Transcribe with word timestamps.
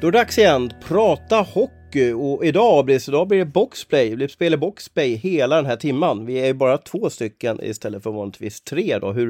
Då 0.00 0.06
är 0.06 0.12
det 0.12 0.18
dags 0.18 0.38
igen. 0.38 0.72
Prata 0.88 1.36
hockey. 1.36 2.12
Och 2.12 2.44
idag 2.44 2.84
blir, 2.84 2.98
så 2.98 3.10
idag 3.10 3.28
blir 3.28 3.38
det 3.38 3.44
boxplay. 3.44 4.16
Vi 4.16 4.28
spelar 4.28 4.56
boxplay 4.56 5.14
hela 5.14 5.56
den 5.56 5.66
här 5.66 5.76
timman. 5.76 6.26
Vi 6.26 6.40
är 6.40 6.46
ju 6.46 6.52
bara 6.52 6.78
två 6.78 7.10
stycken 7.10 7.64
istället 7.64 8.02
för 8.02 8.10
vanligtvis 8.10 8.60
tre 8.60 8.98
då. 8.98 9.12
Hur, 9.12 9.28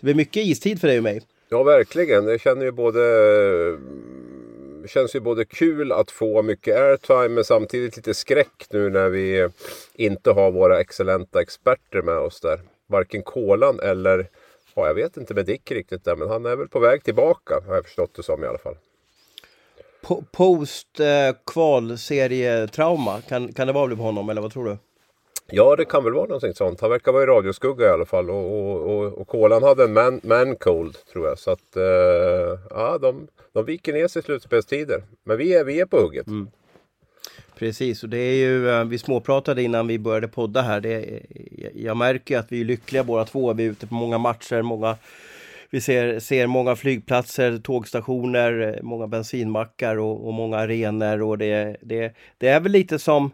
det 0.00 0.04
blir 0.04 0.14
mycket 0.14 0.46
istid 0.46 0.80
för 0.80 0.88
dig 0.88 0.96
och 0.98 1.02
mig. 1.02 1.22
Ja, 1.48 1.62
verkligen. 1.62 2.24
Det 2.24 2.38
känner 2.38 2.64
ju 2.64 2.72
både... 2.72 3.00
Det 4.82 4.88
känns 4.88 5.14
ju 5.14 5.20
både 5.20 5.44
kul 5.44 5.92
att 5.92 6.10
få 6.10 6.42
mycket 6.42 6.76
airtime 6.76 7.28
men 7.28 7.44
samtidigt 7.44 7.96
lite 7.96 8.14
skräck 8.14 8.66
nu 8.70 8.90
när 8.90 9.08
vi 9.08 9.48
inte 9.94 10.30
har 10.30 10.50
våra 10.50 10.80
excellenta 10.80 11.40
experter 11.40 12.02
med 12.02 12.18
oss 12.18 12.40
där. 12.40 12.60
Varken 12.88 13.22
Kolan 13.22 13.80
eller, 13.80 14.28
ja, 14.74 14.86
jag 14.86 14.94
vet 14.94 15.16
inte 15.16 15.34
med 15.34 15.46
Dick 15.46 15.70
riktigt 15.70 16.04
där, 16.04 16.16
men 16.16 16.28
han 16.28 16.46
är 16.46 16.56
väl 16.56 16.68
på 16.68 16.78
väg 16.78 17.04
tillbaka 17.04 17.60
har 17.66 17.74
jag 17.74 17.84
förstått 17.84 18.14
det 18.14 18.22
som 18.22 18.44
i 18.44 18.46
alla 18.46 18.58
fall. 18.58 18.76
Po- 20.02 20.24
Post 20.32 21.00
eh, 21.00 21.36
kan, 23.28 23.52
kan 23.52 23.66
det 23.66 23.72
vara 23.72 23.96
på 23.96 24.02
honom 24.02 24.30
eller 24.30 24.42
vad 24.42 24.52
tror 24.52 24.64
du? 24.64 24.78
Ja, 25.46 25.76
det 25.76 25.84
kan 25.84 26.04
väl 26.04 26.12
vara 26.12 26.26
någonting 26.26 26.54
sånt. 26.54 26.80
Han 26.80 26.90
verkar 26.90 27.12
vara 27.12 27.22
i 27.22 27.26
radioskugga 27.26 27.86
i 27.86 27.88
alla 27.90 28.06
fall. 28.06 28.30
Och, 28.30 28.52
och, 28.52 28.80
och, 28.96 29.12
och 29.18 29.28
Kolan 29.28 29.62
hade 29.62 29.84
en 29.84 29.92
man, 29.92 30.20
man 30.22 30.56
cold 30.56 30.96
tror 31.12 31.28
jag. 31.28 31.38
Så 31.38 31.50
att 31.50 31.76
eh, 31.76 32.58
ja, 32.70 32.98
de, 33.02 33.28
de 33.52 33.64
viker 33.64 33.92
ner 33.92 34.08
sig 34.08 34.20
i 34.20 34.22
slutspelstider. 34.22 35.02
Men 35.24 35.38
vi 35.38 35.54
är, 35.54 35.64
vi 35.64 35.80
är 35.80 35.86
på 35.86 35.96
hugget. 36.00 36.26
Mm. 36.26 36.48
Precis, 37.58 38.02
och 38.02 38.08
det 38.08 38.18
är 38.18 38.34
ju, 38.34 38.68
eh, 38.70 38.84
vi 38.84 38.98
småpratade 38.98 39.62
innan 39.62 39.86
vi 39.86 39.98
började 39.98 40.28
podda 40.28 40.62
här. 40.62 40.80
Det, 40.80 41.20
jag 41.74 41.96
märker 41.96 42.38
att 42.38 42.52
vi 42.52 42.60
är 42.60 42.64
lyckliga 42.64 43.04
båda 43.04 43.24
två. 43.24 43.52
Vi 43.52 43.66
är 43.66 43.70
ute 43.70 43.86
på 43.86 43.94
många 43.94 44.18
matcher, 44.18 44.62
många 44.62 44.96
vi 45.72 45.80
ser, 45.80 46.18
ser 46.18 46.46
många 46.46 46.76
flygplatser, 46.76 47.58
tågstationer, 47.58 48.80
många 48.82 49.06
bensinmackar 49.06 49.96
och, 49.96 50.26
och 50.26 50.34
många 50.34 50.56
arenor. 50.56 51.22
Och 51.22 51.38
det, 51.38 51.76
det, 51.82 52.14
det 52.38 52.48
är 52.48 52.60
väl 52.60 52.72
lite 52.72 52.98
som 52.98 53.30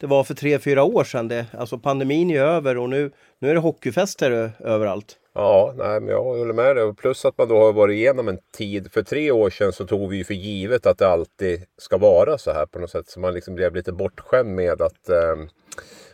det 0.00 0.06
var 0.06 0.24
för 0.24 0.34
tre, 0.34 0.58
fyra 0.58 0.84
år 0.84 1.04
sedan. 1.04 1.28
Det, 1.28 1.46
alltså 1.58 1.78
pandemin 1.78 2.30
är 2.30 2.34
ju 2.34 2.40
över 2.40 2.78
och 2.78 2.90
nu, 2.90 3.10
nu 3.38 3.50
är 3.50 3.54
det 3.54 3.60
hockeyfester 3.60 4.52
överallt. 4.60 5.16
Ja, 5.34 5.74
nej, 5.76 6.00
men 6.00 6.08
jag 6.08 6.22
håller 6.22 6.54
med 6.54 6.76
dig. 6.76 6.84
Och 6.84 6.98
Plus 6.98 7.24
att 7.24 7.38
man 7.38 7.48
då 7.48 7.58
har 7.58 7.72
varit 7.72 7.94
igenom 7.94 8.28
en 8.28 8.38
tid. 8.56 8.92
För 8.92 9.02
tre 9.02 9.30
år 9.30 9.50
sedan 9.50 9.72
så 9.72 9.86
tog 9.86 10.10
vi 10.10 10.16
ju 10.16 10.24
för 10.24 10.34
givet 10.34 10.86
att 10.86 10.98
det 10.98 11.08
alltid 11.08 11.64
ska 11.78 11.98
vara 11.98 12.38
så 12.38 12.52
här 12.52 12.66
på 12.66 12.78
något 12.78 12.90
sätt. 12.90 13.08
Så 13.08 13.20
man 13.20 13.34
liksom 13.34 13.54
blev 13.54 13.74
lite 13.74 13.92
bortskämd 13.92 14.54
med 14.54 14.82
att 14.82 15.08
eh, 15.08 15.36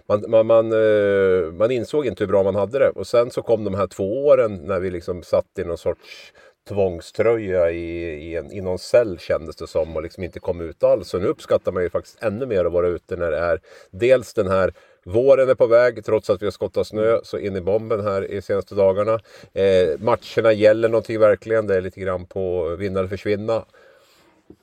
man, 0.09 0.25
man, 0.29 0.47
man, 0.47 0.73
eh, 0.73 1.53
man 1.53 1.71
insåg 1.71 2.07
inte 2.07 2.25
hur 2.25 2.29
bra 2.29 2.43
man 2.43 2.55
hade 2.55 2.79
det. 2.79 2.89
Och 2.89 3.07
sen 3.07 3.31
så 3.31 3.43
kom 3.43 3.65
de 3.65 3.75
här 3.75 3.87
två 3.87 4.27
åren 4.27 4.57
när 4.57 4.81
vi 4.81 4.91
liksom 4.91 5.23
satt 5.23 5.59
i 5.59 5.65
någon 5.65 5.79
sorts 5.79 6.33
tvångströja 6.69 7.71
i, 7.71 8.03
i, 8.31 8.37
en, 8.37 8.53
i 8.53 8.61
någon 8.61 8.79
cell 8.79 9.19
kändes 9.19 9.57
det 9.57 9.67
som 9.67 9.97
och 9.97 10.03
liksom 10.03 10.23
inte 10.25 10.41
kom 10.41 10.61
ut 10.61 10.85
alls. 10.85 11.09
Så 11.09 11.19
nu 11.19 11.27
uppskattar 11.27 11.73
man 11.73 11.83
ju 11.83 11.91
faktiskt 11.91 12.23
ännu 12.23 12.47
mer 12.47 12.65
att 12.65 12.73
vara 12.73 12.89
ute 12.89 13.17
när 13.17 13.31
det 13.31 13.39
är 13.39 13.61
dels 13.91 14.35
den 14.35 14.49
här 14.49 14.73
Våren 15.05 15.49
är 15.49 15.55
på 15.55 15.67
väg 15.67 16.05
trots 16.05 16.31
att 16.31 16.43
vi 16.43 16.47
har 16.47 16.51
skottat 16.51 16.87
snö 16.87 17.21
så 17.23 17.39
in 17.39 17.57
i 17.57 17.61
bomben 17.61 18.01
här 18.01 18.31
i 18.31 18.43
senaste 18.43 18.75
dagarna. 18.75 19.21
Eh, 19.53 19.99
matcherna 19.99 20.53
gäller 20.53 20.89
någonting 20.89 21.19
verkligen. 21.19 21.67
Det 21.67 21.77
är 21.77 21.81
lite 21.81 22.01
grann 22.01 22.27
på 22.27 22.69
vinna 22.77 22.99
eller 22.99 23.09
försvinna. 23.09 23.65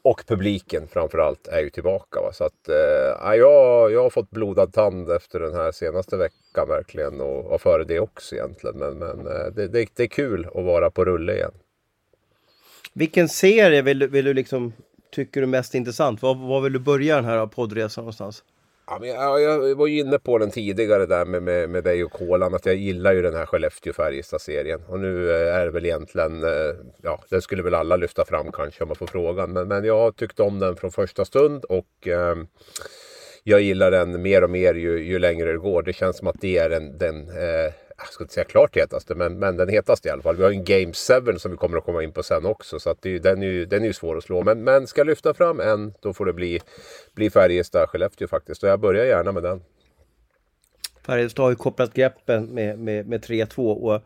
Och 0.02 0.24
publiken 0.28 0.88
framförallt 0.88 1.48
är 1.48 1.60
ju 1.62 1.70
tillbaka. 1.70 2.22
Va? 2.22 2.34
Så 2.34 2.44
att, 2.44 2.70
eh, 2.70 3.36
jag, 3.36 3.92
jag 3.92 4.04
har 4.04 4.10
fått 4.10 4.30
blodad 4.32 4.74
tand 4.74 5.12
efter 5.12 5.40
den 5.40 5.54
här 5.56 5.72
senaste 5.72 6.18
veckan 6.18 6.68
verkligen. 6.68 7.22
Och, 7.22 7.46
och 7.46 7.62
före 7.62 7.84
det 7.84 8.00
också 8.00 8.36
egentligen. 8.36 8.78
Men, 8.78 8.94
men 8.98 9.20
eh, 9.28 9.46
det, 9.56 9.68
det, 9.68 9.88
det 9.96 10.04
är 10.04 10.08
kul 10.08 10.48
att 10.56 10.64
vara 10.66 10.92
på 10.92 11.06
rulle 11.06 11.34
igen. 11.34 11.52
Vilken 12.94 13.30
serie 13.30 13.82
vill, 13.82 14.00
du- 14.00 14.08
vill 14.08 14.26
du 14.26 14.34
liksom, 14.34 14.74
tycker 15.12 15.42
du 15.42 15.46
är 15.46 15.50
mest 15.50 15.76
intressant? 15.76 16.22
Var, 16.22 16.36
var 16.36 16.62
vill 16.62 16.74
du 16.74 16.80
börja 16.80 17.16
den 17.16 17.26
här 17.26 17.48
poddresan 17.48 18.02
någonstans? 18.04 18.44
Ja, 18.88 18.98
men 19.00 19.10
jag, 19.10 19.42
jag 19.42 19.76
var 19.76 19.88
ju 19.88 20.00
inne 20.00 20.20
på 20.20 20.38
den 20.38 20.52
tidigare 20.52 21.06
där 21.06 21.26
med, 21.26 21.44
med, 21.44 21.70
med 21.70 21.84
dig 21.84 22.04
och 22.04 22.12
Kolan. 22.12 22.54
Att 22.54 22.66
jag 22.66 22.76
gillar 22.76 23.14
ju 23.14 23.22
den 23.22 23.36
här 23.36 23.46
Skellefteå-Färjestad-serien. 23.46 24.82
Och 24.88 25.00
nu 25.00 25.32
eh, 25.32 25.56
är 25.56 25.66
det 25.66 25.72
väl 25.72 25.86
egentligen, 25.86 26.44
eh, 26.44 26.76
ja 27.02 27.24
den 27.30 27.42
skulle 27.42 27.64
väl 27.64 27.74
alla 27.74 27.96
lyfta 27.96 28.26
fram 28.26 28.52
kanske 28.52 28.84
om 28.84 28.88
man 28.88 28.96
får 28.96 29.08
frågan. 29.08 29.54
Men, 29.54 29.68
men 29.68 29.86
jag 29.86 29.98
har 29.98 30.12
tyckt 30.12 30.40
om 30.40 30.60
den 30.60 30.76
från 30.76 30.92
första 30.92 31.26
stund 31.26 31.66
och 31.66 32.08
eh, 32.08 32.36
jag 33.44 33.62
gillar 33.62 33.92
den 33.92 34.22
mer 34.22 34.44
och 34.44 34.50
mer 34.50 34.74
ju, 34.74 35.04
ju 35.04 35.20
längre 35.20 35.52
det 35.52 35.58
går. 35.58 35.84
Det 35.84 35.94
känns 35.94 36.18
som 36.18 36.28
att 36.28 36.42
det 36.42 36.58
är 36.58 36.70
den, 36.70 36.98
den 36.98 37.30
eh, 37.30 37.74
jag 37.98 38.08
ska 38.08 38.24
inte 38.24 38.34
säga 38.34 38.44
klart 38.44 38.76
hetaste, 38.76 39.16
men, 39.16 39.40
men 39.40 39.58
den 39.58 39.70
hetaste 39.70 40.08
i 40.08 40.12
alla 40.12 40.22
fall. 40.22 40.36
Vi 40.36 40.44
har 40.44 40.52
en 40.52 40.64
Game 40.64 40.94
7 41.32 41.38
som 41.38 41.52
vi 41.52 41.58
kommer 41.58 41.78
att 41.78 41.86
komma 41.86 42.04
in 42.04 42.12
på 42.12 42.24
sen 42.24 42.46
också. 42.46 42.80
Så 42.80 42.90
att 42.90 43.02
det, 43.02 43.20
den, 43.20 43.44
är 43.44 43.48
ju, 43.48 43.66
den 43.66 43.84
är 43.84 43.88
ju 43.88 43.94
svår 43.94 44.18
att 44.18 44.24
slå. 44.24 44.44
Men, 44.44 44.64
men 44.64 44.88
ska 44.88 45.00
jag 45.00 45.08
lyfta 45.08 45.34
fram 45.34 45.60
en, 45.60 45.94
då 46.02 46.14
får 46.14 46.26
det 46.26 46.34
bli, 46.34 46.60
bli 47.14 47.30
Färjestad-Skellefteå 47.30 48.28
faktiskt. 48.28 48.64
Och 48.64 48.70
jag 48.70 48.80
börjar 48.80 49.06
gärna 49.06 49.32
med 49.32 49.44
den. 49.44 49.62
Färjestad 51.06 51.44
har 51.44 51.50
ju 51.50 51.56
kopplat 51.56 51.94
greppen 51.94 52.46
med, 52.46 52.80
med, 52.80 53.08
med 53.08 53.26
3-2 53.26 53.74
och 53.74 54.02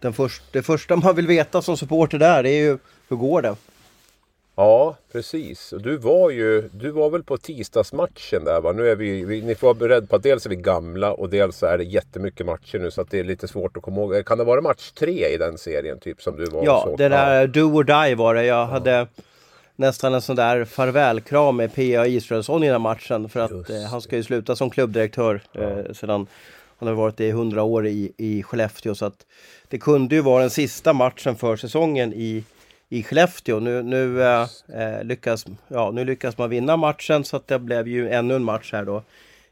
den 0.00 0.12
först, 0.12 0.42
det 0.52 0.62
första 0.62 0.96
man 0.96 1.16
vill 1.16 1.26
veta 1.26 1.62
som 1.62 1.76
supporter 1.76 2.18
där 2.18 2.42
det 2.42 2.50
är 2.50 2.62
ju 2.62 2.78
hur 3.08 3.16
går 3.16 3.42
det? 3.42 3.56
Ja, 4.58 4.96
precis. 5.12 5.72
Och 5.72 5.82
du 5.82 5.96
var 5.96 6.30
ju, 6.30 6.68
du 6.72 6.90
var 6.90 7.10
väl 7.10 7.22
på 7.22 7.36
tisdagsmatchen 7.36 8.44
där 8.44 8.60
va? 8.60 8.72
Nu 8.72 8.88
är 8.88 8.96
vi, 8.96 9.24
vi 9.24 9.42
ni 9.42 9.54
får 9.54 9.66
vara 9.66 9.74
beredda 9.74 10.06
på 10.06 10.16
att 10.16 10.22
dels 10.22 10.46
är 10.46 10.50
vi 10.50 10.56
gamla 10.56 11.12
och 11.12 11.28
dels 11.30 11.62
är 11.62 11.78
det 11.78 11.84
jättemycket 11.84 12.46
matcher 12.46 12.78
nu 12.78 12.90
så 12.90 13.00
att 13.00 13.10
det 13.10 13.18
är 13.18 13.24
lite 13.24 13.48
svårt 13.48 13.76
att 13.76 13.82
komma 13.82 14.00
ihåg. 14.00 14.24
Kan 14.26 14.38
det 14.38 14.44
vara 14.44 14.60
match 14.60 14.90
tre 14.90 15.26
i 15.34 15.36
den 15.36 15.58
serien 15.58 15.98
typ 16.00 16.22
som 16.22 16.36
du 16.36 16.44
var 16.44 16.60
och 16.60 16.66
Ja, 16.66 16.82
såg? 16.84 16.98
det 16.98 17.08
där 17.08 17.46
do 17.46 17.60
or 17.60 17.84
die 17.84 18.14
var 18.14 18.34
det. 18.34 18.44
Jag 18.44 18.66
hade 18.66 19.06
nästan 19.76 20.14
en 20.14 20.22
sån 20.22 20.36
där 20.36 20.64
farvälkram 20.64 21.56
med 21.56 21.74
P.A. 21.74 22.06
Israelsson 22.06 22.62
i 22.62 22.66
den 22.66 22.72
här 22.74 22.78
matchen 22.78 23.28
för 23.28 23.40
att 23.40 23.70
eh, 23.70 23.82
han 23.90 24.00
ska 24.00 24.16
ju 24.16 24.22
sluta 24.22 24.56
som 24.56 24.70
klubbdirektör 24.70 25.40
eh, 25.52 25.92
sedan 25.92 26.26
han 26.78 26.88
har 26.88 26.94
varit 26.94 27.16
det 27.16 27.24
i 27.24 27.30
100 27.30 27.62
år 27.62 27.86
i, 27.86 28.12
i 28.16 28.42
Skellefteå 28.42 28.94
så 28.94 29.04
att 29.06 29.26
det 29.68 29.78
kunde 29.78 30.14
ju 30.14 30.20
vara 30.20 30.40
den 30.40 30.50
sista 30.50 30.92
matchen 30.92 31.36
för 31.36 31.56
säsongen 31.56 32.12
i 32.14 32.44
i 32.88 33.02
Skellefteå. 33.02 33.60
Nu, 33.60 33.82
nu, 33.82 34.22
eh, 34.22 34.48
eh, 34.68 35.04
lyckas, 35.04 35.46
ja, 35.68 35.90
nu 35.90 36.04
lyckas 36.04 36.38
man 36.38 36.50
vinna 36.50 36.76
matchen 36.76 37.24
så 37.24 37.36
att 37.36 37.46
det 37.46 37.58
blev 37.58 37.88
ju 37.88 38.08
ännu 38.08 38.34
en 38.34 38.44
match 38.44 38.72
här 38.72 38.84
då. 38.84 39.02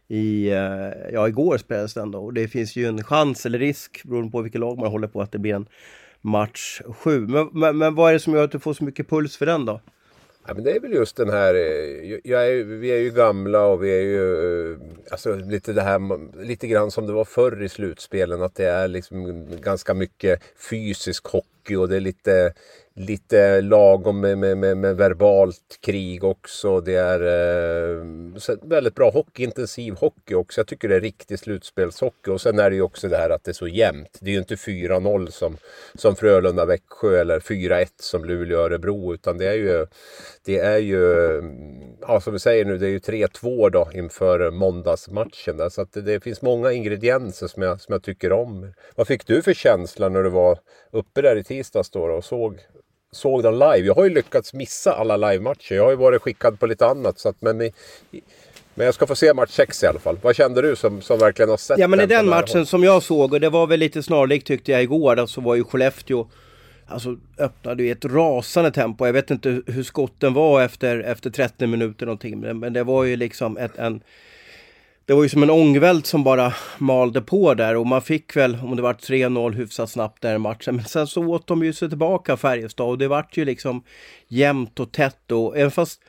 I, 0.09 0.50
eh, 0.50 1.12
ja, 1.12 1.28
igår 1.28 1.59
spelades 1.59 1.95
den 1.95 2.11
då 2.11 2.25
och 2.25 2.34
det 2.34 2.49
finns 2.49 2.77
ju 2.77 2.87
en 2.87 3.05
chans 3.05 3.47
eller 3.47 3.59
risk 3.59 4.03
beroende 4.05 4.31
på 4.31 4.43
vilket 4.43 4.61
lag 4.61 4.78
man 4.78 4.91
håller 4.91 5.09
på 5.09 5.22
att 5.22 5.33
det 5.33 5.39
blir 5.39 5.55
en 5.55 5.67
match 6.21 6.83
7. 6.99 7.27
Men, 7.27 7.49
men, 7.53 7.78
men 7.78 7.95
vad 7.95 8.09
är 8.09 8.12
det 8.12 8.21
som 8.21 8.34
gör 8.34 8.45
att 8.45 8.53
du 8.53 8.59
får 8.59 8.75
så 8.75 8.84
mycket 8.84 9.11
puls 9.11 9.37
för 9.37 9.47
den 9.47 9.65
då? 9.65 9.81
Ja, 10.47 10.55
men 10.55 10.65
det 10.65 10.72
är 10.72 10.81
väl 10.81 10.93
just 10.93 11.16
den 11.16 11.31
här, 11.31 11.55
eh, 11.55 12.33
är, 12.33 12.65
vi 12.65 12.89
är 12.89 13.01
ju 13.01 13.11
gamla 13.11 13.66
och 13.66 13.84
vi 13.84 13.91
är 13.91 14.03
ju 14.03 14.72
eh, 14.72 14.78
alltså, 15.11 15.34
lite 15.37 15.72
det 15.72 15.83
här, 15.83 16.01
lite 16.45 16.66
grann 16.66 16.91
som 16.91 17.06
det 17.06 17.12
var 17.12 17.25
förr 17.25 17.62
i 17.62 17.69
slutspelen. 17.69 18.42
Att 18.42 18.54
det 18.54 18.66
är 18.66 18.89
liksom 18.89 19.47
ganska 19.60 19.95
mycket 19.95 20.42
fysisk 20.71 21.27
hockey 21.27 21.53
och 21.71 21.89
det 21.89 21.97
är 21.97 22.01
lite, 22.01 22.53
lite 22.97 23.61
lagom 23.61 24.21
med, 24.21 24.39
med, 24.39 24.59
med, 24.59 24.77
med 24.77 24.97
verbalt 24.97 25.78
krig 25.81 26.25
också. 26.25 26.81
Det 26.81 26.95
är 26.95 27.21
eh, 27.21 28.05
väldigt 28.63 28.95
bra 28.95 29.11
hockey, 29.11 29.43
intensiv 29.45 29.95
hockey 29.95 30.34
också. 30.34 30.61
Jag 30.61 30.66
tycker 30.66 30.89
det 30.89 30.97
är 30.97 31.01
riktig 31.01 31.39
slutspelshockey. 31.39 32.31
Och 32.31 32.41
sen 32.41 32.59
är 32.59 32.71
det 32.71 32.77
ju 32.77 32.83
också 32.83 33.09
det 33.09 33.16
här 33.16 33.31
att 33.31 33.45
det 33.45 33.51
är 33.51 33.53
så 33.53 33.69
jämnt. 33.69 34.19
Det 34.21 34.31
är 34.31 34.33
ju 34.33 34.39
inte 34.39 34.55
4-0 34.55 35.31
som, 35.31 35.57
som 35.95 36.15
Frölunda-Växjö 36.15 37.21
eller 37.21 37.41
4-1 37.41 37.87
som 37.97 38.25
Luleå-Örebro. 38.25 39.15
Utan 39.15 39.39
det 39.39 39.47
är 39.47 39.55
ju, 39.55 39.87
det 40.45 40.59
är 40.59 40.78
ju, 40.78 41.03
ja 42.01 42.21
som 42.21 42.33
vi 42.33 42.39
säger 42.39 42.65
nu, 42.65 42.78
det 42.78 42.87
är 42.87 42.91
ju 42.91 42.99
3-2 42.99 43.71
då 43.71 43.89
inför 43.95 44.51
måndagsmatchen. 44.51 45.57
Där. 45.57 45.69
Så 45.69 45.83
att 45.83 45.93
det, 45.93 46.03
det 46.03 46.21
finns 46.21 46.43
många 46.43 46.72
ingredienser 46.72 47.47
som 47.47 47.63
jag, 47.63 47.81
som 47.81 47.93
jag 47.93 48.03
tycker 48.03 48.33
om. 48.33 48.72
Vad 48.95 49.07
fick 49.07 49.27
du 49.27 49.43
för 49.43 49.55
känsla 49.55 50.09
när 50.09 50.22
du 50.22 50.31
var 50.31 50.59
uppe 50.91 51.22
där 51.22 51.37
i 51.37 51.45
tisdags 51.56 51.91
då, 51.91 52.01
och 52.03 52.24
såg 52.24 52.59
såg 53.12 53.42
den 53.42 53.54
live. 53.59 53.78
Jag 53.86 53.95
har 53.95 54.04
ju 54.04 54.10
lyckats 54.10 54.54
missa 54.54 54.92
alla 54.92 55.16
livematcher. 55.16 55.74
Jag 55.74 55.83
har 55.84 55.91
ju 55.91 55.97
varit 55.97 56.22
skickad 56.22 56.60
på 56.60 56.66
lite 56.66 56.86
annat. 56.86 57.18
Så 57.18 57.28
att, 57.28 57.36
men 57.42 57.60
i, 57.60 57.72
i- 58.12 58.21
Men 58.74 58.84
jag 58.86 58.95
ska 58.95 59.06
få 59.06 59.15
se 59.15 59.34
match 59.34 59.51
6 59.51 59.83
i 59.83 59.86
alla 59.86 59.98
fall. 59.98 60.18
Vad 60.22 60.36
kände 60.36 60.62
du 60.62 60.77
som, 60.77 61.01
som 61.01 61.18
verkligen 61.18 61.48
har 61.48 61.56
sett 61.56 61.78
Ja 61.78 61.89
men 61.89 62.01
i 62.01 62.06
den 62.06 62.09
på 62.09 62.15
den 62.15 62.27
matchen 62.30 62.59
håll? 62.59 62.66
som 62.66 62.84
jag 62.84 63.03
såg, 63.03 63.33
och 63.33 63.41
det 63.41 63.48
var 63.51 63.66
väl 63.66 63.80
lite 63.80 64.03
snarlikt 64.03 64.47
tyckte 64.47 64.72
jag 64.72 64.83
igår, 64.83 65.27
så 65.27 65.41
var 65.41 65.54
ju 65.54 65.65
Skellefteå 65.65 66.28
Alltså 66.86 67.16
öppnade 67.39 67.83
i 67.83 67.91
ett 67.91 68.04
rasande 68.04 68.71
tempo. 68.71 69.06
Jag 69.06 69.12
vet 69.12 69.30
inte 69.30 69.62
hur 69.66 69.83
skotten 69.83 70.34
var 70.34 70.62
efter, 70.62 70.98
efter 71.01 71.30
30 71.30 71.66
minuter 71.66 72.06
någonting. 72.06 72.41
Men 72.41 72.72
det 72.72 72.84
var 72.84 73.04
ju 73.04 73.16
liksom 73.16 73.56
ett, 73.56 73.77
en... 73.78 74.01
Det 75.06 75.12
var 75.15 75.22
ju 75.22 75.28
som 75.28 75.42
en 75.42 75.51
ångvält 75.51 76.06
som 76.06 76.24
bara 76.24 76.54
malde 76.78 77.21
på 77.21 77.54
där 77.54 77.77
och 77.77 77.86
man 77.86 78.03
fick 78.03 78.36
väl, 78.36 78.59
om 78.62 78.77
det 78.77 78.83
var 78.83 78.95
3-0 78.95 79.53
hyfsat 79.53 79.91
snabbt 79.91 80.22
där 80.22 80.34
i 80.34 80.39
matchen. 80.39 80.77
Men 80.77 80.84
sen 80.84 81.06
så 81.06 81.24
åt 81.27 81.47
de 81.47 81.65
ju 81.65 81.72
sig 81.72 81.89
tillbaka 81.89 82.36
Färjestad 82.36 82.86
och 82.86 82.98
det 82.98 83.09
vart 83.09 83.36
ju 83.36 83.45
liksom 83.45 83.83
jämnt 84.28 84.80
och 84.80 84.92
tätt 84.92 85.33
och 85.33 85.59
även 85.59 85.71
fast 85.71 86.01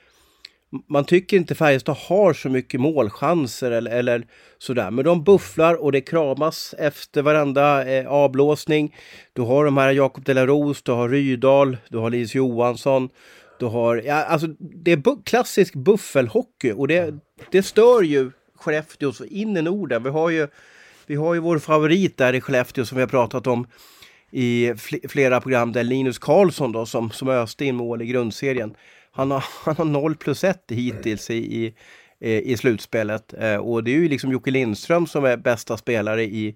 man 0.89 1.06
tycker 1.06 1.38
inte 1.38 1.56
Färjestad 1.56 1.95
har 1.97 2.33
så 2.33 2.50
mycket 2.50 2.80
målchanser 2.80 3.71
eller, 3.71 3.92
eller 3.92 4.27
sådär. 4.57 4.92
Men 4.92 5.06
de 5.06 5.24
bufflar 5.24 5.83
och 5.83 5.92
det 5.92 6.01
kramas 6.01 6.75
efter 6.77 7.21
varenda 7.21 7.92
eh, 7.92 8.07
avblåsning. 8.07 8.95
Du 9.33 9.42
har 9.42 9.65
de 9.65 9.77
här 9.77 9.92
Jakob 9.92 10.24
de 10.25 10.33
la 10.33 10.45
Rose, 10.45 10.81
du 10.86 10.92
har 10.92 11.09
Rydal, 11.09 11.77
du 11.89 11.97
har 11.97 12.09
Lis 12.09 12.36
Johansson. 12.36 13.09
Du 13.59 13.65
har, 13.65 13.95
ja, 14.06 14.24
alltså 14.24 14.47
det 14.59 14.92
är 14.92 14.97
bu 14.97 15.24
klassisk 15.25 15.74
buffelhockey 15.74 16.71
och 16.71 16.88
det, 16.88 17.13
det 17.51 17.63
stör 17.63 18.01
ju 18.01 18.31
Skellefteå 18.65 19.12
så 19.12 19.25
in 19.25 19.57
i 19.57 19.62
Norden. 19.62 20.03
Vi 20.03 20.09
har 20.09 20.29
ju, 20.29 20.47
vi 21.06 21.15
har 21.15 21.33
ju 21.33 21.39
vår 21.39 21.59
favorit 21.59 22.17
där 22.17 22.33
i 22.33 22.41
Skellefteå 22.41 22.85
som 22.85 22.95
vi 22.95 23.01
har 23.01 23.07
pratat 23.07 23.47
om 23.47 23.67
i 24.31 24.73
fl 24.77 24.95
flera 25.09 25.41
program 25.41 25.71
där 25.71 25.83
Linus 25.83 26.19
Karlsson 26.19 26.71
då 26.71 26.85
som, 26.85 27.12
som 27.12 27.29
öste 27.29 27.65
in 27.65 27.75
mål 27.75 28.01
i 28.01 28.06
grundserien. 28.06 28.75
Han 29.12 29.31
har, 29.31 29.44
han 29.65 29.75
har 29.75 29.85
0 29.85 30.15
plus 30.15 30.44
1 30.44 30.63
hittills 30.69 31.29
i, 31.29 31.35
i, 31.35 31.73
eh, 32.19 32.39
i 32.39 32.57
slutspelet. 32.57 33.33
Eh, 33.33 33.56
och 33.56 33.83
det 33.83 33.91
är 33.91 33.95
ju 33.95 34.09
liksom 34.09 34.31
Jocke 34.31 34.51
Lindström 34.51 35.07
som 35.07 35.25
är 35.25 35.38
bästa 35.38 35.77
spelare 35.77 36.23
i, 36.23 36.56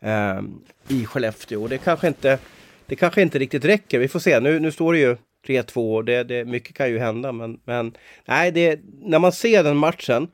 eh, 0.00 0.40
i 0.88 1.06
Skellefteå. 1.06 1.62
Och 1.62 1.68
det 1.68 1.78
kanske, 1.78 2.08
inte, 2.08 2.38
det 2.86 2.96
kanske 2.96 3.22
inte 3.22 3.38
riktigt 3.38 3.64
räcker. 3.64 3.98
Vi 3.98 4.08
får 4.08 4.20
se. 4.20 4.40
Nu, 4.40 4.60
nu 4.60 4.72
står 4.72 4.92
det 4.92 4.98
ju 4.98 5.16
3-2 5.46 5.96
och 5.96 6.04
det, 6.04 6.24
det, 6.24 6.44
mycket 6.44 6.76
kan 6.76 6.90
ju 6.90 6.98
hända. 6.98 7.32
Men, 7.32 7.60
men 7.64 7.94
nej, 8.24 8.52
det, 8.52 8.80
när 9.02 9.18
man 9.18 9.32
ser 9.32 9.64
den 9.64 9.76
matchen 9.76 10.28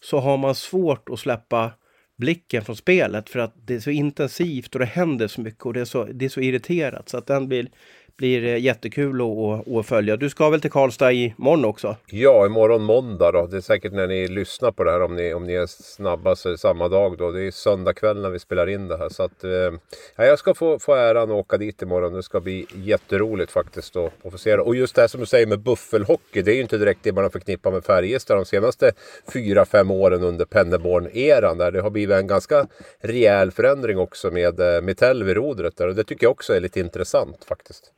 så 0.00 0.18
har 0.18 0.36
man 0.36 0.54
svårt 0.54 1.08
att 1.08 1.18
släppa 1.18 1.72
blicken 2.16 2.64
från 2.64 2.76
spelet 2.76 3.28
för 3.28 3.38
att 3.38 3.54
det 3.66 3.74
är 3.74 3.80
så 3.80 3.90
intensivt 3.90 4.74
och 4.74 4.78
det 4.78 4.86
händer 4.86 5.28
så 5.28 5.40
mycket 5.40 5.66
och 5.66 5.72
det 5.72 5.80
är 5.80 5.84
så, 5.84 6.04
det 6.04 6.24
är 6.24 6.28
så 6.28 6.40
irriterat. 6.40 7.08
Så 7.08 7.18
att 7.18 7.26
den 7.26 7.48
blir, 7.48 7.68
blir 8.16 8.44
eh, 8.44 8.58
jättekul 8.58 9.20
att, 9.20 9.26
att, 9.28 9.76
att 9.76 9.86
följa. 9.86 10.16
Du 10.16 10.30
ska 10.30 10.50
väl 10.50 10.60
till 10.60 10.70
Karlstad 10.70 11.12
imorgon 11.12 11.64
också? 11.64 11.96
Ja, 12.06 12.46
imorgon 12.46 12.82
måndag 12.82 13.32
då. 13.32 13.46
Det 13.46 13.56
är 13.56 13.60
säkert 13.60 13.92
när 13.92 14.06
ni 14.06 14.28
lyssnar 14.28 14.72
på 14.72 14.84
det 14.84 14.90
här 14.90 15.02
om 15.02 15.16
ni, 15.16 15.34
om 15.34 15.44
ni 15.44 15.52
är 15.52 15.66
snabba 15.66 16.36
så 16.36 16.48
är 16.48 16.50
det 16.50 16.58
samma 16.58 16.88
dag 16.88 17.18
då. 17.18 17.30
Det 17.30 17.42
är 17.42 17.50
söndag 17.50 17.94
kväll 17.94 18.20
när 18.20 18.30
vi 18.30 18.38
spelar 18.38 18.66
in 18.66 18.88
det 18.88 18.96
här. 18.96 19.08
Så 19.08 19.22
att, 19.22 19.44
eh, 19.44 19.72
jag 20.16 20.38
ska 20.38 20.54
få, 20.54 20.78
få 20.78 20.94
äran 20.94 21.30
att 21.30 21.36
åka 21.36 21.56
dit 21.56 21.82
imorgon. 21.82 22.12
Det 22.12 22.22
ska 22.22 22.40
bli 22.40 22.66
jätteroligt 22.74 23.52
faktiskt 23.52 23.96
att, 23.96 24.12
att 24.24 24.32
få 24.32 24.38
se 24.38 24.56
det. 24.56 24.62
Och 24.62 24.76
just 24.76 24.94
det 24.94 25.00
här 25.00 25.08
som 25.08 25.20
du 25.20 25.26
säger 25.26 25.46
med 25.46 25.60
buffelhockey. 25.60 26.42
Det 26.42 26.50
är 26.50 26.54
ju 26.54 26.62
inte 26.62 26.78
direkt 26.78 27.00
det 27.02 27.12
man 27.12 27.24
har 27.24 27.30
förknippat 27.30 27.72
med 27.72 27.84
Färjestad 27.84 28.36
de 28.36 28.44
senaste 28.44 28.92
fyra 29.32 29.64
fem 29.64 29.90
åren 29.90 30.22
under 30.22 30.44
Penneborn-eran. 30.44 31.58
Där 31.58 31.72
det 31.72 31.80
har 31.80 31.90
blivit 31.90 32.16
en 32.16 32.26
ganska 32.26 32.66
rejäl 33.00 33.50
förändring 33.50 33.98
också 33.98 34.30
med 34.30 34.60
eh, 34.60 34.82
Mitell 34.82 35.24
vid 35.24 35.36
rodret. 35.36 35.76
Där. 35.76 35.88
Och 35.88 35.94
det 35.94 36.04
tycker 36.04 36.26
jag 36.26 36.30
också 36.30 36.54
är 36.54 36.60
lite 36.60 36.80
intressant 36.80 37.44
faktiskt. 37.48 37.92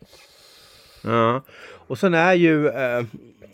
Ja. 1.03 1.43
Och 1.71 1.99
sen 1.99 2.15
är 2.15 2.35
ju 2.35 2.69
eh, 2.69 3.05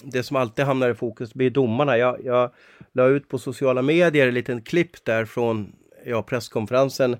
det 0.03 0.23
som 0.23 0.37
alltid 0.37 0.65
hamnar 0.65 0.91
i 0.91 0.95
fokus 0.95 1.35
blir 1.35 1.51
domarna. 1.51 1.99
Jag, 1.99 2.25
jag 2.25 2.51
la 2.93 3.07
ut 3.07 3.29
på 3.29 3.39
sociala 3.39 3.83
medier 3.83 4.29
en 4.29 4.35
liten 4.35 4.63
klipp 4.63 5.05
där 5.05 5.25
från 5.25 5.73
ja, 6.05 6.23
presskonferensen 6.23 7.17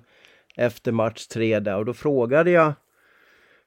efter 0.55 0.91
match 0.91 1.27
tre 1.27 1.59
där 1.59 1.77
och 1.77 1.85
då 1.85 1.93
frågade 1.93 2.51
jag 2.51 2.73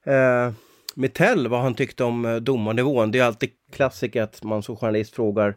eh, 0.05 0.53
Mittell 0.95 1.49
vad 1.49 1.61
han 1.61 1.75
tyckte 1.75 2.05
om 2.05 2.25
eh, 2.25 2.37
domarnivån. 2.37 3.11
Det 3.11 3.19
är 3.19 3.25
alltid 3.25 3.51
klassiker 3.73 4.23
att 4.23 4.43
man 4.43 4.63
som 4.63 4.77
journalist 4.77 5.15
frågar 5.15 5.55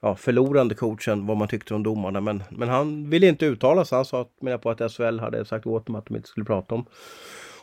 ja, 0.00 0.16
förlorande 0.16 0.74
coachen 0.74 1.26
vad 1.26 1.36
man 1.36 1.48
tyckte 1.48 1.74
om 1.74 1.82
domarna. 1.82 2.20
Men, 2.20 2.42
men 2.50 2.68
han 2.68 3.10
ville 3.10 3.26
inte 3.26 3.46
uttala 3.46 3.84
sig. 3.84 3.96
Han 3.96 4.04
sa 4.04 4.28
menar 4.40 4.58
på 4.58 4.70
att 4.70 4.92
SHL 4.92 5.18
hade 5.18 5.44
sagt 5.44 5.66
åt 5.66 5.86
dem 5.86 5.96
att 5.96 6.06
de 6.06 6.16
inte 6.16 6.28
skulle 6.28 6.46
prata 6.46 6.74
om 6.74 6.86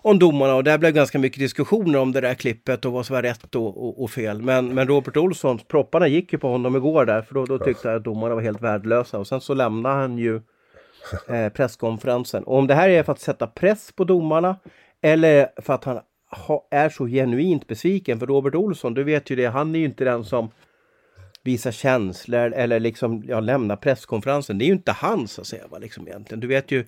om 0.02 0.20
domarna 0.20 0.56
och 0.56 0.64
där 0.64 0.78
blev 0.78 0.94
ganska 0.94 1.20
mycket 1.20 1.40
diskussioner 1.40 2.00
om 2.00 2.12
det 2.12 2.22
där 2.22 2.34
klippet 2.34 2.86
och 2.86 2.92
vad 2.92 3.06
som 3.06 3.14
var 3.14 3.22
rätt 3.22 3.56
och, 3.56 3.88
och, 3.88 4.04
och 4.04 4.12
fel. 4.12 4.42
Men, 4.42 4.74
men 4.74 4.88
Robert 4.88 5.18
Olsson, 5.18 5.60
propparna 5.68 6.08
gick 6.08 6.34
ju 6.34 6.40
på 6.40 6.48
honom 6.48 6.76
igår 6.76 7.06
där 7.06 7.22
för 7.22 7.34
då, 7.34 7.46
då 7.46 7.60
tyckte 7.60 7.88
jag 7.88 7.98
att 7.98 8.04
domarna 8.04 8.36
var 8.36 8.42
helt 8.42 8.62
värdelösa 8.62 9.20
och 9.20 9.28
sen 9.28 9.42
så 9.42 9.54
lämnade 9.54 9.96
han 9.96 10.18
ju 10.18 10.36
eh, 11.30 11.50
presskonferensen. 11.50 12.44
Och 12.44 12.58
om 12.58 12.68
det 12.68 12.76
här 12.76 12.90
är 12.90 13.04
för 13.04 13.12
att 13.12 13.20
sätta 13.20 13.48
press 13.48 13.92
på 13.92 14.04
domarna 14.04 14.56
eller 15.02 15.48
för 15.62 15.74
att 15.74 15.84
han 15.84 16.00
ha, 16.32 16.68
är 16.72 16.90
så 16.90 17.08
genuint 17.08 17.68
besviken 17.68 18.20
för 18.20 18.28
Robert 18.28 18.56
Olsson, 18.56 18.94
du 18.94 19.04
vet 19.04 19.30
ju 19.30 19.36
det, 19.36 19.46
han 19.46 19.76
är 19.76 19.80
ju 19.80 19.86
inte 19.86 20.04
den 20.04 20.24
som 20.24 20.52
visar 21.44 21.72
känslor 21.72 22.54
eller 22.54 22.80
liksom 22.80 23.24
ja, 23.28 23.40
lämnar 23.40 23.76
presskonferensen. 23.76 24.58
Det 24.58 24.66
är 24.66 24.68
ju 24.68 24.74
inte 24.74 24.92
han 24.92 25.28
så 25.28 25.42
att 25.42 25.48
säga, 25.48 25.68
va, 25.70 25.78
liksom 25.78 26.08
egentligen. 26.08 26.40
Du 26.40 26.48
vet 26.48 26.72
ju 26.72 26.86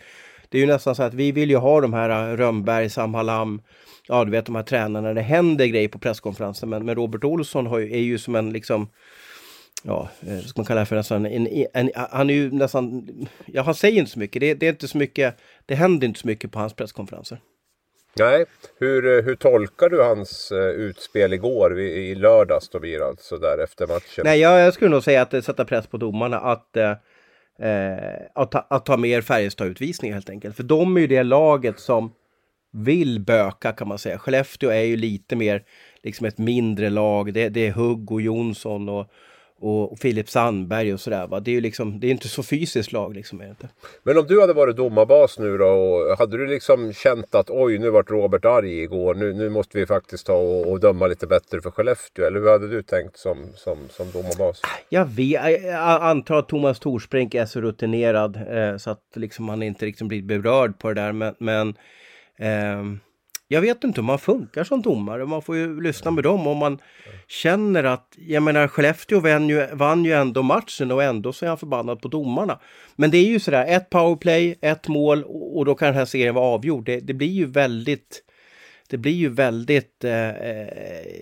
det 0.52 0.58
är 0.58 0.62
ju 0.62 0.68
nästan 0.68 0.96
så 0.96 1.04
att 1.04 1.14
vi 1.14 1.32
vill 1.32 1.50
ju 1.50 1.56
ha 1.56 1.82
de 1.82 1.94
här 1.94 2.32
äh, 2.32 2.38
Rönnberg, 2.38 2.90
Sam 2.90 3.14
Hallam, 3.14 3.62
ja 4.08 4.26
du 4.26 4.32
vet 4.32 4.46
de 4.46 4.56
här 4.56 4.64
tränarna, 4.64 5.14
det 5.14 5.22
händer 5.22 5.66
grejer 5.66 5.88
på 5.88 6.00
presskonferensen. 6.00 6.70
Men, 6.70 6.86
men 6.86 6.96
Robert 6.96 7.24
Olsson 7.24 7.68
har 7.68 7.80
ju, 7.80 7.94
är 7.94 8.00
ju 8.00 8.18
som 8.18 8.36
en 8.36 8.54
liksom, 8.54 8.90
ja, 9.84 10.10
eh, 10.28 10.40
ska 10.40 10.60
man 10.62 10.66
kalla 10.66 10.80
det 10.80 10.86
för 10.86 10.96
nästan, 10.96 11.26
en, 11.26 11.48
en, 11.48 11.68
en, 11.74 11.92
han 11.96 12.30
är 12.30 12.34
ju 12.34 12.52
nästan, 12.52 13.08
ja 13.46 13.62
han 13.62 13.76
säger 13.76 14.00
inte 14.00 14.12
så 14.12 14.20
mycket, 14.20 14.40
det, 14.40 14.54
det, 14.54 14.66
är 14.66 14.72
inte 14.72 14.88
så 14.88 14.98
mycket, 14.98 15.36
det 15.66 15.76
händer 15.76 16.08
inte 16.08 16.20
så 16.20 16.28
mycket 16.28 16.52
på 16.52 16.60
hans 16.60 16.74
presskonferenser. 16.74 17.38
Nej, 18.20 18.46
hur, 18.80 19.18
eh, 19.18 19.24
hur 19.24 19.36
tolkar 19.36 19.90
du 19.90 20.02
hans 20.02 20.52
uh, 20.52 20.58
utspel 20.58 21.34
igår 21.34 21.80
i, 21.80 22.10
i 22.10 22.16
lördags 22.16 22.70
då 22.70 22.80
blir 22.80 23.08
alltså 23.08 23.38
där 23.38 23.64
efter 23.64 23.88
matchen? 23.88 24.24
Nej, 24.24 24.40
jag, 24.40 24.60
jag 24.60 24.74
skulle 24.74 24.90
nog 24.90 25.04
säga 25.04 25.22
att 25.22 25.46
sätter 25.46 25.66
press 25.66 25.88
på 25.88 25.98
domarna 25.98 26.40
att 26.40 26.70
uh, 26.78 26.94
eh, 27.60 28.26
att, 28.36 28.52
ta, 28.52 28.68
att 28.70 28.86
ta 28.86 28.98
mer 28.98 29.22
Färjestad-utvisningar 29.22 30.14
helt 30.14 30.30
enkelt. 30.30 30.56
För 30.56 30.64
de 30.64 30.98
är 30.98 31.02
ju 31.02 31.08
det 31.08 31.24
laget 31.24 31.80
som 31.80 32.12
vill 32.74 33.20
böka 33.20 33.72
kan 33.72 33.88
man 33.88 33.98
säga. 33.98 34.18
Skellefteå 34.18 34.70
är 34.70 34.84
ju 34.84 34.98
lite 34.98 35.36
mer 35.36 35.64
liksom 36.04 36.26
ett 36.26 36.38
mindre 36.38 36.90
lag. 36.90 37.34
Det, 37.34 37.50
det 37.50 37.68
är 37.68 37.72
Hugg 37.72 38.12
och 38.12 38.22
Jonsson 38.22 38.90
och, 38.90 39.08
och, 39.62 39.92
och 39.92 40.00
Filip 40.00 40.30
Sandberg 40.30 40.94
och 40.94 41.00
sådär. 41.00 41.28
Va? 41.28 41.40
Det 41.40 41.52
är 41.52 41.54
ju 41.54 41.62
liksom, 41.62 42.00
det 42.00 42.08
är 42.08 42.12
inte 42.12 42.28
så 42.28 42.44
fysiskt 42.44 42.92
lag 42.92 43.16
liksom. 43.16 43.42
Är 43.42 43.50
inte. 43.50 43.70
Men 44.04 44.18
om 44.18 44.26
du 44.28 44.42
hade 44.42 44.54
varit 44.54 44.76
domarbas 44.76 45.40
nu 45.40 45.58
då, 45.58 45.66
och 45.66 46.18
hade 46.18 46.38
du 46.38 46.48
liksom 46.48 46.94
känt 46.94 47.36
att 47.36 47.50
oj, 47.50 47.78
nu 47.78 47.90
vart 47.90 48.10
Robert 48.10 48.46
arg 48.46 48.82
igår, 48.84 49.16
nu, 49.16 49.34
nu 49.34 49.50
måste 49.50 49.78
vi 49.78 49.86
faktiskt 49.86 50.26
ta 50.26 50.34
och, 50.34 50.72
och 50.72 50.80
döma 50.80 51.08
lite 51.08 51.28
bättre 51.28 51.62
för 51.62 51.72
Skellefteå. 51.72 52.26
Eller 52.26 52.40
hur 52.40 52.50
hade 52.50 52.68
du 52.68 52.84
tänkt 52.84 53.18
som, 53.18 53.38
som, 53.56 53.78
som 53.90 54.12
domarbas? 54.12 54.62
Jag, 54.90 55.06
vet, 55.06 55.64
jag 55.64 56.04
antar 56.04 56.36
att 56.36 56.50
Thomas 56.50 56.80
Torsbrink 56.80 57.36
är 57.36 57.46
så 57.46 57.62
rutinerad 57.62 58.36
eh, 58.36 58.78
så 58.78 58.90
att 58.90 59.04
liksom 59.16 59.50
han 59.50 59.64
inte 59.64 59.86
riktigt 59.86 60.08
blir 60.08 60.22
berörd 60.22 60.80
på 60.80 60.88
det 60.88 61.02
där. 61.02 61.12
Men, 61.12 61.36
men 61.40 61.70
eh, 62.38 62.98
jag 63.52 63.62
vet 63.62 63.84
inte 63.84 64.00
om 64.00 64.06
man 64.06 64.20
funkar 64.20 64.64
som 64.64 64.82
domare. 64.82 65.26
Man 65.26 65.42
får 65.42 65.56
ju 65.56 65.82
lyssna 65.82 66.12
med 66.12 66.24
dem 66.24 66.48
om 66.48 66.58
man 66.58 66.80
känner 67.28 67.84
att, 67.84 68.16
jag 68.18 68.44
menar 68.44 68.68
Skellefteå 68.68 69.20
vann 69.20 69.50
ju, 69.50 69.68
vann 69.74 70.06
ju 70.06 70.12
ändå 70.14 70.44
matchen 70.44 70.92
och 70.92 71.04
ändå 71.04 71.34
så 71.34 71.46
är 71.46 71.50
han 71.50 71.58
förbannad 71.58 72.02
på 72.02 72.08
domarna. 72.08 72.60
Men 72.96 73.12
det 73.12 73.18
är 73.18 73.26
ju 73.26 73.40
sådär, 73.40 73.66
ett 73.68 73.90
powerplay, 73.90 74.58
ett 74.62 74.88
mål 74.88 75.24
och 75.28 75.66
då 75.66 75.76
kan 75.76 75.86
den 75.86 75.96
här 75.96 76.06
serien 76.06 76.36
vara 76.36 76.46
avgjord. 76.46 76.86
Det, 76.86 77.00
det 77.00 77.14
blir 77.14 77.28
ju 77.32 77.46
väldigt 77.46 78.24
det 78.90 78.98
blir 78.98 79.14
ju 79.14 79.30
väldigt 79.30 80.04
eh, 80.04 80.32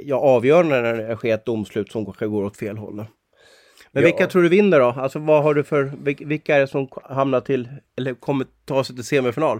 ja, 0.05 0.15
avgörande 0.15 0.81
när 0.81 0.93
det 0.93 1.15
sker 1.15 1.33
ett 1.33 1.45
domslut 1.45 1.91
som 1.91 2.05
kanske 2.05 2.27
går 2.27 2.43
åt 2.43 2.57
fel 2.57 2.77
håll. 2.77 2.95
Men 2.95 3.05
Ja. 3.91 4.01
vilka 4.01 4.27
tror 4.27 4.43
du 4.43 4.49
vinner 4.49 4.79
då? 4.79 4.85
Alltså 4.85 5.19
vad 5.19 5.43
har 5.43 5.53
du 5.53 5.63
för, 5.63 5.91
vilka 6.25 6.55
är 6.55 6.59
det 6.59 6.67
som 6.67 6.87
hamnar 7.03 7.41
till, 7.41 7.69
eller 7.97 8.13
kommer 8.13 8.45
ta 8.65 8.83
sig 8.83 8.95
till 8.95 9.05
semifinal? 9.05 9.59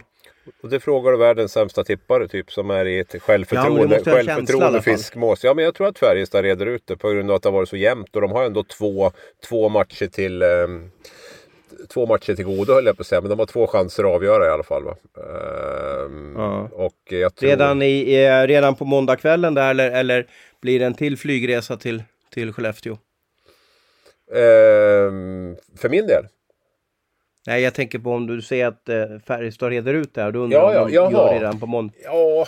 Och 0.62 0.70
det 0.70 0.80
frågar 0.80 1.12
du 1.12 1.18
världens 1.18 1.52
sämsta 1.52 1.84
tippare 1.84 2.28
typ 2.28 2.52
som 2.52 2.70
är 2.70 2.86
i 2.86 3.00
ett 3.00 3.14
Ja, 3.14 3.20
självförtroende, 3.20 3.96
alla 3.96 4.16
självförtroende 4.16 4.82
fiskmås. 4.82 5.44
Ja 5.44 5.54
men 5.54 5.66
jag 5.66 5.76
tror 5.76 5.88
att 5.88 6.00
Färjestad 6.00 6.44
reder 6.46 6.66
ut 6.66 6.88
det 6.88 6.98
på 6.98 7.10
grund 7.10 7.30
av 7.30 7.36
att 7.36 7.44
det 7.44 7.50
har 7.50 7.54
varit 7.54 7.70
så 7.70 7.78
jämnt 7.78 8.16
och 8.16 8.22
de 8.22 8.32
har 8.32 8.44
ändå 8.44 8.64
två, 8.64 9.12
två 9.50 9.70
matcher 9.70 10.08
till 10.08 10.42
ehm, 10.42 10.92
Två 11.94 12.06
matcher 12.06 12.36
till 12.36 12.46
godo 12.46 12.74
höll 12.74 12.86
jag 12.86 12.98
på 12.98 13.02
att 13.02 13.08
säga, 13.08 13.22
men 13.22 13.30
de 13.30 13.40
har 13.40 13.46
två 13.46 13.68
chanser 13.68 14.04
att 14.04 14.16
avgöra 14.16 14.46
i 14.46 14.50
alla 14.50 14.64
fall. 14.64 14.84
Ehm, 14.88 16.34
Ja. 16.38 16.70
Och 16.74 16.98
jag 17.10 17.36
tror... 17.36 17.50
Redan, 17.50 17.82
i, 17.82 18.28
redan 18.48 18.76
på 18.76 18.86
måndagskvällen 18.86 19.54
där 19.54 19.70
eller, 19.70 19.92
eller 19.92 20.28
blir 20.62 20.80
det 20.80 20.86
en 20.86 20.94
till 20.94 21.18
flygresa 21.18 21.78
till, 21.78 22.04
till 22.34 22.54
Skellefteå? 22.54 22.98
Ehm, 24.36 25.56
för 25.78 25.90
min 25.90 26.08
del? 26.08 26.24
Nej, 27.48 27.64
jag 27.64 27.74
tänker 27.74 28.00
på 28.00 28.12
om 28.12 28.28
du 28.28 28.42
säger 28.42 28.68
att 28.68 28.90
eh, 28.90 29.06
Färjestad 29.28 29.70
reder 29.70 29.94
ut 29.94 30.14
det 30.14 30.22
här. 30.22 30.32
Då 30.32 30.40
undrar 30.40 30.60
Ja, 30.60 30.74
jag 30.74 30.84
om 30.84 30.92
ja, 30.92 31.04
de 31.04 31.14
gör 31.14 31.34
det 31.34 31.40
redan 31.40 31.60
på 31.60 31.66
måndag. 31.66 31.94
Ja, 32.04 32.48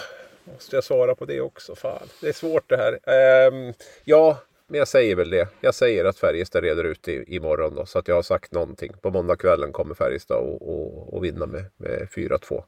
måste 0.54 0.76
jag 0.76 0.84
svara 0.84 1.16
på 1.16 1.26
det 1.26 1.42
också? 1.42 1.76
Fan, 1.76 2.08
det 2.22 2.28
är 2.28 2.34
svårt 2.34 2.70
det 2.70 2.78
här. 2.78 3.00
Ehm, 3.04 3.74
ja, 4.04 4.38
men 4.68 4.78
jag 4.78 4.88
säger 4.88 5.16
väl 5.16 5.30
det. 5.30 5.48
Jag 5.62 5.76
säger 5.76 6.06
att 6.06 6.18
Färjestad 6.18 6.64
reder 6.64 6.84
ut 6.84 7.08
i, 7.08 7.36
imorgon 7.36 7.76
då. 7.76 7.86
Så 7.86 8.00
att 8.00 8.08
jag 8.08 8.16
har 8.16 8.22
sagt 8.22 8.52
någonting. 8.52 8.92
På 9.02 9.12
måndagskvällen 9.12 9.72
kommer 9.72 9.96
Färjestad 9.96 10.38
och, 10.38 10.62
och, 10.62 11.14
och 11.14 11.24
vinna 11.24 11.46
med, 11.46 11.66
med 11.78 12.08
4-2 12.16 12.64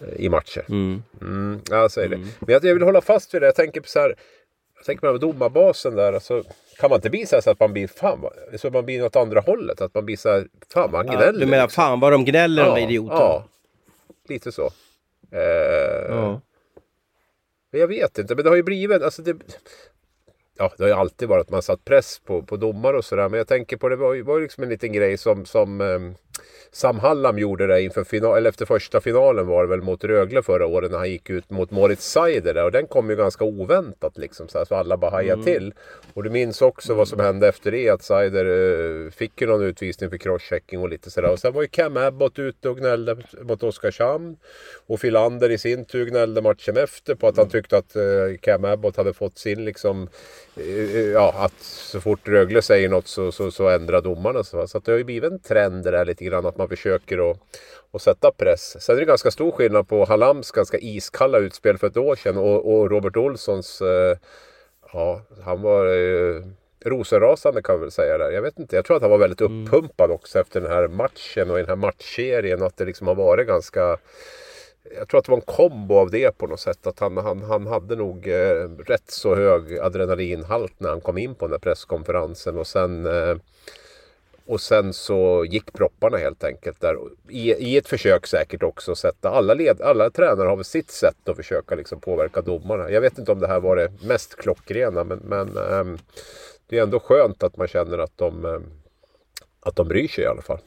eh, 0.00 0.08
i 0.16 0.28
matcher. 0.28 0.64
Mm. 0.68 1.02
Mm, 1.20 1.60
jag 1.70 1.90
säger 1.90 2.06
mm. 2.06 2.20
det. 2.20 2.26
Men 2.40 2.52
jag, 2.52 2.64
jag, 2.64 2.74
vill 2.74 2.82
hålla 2.82 3.00
fast 3.00 3.34
vid 3.34 3.42
det. 3.42 3.46
Jag 3.46 3.54
tänker 3.54 3.80
på 3.80 3.88
så 3.88 3.98
här. 3.98 4.14
Jag 4.78 4.86
tänker 4.86 5.12
på 5.12 5.18
domarbasen 5.18 5.96
där. 5.96 6.12
Alltså, 6.12 6.42
kan 6.78 6.90
man 6.90 6.96
inte 6.96 7.10
bli 7.10 7.26
så, 7.26 7.36
här 7.36 7.40
så 7.40 7.50
att 7.50 7.60
man 7.60 7.72
blir 7.72 7.86
fan, 7.86 8.24
så 8.56 8.70
man 8.70 8.84
blir 8.84 9.00
något 9.00 9.16
andra 9.16 9.40
hållet? 9.40 9.80
Att 9.80 9.94
man 9.94 10.04
blir 10.04 10.16
så 10.16 10.28
här, 10.28 10.48
fan 10.72 10.90
vad 10.90 11.06
han 11.06 11.06
gnäller. 11.06 11.26
Ja, 11.26 11.32
du 11.32 11.46
menar 11.46 11.64
liksom. 11.64 11.82
fan 11.82 12.00
vad 12.00 12.12
de 12.12 12.24
gnäller 12.24 12.64
ja, 12.64 12.74
de 12.74 12.80
idioterna? 12.80 13.20
Ja, 13.20 13.44
lite 14.28 14.52
så. 14.52 14.70
Eh, 15.32 15.40
ja. 16.08 16.40
Jag 17.70 17.88
vet 17.88 18.18
inte, 18.18 18.34
men 18.34 18.44
det 18.44 18.50
har 18.50 18.56
ju 18.56 18.62
blivit... 18.62 19.02
Alltså 19.02 19.22
det, 19.22 19.36
ja, 20.58 20.72
det 20.76 20.82
har 20.84 20.88
ju 20.88 20.94
alltid 20.94 21.28
varit 21.28 21.40
att 21.40 21.50
man 21.50 21.62
satt 21.62 21.84
press 21.84 22.18
på, 22.24 22.42
på 22.42 22.56
domare 22.56 22.96
och 22.96 23.04
sådär. 23.04 23.28
Men 23.28 23.38
jag 23.38 23.48
tänker 23.48 23.76
på 23.76 23.88
det 23.88 23.96
var 23.96 24.14
ju 24.14 24.22
var 24.22 24.40
liksom 24.40 24.62
en 24.62 24.70
liten 24.70 24.92
grej 24.92 25.18
som, 25.18 25.46
som 25.46 25.80
um, 25.80 26.14
Sam 26.72 26.98
Hallam 26.98 27.38
gjorde 27.38 27.66
det 27.66 27.82
inför 27.82 28.04
final, 28.04 28.36
eller 28.36 28.48
efter 28.48 28.66
första 28.66 29.00
finalen 29.00 29.46
var 29.46 29.62
det 29.62 29.68
väl 29.68 29.82
mot 29.82 30.04
Rögle 30.04 30.42
förra 30.42 30.66
året 30.66 30.90
när 30.90 30.98
han 30.98 31.10
gick 31.10 31.30
ut 31.30 31.50
mot 31.50 31.70
Moritz 31.70 32.10
Seider 32.10 32.54
där. 32.54 32.64
Och 32.64 32.72
den 32.72 32.86
kom 32.86 33.10
ju 33.10 33.16
ganska 33.16 33.44
oväntat 33.44 34.18
liksom 34.18 34.48
så, 34.48 34.58
här, 34.58 34.64
så 34.64 34.74
alla 34.74 34.96
bara 34.96 35.10
hajade 35.10 35.42
mm. 35.42 35.44
till. 35.44 35.74
Och 36.14 36.22
du 36.22 36.30
minns 36.30 36.62
också 36.62 36.88
mm. 36.88 36.98
vad 36.98 37.08
som 37.08 37.20
hände 37.20 37.48
efter 37.48 37.70
det 37.70 37.88
att 37.88 38.02
Seider 38.02 38.44
uh, 38.44 39.10
fick 39.10 39.40
ju 39.40 39.46
någon 39.46 39.62
utvisning 39.62 40.10
för 40.10 40.16
crosschecking 40.16 40.80
och 40.80 40.88
lite 40.88 41.10
sådär. 41.10 41.30
Och 41.30 41.38
sen 41.38 41.52
var 41.52 41.62
ju 41.62 41.68
Cam 41.68 41.96
Abbott 41.96 42.38
ute 42.38 42.68
och 42.68 42.78
gnällde 42.78 43.16
mot 43.42 43.62
Oskarshamn. 43.62 44.36
Och 44.86 45.00
Filander 45.00 45.50
i 45.50 45.58
sin 45.58 45.84
tur 45.84 46.06
gnällde 46.06 46.42
matchen 46.42 46.76
efter 46.76 47.14
på 47.14 47.28
att 47.28 47.36
han 47.36 47.48
tyckte 47.48 47.76
att 47.76 47.96
uh, 47.96 48.36
Cam 48.40 48.64
Abbott 48.64 48.96
hade 48.96 49.12
fått 49.12 49.38
sin 49.38 49.64
liksom 49.64 50.08
uh, 50.58 51.00
ja, 51.12 51.34
att 51.36 51.62
så 51.62 52.00
fort 52.00 52.28
Rögle 52.28 52.62
säger 52.62 52.88
något 52.88 53.08
så, 53.08 53.32
så, 53.32 53.50
så 53.50 53.68
ändrar 53.68 54.02
domarna. 54.02 54.44
Så, 54.44 54.66
så 54.66 54.78
det 54.78 54.90
har 54.90 54.98
ju 54.98 55.04
blivit 55.04 55.32
en 55.32 55.40
trend 55.40 55.84
det 55.84 55.90
där 55.90 56.04
lite 56.04 56.24
grann 56.28 56.46
att 56.46 56.56
man 56.56 56.68
försöker 56.68 57.30
att, 57.30 57.38
att 57.92 58.02
sätta 58.02 58.30
press. 58.30 58.82
Sen 58.82 58.96
är 58.96 59.00
det 59.00 59.06
ganska 59.06 59.30
stor 59.30 59.50
skillnad 59.50 59.88
på 59.88 60.04
Halams 60.04 60.50
ganska 60.50 60.78
iskalla 60.78 61.38
utspel 61.38 61.78
för 61.78 61.86
ett 61.86 61.96
år 61.96 62.16
sedan 62.16 62.36
och, 62.36 62.74
och 62.74 62.90
Robert 62.90 63.16
Olssons 63.16 63.80
eh, 63.80 64.18
Ja, 64.92 65.22
han 65.44 65.62
var 65.62 65.86
eh, 65.86 66.42
rosenrasande 66.84 67.62
kan 67.62 67.74
vi 67.74 67.80
väl 67.80 67.90
säga 67.90 68.18
där. 68.18 68.30
Jag 68.30 68.42
vet 68.42 68.58
inte, 68.58 68.76
jag 68.76 68.84
tror 68.84 68.96
att 68.96 69.02
han 69.02 69.10
var 69.10 69.18
väldigt 69.18 69.40
mm. 69.40 69.64
uppumpad 69.64 70.10
också 70.10 70.38
efter 70.38 70.60
den 70.60 70.70
här 70.70 70.88
matchen 70.88 71.50
och 71.50 71.58
i 71.58 71.62
den 71.62 71.68
här 71.68 71.76
matchserien. 71.76 72.62
Att 72.62 72.76
det 72.76 72.84
liksom 72.84 73.06
har 73.06 73.14
varit 73.14 73.46
ganska 73.46 73.98
jag 74.96 75.08
tror 75.08 75.18
att 75.18 75.24
det 75.24 75.30
var 75.30 75.38
en 75.38 75.42
kombo 75.42 75.94
av 75.94 76.10
det 76.10 76.38
på 76.38 76.46
något 76.46 76.60
sätt. 76.60 76.86
Att 76.86 76.98
han, 76.98 77.16
han, 77.16 77.42
han 77.42 77.66
hade 77.66 77.96
nog 77.96 78.28
eh, 78.28 78.68
rätt 78.86 79.10
så 79.10 79.34
hög 79.34 79.78
adrenalinhalt 79.78 80.80
när 80.80 80.88
han 80.88 81.00
kom 81.00 81.18
in 81.18 81.34
på 81.34 81.46
den 81.46 81.52
här 81.52 81.58
presskonferensen. 81.58 82.58
Och 82.58 82.66
sen, 82.66 83.06
eh, 83.06 83.36
och 84.48 84.60
sen 84.60 84.92
så 84.92 85.44
gick 85.44 85.72
propparna 85.72 86.16
helt 86.16 86.44
enkelt 86.44 86.80
där. 86.80 86.96
I, 87.28 87.52
i 87.52 87.76
ett 87.76 87.88
försök 87.88 88.26
säkert 88.26 88.62
också 88.62 88.92
att 88.92 88.98
sätta 88.98 89.30
alla, 89.30 89.54
led, 89.54 89.80
alla 89.80 90.10
tränare 90.10 90.48
har 90.48 90.56
väl 90.56 90.64
sitt 90.64 90.90
sätt 90.90 91.28
att 91.28 91.36
försöka 91.36 91.74
liksom 91.74 92.00
påverka 92.00 92.40
domarna. 92.40 92.90
Jag 92.90 93.00
vet 93.00 93.18
inte 93.18 93.32
om 93.32 93.38
det 93.38 93.48
här 93.48 93.60
var 93.60 93.76
det 93.76 93.92
mest 94.02 94.36
klockrena 94.36 95.04
men, 95.04 95.18
men 95.18 95.48
eh, 95.48 95.98
det 96.68 96.78
är 96.78 96.82
ändå 96.82 97.00
skönt 97.00 97.42
att 97.42 97.56
man 97.56 97.68
känner 97.68 97.98
att 97.98 98.18
de, 98.18 98.44
eh, 98.44 98.60
att 99.60 99.76
de 99.76 99.88
bryr 99.88 100.08
sig 100.08 100.24
i 100.24 100.26
alla 100.26 100.42
fall. 100.42 100.58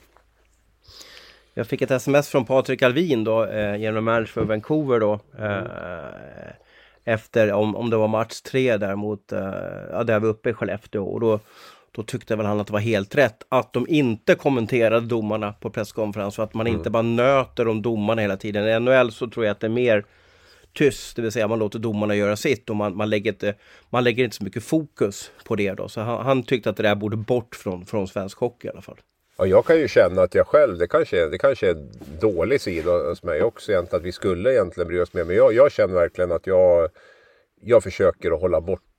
Jag 1.54 1.68
fick 1.68 1.82
ett 1.82 1.92
sms 1.92 2.30
från 2.30 2.46
Patrik 2.46 2.82
Alvin 2.82 3.24
då, 3.24 3.46
eh, 3.46 3.76
genom 3.76 4.04
manager 4.04 4.26
för 4.26 4.44
Vancouver 4.44 5.00
då. 5.00 5.20
Eh, 5.40 6.52
efter, 7.04 7.52
om, 7.52 7.76
om 7.76 7.90
det 7.90 7.98
var 7.98 8.08
match 8.08 8.42
tre 8.42 8.78
där 8.78 8.96
mot, 8.96 9.32
eh, 9.32 9.54
ja 9.92 10.04
där 10.04 10.20
vi 10.20 10.28
uppe 10.28 10.50
i 10.50 10.54
Skellefteå. 10.54 11.04
Och 11.04 11.20
då, 11.20 11.40
då 11.96 12.04
tyckte 12.04 12.36
väl 12.36 12.46
han 12.46 12.60
att 12.60 12.68
det 12.68 12.74
var 12.74 12.80
helt 12.80 13.16
rätt 13.16 13.44
att 13.50 13.74
de 13.74 13.86
inte 13.90 14.36
kommenterade 14.36 15.08
domarna 15.08 15.54
på 15.54 15.70
presskonferens. 15.70 16.36
Så 16.36 16.42
att 16.42 16.54
man 16.54 16.68
mm. 16.68 16.78
inte 16.78 16.90
bara 16.90 17.02
nöter 17.02 17.68
om 17.68 17.82
domarna 17.82 18.22
hela 18.22 18.38
tiden. 18.38 18.68
I 18.68 18.80
NHL 18.80 19.12
så 19.12 19.30
tror 19.30 19.46
jag 19.46 19.52
att 19.52 19.60
det 19.60 19.68
är 19.68 19.72
mer 19.72 20.06
tyst, 20.74 21.16
det 21.16 21.22
vill 21.22 21.32
säga 21.32 21.48
man 21.48 21.60
låter 21.60 21.80
domarna 21.80 22.16
göra 22.16 22.36
sitt 22.36 22.70
och 22.70 22.76
man, 22.76 22.96
man, 22.96 23.10
lägger, 23.10 23.32
inte, 23.32 23.56
man 23.90 24.04
lägger 24.04 24.24
inte 24.24 24.36
så 24.36 24.44
mycket 24.44 24.64
fokus 24.64 25.32
på 25.46 25.56
det 25.56 25.74
då. 25.74 25.90
Så 25.90 26.02
han, 26.02 26.26
han 26.26 26.44
tyckte 26.44 26.70
att 26.70 26.78
det 26.78 26.84
där 26.84 26.96
borde 26.96 27.18
bort 27.18 27.56
från, 27.56 27.86
från 27.86 28.08
svensk 28.08 28.38
hockey 28.38 28.68
i 28.68 28.72
alla 28.72 28.82
fall. 28.82 28.98
Ja, 29.38 29.46
jag 29.46 29.66
kan 29.66 29.80
ju 29.80 29.88
känna 29.88 30.22
att 30.22 30.36
jag 30.36 30.48
själv, 30.48 30.78
det 30.78 30.88
kanske, 30.88 31.30
det 31.30 31.38
kanske 31.38 31.68
är 31.68 31.72
en 31.72 31.92
dålig 32.22 32.62
sida 32.62 32.92
hos 32.92 33.24
mig 33.24 33.44
också 33.44 33.72
egentligen, 33.72 34.02
att 34.02 34.06
vi 34.06 34.12
skulle 34.12 34.54
egentligen 34.54 34.88
bry 34.88 35.00
oss 35.00 35.14
mer. 35.14 35.24
Men 35.24 35.36
jag, 35.36 35.54
jag 35.54 35.72
känner 35.72 35.94
verkligen 35.94 36.32
att 36.32 36.48
jag, 36.48 36.90
jag 37.62 37.84
försöker 37.84 38.32
att 38.32 38.42
hålla 38.42 38.62
bort 38.62 38.91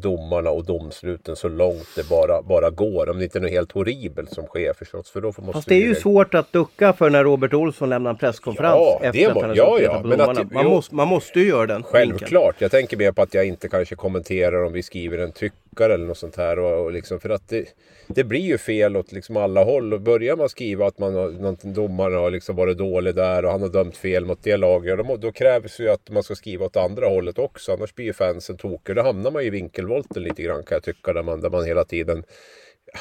domarna 0.00 0.50
och 0.50 0.64
domsluten 0.64 1.36
så 1.36 1.48
långt 1.48 1.88
det 1.96 2.08
bara, 2.08 2.42
bara 2.42 2.70
går. 2.70 3.08
Om 3.10 3.18
det 3.18 3.24
inte 3.24 3.38
är 3.38 3.40
något 3.40 3.50
helt 3.50 3.72
horribelt 3.72 4.32
som 4.32 4.46
sker 4.46 4.72
förstås. 4.72 5.10
För 5.10 5.20
då 5.20 5.26
måste 5.26 5.52
Fast 5.52 5.68
det 5.68 5.74
är 5.74 5.78
ju 5.78 5.84
direkt... 5.84 6.02
svårt 6.02 6.34
att 6.34 6.52
ducka 6.52 6.92
för 6.92 7.10
när 7.10 7.24
Robert 7.24 7.54
Olsson 7.54 7.88
lämnar 7.88 8.10
en 8.10 8.16
presskonferens 8.16 8.74
ja, 8.74 9.00
efter 9.02 9.28
det 9.28 9.34
må, 9.34 9.40
att 9.40 9.46
han 9.46 9.56
ja, 9.56 9.78
ja, 9.80 10.02
men 10.04 10.20
att, 10.20 10.52
man, 10.52 10.66
måste, 10.66 10.94
man 10.94 11.08
måste 11.08 11.40
ju 11.40 11.48
göra 11.48 11.66
den. 11.66 11.82
Självklart. 11.82 12.44
Vinkeln. 12.44 12.54
Jag 12.58 12.70
tänker 12.70 12.96
mer 12.96 13.12
på 13.12 13.22
att 13.22 13.34
jag 13.34 13.46
inte 13.46 13.68
kanske 13.68 13.94
kommenterar 13.94 14.64
om 14.64 14.72
vi 14.72 14.82
skriver 14.82 15.18
en 15.18 15.32
tyckare 15.78 15.94
eller 15.94 16.06
något 16.06 16.18
sånt 16.18 16.36
här. 16.36 16.58
Och, 16.58 16.84
och 16.84 16.92
liksom, 16.92 17.20
för 17.20 17.30
att 17.30 17.48
det, 17.48 17.68
det 18.06 18.24
blir 18.24 18.40
ju 18.40 18.58
fel 18.58 18.96
åt 18.96 19.12
liksom 19.12 19.36
alla 19.36 19.64
håll. 19.64 19.94
Och 19.94 20.00
börjar 20.00 20.36
man 20.36 20.48
skriva 20.48 20.86
att 20.86 20.98
man 20.98 21.14
har, 21.14 21.74
domaren 21.74 22.18
har 22.18 22.30
liksom 22.30 22.56
varit 22.56 22.78
dålig 22.78 23.14
där 23.14 23.44
och 23.44 23.50
han 23.50 23.62
har 23.62 23.68
dömt 23.68 23.96
fel 23.96 24.24
mot 24.24 24.42
det 24.42 24.56
laget. 24.56 24.98
Då, 24.98 25.16
då 25.16 25.32
krävs 25.32 25.80
ju 25.80 25.88
att 25.88 26.10
man 26.10 26.22
ska 26.22 26.34
skriva 26.34 26.66
åt 26.66 26.76
andra 26.76 27.06
hållet 27.06 27.38
också. 27.38 27.72
Annars 27.72 27.94
blir 27.94 28.06
ju 28.06 28.12
fansen 28.12 28.56
tokiga. 28.56 28.94
Då 28.94 29.02
hamnar 29.02 29.30
man 29.30 29.42
ju 29.42 29.48
i 29.48 29.50
vinkelvolten 29.50 30.22
lite 30.22 30.42
grann 30.42 30.62
kan 30.62 30.76
jag 30.76 30.82
tycka. 30.82 31.12
Där 31.12 31.22
man, 31.22 31.40
där 31.40 31.50
man 31.50 31.64
hela 31.64 31.84
tiden 31.84 32.24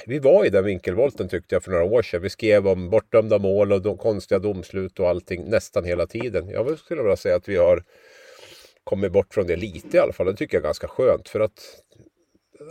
vi 0.06 0.20
var 0.20 0.46
i 0.46 0.50
den 0.50 0.66
vinkelvolten 0.66 1.30
tyckte 1.30 1.56
jag 1.56 1.64
för 1.64 1.72
några 1.72 1.84
år 1.84 2.02
sedan. 2.02 2.22
Vi 2.22 2.30
skrev 2.30 2.68
om 2.68 2.90
bortdömda 2.90 3.40
mål 3.40 3.72
och 3.72 3.82
de 3.82 3.98
konstiga 3.98 4.40
domslut 4.40 5.00
och 5.00 5.10
allting 5.10 5.50
nästan 5.50 5.86
hela 5.86 6.08
tiden. 6.08 6.50
Jag 6.50 6.80
skulle 6.80 7.02
vilja 7.02 7.18
säga 7.18 7.36
att 7.36 7.50
vi 7.50 7.56
har 7.56 7.84
kommit 8.84 9.12
bort 9.12 9.34
från 9.34 9.48
det 9.48 9.56
lite 9.56 9.98
i 9.98 10.00
alla 10.00 10.14
fall. 10.14 10.26
Det 10.26 10.36
tycker 10.36 10.58
jag 10.58 10.62
är 10.62 10.68
ganska 10.68 10.88
skönt 10.88 11.30
för 11.30 11.40
att 11.40 11.60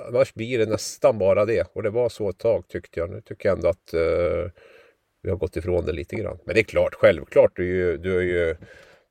annars 0.09 0.35
blir 0.35 0.59
det 0.59 0.67
nästan 0.67 1.19
bara 1.19 1.45
det. 1.45 1.71
Och 1.73 1.83
det 1.83 1.91
var 1.91 2.09
så 2.09 2.29
ett 2.29 2.39
tag 2.39 2.69
tyckte 2.69 3.01
jag. 3.01 3.11
Nu 3.11 3.21
tycker 3.21 3.49
jag 3.49 3.57
ändå 3.57 3.69
att 3.69 3.95
eh, 3.95 4.51
vi 5.23 5.31
har 5.31 5.37
gått 5.37 5.57
ifrån 5.57 5.85
det 5.85 5.93
lite 5.93 6.17
grann. 6.17 6.39
Men 6.45 6.55
det 6.55 6.61
är 6.61 6.65
klart, 6.65 6.95
självklart. 6.95 7.53
Du, 7.57 7.63
är 7.63 7.75
ju, 7.75 7.97
du, 7.97 8.19
är 8.19 8.23
ju, 8.23 8.57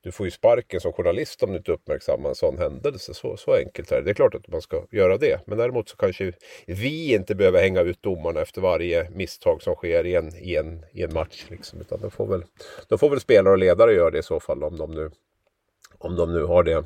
du 0.01 0.11
får 0.11 0.25
ju 0.25 0.31
sparken 0.31 0.81
som 0.81 0.93
journalist 0.93 1.43
om 1.43 1.51
du 1.51 1.57
inte 1.57 1.71
uppmärksammar 1.71 2.29
en 2.29 2.35
sån 2.35 2.57
händelse. 2.57 3.13
Så, 3.13 3.37
så 3.37 3.53
enkelt 3.53 3.91
är 3.91 3.95
det. 3.95 4.01
Det 4.01 4.11
är 4.11 4.13
klart 4.13 4.35
att 4.35 4.47
man 4.47 4.61
ska 4.61 4.85
göra 4.91 5.17
det. 5.17 5.41
Men 5.47 5.57
däremot 5.57 5.89
så 5.89 5.95
kanske 5.95 6.33
vi 6.65 7.13
inte 7.13 7.35
behöver 7.35 7.61
hänga 7.61 7.81
ut 7.81 8.03
domarna 8.03 8.41
efter 8.41 8.61
varje 8.61 9.09
misstag 9.09 9.61
som 9.61 9.75
sker 9.75 10.05
i 10.05 10.15
en, 10.15 10.35
i 10.35 10.55
en, 10.55 10.85
i 10.93 11.03
en 11.03 11.13
match. 11.13 11.45
Liksom. 11.49 11.81
Utan 11.81 11.99
då 12.01 12.09
får, 12.09 12.27
väl, 12.27 12.43
då 12.87 12.97
får 12.97 13.09
väl 13.09 13.19
spelare 13.19 13.53
och 13.53 13.59
ledare 13.59 13.93
göra 13.93 14.11
det 14.11 14.19
i 14.19 14.23
så 14.23 14.39
fall 14.39 14.63
om 14.63 14.77
de 14.77 14.91
nu, 14.91 15.11
om 15.97 16.15
de 16.15 16.33
nu 16.33 16.43
har 16.43 16.63
det 16.63 16.85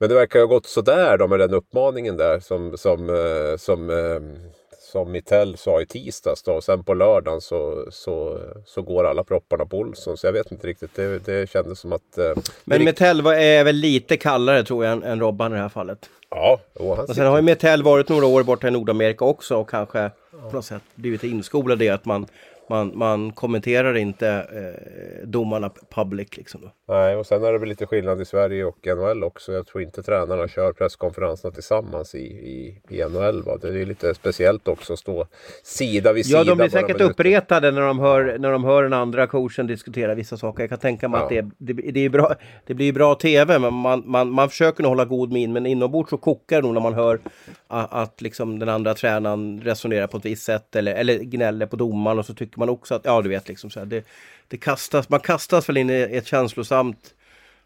men 0.00 0.08
det 0.08 0.14
verkar 0.14 0.38
ha 0.40 0.46
gått 0.46 0.66
sådär 0.66 1.18
då 1.18 1.28
med 1.28 1.38
den 1.38 1.54
uppmaningen 1.54 2.16
där 2.16 2.40
som, 2.40 2.76
som, 2.76 3.08
eh, 3.08 3.56
som, 3.56 3.90
eh, 3.90 4.50
som 4.92 5.12
Mittell 5.12 5.56
sa 5.56 5.80
i 5.82 5.86
tisdags. 5.86 6.42
Då. 6.42 6.52
Och 6.52 6.64
sen 6.64 6.84
på 6.84 6.94
lördagen 6.94 7.40
så, 7.40 7.86
så, 7.90 8.38
så 8.66 8.82
går 8.82 9.04
alla 9.04 9.24
propparna 9.24 9.66
på 9.66 9.78
Olsson. 9.78 10.16
Så 10.16 10.26
jag 10.26 10.32
vet 10.32 10.52
inte 10.52 10.66
riktigt. 10.66 10.94
Det, 10.94 11.18
det 11.18 11.50
kändes 11.50 11.78
som 11.78 11.92
att... 11.92 12.18
Eh, 12.18 12.32
Men 12.64 12.84
Mittell 12.84 13.26
är 13.26 13.64
väl 13.64 13.76
lite 13.76 14.16
kallare 14.16 14.64
tror 14.64 14.84
jag 14.84 14.92
än, 14.92 15.02
än 15.02 15.20
Robban 15.20 15.52
i 15.52 15.54
det 15.54 15.62
här 15.62 15.68
fallet. 15.68 16.10
Ja, 16.30 16.60
och 16.74 16.96
han 16.96 17.06
och 17.06 17.14
sen 17.14 17.26
har 17.26 17.36
ju 17.36 17.42
Mittell 17.42 17.82
varit 17.82 18.08
några 18.08 18.26
år 18.26 18.42
borta 18.42 18.68
i 18.68 18.70
Nordamerika 18.70 19.24
också 19.24 19.56
och 19.56 19.70
kanske 19.70 19.98
ja. 19.98 20.10
på 20.50 20.56
något 20.56 20.64
sätt 20.64 20.82
blivit 20.94 21.24
inskolad 21.24 21.82
i 21.82 21.88
att 21.88 22.04
man 22.04 22.26
man, 22.70 22.92
man 22.94 23.32
kommenterar 23.32 23.96
inte 23.96 24.28
eh, 24.28 25.28
domarna 25.28 25.70
public. 25.94 26.36
Liksom 26.36 26.60
då. 26.60 26.94
Nej, 26.94 27.16
och 27.16 27.26
sen 27.26 27.44
är 27.44 27.52
det 27.52 27.58
väl 27.58 27.68
lite 27.68 27.86
skillnad 27.86 28.20
i 28.20 28.24
Sverige 28.24 28.64
och 28.64 28.86
NHL 28.86 29.24
också. 29.24 29.52
Jag 29.52 29.66
tror 29.66 29.82
inte 29.82 30.02
tränarna 30.02 30.48
kör 30.48 30.72
presskonferenserna 30.72 31.54
tillsammans 31.54 32.14
i, 32.14 32.18
i, 32.18 32.80
i 32.88 33.04
NHL. 33.04 33.42
Va? 33.42 33.56
Det 33.60 33.68
är 33.68 33.86
lite 33.86 34.14
speciellt 34.14 34.68
också 34.68 34.92
att 34.92 34.98
stå 34.98 35.26
sida 35.62 36.12
vid 36.12 36.26
sida. 36.26 36.38
Ja, 36.38 36.44
de 36.44 36.58
blir 36.58 36.68
säkert 36.68 37.00
uppretade 37.00 37.70
när 37.70 37.80
de, 37.80 37.98
hör, 37.98 38.38
när 38.38 38.52
de 38.52 38.64
hör 38.64 38.82
den 38.82 38.92
andra 38.92 39.26
coachen 39.26 39.66
diskutera 39.66 40.14
vissa 40.14 40.36
saker. 40.36 40.62
Jag 40.62 40.70
kan 40.70 40.78
tänka 40.78 41.08
mig 41.08 41.20
ja. 41.20 41.24
att 41.24 41.30
det, 41.58 41.72
det, 41.72 41.90
det, 41.90 42.00
är 42.00 42.08
bra, 42.08 42.34
det 42.66 42.74
blir 42.74 42.92
bra 42.92 43.14
TV, 43.14 43.58
men 43.58 43.74
man, 43.74 44.02
man, 44.06 44.30
man 44.30 44.48
försöker 44.48 44.82
nog 44.82 44.90
hålla 44.90 45.04
god 45.04 45.32
min. 45.32 45.52
Men 45.52 45.66
inombords 45.66 46.10
så 46.10 46.16
kokar 46.16 46.56
det 46.56 46.62
nog 46.62 46.74
när 46.74 46.80
man 46.80 46.94
hör 46.94 47.20
att, 47.68 47.92
att 47.92 48.20
liksom 48.20 48.58
den 48.58 48.68
andra 48.68 48.94
tränaren 48.94 49.60
resonerar 49.64 50.06
på 50.06 50.16
ett 50.16 50.24
visst 50.24 50.42
sätt 50.42 50.76
eller, 50.76 50.94
eller 50.94 51.18
gnäller 51.18 51.66
på 51.66 51.76
domaren 51.76 52.18
och 52.18 52.26
så 52.26 52.34
tycker 52.34 52.59
man 52.60 52.68
också 52.68 52.94
att, 52.94 53.04
ja 53.04 53.22
du 53.22 53.28
vet 53.28 53.48
liksom 53.48 53.70
så 53.70 53.78
här, 53.78 53.86
det, 53.86 54.04
det 54.48 54.56
kastas, 54.56 55.08
man 55.08 55.20
kastas 55.20 55.68
väl 55.68 55.76
in 55.76 55.90
i 55.90 56.08
ett 56.12 56.26
känslosamt 56.26 57.14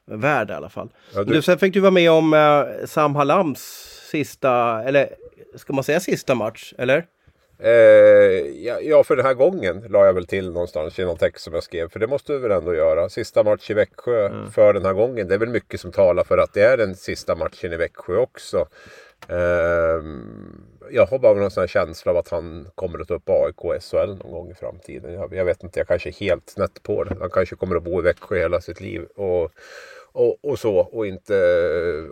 värld 0.04 0.50
i 0.50 0.52
alla 0.52 0.68
fall. 0.68 0.88
Ja, 1.14 1.24
du... 1.24 1.42
sen 1.42 1.58
fick 1.58 1.74
du 1.74 1.80
vara 1.80 1.90
med 1.90 2.10
om 2.10 2.34
eh, 2.34 2.86
Sam 2.86 3.16
Halams 3.16 3.60
sista, 4.10 4.82
eller 4.82 5.08
ska 5.54 5.72
man 5.72 5.84
säga 5.84 6.00
sista 6.00 6.34
match, 6.34 6.74
eller? 6.78 7.06
Eh, 7.58 7.70
ja, 8.64 8.80
ja, 8.80 9.04
för 9.04 9.16
den 9.16 9.26
här 9.26 9.34
gången 9.34 9.84
la 9.88 10.06
jag 10.06 10.12
väl 10.12 10.26
till 10.26 10.52
någonstans 10.52 10.98
i 10.98 11.04
någon 11.04 11.16
text 11.16 11.44
som 11.44 11.54
jag 11.54 11.62
skrev. 11.62 11.88
För 11.88 12.00
det 12.00 12.06
måste 12.06 12.32
du 12.32 12.38
väl 12.38 12.50
ändå 12.50 12.74
göra. 12.74 13.08
Sista 13.08 13.42
match 13.42 13.70
i 13.70 13.74
Växjö 13.74 14.26
mm. 14.26 14.50
för 14.50 14.72
den 14.72 14.84
här 14.84 14.92
gången. 14.92 15.28
Det 15.28 15.34
är 15.34 15.38
väl 15.38 15.48
mycket 15.48 15.80
som 15.80 15.92
talar 15.92 16.24
för 16.24 16.38
att 16.38 16.52
det 16.52 16.62
är 16.62 16.76
den 16.76 16.94
sista 16.94 17.34
matchen 17.34 17.72
i 17.72 17.76
Växjö 17.76 18.16
också. 18.16 18.66
Ehm, 19.28 20.64
jag 20.90 21.06
har 21.06 21.18
bara 21.18 21.34
någon 21.34 21.50
sån 21.50 21.68
känsla 21.68 22.12
av 22.12 22.18
att 22.18 22.28
han 22.28 22.66
kommer 22.74 22.98
att 22.98 23.08
ta 23.08 23.14
upp 23.14 23.28
AIK 23.28 23.64
och 23.64 23.74
SHL 23.82 24.08
någon 24.08 24.32
gång 24.32 24.50
i 24.50 24.54
framtiden. 24.54 25.12
Jag, 25.12 25.34
jag, 25.34 25.44
vet 25.44 25.62
inte, 25.62 25.80
jag 25.80 25.88
kanske 25.88 26.08
är 26.08 26.12
helt 26.12 26.50
snett 26.50 26.82
på 26.82 27.04
det. 27.04 27.16
Han 27.20 27.30
kanske 27.30 27.56
kommer 27.56 27.76
att 27.76 27.82
bo 27.82 28.00
i 28.00 28.02
Växjö 28.02 28.38
hela 28.38 28.60
sitt 28.60 28.80
liv. 28.80 29.04
Och, 29.16 29.50
och, 30.12 30.44
och 30.44 30.58
så 30.58 30.76
och 30.76 31.06
inte 31.06 31.34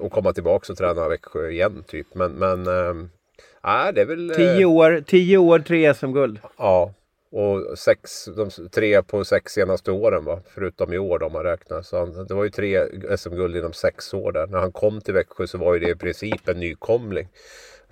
och 0.00 0.12
komma 0.12 0.33
tillbaka 0.33 0.73
och 0.73 0.79
träna 0.79 1.09
Växjö 1.09 1.50
igen 1.50 1.85
typ. 1.87 2.14
Men, 2.14 2.33
men 2.33 2.67
äh, 2.67 3.93
det 3.95 4.00
är 4.00 4.05
väl... 4.05 4.33
Tio 4.37 4.64
år, 4.64 5.05
tio 5.07 5.38
år 5.38 5.59
tre 5.59 5.95
SM-guld. 5.95 6.38
Ja, 6.59 6.95
och 7.33 7.79
sex, 7.79 8.25
de, 8.25 8.50
tre 8.71 9.02
på 9.02 9.25
sex 9.25 9.52
senaste 9.52 9.91
åren 9.91 10.25
va? 10.25 10.41
förutom 10.55 10.93
i 10.93 10.99
år 10.99 11.23
om 11.23 11.33
man 11.33 11.43
räknar. 11.43 11.83
Så 11.83 11.99
han, 11.99 12.26
det 12.26 12.35
var 12.35 12.45
ju 12.45 12.50
tre 12.50 12.87
SM-guld 13.17 13.57
inom 13.57 13.73
sex 13.73 14.14
år 14.14 14.33
där. 14.33 14.47
När 14.47 14.59
han 14.59 14.73
kom 14.73 15.00
till 15.00 15.14
Växjö 15.14 15.47
så 15.47 15.59
var 15.59 15.75
ju 15.75 15.81
det 15.81 15.91
i 15.91 15.95
princip 15.95 16.49
en 16.49 16.61
nykomling 16.61 17.29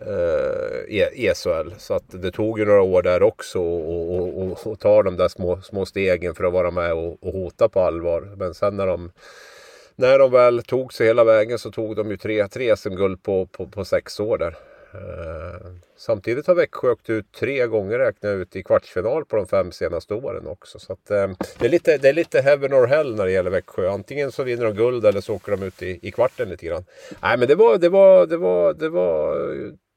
Eh, 0.06 0.96
e- 0.96 1.10
ESL. 1.14 1.16
i 1.16 1.34
SHL. 1.34 1.74
Så 1.78 1.94
att 1.94 2.04
det 2.08 2.30
tog 2.30 2.58
ju 2.58 2.64
några 2.64 2.82
år 2.82 3.02
där 3.02 3.22
också 3.22 3.60
och, 3.60 4.16
och, 4.16 4.42
och, 4.42 4.66
och 4.66 4.80
ta 4.80 5.02
de 5.02 5.16
där 5.16 5.28
små, 5.28 5.60
små 5.60 5.86
stegen 5.86 6.34
för 6.34 6.44
att 6.44 6.52
vara 6.52 6.70
med 6.70 6.92
och, 6.92 7.22
och 7.22 7.32
hota 7.32 7.68
på 7.68 7.80
allvar. 7.80 8.32
Men 8.36 8.54
sen 8.54 8.76
när 8.76 8.86
de 8.86 9.10
när 9.96 10.18
de 10.18 10.32
väl 10.32 10.62
tog 10.62 10.92
sig 10.92 11.06
hela 11.06 11.24
vägen 11.24 11.58
så 11.58 11.70
tog 11.70 11.96
de 11.96 12.10
ju 12.10 12.16
tre, 12.16 12.48
tre 12.48 12.76
SM-guld 12.76 13.22
på, 13.22 13.46
på, 13.46 13.66
på 13.66 13.84
sex 13.84 14.20
år 14.20 14.38
där. 14.38 14.56
Eh, 14.94 15.70
samtidigt 15.96 16.46
har 16.46 16.54
Växjö 16.54 16.90
åkt 16.90 17.10
ut 17.10 17.32
tre 17.32 17.66
gånger 17.66 17.98
räknat 17.98 18.30
ut 18.30 18.56
i 18.56 18.62
kvartsfinal 18.62 19.24
på 19.24 19.36
de 19.36 19.46
fem 19.46 19.72
senaste 19.72 20.14
åren 20.14 20.46
också. 20.46 20.78
Så 20.78 20.92
att, 20.92 21.10
eh, 21.10 21.30
det, 21.58 21.66
är 21.66 21.70
lite, 21.70 21.98
det 21.98 22.08
är 22.08 22.12
lite 22.12 22.40
heaven 22.40 22.74
or 22.74 22.86
hell 22.86 23.14
när 23.16 23.24
det 23.24 23.32
gäller 23.32 23.50
Växjö. 23.50 23.90
Antingen 23.90 24.32
så 24.32 24.42
vinner 24.42 24.64
de 24.64 24.74
guld 24.74 25.06
eller 25.06 25.20
så 25.20 25.34
åker 25.34 25.52
de 25.52 25.62
ut 25.62 25.82
i, 25.82 25.98
i 26.02 26.10
kvarten 26.10 26.48
lite 26.48 26.66
grann. 26.66 26.84
Nej 27.22 27.38
men 27.38 27.48
det 27.48 27.54
var, 27.54 27.78
det 27.78 27.88
var, 27.88 28.26
det 28.26 28.36
var, 28.36 28.74
det 28.74 28.88
var, 28.88 29.36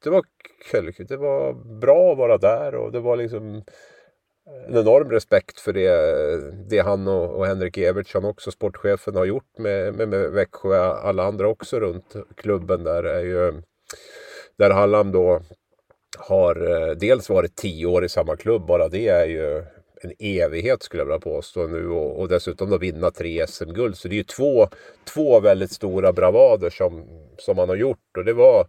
det 0.03 0.09
var 0.09 0.23
kul. 0.71 0.93
Det 0.97 1.17
var 1.17 1.53
bra 1.79 2.11
att 2.11 2.17
vara 2.17 2.37
där 2.37 2.75
och 2.75 2.91
det 2.91 2.99
var 2.99 3.17
liksom 3.17 3.63
en 4.67 4.77
enorm 4.77 5.09
respekt 5.09 5.59
för 5.59 5.73
det, 5.73 6.69
det 6.69 6.79
han 6.79 7.07
och, 7.07 7.35
och 7.35 7.45
Henrik 7.45 7.77
Evertsson 7.77 8.25
också, 8.25 8.51
sportchefen, 8.51 9.15
har 9.15 9.25
gjort 9.25 9.57
med, 9.57 9.93
med, 9.93 10.09
med 10.09 10.31
Växjö. 10.31 10.77
Alla 10.77 11.23
andra 11.23 11.47
också 11.47 11.79
runt 11.79 12.15
klubben 12.35 12.83
där 12.83 13.03
är 13.03 13.23
ju 13.23 13.61
där 14.57 14.69
Hallam 14.69 15.11
då 15.11 15.41
har 16.17 16.71
eh, 16.71 16.95
dels 16.95 17.29
varit 17.29 17.55
tio 17.55 17.85
år 17.85 18.05
i 18.05 18.09
samma 18.09 18.35
klubb, 18.35 18.65
bara 18.65 18.87
det 18.87 19.07
är 19.07 19.25
ju 19.25 19.63
en 20.01 20.13
evighet 20.19 20.83
skulle 20.83 21.01
jag 21.01 21.05
vilja 21.05 21.19
påstå 21.19 21.67
nu 21.67 21.89
och, 21.89 22.19
och 22.19 22.27
dessutom 22.27 22.69
då 22.69 22.77
vinna 22.77 23.11
tre 23.11 23.47
SM-guld. 23.47 23.97
Så 23.97 24.07
det 24.07 24.13
är 24.13 24.17
ju 24.17 24.23
två, 24.23 24.67
två 25.13 25.39
väldigt 25.39 25.71
stora 25.71 26.13
bravader 26.13 26.69
som, 26.69 27.05
som 27.37 27.57
han 27.57 27.69
har 27.69 27.75
gjort 27.75 28.17
och 28.17 28.25
det 28.25 28.33
var 28.33 28.67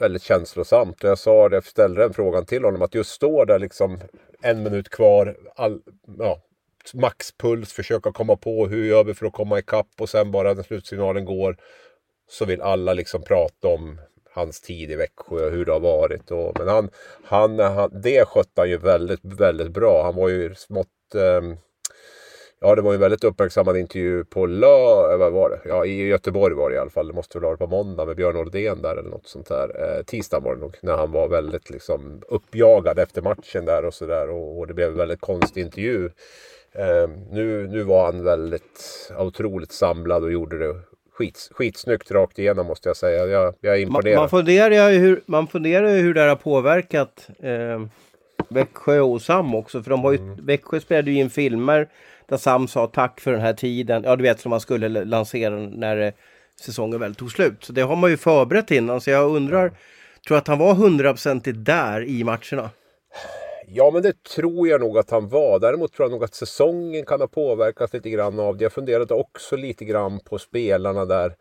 väldigt 0.00 0.22
känslosamt. 0.22 1.04
Och 1.04 1.10
jag 1.10 1.18
sa 1.18 1.48
det, 1.48 1.56
jag 1.56 1.64
ställde 1.64 2.00
den 2.00 2.14
frågan 2.14 2.46
till 2.46 2.64
honom, 2.64 2.82
att 2.82 2.94
just 2.94 3.10
stå 3.10 3.44
där 3.44 3.58
liksom 3.58 4.00
en 4.42 4.62
minut 4.62 4.88
kvar, 4.88 5.36
all, 5.56 5.80
ja, 6.18 6.42
maxpuls, 6.94 7.72
försöka 7.72 8.12
komma 8.12 8.36
på 8.36 8.66
hur 8.66 8.84
gör 8.84 9.04
vi 9.04 9.14
för 9.14 9.26
att 9.26 9.32
komma 9.32 9.58
ikapp 9.58 9.88
och 10.00 10.08
sen 10.08 10.30
bara 10.30 10.54
när 10.54 10.62
slutsignalen 10.62 11.24
går 11.24 11.56
så 12.28 12.44
vill 12.44 12.62
alla 12.62 12.92
liksom 12.92 13.22
prata 13.22 13.68
om 13.68 14.00
hans 14.30 14.60
tid 14.60 14.90
i 14.90 14.96
Växjö 14.96 15.46
och 15.46 15.52
hur 15.52 15.64
det 15.64 15.72
har 15.72 15.80
varit. 15.80 16.30
Och, 16.30 16.58
men 16.58 16.68
han, 16.68 16.90
han, 17.24 17.58
han, 17.58 18.00
det 18.02 18.28
skötte 18.28 18.60
han 18.60 18.70
ju 18.70 18.76
väldigt, 18.76 19.24
väldigt 19.24 19.72
bra. 19.72 20.02
Han 20.04 20.16
var 20.16 20.28
ju 20.28 20.54
smått... 20.54 21.14
Eh, 21.14 21.58
ja, 22.64 22.74
det 22.74 22.82
var 22.82 22.94
en 22.94 23.00
väldigt 23.00 23.24
uppmärksammad 23.24 23.76
intervju 23.76 24.24
på 24.24 24.46
lö, 24.46 25.16
vad 25.16 25.32
var 25.32 25.50
det? 25.50 25.68
Ja, 25.68 25.86
i 25.86 26.06
Göteborg 26.06 26.54
var 26.54 26.70
det 26.70 26.76
i 26.76 26.78
alla 26.78 26.90
fall. 26.90 27.06
Det 27.06 27.12
måste 27.12 27.38
väl 27.38 27.44
ha 27.44 27.50
varit 27.50 27.58
på 27.58 27.66
måndag 27.66 28.04
med 28.04 28.16
Björn 28.16 28.36
Oldén 28.36 28.82
där 28.82 28.96
eller 28.96 29.10
något 29.10 29.26
sånt 29.26 29.48
där. 29.48 29.96
Eh, 29.98 30.04
tisdag 30.04 30.40
var 30.40 30.54
det 30.54 30.60
nog. 30.60 30.76
När 30.80 30.96
han 30.96 31.12
var 31.12 31.28
väldigt 31.28 31.70
liksom 31.70 32.22
uppjagad 32.28 32.98
efter 32.98 33.22
matchen 33.22 33.64
där 33.64 33.84
och 33.84 33.94
sådär. 33.94 34.30
Och, 34.30 34.58
och 34.58 34.66
det 34.66 34.74
blev 34.74 34.88
en 34.88 34.96
väldigt 34.96 35.20
konstig 35.20 35.62
intervju. 35.62 36.10
Eh, 36.72 37.08
nu, 37.30 37.66
nu 37.66 37.82
var 37.82 38.04
han 38.04 38.24
väldigt 38.24 39.10
otroligt 39.18 39.72
samlad 39.72 40.24
och 40.24 40.32
gjorde 40.32 40.58
det 40.58 40.80
skits, 41.12 41.50
skitsnyggt 41.52 42.10
rakt 42.10 42.38
igenom 42.38 42.66
måste 42.66 42.88
jag 42.88 42.96
säga. 42.96 43.26
Jag, 43.26 43.54
jag 43.60 43.74
är 43.74 43.80
imponerad. 43.80 44.16
Man, 44.16 44.22
man 44.22 44.28
funderar 44.28 44.90
ju 44.90 44.98
hur, 44.98 45.20
man 45.26 45.46
funderar 45.46 45.96
hur 45.96 46.14
det 46.14 46.20
har 46.20 46.36
påverkat 46.36 47.28
eh, 47.42 47.86
Växjö 48.48 49.00
och 49.00 49.22
Sam 49.22 49.54
också. 49.54 49.82
För 49.82 49.90
de 49.90 50.04
har 50.04 50.12
ju, 50.12 50.18
mm. 50.18 50.46
Växjö 50.46 50.80
spelade 50.80 51.10
ju 51.10 51.20
in 51.20 51.30
filmer 51.30 51.88
där 52.28 52.36
Sam 52.36 52.68
sa 52.68 52.86
tack 52.86 53.20
för 53.20 53.32
den 53.32 53.40
här 53.40 53.52
tiden. 53.52 54.02
Ja, 54.04 54.16
du 54.16 54.22
vet 54.22 54.40
som 54.40 54.50
man 54.50 54.60
skulle 54.60 55.04
lansera 55.04 55.56
när 55.56 55.96
eh, 55.96 56.12
säsongen 56.60 57.00
väl 57.00 57.14
tog 57.14 57.30
slut. 57.30 57.64
Så 57.64 57.72
det 57.72 57.82
har 57.82 57.96
man 57.96 58.10
ju 58.10 58.16
förberett 58.16 58.70
innan. 58.70 59.00
Så 59.00 59.10
jag 59.10 59.36
undrar, 59.36 59.72
tror 60.26 60.38
att 60.38 60.48
han 60.48 60.58
var 60.58 60.74
hundraprocentigt 60.74 61.64
där 61.64 62.04
i 62.04 62.24
matcherna? 62.24 62.70
Ja, 63.66 63.90
men 63.90 64.02
det 64.02 64.22
tror 64.22 64.68
jag 64.68 64.80
nog 64.80 64.98
att 64.98 65.10
han 65.10 65.28
var. 65.28 65.58
Däremot 65.58 65.92
tror 65.92 66.04
jag 66.04 66.12
nog 66.12 66.24
att 66.24 66.34
säsongen 66.34 67.04
kan 67.04 67.20
ha 67.20 67.28
påverkats 67.28 67.92
lite 67.92 68.10
grann 68.10 68.40
av 68.40 68.56
det. 68.56 68.64
Jag 68.64 68.72
funderade 68.72 69.14
också 69.14 69.56
lite 69.56 69.84
grann 69.84 70.20
på 70.20 70.38
spelarna 70.38 71.04
där. 71.04 71.34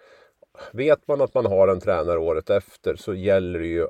Vet 0.72 1.08
man 1.08 1.22
att 1.22 1.34
man 1.34 1.46
har 1.46 1.68
en 1.68 1.80
tränare 1.80 2.20
året 2.20 2.50
efter 2.50 2.96
så 2.96 3.14
gäller 3.14 3.60
det 3.60 3.68
ju 3.68 3.88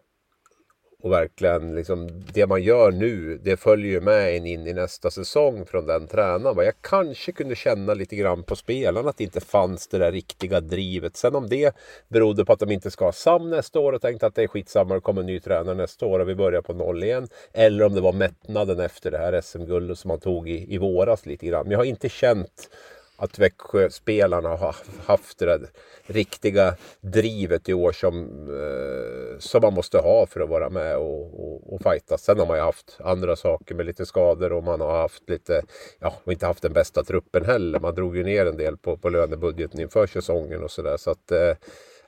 och 1.04 1.12
verkligen 1.12 1.76
liksom, 1.76 2.10
det 2.34 2.48
man 2.48 2.63
gör 2.63 2.92
nu, 2.92 3.39
det 3.44 3.58
följer 3.58 3.92
ju 3.92 4.02
med 4.02 4.38
en 4.38 4.46
in 4.46 4.68
i 4.68 4.74
nästa 4.74 5.12
säsong 5.12 5.66
från 5.66 5.86
den 5.86 6.08
tränaren. 6.08 6.66
Jag 6.66 6.74
kanske 6.82 7.32
kunde 7.32 7.56
känna 7.56 7.94
lite 7.94 8.16
grann 8.16 8.44
på 8.44 8.56
spelarna 8.56 9.10
att 9.10 9.18
det 9.18 9.24
inte 9.24 9.42
fanns 9.42 9.88
det 9.88 9.98
där 9.98 10.12
riktiga 10.12 10.60
drivet. 10.60 11.18
Sen 11.18 11.36
om 11.36 11.50
det 11.50 11.76
berodde 12.08 12.46
på 12.46 12.54
att 12.54 12.60
de 12.60 12.72
inte 12.72 12.92
ska 12.92 13.06
ha 13.06 13.12
Sam 13.12 13.50
nästa 13.50 13.80
år 13.80 13.94
och 13.94 14.02
tänkte 14.02 14.26
att 14.26 14.36
det 14.36 14.44
är 14.44 14.48
skitsamma, 14.48 14.96
det 14.96 15.02
kommer 15.02 15.22
en 15.22 15.28
ny 15.28 15.39
tränare 15.39 15.76
nästa 15.76 16.06
år 16.06 16.20
och 16.20 16.30
vi 16.30 16.36
börjar 16.36 16.62
på 16.62 16.74
noll 16.74 17.04
igen. 17.04 17.28
Eller 17.54 17.86
om 17.86 17.94
det 17.94 18.02
var 18.02 18.13
mättnaden 18.13 18.80
efter 18.80 19.12
det 19.12 19.18
här 19.18 19.42
SM-guldet 19.42 20.00
som 20.00 20.08
man 20.08 20.20
tog 20.20 20.50
i, 20.50 20.74
i 20.74 20.78
våras 20.78 21.26
lite 21.26 21.46
grann. 21.46 21.63
Men 21.63 21.72
jag 21.72 21.80
har 21.80 21.86
inte 21.86 22.10
känt 22.10 22.70
att 23.15 23.39
Växjö-spelarna 23.39 24.49
har 24.49 24.76
haft 25.06 25.39
det 25.39 25.45
där 25.45 25.69
riktiga 26.06 26.76
drivet 27.02 27.69
i 27.69 27.73
år 27.73 27.91
som, 27.91 28.23
eh, 28.49 29.39
som 29.39 29.62
man 29.62 29.73
måste 29.73 29.97
ha 29.97 30.26
för 30.26 30.39
att 30.39 30.49
vara 30.49 30.69
med 30.69 30.97
och, 30.97 31.39
och, 31.39 31.73
och 31.73 31.82
fighta. 31.82 32.17
Sen 32.17 32.39
har 32.39 32.45
man 32.45 32.58
ju 32.58 32.63
haft 32.63 32.97
andra 32.99 33.36
saker 33.36 33.76
med 33.76 33.86
lite 33.86 34.06
skador 34.06 34.52
och 34.52 34.63
man 34.63 34.82
har 34.82 35.02
haft 35.02 35.30
lite, 35.30 35.63
ja, 35.99 36.13
och 36.23 36.32
inte 36.32 36.45
haft 36.45 36.62
den 36.63 36.73
bästa 36.73 37.04
truppen 37.04 37.45
heller. 37.45 37.80
Man 37.80 37.95
drog 37.95 38.17
ju 38.17 38.23
ner 38.23 38.45
en 38.45 38.58
del 38.58 38.78
på, 38.78 38.97
på 38.97 39.10
lönebudgeten 39.10 39.80
inför 39.80 40.08
säsongen 40.08 40.63
och 40.63 40.71
sådär. 40.71 40.97
Så 40.97 41.12
att 41.12 41.32
eh, 41.32 41.54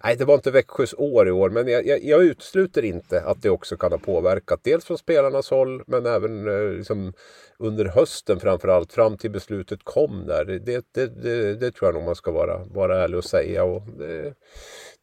Nej, 0.05 0.15
det 0.15 0.25
var 0.25 0.35
inte 0.35 0.51
Växjös 0.51 0.95
år 0.97 1.27
i 1.27 1.31
år, 1.31 1.49
men 1.49 1.67
jag, 1.67 1.87
jag, 1.87 2.03
jag, 2.03 2.23
utesluter 2.23 2.85
inte 2.85 3.21
att 3.21 3.41
det 3.41 3.49
också 3.49 3.77
kan 3.77 3.91
ha 3.91 3.99
påverkat. 3.99 4.59
Dels 4.63 4.85
från 4.85 4.97
spelarnas 4.97 5.49
håll, 5.49 5.83
men 5.87 6.05
även 6.05 6.47
eh, 6.47 6.77
liksom, 6.77 7.13
under 7.59 7.85
hösten 7.85 8.39
framförallt, 8.39 8.93
fram 8.93 9.17
till 9.17 9.31
beslutet 9.31 9.79
kom 9.83 10.25
där. 10.27 10.45
Det, 10.45 10.59
det, 10.59 11.23
det, 11.23 11.55
det, 11.55 11.71
tror 11.71 11.87
jag 11.87 11.95
nog 11.95 12.03
man 12.03 12.15
ska 12.15 12.31
vara, 12.31 12.65
vara 12.65 13.03
ärlig 13.03 13.17
och 13.17 13.23
säga. 13.23 13.63
Och 13.63 13.81
det, 13.97 14.33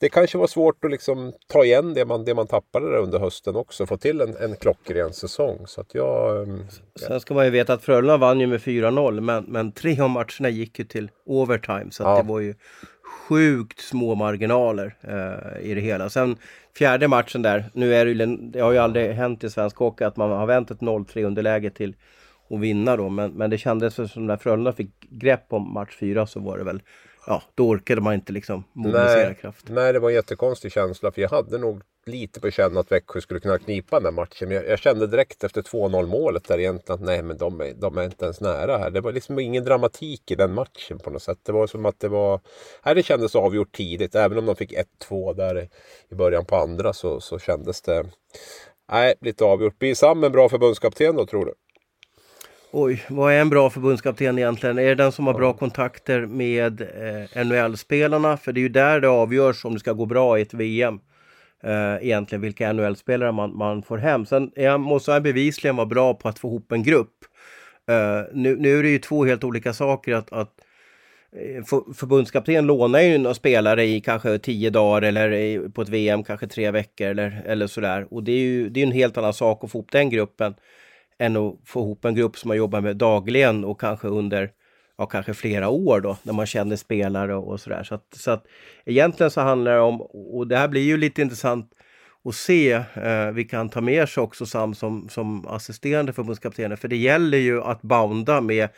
det 0.00 0.08
kanske 0.08 0.38
var 0.38 0.46
svårt 0.46 0.84
att 0.84 0.90
liksom 0.90 1.32
ta 1.46 1.64
igen 1.64 1.94
det 1.94 2.04
man, 2.04 2.24
det 2.24 2.34
man 2.34 2.46
tappade 2.46 2.90
där 2.90 2.98
under 2.98 3.18
hösten 3.18 3.56
också. 3.56 3.86
Få 3.86 3.96
till 3.96 4.20
en, 4.20 4.36
en 4.36 4.56
klockren 4.56 5.12
säsong. 5.12 5.66
Så 5.66 5.80
att 5.80 5.94
jag, 5.94 6.42
mm, 6.42 6.60
ja. 6.94 7.06
Sen 7.06 7.20
ska 7.20 7.34
man 7.34 7.44
ju 7.44 7.50
veta 7.50 7.72
att 7.72 7.82
Frölunda 7.82 8.16
vann 8.16 8.40
ju 8.40 8.46
med 8.46 8.60
4-0 8.60 9.20
men, 9.20 9.44
men 9.44 9.72
tre 9.72 10.00
av 10.00 10.10
matcherna 10.10 10.48
gick 10.48 10.78
ju 10.78 10.84
till 10.84 11.10
overtime. 11.26 11.90
Så 11.90 12.02
ja. 12.02 12.16
det 12.16 12.28
var 12.28 12.40
ju 12.40 12.54
sjukt 13.12 13.80
små 13.80 14.14
marginaler 14.14 14.94
eh, 15.00 15.70
i 15.70 15.74
det 15.74 15.80
hela. 15.80 16.10
Sen 16.10 16.36
fjärde 16.78 17.08
matchen 17.08 17.42
där, 17.42 17.64
nu 17.72 17.94
är 17.94 18.04
det 18.04 18.10
ju, 18.10 18.36
det 18.36 18.60
har 18.60 18.72
ju 18.72 18.78
aldrig 18.78 19.10
hänt 19.10 19.44
i 19.44 19.50
svensk 19.50 19.76
hockey 19.76 20.04
att 20.04 20.16
man 20.16 20.30
har 20.30 20.46
vänt 20.46 20.70
ett 20.70 20.80
0-3 20.80 21.24
underläge 21.24 21.70
till 21.70 21.96
att 22.50 22.60
vinna 22.60 22.96
då. 22.96 23.08
Men, 23.08 23.32
men 23.32 23.50
det 23.50 23.58
kändes 23.58 24.12
som 24.12 24.26
när 24.26 24.36
Frölunda 24.36 24.72
fick 24.72 25.00
grepp 25.00 25.46
om 25.48 25.72
match 25.72 25.96
fyra 26.00 26.26
så 26.26 26.40
var 26.40 26.58
det 26.58 26.64
väl 26.64 26.82
ja, 27.26 27.42
då 27.54 27.68
orkade 27.68 28.00
man 28.00 28.14
inte 28.14 28.32
liksom 28.32 28.64
mobilisera 28.72 29.28
nej, 29.28 29.38
kraft. 29.40 29.68
Nej, 29.68 29.92
det 29.92 29.98
var 29.98 30.08
en 30.08 30.14
jättekonstig 30.14 30.72
känsla 30.72 31.12
för 31.12 31.22
jag 31.22 31.28
hade 31.28 31.58
nog 31.58 31.82
lite 32.06 32.40
på 32.40 32.50
känn 32.50 32.76
att 32.76 32.92
Växjö 32.92 33.20
skulle 33.20 33.40
kunna 33.40 33.58
knipa 33.58 33.96
den 33.96 34.04
där 34.04 34.10
matchen. 34.10 34.48
Men 34.48 34.56
jag, 34.56 34.68
jag 34.68 34.78
kände 34.78 35.06
direkt 35.06 35.44
efter 35.44 35.62
2-0 35.62 36.06
målet 36.06 36.48
där 36.48 36.58
egentligen 36.58 37.00
att 37.00 37.06
nej, 37.06 37.22
men 37.22 37.36
de 37.36 37.60
är, 37.60 37.74
de 37.74 37.98
är 37.98 38.04
inte 38.04 38.24
ens 38.24 38.40
nära 38.40 38.78
här. 38.78 38.90
Det 38.90 39.00
var 39.00 39.12
liksom 39.12 39.38
ingen 39.38 39.64
dramatik 39.64 40.30
i 40.30 40.34
den 40.34 40.54
matchen 40.54 40.98
på 40.98 41.10
något 41.10 41.22
sätt. 41.22 41.38
Det 41.42 41.52
var 41.52 41.66
som 41.66 41.86
att 41.86 42.00
det 42.00 42.08
var... 42.08 42.40
Nej, 42.84 42.94
det 42.94 43.02
kändes 43.02 43.36
avgjort 43.36 43.72
tidigt. 43.72 44.14
Även 44.14 44.38
om 44.38 44.46
de 44.46 44.56
fick 44.56 44.72
1-2 45.08 45.34
där 45.34 45.68
i 46.10 46.14
början 46.14 46.44
på 46.44 46.56
andra 46.56 46.92
så, 46.92 47.20
så 47.20 47.38
kändes 47.38 47.82
det... 47.82 48.04
Nej, 48.92 49.14
lite 49.20 49.44
avgjort. 49.44 49.78
Blir 49.78 49.94
Sam 49.94 50.24
en 50.24 50.32
bra 50.32 50.48
förbundskapten 50.48 51.16
då 51.16 51.26
tror 51.26 51.44
du? 51.44 51.54
Oj, 52.74 53.04
vad 53.08 53.32
är 53.32 53.40
en 53.40 53.50
bra 53.50 53.70
förbundskapten 53.70 54.38
egentligen? 54.38 54.78
Är 54.78 54.84
det 54.84 54.94
den 54.94 55.12
som 55.12 55.26
har 55.26 55.34
bra 55.34 55.52
kontakter 55.52 56.26
med 56.26 56.80
eh, 56.80 57.44
NHL-spelarna? 57.44 58.36
För 58.36 58.52
det 58.52 58.60
är 58.60 58.62
ju 58.62 58.68
där 58.68 59.00
det 59.00 59.08
avgörs 59.08 59.64
om 59.64 59.74
det 59.74 59.80
ska 59.80 59.92
gå 59.92 60.06
bra 60.06 60.38
i 60.38 60.42
ett 60.42 60.54
VM. 60.54 61.00
Eh, 61.64 62.06
egentligen 62.06 62.42
vilka 62.42 62.72
NHL-spelare 62.72 63.32
man, 63.32 63.56
man 63.56 63.82
får 63.82 63.98
hem. 63.98 64.26
Sen 64.26 64.50
är, 64.56 64.78
måste 64.78 65.12
han 65.12 65.22
bevisligen 65.22 65.76
vara 65.76 65.86
bra 65.86 66.14
på 66.14 66.28
att 66.28 66.38
få 66.38 66.48
ihop 66.48 66.72
en 66.72 66.82
grupp. 66.82 67.14
Eh, 67.88 68.22
nu, 68.32 68.56
nu 68.56 68.78
är 68.78 68.82
det 68.82 68.88
ju 68.88 68.98
två 68.98 69.24
helt 69.24 69.44
olika 69.44 69.72
saker 69.72 70.14
att, 70.14 70.32
att 70.32 70.52
eh, 71.36 71.64
för, 71.64 71.94
förbundskapten 71.94 72.66
lånar 72.66 73.00
ju 73.00 73.18
några 73.18 73.34
spelare 73.34 73.84
i 73.84 74.00
kanske 74.00 74.38
tio 74.38 74.70
dagar 74.70 75.02
eller 75.02 75.32
i, 75.32 75.68
på 75.74 75.82
ett 75.82 75.88
VM 75.88 76.24
kanske 76.24 76.46
tre 76.46 76.70
veckor 76.70 77.06
eller, 77.06 77.42
eller 77.46 77.66
sådär. 77.66 78.06
Och 78.10 78.24
det 78.24 78.32
är 78.32 78.38
ju 78.38 78.68
det 78.68 78.80
är 78.80 78.86
en 78.86 78.92
helt 78.92 79.18
annan 79.18 79.34
sak 79.34 79.64
att 79.64 79.70
få 79.70 79.78
ihop 79.78 79.92
den 79.92 80.10
gruppen 80.10 80.54
än 81.18 81.36
att 81.36 81.54
få 81.64 81.80
ihop 81.80 82.04
en 82.04 82.14
grupp 82.14 82.38
som 82.38 82.48
man 82.48 82.56
jobbar 82.56 82.80
med 82.80 82.96
dagligen 82.96 83.64
och 83.64 83.80
kanske 83.80 84.08
under 84.08 84.50
ja, 85.02 85.06
kanske 85.06 85.34
flera 85.34 85.68
år 85.68 86.00
då, 86.00 86.16
när 86.22 86.32
man 86.32 86.46
känner 86.46 86.76
spelare 86.76 87.34
och, 87.34 87.48
och 87.48 87.60
sådär. 87.60 87.82
Så 87.82 87.94
att, 87.94 88.14
så 88.16 88.30
att 88.30 88.46
egentligen 88.84 89.30
så 89.30 89.40
handlar 89.40 89.72
det 89.72 89.80
om, 89.80 90.00
och 90.00 90.46
det 90.46 90.56
här 90.56 90.68
blir 90.68 90.82
ju 90.82 90.96
lite 90.96 91.22
intressant 91.22 91.70
att 92.24 92.34
se 92.34 92.72
eh, 92.94 93.30
vilka 93.32 93.56
han 93.56 93.68
tar 93.68 93.80
med 93.80 94.08
sig 94.08 94.22
också 94.22 94.46
Sam 94.46 94.74
som, 94.74 95.08
som 95.08 95.46
assisterande 95.46 96.12
förbundskaptenen. 96.12 96.76
För 96.76 96.88
det 96.88 96.96
gäller 96.96 97.38
ju 97.38 97.62
att 97.62 97.82
bounda 97.82 98.40
med 98.40 98.68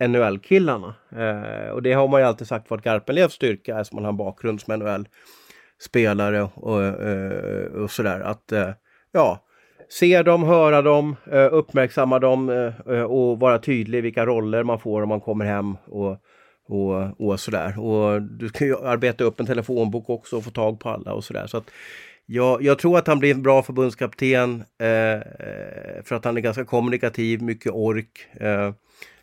NHL-killarna. 0.00 0.94
Eh, 1.16 1.70
och 1.70 1.82
det 1.82 1.92
har 1.92 2.08
man 2.08 2.20
ju 2.20 2.26
alltid 2.26 2.46
sagt 2.46 2.70
varit 2.70 2.84
Garpenlevs 2.84 3.32
styrka 3.32 3.80
eftersom 3.80 3.96
man 3.96 4.04
har 4.04 4.12
en 4.12 4.16
bakgrund 4.16 4.60
som 4.60 4.78
NHL-spelare 4.78 6.42
och, 6.42 6.56
och, 6.56 7.82
och 7.82 7.90
sådär. 7.90 8.20
Att 8.20 8.52
eh, 8.52 8.70
ja, 9.12 9.45
se 9.88 10.22
dem, 10.22 10.42
höra 10.42 10.82
dem, 10.82 11.16
eh, 11.32 11.48
uppmärksamma 11.52 12.18
dem 12.18 12.48
eh, 12.48 12.94
eh, 12.96 13.02
och 13.02 13.40
vara 13.40 13.58
tydlig 13.58 14.02
vilka 14.02 14.26
roller 14.26 14.62
man 14.62 14.80
får 14.80 15.02
om 15.02 15.08
man 15.08 15.20
kommer 15.20 15.44
hem 15.44 15.76
och, 15.86 16.16
och, 16.68 17.20
och 17.20 17.40
sådär. 17.40 17.80
Och 17.80 18.22
du 18.22 18.48
kan 18.48 18.66
ju 18.66 18.76
arbeta 18.76 19.24
upp 19.24 19.40
en 19.40 19.46
telefonbok 19.46 20.10
också 20.10 20.36
och 20.36 20.44
få 20.44 20.50
tag 20.50 20.80
på 20.80 20.88
alla 20.88 21.12
och 21.12 21.24
sådär. 21.24 21.46
Så 21.46 21.56
att 21.56 21.70
jag, 22.26 22.62
jag 22.62 22.78
tror 22.78 22.98
att 22.98 23.06
han 23.06 23.18
blir 23.18 23.34
en 23.34 23.42
bra 23.42 23.62
förbundskapten 23.62 24.60
eh, 24.60 25.22
för 26.04 26.12
att 26.12 26.24
han 26.24 26.36
är 26.36 26.40
ganska 26.40 26.64
kommunikativ, 26.64 27.42
mycket 27.42 27.72
ork, 27.72 28.26
eh, 28.40 28.72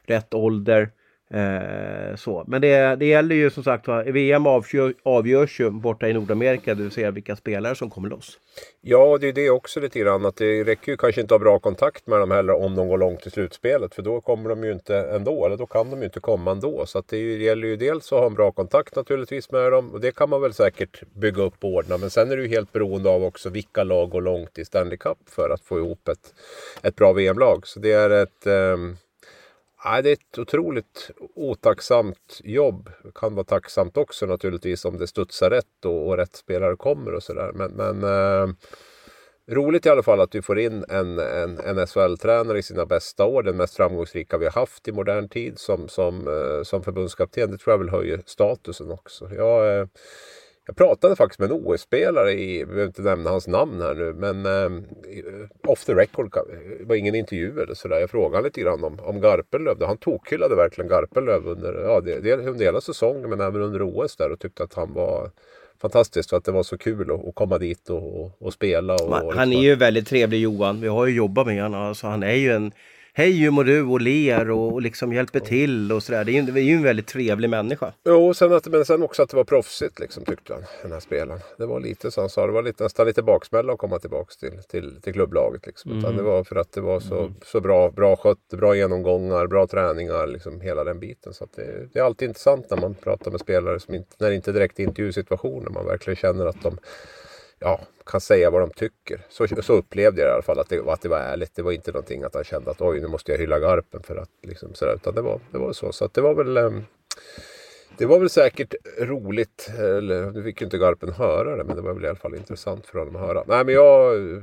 rätt 0.05 0.33
ålder. 0.33 0.89
Eh, 1.33 2.15
så. 2.15 2.43
Men 2.47 2.61
det, 2.61 2.95
det 2.95 3.05
gäller 3.05 3.35
ju 3.35 3.49
som 3.49 3.63
sagt 3.63 3.87
VM 4.05 4.47
avgör, 4.47 4.93
avgörs 5.03 5.59
ju 5.59 5.69
borta 5.69 6.09
i 6.09 6.13
Nordamerika, 6.13 6.75
det 6.75 6.83
vill 6.83 6.91
säga 6.91 7.11
vilka 7.11 7.35
spelare 7.35 7.75
som 7.75 7.89
kommer 7.89 8.09
loss. 8.09 8.39
Ja, 8.81 9.17
det 9.21 9.27
är 9.27 9.33
det 9.33 9.49
också 9.49 9.79
lite 9.79 9.99
grann 9.99 10.25
att 10.25 10.35
det 10.35 10.63
räcker 10.63 10.91
ju 10.91 10.97
kanske 10.97 11.21
inte 11.21 11.35
att 11.35 11.41
ha 11.41 11.45
bra 11.45 11.59
kontakt 11.59 12.07
med 12.07 12.19
dem 12.19 12.31
heller 12.31 12.53
om 12.53 12.75
de 12.75 12.87
går 12.87 12.97
långt 12.97 13.27
i 13.27 13.29
slutspelet. 13.29 13.95
För 13.95 14.01
då 14.01 14.21
kommer 14.21 14.49
de 14.49 14.63
ju 14.63 14.71
inte 14.71 14.97
ändå, 14.97 15.45
eller 15.45 15.57
då 15.57 15.65
kan 15.65 15.89
de 15.89 15.99
ju 15.99 16.05
inte 16.05 16.19
komma 16.19 16.51
ändå. 16.51 16.85
Så 16.85 16.99
att 16.99 17.07
det 17.07 17.17
gäller 17.17 17.67
ju 17.67 17.75
dels 17.75 18.13
att 18.13 18.19
ha 18.19 18.25
en 18.25 18.33
bra 18.33 18.51
kontakt 18.51 18.95
naturligtvis 18.95 19.51
med 19.51 19.71
dem 19.71 19.89
och 19.91 20.01
det 20.01 20.15
kan 20.15 20.29
man 20.29 20.41
väl 20.41 20.53
säkert 20.53 21.03
bygga 21.13 21.43
upp 21.43 21.63
och 21.63 21.69
ordna. 21.69 21.97
Men 21.97 22.09
sen 22.09 22.31
är 22.31 22.37
det 22.37 22.43
ju 22.43 22.49
helt 22.49 22.71
beroende 22.71 23.09
av 23.09 23.23
också 23.23 23.49
vilka 23.49 23.83
lag 23.83 24.09
går 24.09 24.21
långt 24.21 24.59
i 24.59 24.65
Stanley 24.65 24.97
Cup 24.97 25.17
för 25.29 25.49
att 25.49 25.61
få 25.61 25.77
ihop 25.77 26.07
ett, 26.07 26.33
ett 26.83 26.95
bra 26.95 27.13
VM-lag. 27.13 27.67
Så 27.67 27.79
det 27.79 27.91
är 27.91 28.09
ett 28.09 28.47
Eh, 28.47 28.77
Nej, 29.85 30.03
det 30.03 30.09
är 30.09 30.13
ett 30.13 30.37
otroligt 30.37 31.11
otacksamt 31.35 32.41
jobb. 32.43 32.89
Det 33.03 33.13
kan 33.15 33.35
vara 33.35 33.45
tacksamt 33.45 33.97
också 33.97 34.25
naturligtvis 34.25 34.85
om 34.85 34.97
det 34.97 35.07
studsar 35.07 35.49
rätt 35.49 35.85
och, 35.85 36.07
och 36.07 36.17
rätt 36.17 36.35
spelare 36.35 36.75
kommer 36.75 37.13
och 37.13 37.23
sådär. 37.23 37.51
Men, 37.53 37.71
men 37.71 38.03
eh, 38.03 38.55
roligt 39.47 39.85
i 39.85 39.89
alla 39.89 40.03
fall 40.03 40.21
att 40.21 40.35
vi 40.35 40.41
får 40.41 40.59
in 40.59 40.85
en, 40.89 41.19
en, 41.19 41.59
en 41.59 41.87
SHL-tränare 41.87 42.57
i 42.57 42.63
sina 42.63 42.85
bästa 42.85 43.25
år. 43.25 43.43
Den 43.43 43.57
mest 43.57 43.75
framgångsrika 43.75 44.37
vi 44.37 44.45
har 44.45 44.51
haft 44.51 44.87
i 44.87 44.91
modern 44.91 45.29
tid 45.29 45.59
som, 45.59 45.87
som, 45.87 46.27
eh, 46.27 46.63
som 46.63 46.83
förbundskapten. 46.83 47.51
Det 47.51 47.57
tror 47.57 47.73
jag 47.73 47.79
väl 47.79 47.89
höjer 47.89 48.21
statusen 48.25 48.91
också. 48.91 49.29
Jag, 49.35 49.79
eh, 49.79 49.87
jag 50.65 50.75
pratade 50.75 51.15
faktiskt 51.15 51.39
med 51.39 51.51
en 51.51 51.65
OS-spelare, 51.65 52.31
i, 52.31 52.59
jag 52.59 52.67
behöver 52.67 52.87
inte 52.87 53.01
nämna 53.01 53.29
hans 53.29 53.47
namn 53.47 53.81
här 53.81 53.95
nu, 53.95 54.13
men 54.13 54.45
eh, 54.45 54.81
off 55.67 55.85
the 55.85 55.93
record, 55.93 56.33
det 56.79 56.85
var 56.85 56.95
ingen 56.95 57.15
intervju 57.15 57.59
eller 57.59 57.73
sådär. 57.73 57.99
Jag 57.99 58.09
frågade 58.09 58.43
lite 58.43 58.61
grann 58.61 58.83
om, 58.83 58.99
om 58.99 59.21
Garpenlöv. 59.21 59.83
Han 59.83 59.97
tokhyllade 59.97 60.55
verkligen 60.55 60.89
Garpenlöv 60.89 61.47
under, 61.47 61.73
ja, 61.73 62.01
det, 62.01 62.35
under 62.35 62.65
hela 62.65 62.81
säsongen 62.81 63.29
men 63.29 63.41
även 63.41 63.61
under 63.61 63.81
OS 63.81 64.15
där 64.15 64.31
och 64.31 64.39
tyckte 64.39 64.63
att 64.63 64.73
han 64.73 64.93
var 64.93 65.31
fantastiskt 65.81 66.29
för 66.29 66.37
att 66.37 66.45
det 66.45 66.51
var 66.51 66.63
så 66.63 66.77
kul 66.77 67.11
att, 67.11 67.27
att 67.27 67.35
komma 67.35 67.57
dit 67.57 67.89
och, 67.89 68.21
och, 68.21 68.31
och 68.39 68.53
spela. 68.53 68.93
Och, 68.93 69.33
han 69.33 69.49
liksom. 69.49 69.51
är 69.51 69.69
ju 69.69 69.75
väldigt 69.75 70.07
trevlig 70.07 70.39
Johan. 70.39 70.81
Vi 70.81 70.87
har 70.87 71.05
ju 71.05 71.15
jobbat 71.15 71.47
med 71.47 71.63
honom. 71.63 71.81
Alltså, 71.81 72.07
han 72.07 72.23
är 72.23 72.33
ju 72.35 72.51
en 72.51 72.71
hej 73.13 73.31
hur 73.31 73.51
mår 73.51 73.63
du 73.63 73.81
och 73.81 74.01
ler 74.01 74.51
och, 74.51 74.73
och 74.73 74.81
liksom 74.81 75.13
hjälper 75.13 75.39
till 75.39 75.91
och 75.91 76.03
sådär. 76.03 76.23
Det 76.23 76.31
är 76.31 76.33
ju, 76.33 76.41
det 76.41 76.59
är 76.59 76.63
ju 76.63 76.75
en 76.75 76.83
väldigt 76.83 77.07
trevlig 77.07 77.49
människa. 77.49 77.93
Jo, 78.05 78.33
sen 78.33 78.53
att, 78.53 78.67
men 78.67 78.85
sen 78.85 79.03
också 79.03 79.23
att 79.23 79.29
det 79.29 79.35
var 79.35 79.43
proffsigt 79.43 79.99
liksom 79.99 80.25
tyckte 80.25 80.53
han, 80.53 80.63
den 80.81 80.91
här 80.91 80.99
spelaren. 80.99 81.39
Det 81.57 81.65
var 81.65 81.79
lite 81.79 82.11
som 82.11 82.21
han 82.21 82.29
sa, 82.29 82.47
det 82.47 82.53
var 82.53 82.63
lite, 82.63 82.83
nästan 82.83 83.07
lite 83.07 83.21
baksmälla 83.21 83.73
att 83.73 83.79
komma 83.79 83.99
tillbaks 83.99 84.37
till, 84.37 84.51
till, 84.69 85.01
till 85.01 85.13
klubblaget. 85.13 85.65
Liksom. 85.65 85.91
Mm. 85.91 86.03
Utan 86.03 86.17
det 86.17 86.23
var 86.23 86.43
för 86.43 86.55
att 86.55 86.71
det 86.71 86.81
var 86.81 86.99
så, 86.99 87.19
mm. 87.19 87.33
så 87.45 87.61
bra, 87.61 87.91
bra 87.91 88.15
skött, 88.15 88.49
bra 88.51 88.75
genomgångar, 88.75 89.47
bra 89.47 89.67
träningar, 89.67 90.27
liksom 90.27 90.61
hela 90.61 90.83
den 90.83 90.99
biten. 90.99 91.33
Så 91.33 91.47
det, 91.55 91.87
det, 91.93 91.99
är 91.99 92.03
alltid 92.03 92.27
intressant 92.27 92.69
när 92.69 92.77
man 92.77 92.95
pratar 92.95 93.31
med 93.31 93.39
spelare 93.39 93.79
som 93.79 93.93
inte, 93.93 94.15
när 94.19 94.29
det 94.29 94.35
inte 94.35 94.51
är 94.51 94.53
direkt 94.53 94.79
intervjusituationer, 94.79 95.69
man 95.69 95.85
verkligen 95.85 96.15
känner 96.15 96.45
att 96.45 96.61
de 96.61 96.77
ja, 97.63 97.79
kan 98.05 98.21
säga 98.21 98.49
vad 98.49 98.61
de 98.61 98.69
tycker. 98.69 99.25
Så, 99.29 99.47
så 99.61 99.73
upplevde 99.73 100.21
jag 100.21 100.29
i 100.29 100.33
alla 100.33 100.41
fall 100.41 100.59
att 100.59 100.69
det, 100.69 100.87
att 100.87 101.01
det 101.01 101.09
var 101.09 101.19
ärligt. 101.19 101.55
Det 101.55 101.61
var 101.61 101.71
inte 101.71 101.91
någonting 101.91 102.23
att 102.23 102.35
han 102.35 102.43
kände 102.43 102.71
att 102.71 102.81
oj 102.81 103.01
nu 103.01 103.07
måste 103.07 103.31
jag 103.31 103.39
hylla 103.39 103.59
Garpen 103.59 104.03
för 104.03 104.15
att 104.15 104.29
liksom 104.43 104.73
sådär. 104.73 104.95
Utan 104.95 105.15
det 105.15 105.21
var, 105.21 105.39
det 105.51 105.57
var 105.57 105.73
så. 105.73 105.91
Så 105.91 106.05
att 106.05 106.13
det 106.13 106.21
var 106.21 106.33
väl 106.33 106.57
um, 106.57 106.85
det 107.97 108.05
var 108.05 108.19
väl 108.19 108.29
säkert 108.29 108.73
roligt, 108.99 109.71
eller 109.79 110.31
nu 110.31 110.43
fick 110.43 110.61
ju 110.61 110.65
inte 110.65 110.77
Garpen 110.77 111.11
höra 111.11 111.55
det, 111.55 111.63
men 111.63 111.75
det 111.75 111.81
var 111.81 111.93
väl 111.93 112.05
i 112.05 112.07
alla 112.07 112.17
fall 112.17 112.35
intressant 112.35 112.87
för 112.87 112.99
honom 112.99 113.15
att 113.15 113.21
höra. 113.21 113.43
Nej 113.47 113.65
men 113.65 113.73
jag, 113.73 114.15
eh, 114.15 114.41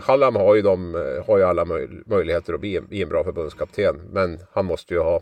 Hallam 0.00 0.36
har 0.36 0.54
ju, 0.54 0.62
de, 0.62 0.94
eh, 0.94 1.26
har 1.26 1.38
ju 1.38 1.44
alla 1.44 1.64
möj, 1.64 1.88
möjligheter 2.06 2.54
att 2.54 2.60
bli 2.60 2.76
en, 2.76 2.86
bli 2.86 3.02
en 3.02 3.08
bra 3.08 3.24
förbundskapten. 3.24 4.00
Men 4.12 4.38
han 4.52 4.64
måste 4.64 4.94
ju 4.94 5.00
ha 5.00 5.20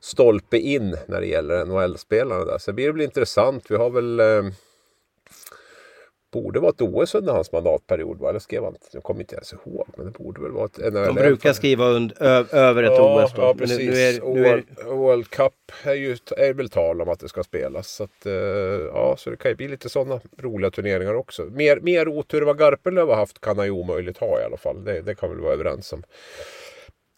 stolpe 0.00 0.58
in 0.58 0.96
när 1.06 1.20
det 1.20 1.26
gäller 1.26 1.64
NHL-spelarna 1.64 2.44
där. 2.44 2.58
Sen 2.58 2.74
blir 2.74 2.86
det 2.86 2.92
väl 2.92 3.02
intressant. 3.02 3.70
Vi 3.70 3.76
har 3.76 3.90
väl 3.90 4.20
eh, 4.20 4.42
borde 6.32 6.60
vara 6.60 6.70
ett 6.70 6.80
OS 6.80 7.14
under 7.14 7.32
hans 7.32 7.52
mandatperiod. 7.52 8.18
Va? 8.18 8.28
Eller 8.28 8.38
skrev 8.38 8.64
han? 8.64 8.74
Jag 8.92 9.02
kommer 9.02 9.20
inte 9.20 9.34
ens 9.34 9.52
ihåg. 9.52 9.86
Men 9.96 10.06
det 10.06 10.12
borde 10.12 10.40
väl 10.40 10.50
vara 10.50 10.64
ett 10.64 10.78
NHL. 10.78 11.06
De 11.06 11.14
brukar 11.14 11.52
skriva 11.52 11.86
und, 11.86 12.12
ö, 12.20 12.44
över 12.52 12.82
ett 12.82 12.92
ja, 12.96 13.24
OS. 13.24 13.32
Då. 13.32 13.42
Ja, 13.42 13.54
precis. 13.54 13.78
Nu, 13.78 13.84
nu 13.84 13.98
är, 13.98 14.34
nu 14.34 14.46
är... 14.46 14.84
World 14.84 15.30
Cup 15.30 15.52
är 15.84 15.94
ju 15.94 16.16
är 16.36 16.52
väl 16.52 16.68
tal 16.68 17.00
om 17.00 17.08
att 17.08 17.20
det 17.20 17.28
ska 17.28 17.42
spelas. 17.42 17.88
Så, 17.88 18.04
att, 18.04 18.26
uh, 18.26 18.32
ja, 18.94 19.14
så 19.18 19.30
det 19.30 19.36
kan 19.36 19.50
ju 19.50 19.54
bli 19.54 19.68
lite 19.68 19.88
sådana 19.88 20.20
roliga 20.38 20.70
turneringar 20.70 21.14
också. 21.14 21.42
Mer, 21.42 21.80
mer 21.80 22.08
otur 22.08 22.40
än 22.40 22.46
vad 22.46 22.58
Garpenlöv 22.58 23.08
har 23.08 23.16
haft 23.16 23.40
kan 23.40 23.56
han 23.56 23.66
ju 23.66 23.72
omöjligt 23.72 24.18
ha 24.18 24.40
i 24.40 24.44
alla 24.44 24.56
fall. 24.56 24.84
Det, 24.84 25.02
det 25.02 25.14
kan 25.14 25.28
vi 25.28 25.34
väl 25.34 25.44
vara 25.44 25.54
överens 25.54 25.92
om. 25.92 26.02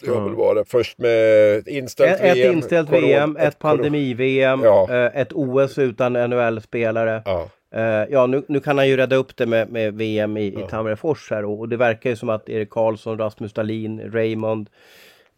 Det 0.03 0.11
har 0.11 0.25
väl 0.25 0.35
varit 0.35 0.69
först 0.69 0.99
med 0.99 1.69
inställt 1.69 2.21
ett, 2.21 2.37
VM. 2.37 2.51
Ett 2.51 2.57
inställt 2.57 2.91
VM, 2.91 3.37
ett 3.37 3.59
pandemi-VM, 3.59 4.63
ja. 4.63 4.89
Eh, 4.91 5.21
ett 5.21 5.33
OS 5.33 5.79
utan 5.79 6.13
NHL-spelare. 6.13 7.23
Ja. 7.25 7.51
Uh, 7.77 7.83
ja, 8.11 8.27
nu, 8.27 8.43
nu, 8.49 8.61
kan 8.61 8.79
han 8.79 8.89
ju 8.89 8.97
rädda 8.97 9.17
upp 9.17 9.37
det 9.37 9.47
med, 9.47 9.69
med 9.69 9.95
VM 9.95 10.37
i, 10.37 10.55
ja. 10.55 10.61
i 10.61 10.69
Tammerfors 10.71 11.31
här 11.31 11.45
och, 11.45 11.59
och, 11.59 11.69
det 11.69 11.77
verkar 11.77 12.11
ju 12.11 12.17
som 12.17 12.29
att 12.29 12.49
Erik 12.49 12.71
Karlsson, 12.71 13.19
Rasmus 13.19 13.53
Dahlin, 13.53 14.11
Raymond 14.13 14.71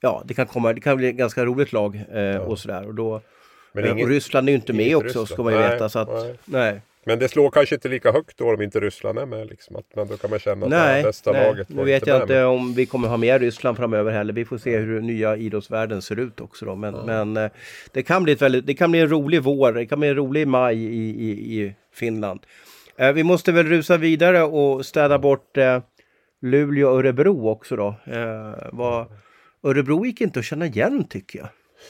Ja, 0.00 0.22
det 0.24 0.34
kan 0.34 0.46
komma, 0.46 0.72
det 0.72 0.80
kan 0.80 0.96
bli 0.96 1.08
ett 1.08 1.14
ganska 1.14 1.44
roligt 1.44 1.72
lag 1.72 1.94
uh, 2.14 2.20
ja. 2.20 2.40
och 2.40 2.58
sådär 2.58 2.86
och 2.86 2.94
då 2.94 3.20
Men 3.72 3.84
uh, 3.84 4.02
och 4.02 4.08
Ryssland 4.08 4.48
är 4.48 4.52
ju 4.52 4.56
inte 4.56 4.72
med 4.72 4.96
också 4.96 5.06
Ryssland. 5.06 5.28
ska 5.28 5.42
man 5.42 5.52
ju 5.52 5.58
nej, 5.58 5.70
veta 5.70 5.88
så 5.88 5.98
att 5.98 6.08
nej. 6.08 6.34
nej. 6.44 6.80
Men 7.08 7.18
det 7.18 7.28
slår 7.28 7.50
kanske 7.50 7.74
inte 7.74 7.88
lika 7.88 8.12
högt 8.12 8.38
då 8.38 8.54
om 8.54 8.62
inte 8.62 8.80
Ryssland 8.80 9.18
är 9.18 9.26
med. 9.26 9.46
Liksom. 9.46 9.76
Att, 9.76 9.84
men 9.94 10.08
då 10.08 10.16
kan 10.16 10.30
man 10.30 10.38
känna 10.38 10.66
att 10.66 10.70
nej, 10.70 11.02
det 11.02 11.08
bästa 11.08 11.32
nej. 11.32 11.46
laget 11.46 11.68
Nu 11.68 11.84
vet 11.84 12.06
jag 12.06 12.22
inte 12.22 12.44
om 12.44 12.74
vi 12.74 12.86
kommer 12.86 13.08
ha 13.08 13.16
med 13.16 13.40
Ryssland 13.40 13.76
framöver 13.76 14.12
heller. 14.12 14.32
Vi 14.32 14.44
får 14.44 14.58
se 14.58 14.78
hur 14.78 14.94
den 14.94 15.06
nya 15.06 15.36
idrottsvärlden 15.36 16.02
ser 16.02 16.18
ut 16.18 16.40
också. 16.40 16.64
Då. 16.64 16.74
Men, 16.74 16.94
ja. 16.94 17.24
men 17.24 17.50
det, 17.92 18.02
kan 18.02 18.24
bli 18.24 18.32
ett 18.32 18.42
väldigt, 18.42 18.66
det 18.66 18.74
kan 18.74 18.90
bli 18.90 19.00
en 19.00 19.08
rolig 19.08 19.42
vår, 19.42 19.72
det 19.72 19.86
kan 19.86 20.00
bli 20.00 20.08
en 20.08 20.16
rolig 20.16 20.48
maj 20.48 20.76
i, 20.76 21.10
i, 21.10 21.60
i 21.60 21.74
Finland. 21.96 22.40
Eh, 22.98 23.12
vi 23.12 23.24
måste 23.24 23.52
väl 23.52 23.66
rusa 23.66 23.96
vidare 23.96 24.42
och 24.42 24.86
städa 24.86 25.18
bort 25.18 25.56
eh, 25.56 25.80
Luleå 26.42 26.88
och 26.88 26.98
Örebro 26.98 27.48
också 27.48 27.76
då. 27.76 27.94
Eh, 28.06 29.06
Örebro 29.62 30.06
gick 30.06 30.20
inte 30.20 30.38
att 30.38 30.44
känna 30.44 30.66
igen 30.66 31.04
tycker 31.08 31.38
jag. 31.38 31.48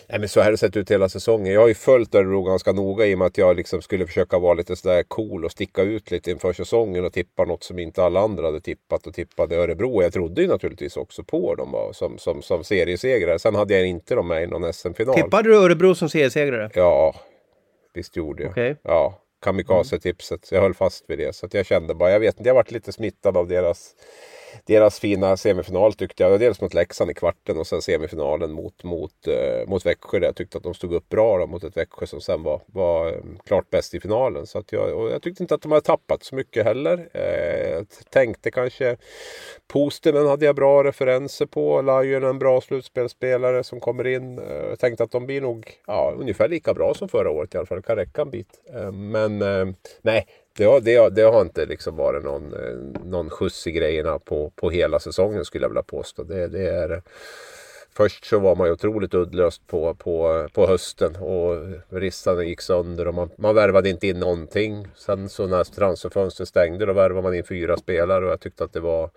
Nej, 0.09 0.19
men 0.19 0.29
så 0.29 0.40
här 0.40 0.45
har 0.45 0.51
det 0.51 0.59
sett 0.59 0.77
ut 0.77 0.90
hela 0.90 1.09
säsongen. 1.09 1.53
Jag 1.53 1.61
har 1.61 1.69
ju 1.69 1.75
följt 1.75 2.14
Örebro 2.14 2.42
ganska 2.42 2.73
noga 2.73 3.07
i 3.07 3.14
och 3.14 3.19
med 3.19 3.27
att 3.27 3.38
jag 3.38 3.57
liksom 3.57 3.83
skulle 3.83 4.07
försöka 4.07 4.38
vara 4.38 4.55
lite 4.55 4.77
sådär 4.77 5.03
cool 5.03 5.45
och 5.45 5.51
sticka 5.51 5.83
ut 5.83 6.11
lite 6.11 6.31
inför 6.31 6.53
säsongen 6.53 7.05
och 7.05 7.12
tippa 7.12 7.45
något 7.45 7.64
som 7.64 7.79
inte 7.79 8.05
alla 8.05 8.21
andra 8.21 8.47
hade 8.47 8.61
tippat 8.61 9.07
och 9.07 9.14
tippade 9.14 9.57
Örebro. 9.57 10.03
Jag 10.03 10.12
trodde 10.12 10.42
ju 10.42 10.49
naturligtvis 10.49 10.97
också 10.97 11.25
på 11.25 11.55
dem 11.55 11.92
som, 11.92 12.19
som, 12.19 12.42
som 12.42 12.64
seriesegrare. 12.64 13.38
Sen 13.38 13.55
hade 13.55 13.75
jag 13.75 13.87
inte 13.87 14.14
dem 14.14 14.29
med 14.29 14.42
i 14.42 14.47
någon 14.47 14.73
SM-final. 14.73 15.14
Tippade 15.14 15.49
du 15.49 15.57
Örebro 15.57 15.95
som 15.95 16.09
seriesegrare? 16.09 16.71
Ja, 16.75 17.14
visst 17.95 18.16
gjorde 18.16 18.42
jag. 18.42 18.51
Okay. 18.51 18.75
Ja, 18.83 19.23
kamikaze-tipset. 19.46 20.48
Jag 20.52 20.61
höll 20.61 20.74
fast 20.74 21.04
vid 21.11 21.18
det. 21.18 21.37
Så 21.37 21.46
att 21.46 21.54
jag 21.54 21.66
kände 21.66 21.94
bara, 21.94 22.11
jag 22.11 22.20
vet 22.20 22.38
inte, 22.38 22.48
jag 22.48 22.54
varit 22.54 22.70
lite 22.70 22.92
smittad 22.92 23.37
av 23.37 23.48
deras 23.48 23.94
deras 24.64 25.00
fina 25.00 25.37
semifinal 25.37 25.92
tyckte 25.92 26.22
jag. 26.22 26.40
Dels 26.40 26.61
mot 26.61 26.74
Leksand 26.74 27.11
i 27.11 27.14
kvarten 27.14 27.59
och 27.59 27.66
sen 27.66 27.82
semifinalen 27.82 28.52
mot, 28.52 28.85
mot, 28.85 29.26
eh, 29.26 29.68
mot 29.68 29.87
Växjö. 29.87 30.18
Där 30.18 30.26
jag 30.26 30.37
tyckte 30.37 30.59
att 30.59 30.64
de 30.64 30.74
stod 30.74 30.92
upp 30.92 31.09
bra 31.09 31.38
då, 31.38 31.46
mot 31.46 31.64
ett 31.64 31.76
Växjö 31.76 32.06
som 32.06 32.20
sen 32.20 32.42
var, 32.42 32.61
var 32.66 33.09
mm, 33.09 33.38
klart 33.46 33.70
bäst 33.70 33.94
i 33.94 34.00
finalen. 34.00 34.46
Så 34.46 34.59
att 34.59 34.72
jag, 34.72 34.98
och 34.98 35.11
jag 35.11 35.22
tyckte 35.22 35.42
inte 35.42 35.54
att 35.54 35.62
de 35.62 35.72
hade 35.72 35.85
tappat 35.85 36.22
så 36.22 36.35
mycket 36.35 36.64
heller. 36.64 37.09
Eh, 37.14 37.70
jag 37.70 37.87
tänkte 38.11 38.50
kanske 38.50 38.96
Postinen 39.68 40.26
hade 40.26 40.46
jag 40.46 40.56
bra 40.56 40.85
referenser 40.85 41.46
på. 41.46 41.82
Lion 41.82 42.24
en 42.24 42.38
bra 42.38 42.61
slutspelsspelare 42.61 43.64
som 43.64 43.80
kommer 43.80 44.06
in. 44.06 44.38
Eh, 44.38 44.68
jag 44.68 44.78
tänkte 44.78 45.04
att 45.04 45.11
de 45.11 45.26
blir 45.26 45.40
nog 45.40 45.70
ja, 45.87 46.14
ungefär 46.18 46.48
lika 46.48 46.74
bra 46.74 46.94
som 46.94 47.09
förra 47.09 47.30
året 47.30 47.54
i 47.54 47.59
alla 47.59 47.66
fall. 47.66 47.76
Det 47.76 47.82
kan 47.82 47.96
räcka 47.96 48.22
en 48.22 48.30
bit. 48.30 48.61
Eh, 48.74 48.92
men 48.92 49.42
eh, 49.42 49.66
nej, 50.02 50.26
det 50.57 50.64
har, 50.64 50.81
det, 50.81 51.09
det 51.11 51.23
har 51.23 51.40
inte 51.40 51.66
liksom 51.66 51.97
varit 51.97 52.25
någon, 52.25 52.55
eh, 52.55 53.05
någon 53.05 53.31
skjuts 53.31 53.66
i 53.66 53.73
grejerna 53.73 54.19
på, 54.19 54.51
på 54.51 54.71
hela 54.71 55.01
säsongen 55.01 55.45
skulle 55.45 55.64
jag 55.64 55.69
vilja 55.69 55.83
påstå. 55.83 56.23
Det, 56.23 56.49
det 56.49 56.69
är, 56.69 56.92
eh, 56.92 57.01
först 57.97 58.25
så 58.25 58.38
var 58.38 58.57
man 58.57 58.66
ju 58.66 58.73
otroligt 58.73 59.14
uddlöst 59.14 59.66
på, 59.66 59.95
på, 59.95 60.49
på 60.53 60.66
hösten 60.66 61.16
och 61.16 61.57
ristarna 61.88 62.45
gick 62.45 62.61
sönder 62.61 63.09
och 63.09 63.14
man, 63.14 63.31
man 63.37 63.55
värvade 63.55 63.88
inte 63.88 64.07
in 64.07 64.21
någonting. 64.21 64.88
Sen 64.97 65.29
så 65.29 65.47
när 65.47 65.64
transferfönstret 65.64 66.49
stängde 66.49 66.87
då 66.87 66.92
värvade 66.92 67.23
man 67.23 67.35
in 67.35 67.45
fyra 67.45 67.77
spelare 67.77 68.25
och 68.25 68.31
jag 68.31 68.40
tyckte 68.40 68.64
att 68.64 68.73
det 68.73 68.81
var 68.81 69.11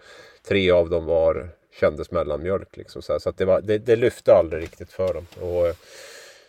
tre 0.48 0.72
av 0.72 0.90
dem 0.90 1.06
var 1.06 1.50
kändes 1.80 2.12
mellanmjölk. 2.12 2.78
Liksom 2.78 3.02
så, 3.02 3.20
så 3.20 3.30
att 3.30 3.38
det, 3.38 3.46
var, 3.46 3.62
det, 3.62 3.78
det 3.78 3.96
lyfte 3.96 4.34
aldrig 4.34 4.64
riktigt 4.64 4.92
för 4.92 5.14
dem. 5.14 5.26
Och, 5.42 5.68
eh, 5.68 5.76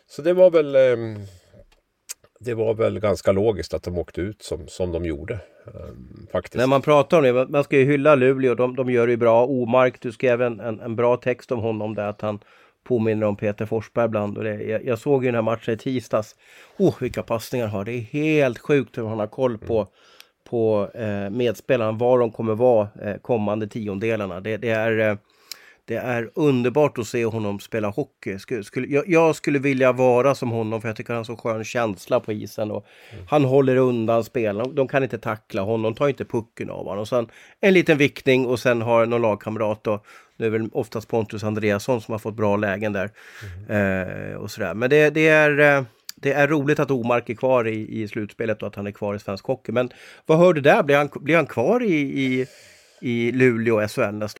så 0.09 0.23
det 0.23 0.33
var 0.33 0.51
väl 0.51 0.77
eh, 0.77 0.97
det 2.45 2.55
var 2.55 2.75
väl 2.75 3.01
ganska 3.01 3.33
logiskt 3.33 3.75
att 3.75 3.83
de 3.83 3.99
åkte 3.99 4.21
ut 4.21 4.43
som, 4.43 4.69
som 4.69 4.93
de 4.93 5.05
gjorde. 5.05 5.39
Um, 5.65 6.27
faktiskt. 6.33 6.55
När 6.55 6.67
man 6.67 6.83
pratar 6.83 7.19
om 7.19 7.25
det, 7.25 7.47
man 7.49 7.65
ska 7.65 7.79
ju 7.79 7.85
hylla 7.85 8.15
Luleå, 8.15 8.55
de, 8.55 8.77
de 8.77 8.91
gör 8.91 9.07
det 9.07 9.17
bra. 9.17 9.47
Omark, 9.47 10.01
du 10.01 10.13
skrev 10.13 10.43
en, 10.43 10.61
en, 10.61 10.81
en, 10.81 10.97
bra 10.97 11.17
text 11.17 11.53
om 11.53 11.61
honom 11.61 11.95
där, 11.95 12.07
att 12.07 12.21
han 12.21 12.39
påminner 12.85 13.27
om 13.27 13.37
Peter 13.37 13.67
Forsberg 13.67 14.05
ibland. 14.05 14.39
Och 14.39 14.45
det, 14.45 14.63
jag, 14.63 14.85
jag, 14.85 14.99
såg 14.99 15.25
ju 15.25 15.29
den 15.29 15.35
här 15.35 15.43
matchen 15.43 15.75
i 15.75 15.77
tisdags. 15.77 16.37
Oh, 16.79 16.95
vilka 17.01 17.23
passningar 17.23 17.67
han 17.67 17.77
har! 17.77 17.85
Det 17.85 17.93
är 17.93 18.01
helt 18.01 18.59
sjukt 18.59 18.99
hur 18.99 19.07
han 19.07 19.19
har 19.19 19.27
koll 19.27 19.59
på, 19.59 19.79
mm. 19.79 19.89
på 20.51 20.91
eh, 20.95 21.31
medspelarna, 21.31 21.93
var 21.93 22.19
de 22.19 22.31
kommer 22.31 22.55
vara 22.55 22.89
eh, 23.03 23.17
kommande 23.17 23.69
tiondelarna. 23.69 24.41
Det, 24.41 24.57
det 24.57 24.71
är 24.71 25.11
eh, 25.11 25.17
det 25.91 25.97
är 25.97 26.31
underbart 26.35 26.99
att 26.99 27.07
se 27.07 27.25
honom 27.25 27.61
spela 27.61 27.89
hockey. 27.89 28.39
Skulle, 28.63 28.87
jag, 28.87 29.09
jag, 29.09 29.37
skulle 29.37 29.59
vilja 29.59 29.93
vara 29.93 30.35
som 30.35 30.51
honom 30.51 30.81
för 30.81 30.89
jag 30.89 30.97
tycker 30.97 31.13
han 31.13 31.17
har 31.17 31.25
så 31.25 31.37
skön 31.37 31.65
känsla 31.65 32.21
på 32.21 32.33
isen. 32.33 32.71
Och 32.71 32.87
mm. 33.13 33.25
Han 33.29 33.45
håller 33.45 33.77
undan 33.77 34.25
spelarna. 34.25 34.73
De 34.73 34.89
kan 34.89 35.03
inte 35.03 35.19
tackla 35.19 35.63
honom, 35.63 35.95
tar 35.95 36.09
inte 36.09 36.25
pucken 36.25 36.71
av 36.71 36.85
honom. 36.85 36.99
Och 36.99 37.09
sen 37.09 37.29
en 37.61 37.75
liten 37.75 37.99
vickning 37.99 38.47
och 38.47 38.61
sen 38.61 38.83
har 38.83 39.07
någon 39.07 39.23
lagkamrat 39.23 39.85
då. 39.85 40.03
Nu 40.37 40.47
är 40.47 40.51
det 40.51 40.59
väl 40.59 40.69
oftast 40.73 41.09
Pontus 41.09 41.45
Andreasson 41.45 42.01
som 42.01 42.13
har 42.13 42.19
fått 42.19 42.35
bra 42.35 42.57
lägen 42.57 42.93
där. 42.93 43.11
Mm. 43.69 44.31
Eh, 44.31 44.35
och 44.35 44.51
sådär. 44.51 44.75
Men 44.75 44.91
det, 44.91 45.11
det 45.11 45.29
är... 45.29 45.59
Eh, 45.59 45.85
det 46.23 46.33
är 46.33 46.49
roligt 46.49 46.79
att 46.79 46.91
Omark 46.91 47.29
är 47.29 47.35
kvar 47.35 47.69
i, 47.69 48.03
i 48.03 48.09
slutspelet 48.09 48.63
och 48.63 48.69
att 48.69 48.77
han 48.77 48.87
är 48.87 48.91
kvar 48.91 49.15
i 49.15 49.19
svensk 49.19 49.45
hockey. 49.45 49.73
Men 49.73 49.91
vad 50.27 50.39
hör 50.39 50.53
du 50.53 50.61
där? 50.61 50.83
Blir 50.83 50.97
han, 50.97 51.09
blir 51.15 51.37
han 51.37 51.47
kvar 51.47 51.83
i, 51.83 51.95
i, 51.95 52.47
i 53.01 53.33
Luleå 53.33 53.89
SHL 53.89 54.15
nästa 54.15 54.40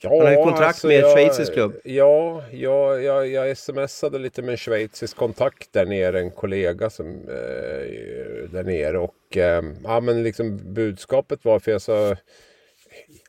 Ja, 0.00 0.10
Han 0.10 0.20
har 0.20 0.30
ju 0.30 0.36
kontrakt 0.36 0.62
alltså 0.62 0.86
med 0.86 1.04
en 1.04 1.10
schweizisk 1.10 1.52
klubb. 1.52 1.80
Ja, 1.84 2.42
ja 2.52 2.98
jag, 2.98 3.28
jag 3.28 3.58
smsade 3.58 4.18
lite 4.18 4.42
med 4.42 4.50
en 4.50 4.56
schweizisk 4.56 5.16
kontakt 5.16 5.72
där 5.72 5.86
nere, 5.86 6.20
en 6.20 6.30
kollega 6.30 6.90
som 6.90 7.06
eh, 7.06 8.50
där 8.50 8.62
nere 8.64 8.98
och 8.98 9.36
eh, 9.36 9.62
ja 9.84 10.00
men 10.00 10.22
liksom 10.22 10.74
budskapet 10.74 11.44
var 11.44 11.58
för 11.58 11.70
jag 11.70 11.82
sa 11.82 12.16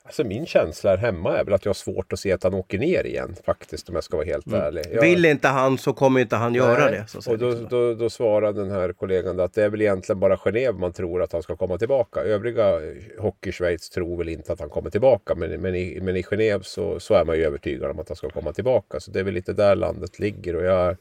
Alltså 0.06 0.24
min 0.24 0.46
känsla 0.46 0.90
här 0.90 0.98
hemma 0.98 1.38
är 1.38 1.44
väl 1.44 1.54
att 1.54 1.66
jag 1.66 1.70
har 1.70 1.74
svårt 1.74 2.14
att 2.14 2.20
se 2.20 2.32
att 2.32 2.44
han 2.44 2.54
åker 2.54 2.80
ner 2.80 3.06
igen 3.06 3.36
faktiskt 3.46 3.90
om 3.90 3.96
jag 3.96 4.04
ska 4.04 4.18
vara 4.18 4.26
helt 4.26 4.48
mm. 4.48 4.62
ärlig. 4.62 4.84
Jag... 4.92 5.02
Vill 5.02 5.26
inte 5.26 5.48
han 5.48 5.78
så 5.78 5.94
kommer 5.94 6.20
inte 6.20 6.36
han 6.36 6.54
göra 6.54 6.86
Nej. 6.86 6.92
det. 6.92 7.22
Så 7.22 7.32
och 7.32 7.38
då, 7.38 7.54
då, 7.70 7.94
då 7.94 8.10
svarade 8.10 8.62
den 8.62 8.72
här 8.72 8.94
kollegan 8.94 9.40
att 9.40 9.54
det 9.54 9.64
är 9.64 9.70
väl 9.70 9.82
egentligen 9.82 10.20
bara 10.20 10.36
Genève 10.36 10.80
man 10.80 10.94
tror 10.94 11.22
att 11.22 11.34
han 11.34 11.44
ska 11.44 11.56
komma 11.56 11.78
tillbaka. 11.78 12.20
Övriga 12.20 12.80
hockey-Schweiz 13.20 13.90
tror 13.90 14.18
väl 14.18 14.30
inte 14.30 14.54
att 14.54 14.60
han 14.60 14.70
kommer 14.70 14.90
tillbaka 14.90 15.36
men, 15.36 15.62
men, 15.62 15.76
i, 15.76 16.00
men 16.02 16.16
i 16.16 16.22
Genève 16.22 16.62
så, 16.62 17.00
så 17.00 17.14
är 17.14 17.26
man 17.26 17.38
ju 17.38 17.46
övertygad 17.46 17.92
om 17.92 18.00
att 18.00 18.10
han 18.10 18.16
ska 18.16 18.30
komma 18.30 18.54
tillbaka. 18.54 19.00
Så 19.00 19.12
det 19.12 19.20
är 19.20 19.24
väl 19.24 19.34
lite 19.34 19.54
där 19.54 19.76
landet 19.76 20.20
ligger 20.20 20.56
och 20.56 20.64
jag 20.64 20.98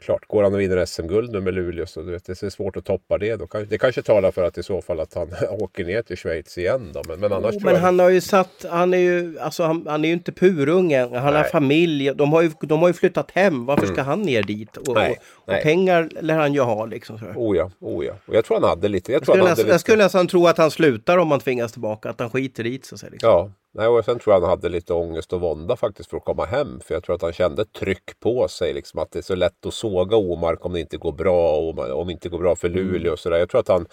klart, 0.00 0.26
går 0.28 0.42
han 0.42 0.54
och 0.54 0.60
vinner 0.60 0.86
SM-guld 0.86 1.32
nu 1.32 1.40
med 1.40 1.54
Luleå 1.54 1.86
så 1.86 2.02
du 2.02 2.12
vet, 2.12 2.24
det 2.24 2.42
är 2.42 2.50
svårt 2.50 2.76
att 2.76 2.84
toppa 2.84 3.18
det. 3.18 3.36
Då 3.36 3.46
kan, 3.46 3.66
det 3.68 3.78
kanske 3.78 4.02
talar 4.02 4.30
för 4.30 4.42
att 4.42 4.58
i 4.58 4.62
så 4.62 4.82
fall 4.82 5.00
att 5.00 5.14
han 5.14 5.28
åker 5.50 5.84
ner 5.84 6.02
till 6.02 6.16
Schweiz 6.16 6.58
igen 6.58 6.90
då. 6.94 7.02
Men, 7.08 7.20
men 7.20 7.32
annars 7.32 7.54
oh, 7.54 7.64
Men 7.64 7.74
jag... 7.74 7.80
han 7.80 7.98
har 7.98 8.08
ju 8.08 8.20
satt, 8.20 8.64
han 8.70 8.94
är 8.94 8.98
ju, 8.98 9.38
alltså 9.38 9.62
han, 9.62 9.86
han 9.88 10.04
är 10.04 10.08
ju 10.08 10.14
inte 10.14 10.32
purungen. 10.32 11.14
Han 11.14 11.32
Nej. 11.32 11.42
har 11.42 11.44
familj, 11.44 12.12
de 12.14 12.32
har, 12.32 12.42
ju, 12.42 12.50
de 12.60 12.80
har 12.80 12.88
ju 12.88 12.94
flyttat 12.94 13.30
hem. 13.30 13.66
Varför 13.66 13.86
ska 13.86 13.94
mm. 13.94 14.06
han 14.06 14.22
ner 14.22 14.42
dit? 14.42 14.76
Och, 14.76 14.94
Nej. 14.94 15.18
och, 15.34 15.54
och 15.54 15.62
pengar 15.62 16.08
lär 16.20 16.36
han 16.36 16.54
ju 16.54 16.60
ha 16.60 16.86
liksom. 16.86 17.18
Så. 17.18 17.24
Oh 17.24 17.56
ja, 17.56 17.70
oh 17.80 18.06
ja. 18.06 18.12
Och 18.26 18.34
jag 18.34 18.44
tror 18.44 18.60
han 18.60 18.68
hade 18.68 18.88
lite. 18.88 19.12
Jag, 19.12 19.24
tror 19.24 19.36
jag, 19.36 19.44
skulle, 19.44 19.50
nästan, 19.50 19.64
lite... 19.64 19.74
jag 19.74 19.80
skulle 19.80 20.04
nästan 20.04 20.26
tro 20.26 20.46
att 20.46 20.58
han 20.58 20.70
slutar 20.70 21.18
om 21.18 21.30
han 21.30 21.40
tvingas 21.40 21.72
tillbaka. 21.72 22.10
Att 22.10 22.20
han 22.20 22.30
skiter 22.30 22.66
i 22.66 22.78
det 22.78 22.84
så 22.84 22.94
att 22.94 23.00
säga. 23.00 23.10
Liksom. 23.10 23.30
Ja, 23.30 23.50
Nej, 23.74 23.86
och 23.86 24.04
sen 24.04 24.18
tror 24.18 24.34
jag 24.34 24.40
han 24.40 24.50
hade 24.50 24.68
lite 24.68 24.94
ångest 24.94 25.32
och 25.32 25.40
vånda 25.40 25.76
faktiskt 25.76 26.10
för 26.10 26.16
att 26.16 26.24
komma 26.24 26.44
hem. 26.44 26.80
För 26.80 26.94
jag 26.94 27.04
tror 27.04 27.14
att 27.14 27.22
han 27.22 27.32
kände 27.32 27.64
tryck 27.64 28.20
på 28.20 28.48
sig. 28.48 28.74
Liksom, 28.74 29.00
att 29.00 29.10
det 29.10 29.18
är 29.18 29.22
så 29.22 29.34
lätt 29.34 29.66
att 29.66 29.74
såga 29.74 30.16
Omark 30.16 30.64
om 30.64 30.72
det 30.72 30.80
inte 30.80 30.96
går 30.96 31.12
bra. 31.12 31.56
Och 31.56 32.00
om 32.00 32.06
det 32.06 32.12
inte 32.12 32.28
går 32.28 32.38
bra 32.38 32.56
för 32.56 32.68
Luleå 32.68 33.00
mm. 33.00 33.12
och 33.12 33.18
sådär. 33.18 33.38
Jag 33.38 33.50
tror 33.50 33.60
att 33.60 33.68
han 33.68 33.86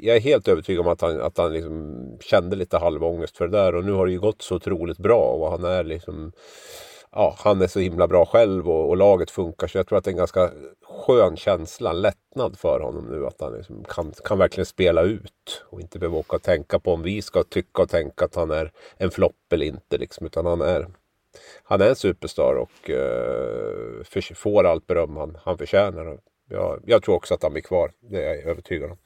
jag 0.00 0.16
är 0.16 0.20
helt 0.20 0.48
övertygad 0.48 0.86
om 0.86 0.92
att 0.92 1.00
han, 1.00 1.20
att 1.20 1.38
han 1.38 1.52
liksom 1.52 2.18
kände 2.20 2.56
lite 2.56 2.78
halvångest 2.78 3.36
för 3.36 3.48
det 3.48 3.58
där. 3.58 3.74
Och 3.74 3.84
nu 3.84 3.92
har 3.92 4.06
det 4.06 4.12
ju 4.12 4.20
gått 4.20 4.42
så 4.42 4.54
otroligt 4.54 4.98
bra. 4.98 5.22
Och 5.22 5.50
han 5.50 5.64
är 5.64 5.84
liksom 5.84 6.32
ja, 7.12 7.36
han 7.38 7.62
är 7.62 7.66
så 7.66 7.80
himla 7.80 8.08
bra 8.08 8.26
själv 8.26 8.70
och, 8.70 8.88
och, 8.88 8.96
laget 8.96 9.30
funkar. 9.30 9.66
Så 9.66 9.78
jag 9.78 9.86
tror 9.86 9.98
att 9.98 10.04
det 10.04 10.08
är 10.08 10.12
en 10.12 10.18
ganska 10.18 10.50
skön 10.82 11.36
känsla, 11.36 11.90
en 11.90 12.00
lättnad 12.00 12.58
för 12.58 12.80
honom 12.80 13.06
nu. 13.10 13.26
Att 13.26 13.40
han 13.40 13.52
liksom 13.52 13.84
kan, 13.84 14.12
kan 14.24 14.38
verkligen 14.38 14.66
spela 14.66 15.02
ut 15.02 15.64
och 15.70 15.80
inte 15.80 15.98
behöva 15.98 16.18
åka 16.18 16.36
och 16.36 16.42
tänka 16.42 16.78
på 16.78 16.92
om 16.92 17.02
vi 17.02 17.22
ska 17.22 17.42
tycka 17.42 17.82
och 17.82 17.88
tänka 17.88 18.24
att 18.24 18.34
han 18.34 18.50
är 18.50 18.72
en 18.96 19.10
flopp 19.10 19.52
eller 19.52 19.66
inte. 19.66 19.98
Liksom, 19.98 20.26
utan 20.26 20.46
han 20.46 20.60
är, 20.60 20.88
han 21.62 21.80
är 21.80 21.88
en 21.88 21.96
superstar 21.96 22.54
och 22.54 22.90
uh, 22.90 24.04
för, 24.04 24.34
får 24.34 24.64
allt 24.64 24.86
beröm 24.86 25.16
han, 25.16 25.38
han 25.42 25.58
förtjänar. 25.58 26.18
Jag, 26.50 26.82
jag 26.86 27.02
tror 27.02 27.14
också 27.14 27.34
att 27.34 27.42
han 27.42 27.52
blir 27.52 27.62
kvar, 27.62 27.92
det 28.00 28.24
är 28.24 28.34
jag 28.34 28.44
övertygad 28.44 28.90
om. 28.90 28.96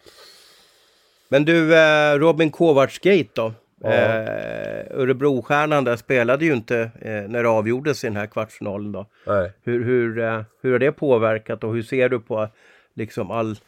Men 1.29 1.45
du, 1.45 1.77
eh, 1.77 2.19
Robin 2.19 2.51
Kovacs-gate 2.51 3.31
då? 3.35 3.53
Ja. 3.81 3.89
Eh, 3.89 4.87
Örebrostjärnan 4.91 5.85
där 5.85 5.97
spelade 5.97 6.45
ju 6.45 6.53
inte 6.53 6.91
eh, 7.01 7.23
när 7.29 7.43
det 7.43 7.49
avgjordes 7.49 8.05
i 8.05 8.07
den 8.07 8.17
här 8.17 8.27
kvartsfinalen. 8.27 8.93
Då. 8.93 9.07
Nej. 9.27 9.53
Hur, 9.63 9.85
hur, 9.85 10.19
eh, 10.19 10.43
hur 10.63 10.73
har 10.73 10.79
det 10.79 10.93
påverkat 10.93 11.65
och 11.65 11.75
hur 11.75 11.83
ser 11.83 12.09
du 12.09 12.21
på 12.21 12.49
liksom 12.95 13.31
all 13.31 13.59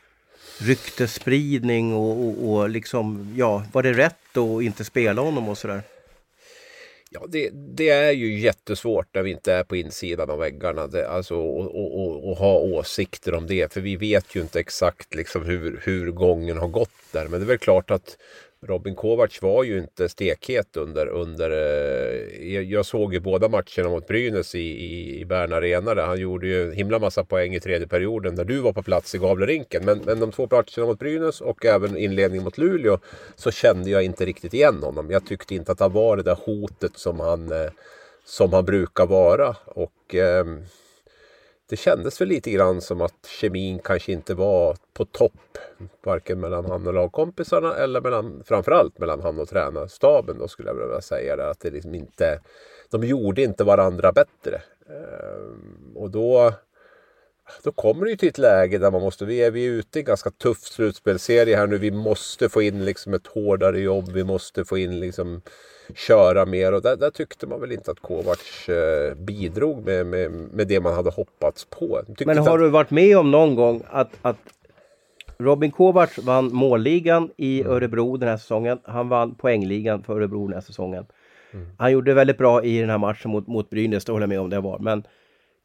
ryktespridning 0.61 1.94
och, 1.94 2.27
och, 2.27 2.51
och 2.51 2.68
liksom, 2.68 3.35
ja, 3.37 3.64
var 3.73 3.83
det 3.83 3.92
rätt 3.92 4.37
att 4.37 4.62
inte 4.62 4.85
spela 4.85 5.23
honom 5.23 5.49
och 5.49 5.59
sådär? 5.59 5.83
Ja, 7.11 7.27
det, 7.29 7.51
det, 7.55 7.88
är 7.88 8.12
ju 8.12 8.38
jättesvårt 8.38 9.14
när 9.14 9.23
vi 9.23 9.31
inte 9.31 9.53
är 9.53 9.64
på 9.64 9.77
insidan 9.77 10.31
av 10.31 10.38
väggarna. 10.38 10.87
Det, 10.87 11.09
alltså, 11.09 11.37
och, 11.37 12.01
och, 12.01 12.31
och, 12.31 12.37
ha 12.37 12.59
åsikter 12.59 13.35
om 13.35 13.47
det. 13.47 13.73
För 13.73 13.81
vi 13.81 13.97
vet 13.97 14.37
ju 14.37 14.40
inte 14.40 14.61
exakt 14.61 15.14
liksom 15.14 15.44
hur, 15.44 15.81
hur 15.85 16.11
gången 16.11 16.59
har 16.59 16.68
gått 16.68 16.90
där. 17.12 17.29
Men 17.29 17.40
det 17.40 17.44
är 17.44 17.49
väl 17.49 17.59
klart 17.59 17.90
att 17.90 18.16
Robin 18.66 18.94
Kovacs 18.94 19.42
var 19.42 19.64
ju 19.64 19.79
inte 19.79 20.09
stekhet 20.09 20.77
under... 20.77 21.07
under 21.07 21.51
eh, 21.51 22.61
jag 22.61 22.87
såg 22.87 23.14
ju 23.14 23.21
båda 23.21 23.49
matcherna 23.49 23.88
mot 23.88 24.07
Brynäs 24.07 24.55
i, 24.55 24.59
i, 24.59 25.21
i 25.21 25.25
Bern 25.25 25.53
Arena. 25.53 25.94
Där. 25.94 26.07
Han 26.07 26.21
gjorde 26.21 26.47
ju 26.47 26.68
en 26.68 26.73
himla 26.73 26.99
massa 26.99 27.25
poäng 27.25 27.55
i 27.55 27.61
tredje 27.61 27.88
perioden 27.88 28.37
där 28.37 28.44
du 28.44 28.61
var 28.61 28.73
på 28.73 28.83
plats 28.83 29.14
i 29.14 29.18
Gavlerinken. 29.18 29.85
Men, 29.85 29.99
men 29.99 30.21
de 30.21 30.33
två 30.33 30.49
matcherna 30.51 30.87
mot 30.87 30.99
Brynäs 30.99 31.40
och 31.40 31.64
även 31.66 31.97
inledningen 31.97 32.44
mot 32.44 32.59
Luleå 32.59 32.99
så 33.37 33.51
kände 33.51 33.90
jag 33.90 34.03
inte 34.03 34.25
riktigt 34.25 34.55
igen 34.55 34.83
honom. 34.83 35.11
Jag 35.11 35.27
tyckte 35.27 35.55
inte 35.55 35.73
att 35.73 35.81
han 35.81 35.92
var 35.92 36.16
det 36.16 36.23
där 36.23 36.38
hotet 36.44 36.92
som 36.94 37.21
han, 37.21 37.53
eh, 37.53 37.71
som 38.25 38.53
han 38.53 38.64
brukar 38.64 39.07
vara. 39.07 39.57
Och... 39.66 40.14
Eh, 40.14 40.44
det 41.69 41.77
kändes 41.77 42.21
väl 42.21 42.29
lite 42.29 42.51
grann 42.51 42.81
som 42.81 43.01
att 43.01 43.27
kemin 43.41 43.79
kanske 43.79 44.13
inte 44.13 44.35
var 44.35 44.77
på 44.93 45.05
topp. 45.05 45.59
Varken 46.05 46.41
mellan 46.41 46.65
han 46.65 46.87
och 46.87 46.95
lagkompisarna 46.95 47.75
eller 47.75 48.01
mellan, 48.01 48.43
framförallt 48.45 48.99
mellan 48.99 49.21
han 49.21 49.39
och 49.39 49.49
tränarstaben 49.49 50.39
då 50.39 50.49
skulle 50.49 50.69
jag 50.69 50.75
vilja 50.75 51.01
säga 51.01 51.37
det. 51.37 51.51
Att 51.51 51.61
det 51.61 51.71
liksom 51.71 51.95
inte, 51.95 52.41
de 52.91 53.05
gjorde 53.05 53.43
inte 53.43 53.65
varandra 53.65 54.13
bättre. 54.13 54.63
Ehm, 54.89 55.97
och 55.97 56.11
då, 56.11 56.53
då 57.63 57.73
kommer 57.73 58.05
det 58.05 58.11
ju 58.11 58.17
till 58.17 58.29
ett 58.29 58.39
läge 58.39 58.79
där 58.79 58.91
man 58.91 59.03
måste, 59.03 59.25
vi 59.25 59.39
är, 59.39 59.51
vi 59.51 59.67
är 59.67 59.71
ute 59.71 59.99
i 59.99 60.03
en 60.03 60.07
ganska 60.07 60.31
tuff 60.31 60.59
slutspelserie 60.59 61.57
här 61.57 61.67
nu. 61.67 61.79
Vi 61.79 61.91
måste 61.91 62.49
få 62.49 62.63
in 62.63 62.85
liksom 62.85 63.15
ett 63.15 63.27
hårdare 63.27 63.81
jobb. 63.81 64.13
Vi 64.13 64.25
måste 64.25 64.65
få 64.65 64.79
in 64.79 65.01
liksom 65.01 65.43
köra 65.94 66.46
mer 66.46 66.74
och 66.74 66.83
där, 66.83 66.96
där 66.96 67.11
tyckte 67.11 67.46
man 67.46 67.61
väl 67.61 67.72
inte 67.72 67.90
att 67.90 68.01
Kovacs 68.01 68.68
eh, 68.68 69.14
bidrog 69.14 69.85
med, 69.87 70.07
med, 70.07 70.31
med 70.31 70.68
det 70.68 70.81
man 70.81 70.94
hade 70.94 71.11
hoppats 71.11 71.64
på. 71.64 72.03
Men 72.27 72.38
har 72.38 72.55
att... 72.55 72.61
du 72.61 72.68
varit 72.68 72.90
med 72.90 73.18
om 73.18 73.31
någon 73.31 73.55
gång 73.55 73.83
att, 73.90 74.11
att 74.22 74.37
Robin 75.38 75.70
Kovacs 75.70 76.18
vann 76.18 76.55
målligan 76.55 77.31
i 77.37 77.61
mm. 77.61 77.72
Örebro 77.72 78.16
den 78.16 78.29
här 78.29 78.37
säsongen. 78.37 78.79
Han 78.85 79.09
vann 79.09 79.35
poängligan 79.35 80.03
för 80.03 80.16
Örebro 80.16 80.46
den 80.46 80.55
här 80.55 80.61
säsongen. 80.61 81.07
Mm. 81.53 81.66
Han 81.79 81.92
gjorde 81.92 82.14
väldigt 82.14 82.38
bra 82.38 82.64
i 82.64 82.81
den 82.81 82.90
här 82.90 82.98
matchen 82.98 83.31
mot, 83.31 83.46
mot 83.46 83.70
Brynäs, 83.70 84.05
det 84.05 84.12
håller 84.12 84.22
jag 84.22 84.29
med 84.29 84.40
om 84.40 84.51
det 84.51 84.61
var. 84.61 84.79
Men 84.79 85.03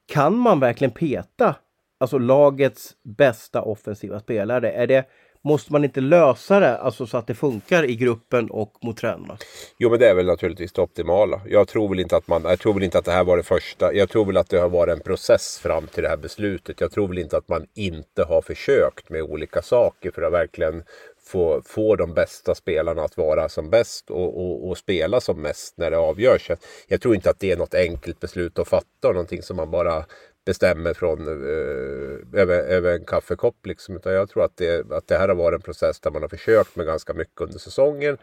kan 0.07 0.37
man 0.37 0.59
verkligen 0.59 0.91
peta 0.91 1.55
alltså 1.99 2.17
lagets 2.17 2.95
bästa 3.03 3.61
offensiva 3.61 4.19
spelare? 4.19 4.71
Är 4.71 4.87
det 4.87 5.05
Måste 5.45 5.71
man 5.71 5.83
inte 5.83 6.01
lösa 6.01 6.59
det 6.59 6.77
alltså 6.77 7.07
så 7.07 7.17
att 7.17 7.27
det 7.27 7.35
funkar 7.35 7.83
i 7.83 7.95
gruppen 7.95 8.49
och 8.49 8.73
mot 8.81 8.97
tränarna? 8.97 9.37
Jo 9.77 9.89
men 9.89 9.99
det 9.99 10.09
är 10.09 10.13
väl 10.13 10.25
naturligtvis 10.25 10.73
det 10.73 10.81
optimala. 10.81 11.41
Jag 11.45 11.67
tror 11.67 11.89
väl 11.89 11.99
inte 11.99 12.17
att 12.17 12.27
man, 12.27 12.43
jag 12.43 12.59
tror 12.59 12.73
väl 12.73 12.83
inte 12.83 12.97
att 12.97 13.05
det 13.05 13.11
här 13.11 13.23
var 13.23 13.37
det 13.37 13.43
första. 13.43 13.93
Jag 13.93 14.09
tror 14.09 14.25
väl 14.25 14.37
att 14.37 14.49
det 14.49 14.57
har 14.57 14.69
varit 14.69 14.93
en 14.97 15.03
process 15.03 15.59
fram 15.59 15.87
till 15.87 16.03
det 16.03 16.09
här 16.09 16.17
beslutet. 16.17 16.81
Jag 16.81 16.91
tror 16.91 17.07
väl 17.07 17.17
inte 17.17 17.37
att 17.37 17.47
man 17.47 17.65
inte 17.73 18.23
har 18.23 18.41
försökt 18.41 19.09
med 19.09 19.21
olika 19.21 19.61
saker 19.61 20.11
för 20.11 20.21
att 20.21 20.33
verkligen 20.33 20.83
få, 21.25 21.61
få 21.65 21.95
de 21.95 22.13
bästa 22.13 22.55
spelarna 22.55 23.01
att 23.03 23.17
vara 23.17 23.49
som 23.49 23.69
bäst 23.69 24.09
och, 24.09 24.37
och, 24.37 24.69
och 24.69 24.77
spela 24.77 25.21
som 25.21 25.41
mest 25.41 25.77
när 25.77 25.91
det 25.91 25.97
avgörs. 25.97 26.51
Jag 26.87 27.01
tror 27.01 27.15
inte 27.15 27.29
att 27.29 27.39
det 27.39 27.51
är 27.51 27.57
något 27.57 27.73
enkelt 27.73 28.19
beslut 28.19 28.59
att 28.59 28.67
fatta 28.67 29.07
och 29.07 29.13
någonting 29.13 29.41
som 29.41 29.57
man 29.57 29.71
bara 29.71 30.05
bestämmer 30.45 30.93
från 30.93 31.27
eh, 31.27 32.41
över, 32.41 32.59
över 32.59 32.93
en 32.93 33.05
kaffekopp. 33.05 33.65
Liksom. 33.65 33.95
Utan 33.95 34.13
jag 34.13 34.29
tror 34.29 34.45
att 34.45 34.57
det, 34.57 34.91
att 34.91 35.07
det 35.07 35.17
här 35.17 35.27
har 35.27 35.35
varit 35.35 35.55
en 35.55 35.61
process 35.61 35.99
där 35.99 36.11
man 36.11 36.21
har 36.21 36.29
försökt 36.29 36.75
med 36.75 36.85
ganska 36.85 37.13
mycket 37.13 37.41
under 37.41 37.59
säsongen. 37.59 38.17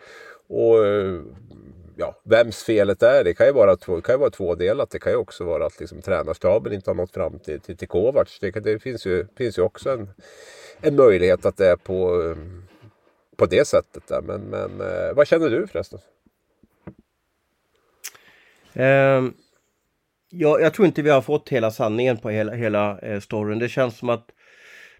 Och 0.48 0.87
eh, 0.87 1.22
ja, 1.96 2.20
vems 2.24 2.62
felet 2.62 3.02
är, 3.02 3.24
det 3.24 3.35
kan 3.35 3.46
ju 3.46 3.52
vara, 3.52 3.76
två, 3.76 4.00
kan 4.00 4.14
ju 4.14 4.18
vara 4.18 4.30
tvådelat. 4.30 4.90
Det 4.90 4.98
kan 4.98 5.12
ju 5.12 5.18
också 5.18 5.44
vara 5.44 5.66
att 5.66 5.80
liksom, 5.80 6.02
tränarstaben 6.02 6.72
inte 6.72 6.90
har 6.90 6.94
nått 6.94 7.12
fram 7.12 7.38
till, 7.38 7.61
till, 7.61 7.76
till 7.76 7.88
Kovacs. 7.88 8.38
Det, 8.38 8.50
det, 8.50 8.78
finns, 8.78 9.06
ju, 9.06 9.26
finns 9.37 9.59
ju 9.59 9.62
också 9.62 9.90
en, 9.90 10.11
en 10.80 10.96
möjlighet 10.96 11.46
att 11.46 11.56
det 11.56 11.66
är 11.66 11.76
på, 11.76 12.22
eh, 12.22 12.37
på 13.37 13.46
det 13.46 13.64
sättet. 13.68 14.06
Där. 14.09 14.22
Men, 14.22 14.40
men 14.40 14.80
eh, 14.80 15.14
vad 15.14 15.26
känner 15.26 15.50
du 15.50 15.66
förresten? 15.66 15.98
Um 18.74 19.35
jag, 20.31 20.61
jag 20.61 20.75
tror 20.75 20.87
inte 20.87 21.03
vi 21.03 21.11
har 21.11 21.23
fått 21.23 21.49
hela 21.49 21.71
sanningen 21.71 22.16
på 22.16 22.31
hela, 22.31 22.53
hela 22.53 22.99
eh, 22.99 23.21
storyn. 23.21 23.59
Det 23.59 23.69
känns 23.69 23.99
som 23.99 24.09
att 24.09 24.27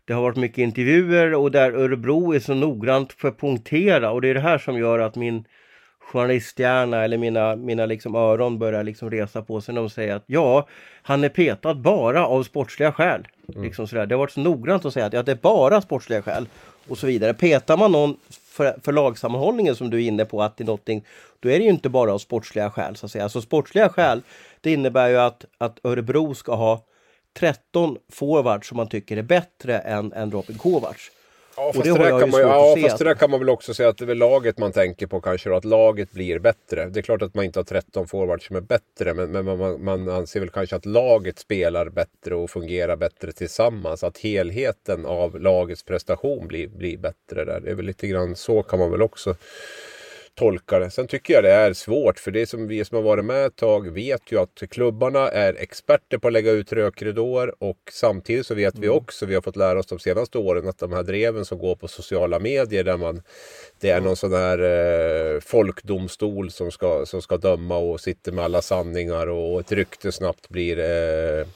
det 0.05 0.12
har 0.12 0.23
varit 0.23 0.37
mycket 0.37 0.59
intervjuer 0.59 1.35
och 1.35 1.51
där 1.51 1.73
Örebro 1.73 2.35
är 2.35 2.40
så 2.40 2.55
noggrant 2.55 3.12
för 3.12 3.29
att 3.29 3.40
punktera 3.40 4.11
och 4.11 4.21
det 4.21 4.29
är 4.29 4.35
det 4.35 4.40
här 4.40 4.59
som 4.59 4.79
gör 4.79 4.99
att 4.99 5.16
min 5.16 5.45
journalisthjärna 5.99 7.05
eller 7.05 7.19
mina, 7.19 7.57
mina 7.57 7.87
liksom 7.87 8.14
öron 8.14 8.59
börjar 8.59 8.85
liksom 8.85 9.11
resa 9.11 9.43
på 9.43 9.61
sig 9.61 9.75
när 9.75 9.81
de 9.81 9.90
säger 9.90 10.14
att 10.14 10.25
ja, 10.27 10.69
han 11.03 11.25
är 11.25 11.29
petad 11.29 11.75
bara 11.75 12.27
av 12.27 12.43
sportsliga 12.43 12.93
skäl. 12.93 13.29
Mm. 13.49 13.62
Liksom 13.62 13.87
sådär. 13.87 14.07
Det 14.07 14.14
har 14.14 14.19
varit 14.19 14.31
så 14.31 14.40
noggrant 14.40 14.85
att 14.85 14.93
säga 14.93 15.07
att 15.07 15.12
ja, 15.12 15.23
det 15.23 15.33
är 15.33 15.37
bara 15.37 15.81
sportsliga 15.81 16.23
skäl 16.23 16.47
och 16.88 16.99
så 16.99 17.07
vidare. 17.07 17.35
Petar 17.35 17.77
man 17.77 17.93
någon 17.93 18.16
för, 18.61 18.81
för 18.83 18.92
lagsammanhållningen 18.92 19.77
som 19.77 19.90
du 19.90 19.96
är 20.03 20.09
inne 20.09 20.25
på 20.25 20.42
att 20.42 20.57
det 20.57 20.64
är 20.64 20.66
någonting, 20.66 21.05
då 21.40 21.51
är 21.51 21.59
det 21.59 21.64
ju 21.64 21.70
inte 21.70 21.88
bara 21.88 22.12
av 22.12 22.18
sportsliga 22.18 22.70
skäl 22.70 22.96
så 22.96 23.07
att 23.07 23.12
säga. 23.12 23.25
Alltså 23.25 23.40
sportsliga 23.42 23.88
skäl, 23.88 24.23
det 24.61 24.73
innebär 24.73 25.09
ju 25.09 25.16
att, 25.16 25.44
att 25.59 25.79
Örebro 25.85 26.35
ska 26.35 26.55
ha 26.55 26.85
13 27.38 27.96
forwards 28.12 28.68
som 28.68 28.77
man 28.77 28.88
tycker 28.88 29.16
är 29.16 29.23
bättre 29.23 29.79
än, 29.79 30.12
än 30.12 30.31
Robin 30.31 30.59
Kovacs. 30.59 31.11
Ja, 31.61 31.73
fast, 31.73 31.85
det, 31.85 31.99
det 31.99 32.20
kan 32.20 32.31
man, 32.31 32.40
ja, 32.40 32.77
fast 32.83 32.99
det 32.99 33.05
där 33.05 33.14
kan 33.14 33.31
man 33.31 33.40
väl 33.40 33.49
också 33.49 33.75
säga 33.75 33.88
att 33.88 33.99
det 33.99 34.11
är 34.11 34.14
laget 34.14 34.59
man 34.59 34.73
tänker 34.73 35.07
på 35.07 35.20
kanske. 35.20 35.51
Då, 35.51 35.57
att 35.57 35.64
laget 35.64 36.12
blir 36.12 36.38
bättre. 36.38 36.88
Det 36.88 37.01
är 37.01 37.03
klart 37.03 37.23
att 37.23 37.35
man 37.35 37.44
inte 37.44 37.59
har 37.59 37.64
13 37.64 38.09
forwards 38.09 38.46
som 38.46 38.57
är 38.57 38.61
bättre. 38.61 39.14
Men, 39.14 39.31
men 39.31 39.59
man, 39.59 39.85
man 39.85 40.09
anser 40.09 40.40
väl 40.40 40.51
kanske 40.51 40.77
att 40.77 40.87
laget 40.87 41.38
spelar 41.38 41.88
bättre 41.88 42.35
och 42.35 42.51
fungerar 42.51 42.96
bättre 42.96 43.33
tillsammans. 43.33 44.05
Att 44.05 44.18
helheten 44.18 45.07
av 45.07 45.40
lagets 45.40 45.83
prestation 45.83 46.49
blir, 46.49 46.68
blir 46.68 46.99
bättre 46.99 47.44
där. 47.44 47.61
Det 47.61 47.70
är 47.70 47.75
väl 47.75 47.87
lite 47.87 48.07
grann 48.07 48.37
så 48.37 48.62
kan 48.62 48.79
man 48.79 48.90
väl 48.90 49.03
också 49.03 49.35
tolka 50.40 50.79
det. 50.79 50.90
Sen 50.90 51.07
tycker 51.07 51.35
jag 51.35 51.44
det 51.44 51.53
är 51.53 51.72
svårt 51.72 52.18
för 52.18 52.31
det 52.31 52.46
som 52.46 52.68
vi 52.68 52.85
som 52.85 52.96
har 52.96 53.03
varit 53.03 53.24
med 53.24 53.46
ett 53.46 53.57
tag 53.57 53.90
vet 53.90 54.33
ju 54.33 54.40
att 54.40 54.62
klubbarna 54.70 55.29
är 55.29 55.55
experter 55.55 56.18
på 56.18 56.26
att 56.26 56.33
lägga 56.33 56.50
ut 56.50 56.72
rökridåer 56.72 57.55
och 57.59 57.79
samtidigt 57.92 58.46
så 58.46 58.55
vet 58.55 58.74
mm. 58.74 58.83
vi 58.83 58.88
också, 58.88 59.26
vi 59.26 59.35
har 59.35 59.42
fått 59.42 59.57
lära 59.57 59.79
oss 59.79 59.87
de 59.87 59.98
senaste 59.98 60.38
åren 60.38 60.68
att 60.68 60.79
de 60.79 60.92
här 60.92 61.03
dreven 61.03 61.44
som 61.44 61.59
går 61.59 61.76
på 61.76 61.88
sociala 61.88 62.38
medier 62.38 62.85
där 62.85 62.96
man 62.96 63.22
det 63.81 63.90
är 63.90 63.96
mm. 63.96 64.05
någon 64.05 64.16
sån 64.16 64.33
här 64.33 64.59
eh, 64.59 65.40
folkdomstol 65.40 66.50
som 66.50 66.70
ska, 66.70 67.07
som 67.07 67.22
ska 67.22 67.37
döma 67.37 67.76
och 67.76 68.00
sitter 68.00 68.33
med 68.33 68.44
alla 68.44 68.62
sanningar 68.62 69.26
och 69.26 69.61
ett 69.61 69.72
rykte 69.72 70.12
snabbt 70.12 70.48
blir 70.48 70.79
eh, 70.79 71.46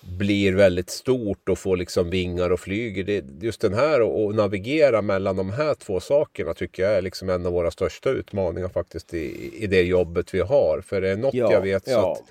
blir 0.00 0.52
väldigt 0.52 0.90
stort 0.90 1.48
och 1.48 1.58
får 1.58 1.76
liksom 1.76 2.10
vingar 2.10 2.50
och 2.50 2.60
flyger. 2.60 3.04
Det, 3.04 3.24
just 3.40 3.60
den 3.60 3.74
här 3.74 4.28
att 4.28 4.34
navigera 4.34 5.02
mellan 5.02 5.36
de 5.36 5.50
här 5.50 5.74
två 5.74 6.00
sakerna 6.00 6.54
tycker 6.54 6.82
jag 6.82 6.92
är 6.92 7.02
liksom 7.02 7.28
en 7.28 7.46
av 7.46 7.52
våra 7.52 7.70
största 7.70 8.10
utmaningar 8.10 8.68
faktiskt 8.68 9.14
i, 9.14 9.50
i 9.54 9.66
det 9.66 9.82
jobbet 9.82 10.34
vi 10.34 10.40
har. 10.40 10.80
För 10.80 11.00
det 11.00 11.08
är 11.08 11.16
något 11.16 11.34
ja, 11.34 11.52
jag 11.52 11.60
vet 11.60 11.86
ja. 11.86 11.92
så 11.92 12.12
att, 12.12 12.22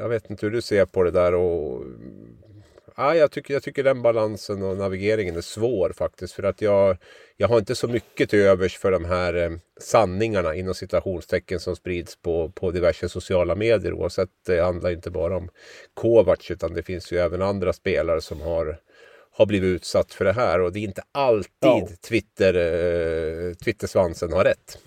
Jag 0.00 0.08
vet 0.08 0.30
inte 0.30 0.46
hur 0.46 0.50
du 0.50 0.62
ser 0.62 0.84
på 0.84 1.02
det 1.02 1.10
där 1.10 1.34
och 1.34 1.82
ja, 2.96 3.14
jag, 3.14 3.30
tycker, 3.30 3.54
jag 3.54 3.62
tycker 3.62 3.84
den 3.84 4.02
balansen 4.02 4.62
och 4.62 4.76
navigeringen 4.76 5.36
är 5.36 5.40
svår 5.40 5.92
faktiskt. 5.96 6.32
För 6.34 6.42
att 6.42 6.62
jag, 6.62 6.96
jag 7.36 7.48
har 7.48 7.58
inte 7.58 7.74
så 7.74 7.88
mycket 7.88 8.30
till 8.30 8.38
övers 8.38 8.78
för 8.78 8.90
de 8.90 9.04
här 9.04 9.34
eh, 9.34 9.50
sanningarna 9.80 10.54
inom 10.54 10.74
citationstecken 10.74 11.60
som 11.60 11.76
sprids 11.76 12.16
på, 12.16 12.48
på 12.48 12.70
diverse 12.70 13.08
sociala 13.08 13.54
medier. 13.54 13.92
Oavsett, 13.92 14.30
det 14.46 14.60
handlar 14.60 14.90
inte 14.90 15.10
bara 15.10 15.36
om 15.36 15.48
Kovacs 15.94 16.50
utan 16.50 16.74
det 16.74 16.82
finns 16.82 17.12
ju 17.12 17.18
även 17.18 17.42
andra 17.42 17.72
spelare 17.72 18.20
som 18.20 18.40
har 18.40 18.78
har 19.38 19.46
blivit 19.46 19.76
utsatt 19.76 20.12
för 20.12 20.24
det 20.24 20.32
här 20.32 20.60
och 20.60 20.72
det 20.72 20.78
är 20.78 20.82
inte 20.82 21.02
alltid 21.12 21.48
ja. 21.60 21.88
Twitter, 22.08 22.54
eh, 22.54 23.54
Twittersvansen 23.54 24.32
har 24.32 24.44
rätt. 24.44 24.78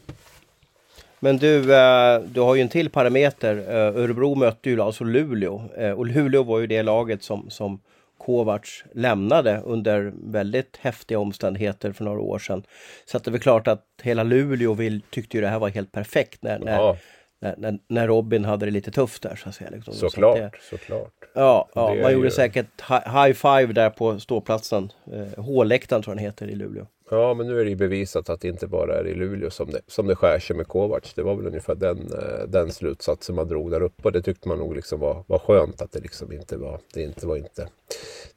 Men 1.19 1.37
du, 1.37 1.73
eh, 1.73 2.21
du 2.21 2.41
har 2.41 2.55
ju 2.55 2.61
en 2.61 2.69
till 2.69 2.89
parameter. 2.89 3.55
Eh, 3.67 4.03
Örebro 4.03 4.35
mötte 4.35 4.69
ju 4.69 4.81
alltså 4.81 5.03
Luleå 5.03 5.63
eh, 5.77 5.91
och 5.91 6.05
Luleå 6.05 6.43
var 6.43 6.59
ju 6.59 6.67
det 6.67 6.83
laget 6.83 7.23
som, 7.23 7.49
som 7.49 7.79
Kovacs 8.19 8.83
lämnade 8.93 9.61
under 9.65 10.13
väldigt 10.31 10.77
häftiga 10.81 11.19
omständigheter 11.19 11.91
för 11.91 12.03
några 12.03 12.19
år 12.19 12.39
sedan. 12.39 12.63
Så 13.05 13.17
att 13.17 13.23
det 13.23 13.29
är 13.29 13.31
väl 13.31 13.41
klart 13.41 13.67
att 13.67 13.85
hela 14.01 14.23
Luleå 14.23 14.73
vill, 14.73 15.01
tyckte 15.09 15.37
ju 15.37 15.41
det 15.41 15.49
här 15.49 15.59
var 15.59 15.69
helt 15.69 15.91
perfekt 15.91 16.43
när, 16.43 16.59
när, 16.59 16.97
när, 17.39 17.79
när, 17.87 18.07
Robin 18.07 18.45
hade 18.45 18.65
det 18.65 18.71
lite 18.71 18.91
tufft 18.91 19.23
där 19.23 19.35
så 19.35 19.49
att 19.49 19.55
säga. 19.55 19.69
Liksom. 19.69 19.93
Såklart, 19.93 20.37
så 20.37 20.41
det, 20.41 20.51
såklart. 20.69 21.13
Ja, 21.33 21.69
ja 21.73 21.95
man 22.01 22.13
gjorde 22.13 22.27
ju... 22.27 22.31
säkert 22.31 22.81
high 22.87 23.33
five 23.33 23.73
där 23.73 23.89
på 23.89 24.19
ståplatsen. 24.19 24.91
H-läktaren 25.37 26.01
tror 26.01 26.11
jag 26.11 26.17
den 26.17 26.25
heter 26.25 26.47
i 26.47 26.55
Luleå. 26.55 26.85
Ja, 27.11 27.33
men 27.33 27.47
nu 27.47 27.59
är 27.59 27.63
det 27.63 27.69
ju 27.69 27.75
bevisat 27.75 28.29
att 28.29 28.41
det 28.41 28.47
inte 28.47 28.67
bara 28.67 28.99
är 28.99 29.07
i 29.07 29.13
Luleå 29.13 29.49
som 29.49 29.71
det, 29.71 29.81
som 29.87 30.07
det 30.07 30.15
skär 30.15 30.39
sig 30.39 30.55
med 30.55 30.67
Kovacs. 30.67 31.13
Det 31.13 31.23
var 31.23 31.35
väl 31.35 31.47
ungefär 31.47 31.75
den, 31.75 31.97
eh, 31.97 32.47
den 32.47 32.71
slutsatsen 32.71 33.35
man 33.35 33.47
drog 33.47 33.71
där 33.71 33.81
uppe 33.81 34.03
och 34.03 34.11
det 34.11 34.21
tyckte 34.21 34.47
man 34.47 34.57
nog 34.57 34.75
liksom 34.75 34.99
var, 34.99 35.23
var 35.27 35.39
skönt 35.39 35.81
att 35.81 35.91
det 35.91 35.99
liksom 35.99 36.31
inte 36.31 36.57
var, 36.57 36.79
det 36.93 37.01
inte 37.01 37.27
var 37.27 37.37
inte, 37.37 37.61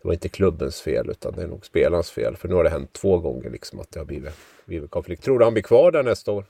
det 0.03 0.09
var 0.09 0.13
inte 0.13 0.29
klubbens 0.29 0.81
fel 0.81 1.11
utan 1.11 1.33
det 1.37 1.43
är 1.43 1.47
nog 1.47 1.67
spelarens 1.67 2.11
fel. 2.11 2.37
För 2.37 2.49
nu 2.49 2.55
har 2.55 2.65
det 2.65 2.71
hänt 2.71 2.93
två 2.93 3.19
gånger 3.19 3.51
liksom 3.51 3.81
att 3.81 3.91
det 3.91 4.01
har 4.01 4.05
blivit, 4.05 4.33
blivit 4.65 4.91
konflikt. 4.91 5.25
Tror 5.25 5.39
du 5.39 5.45
han 5.45 5.53
blir 5.55 5.63
kvar 5.63 5.93
där 5.93 6.03
nästa 6.03 6.33
år? 6.33 6.45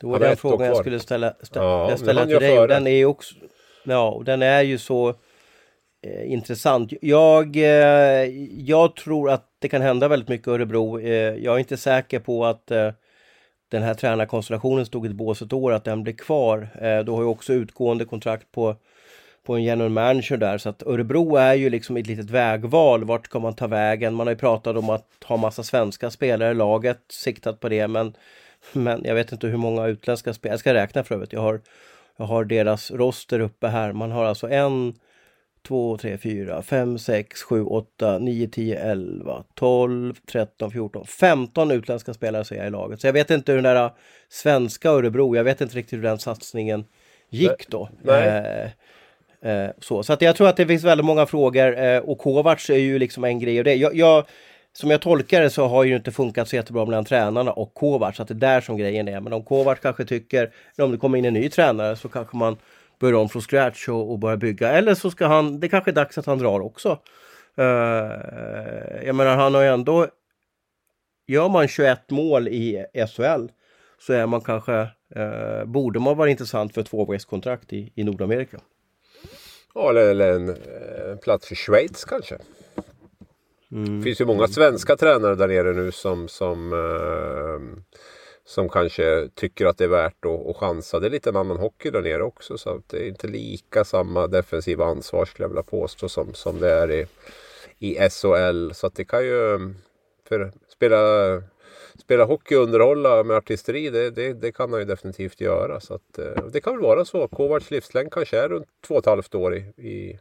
Det 0.00 0.06
var 0.06 0.18
den 0.18 0.36
frågan 0.36 0.66
jag 0.66 0.76
skulle 0.76 1.00
ställa, 1.00 1.34
ställa, 1.42 1.66
ja, 1.66 1.90
jag 1.90 1.98
ställa 1.98 2.26
till 2.26 2.36
dig. 2.36 2.68
Den 2.68 2.86
är 2.86 3.04
också, 3.04 3.34
ja, 3.84 4.22
den 4.26 4.42
är 4.42 4.62
ju 4.62 4.78
så 4.78 5.08
eh, 6.02 6.32
intressant. 6.32 6.92
Jag, 7.00 7.56
eh, 7.56 8.24
jag 8.56 8.96
tror 8.96 9.30
att 9.30 9.44
det 9.58 9.68
kan 9.68 9.82
hända 9.82 10.08
väldigt 10.08 10.28
mycket 10.28 10.48
i 10.48 10.50
Örebro. 10.50 11.00
Eh, 11.00 11.12
jag 11.12 11.54
är 11.54 11.58
inte 11.58 11.76
säker 11.76 12.18
på 12.18 12.46
att 12.46 12.70
eh, 12.70 12.90
den 13.70 13.82
här 13.82 13.94
tränarkonstellationen 13.94 14.86
stod 14.86 15.06
i 15.06 15.08
ett 15.08 15.14
bås 15.14 15.42
ett 15.42 15.52
år, 15.52 15.72
att 15.72 15.84
den 15.84 16.02
blir 16.02 16.14
kvar. 16.14 16.68
Eh, 16.80 17.04
du 17.04 17.12
har 17.12 17.22
ju 17.22 17.28
också 17.28 17.52
utgående 17.52 18.04
kontrakt 18.04 18.52
på, 18.52 18.76
på 19.46 19.54
en 19.54 19.64
general 19.64 19.90
manager 19.90 20.36
där, 20.36 20.58
så 20.58 20.68
att 20.68 20.82
Örebro 20.82 21.36
är 21.36 21.54
ju 21.54 21.70
liksom 21.70 21.96
ett 21.96 22.06
litet 22.06 22.30
vägval. 22.30 23.04
Vart 23.04 23.26
ska 23.26 23.38
man 23.38 23.54
ta 23.54 23.66
vägen? 23.66 24.14
Man 24.14 24.26
har 24.26 24.32
ju 24.32 24.38
pratat 24.38 24.76
om 24.76 24.90
att 24.90 25.08
ha 25.24 25.36
massa 25.36 25.62
svenska 25.62 26.10
spelare 26.10 26.50
i 26.50 26.54
laget, 26.54 27.00
siktat 27.08 27.60
på 27.60 27.68
det, 27.68 27.88
men 27.88 28.14
men 28.72 29.02
jag 29.04 29.14
vet 29.14 29.32
inte 29.32 29.46
hur 29.46 29.56
många 29.56 29.86
utländska 29.86 30.34
spelare, 30.34 30.52
jag 30.52 30.60
ska 30.60 30.74
räkna 30.74 31.04
för 31.04 31.14
övrigt. 31.14 31.32
Jag 31.32 31.40
har, 31.40 31.60
jag 32.16 32.24
har 32.24 32.44
deras 32.44 32.90
roster 32.90 33.40
uppe 33.40 33.68
här. 33.68 33.92
Man 33.92 34.10
har 34.10 34.24
alltså 34.24 34.48
en, 34.48 34.94
2, 35.68 35.98
3, 35.98 36.18
4, 36.18 36.62
5, 36.62 36.98
6, 36.98 37.42
7, 37.42 37.64
8, 37.64 38.18
9, 38.18 38.48
10, 38.48 38.78
11, 38.78 39.44
12, 39.54 40.14
13, 40.26 40.70
14, 40.70 41.06
15 41.06 41.70
utländska 41.70 42.14
spelare 42.14 42.44
ser 42.44 42.56
jag 42.56 42.66
i 42.66 42.70
laget. 42.70 43.00
Så 43.00 43.06
jag 43.06 43.12
vet 43.12 43.30
inte 43.30 43.52
hur 43.52 43.62
den 43.62 43.74
där 43.74 43.90
svenska 44.28 44.90
Örebro, 44.90 45.36
jag 45.36 45.44
vet 45.44 45.60
inte 45.60 45.76
riktigt 45.76 45.98
hur 45.98 46.02
den 46.02 46.18
satsningen 46.18 46.84
gick 47.30 47.68
då. 47.68 47.88
Nej. 48.02 48.28
Eh, 49.42 49.52
eh, 49.52 49.70
så. 49.78 50.02
så 50.02 50.12
att 50.12 50.22
jag 50.22 50.36
tror 50.36 50.48
att 50.48 50.56
det 50.56 50.66
finns 50.66 50.84
väldigt 50.84 51.04
många 51.04 51.26
frågor 51.26 51.78
eh, 51.78 51.98
och 51.98 52.18
Kovacs 52.18 52.70
är 52.70 52.78
ju 52.78 52.98
liksom 52.98 53.24
en 53.24 53.38
grej. 53.38 53.58
Och 53.58 53.64
det. 53.64 53.74
Jag, 53.74 53.94
jag, 53.94 54.24
som 54.80 54.90
jag 54.90 55.00
tolkar 55.00 55.40
det 55.40 55.50
så 55.50 55.66
har 55.66 55.84
ju 55.84 55.96
inte 55.96 56.12
funkat 56.12 56.48
så 56.48 56.56
jättebra 56.56 56.84
mellan 56.84 57.04
tränarna 57.04 57.52
och 57.52 57.74
Kovacs, 57.74 58.16
så 58.16 58.22
att 58.22 58.28
det 58.28 58.34
är 58.34 58.36
där 58.36 58.60
som 58.60 58.76
grejen 58.76 59.08
är. 59.08 59.20
Men 59.20 59.32
om 59.32 59.44
Kovacs 59.44 59.80
kanske 59.80 60.04
tycker, 60.04 60.52
om 60.78 60.92
det 60.92 60.98
kommer 60.98 61.18
in 61.18 61.24
en 61.24 61.34
ny 61.34 61.48
tränare 61.50 61.96
så 61.96 62.08
kanske 62.08 62.36
man 62.36 62.56
börjar 62.98 63.14
om 63.14 63.28
från 63.28 63.42
scratch 63.42 63.88
och, 63.88 64.10
och 64.10 64.18
börjar 64.18 64.36
bygga. 64.36 64.70
Eller 64.70 64.94
så 64.94 65.10
ska 65.10 65.26
han, 65.26 65.60
det 65.60 65.68
kanske 65.68 65.90
är 65.90 65.94
dags 65.94 66.18
att 66.18 66.26
han 66.26 66.38
drar 66.38 66.60
också. 66.60 66.98
Uh, 67.58 67.64
jag 69.06 69.14
menar 69.14 69.36
han 69.36 69.54
har 69.54 69.62
ju 69.62 69.68
ändå, 69.68 70.06
gör 71.26 71.48
man 71.48 71.68
21 71.68 72.10
mål 72.10 72.48
i 72.48 72.84
SHL 72.94 73.46
så 73.98 74.12
är 74.12 74.26
man 74.26 74.40
kanske, 74.40 74.80
uh, 75.16 75.64
borde 75.64 75.98
man 75.98 76.16
vara 76.16 76.30
intressant 76.30 76.74
för 76.74 76.80
ett 76.80 76.86
tvåvägskontrakt 76.86 77.72
i, 77.72 77.92
i 77.94 78.04
Nordamerika. 78.04 78.60
Ja, 79.74 79.90
eller, 79.90 80.10
eller 80.10 80.32
en, 80.32 80.48
en 81.10 81.18
plats 81.18 81.52
i 81.52 81.54
Schweiz 81.54 82.04
kanske. 82.04 82.38
Mm. 83.72 83.98
Det 83.98 84.04
finns 84.04 84.20
ju 84.20 84.24
många 84.24 84.48
svenska 84.48 84.96
tränare 84.96 85.34
där 85.34 85.48
nere 85.48 85.72
nu 85.72 85.92
som, 85.92 86.28
som, 86.28 86.72
eh, 86.72 87.82
som 88.44 88.68
kanske 88.68 89.28
tycker 89.34 89.66
att 89.66 89.78
det 89.78 89.84
är 89.84 89.88
värt 89.88 90.24
att, 90.24 90.46
att 90.46 90.56
chansa. 90.56 91.00
Det 91.00 91.06
är 91.06 91.10
lite 91.10 91.30
en 91.30 91.36
annan 91.36 91.56
hockey 91.56 91.90
där 91.90 92.02
nere 92.02 92.22
också. 92.22 92.58
Så 92.58 92.82
det 92.86 92.96
är 92.96 93.08
inte 93.08 93.26
lika 93.26 93.84
samma 93.84 94.26
defensiva 94.26 94.84
ansvar 94.84 95.24
skulle 95.24 95.44
jag 95.44 95.48
vilja 95.48 95.62
påstå 95.62 96.08
som, 96.08 96.34
som 96.34 96.60
det 96.60 96.70
är 96.70 96.90
i, 96.90 97.06
i 97.78 97.94
SHL. 97.94 98.70
Så 98.74 98.86
att 98.86 98.94
det 98.94 99.04
kan 99.04 99.24
ju 99.24 99.74
för, 100.28 100.52
spela, 100.68 100.98
spela 101.98 102.24
hockey 102.24 102.56
och 102.56 102.62
underhålla 102.62 103.24
med 103.24 103.36
artisteri. 103.36 103.90
Det, 103.90 104.10
det, 104.10 104.32
det 104.32 104.52
kan 104.52 104.70
han 104.70 104.80
ju 104.80 104.86
definitivt 104.86 105.40
göra. 105.40 105.80
Så 105.80 105.94
att, 105.94 106.18
eh, 106.18 106.46
det 106.52 106.60
kan 106.60 106.72
väl 106.72 106.82
vara 106.82 107.04
så. 107.04 107.28
Kovacs 107.28 107.70
livslängd 107.70 108.12
kanske 108.12 108.38
är 108.38 108.48
runt 108.48 108.68
två 108.86 108.94
och 108.94 109.00
ett 109.00 109.06
halvt 109.06 109.34
år 109.34 109.56
i 109.56 109.64
i 109.78 110.18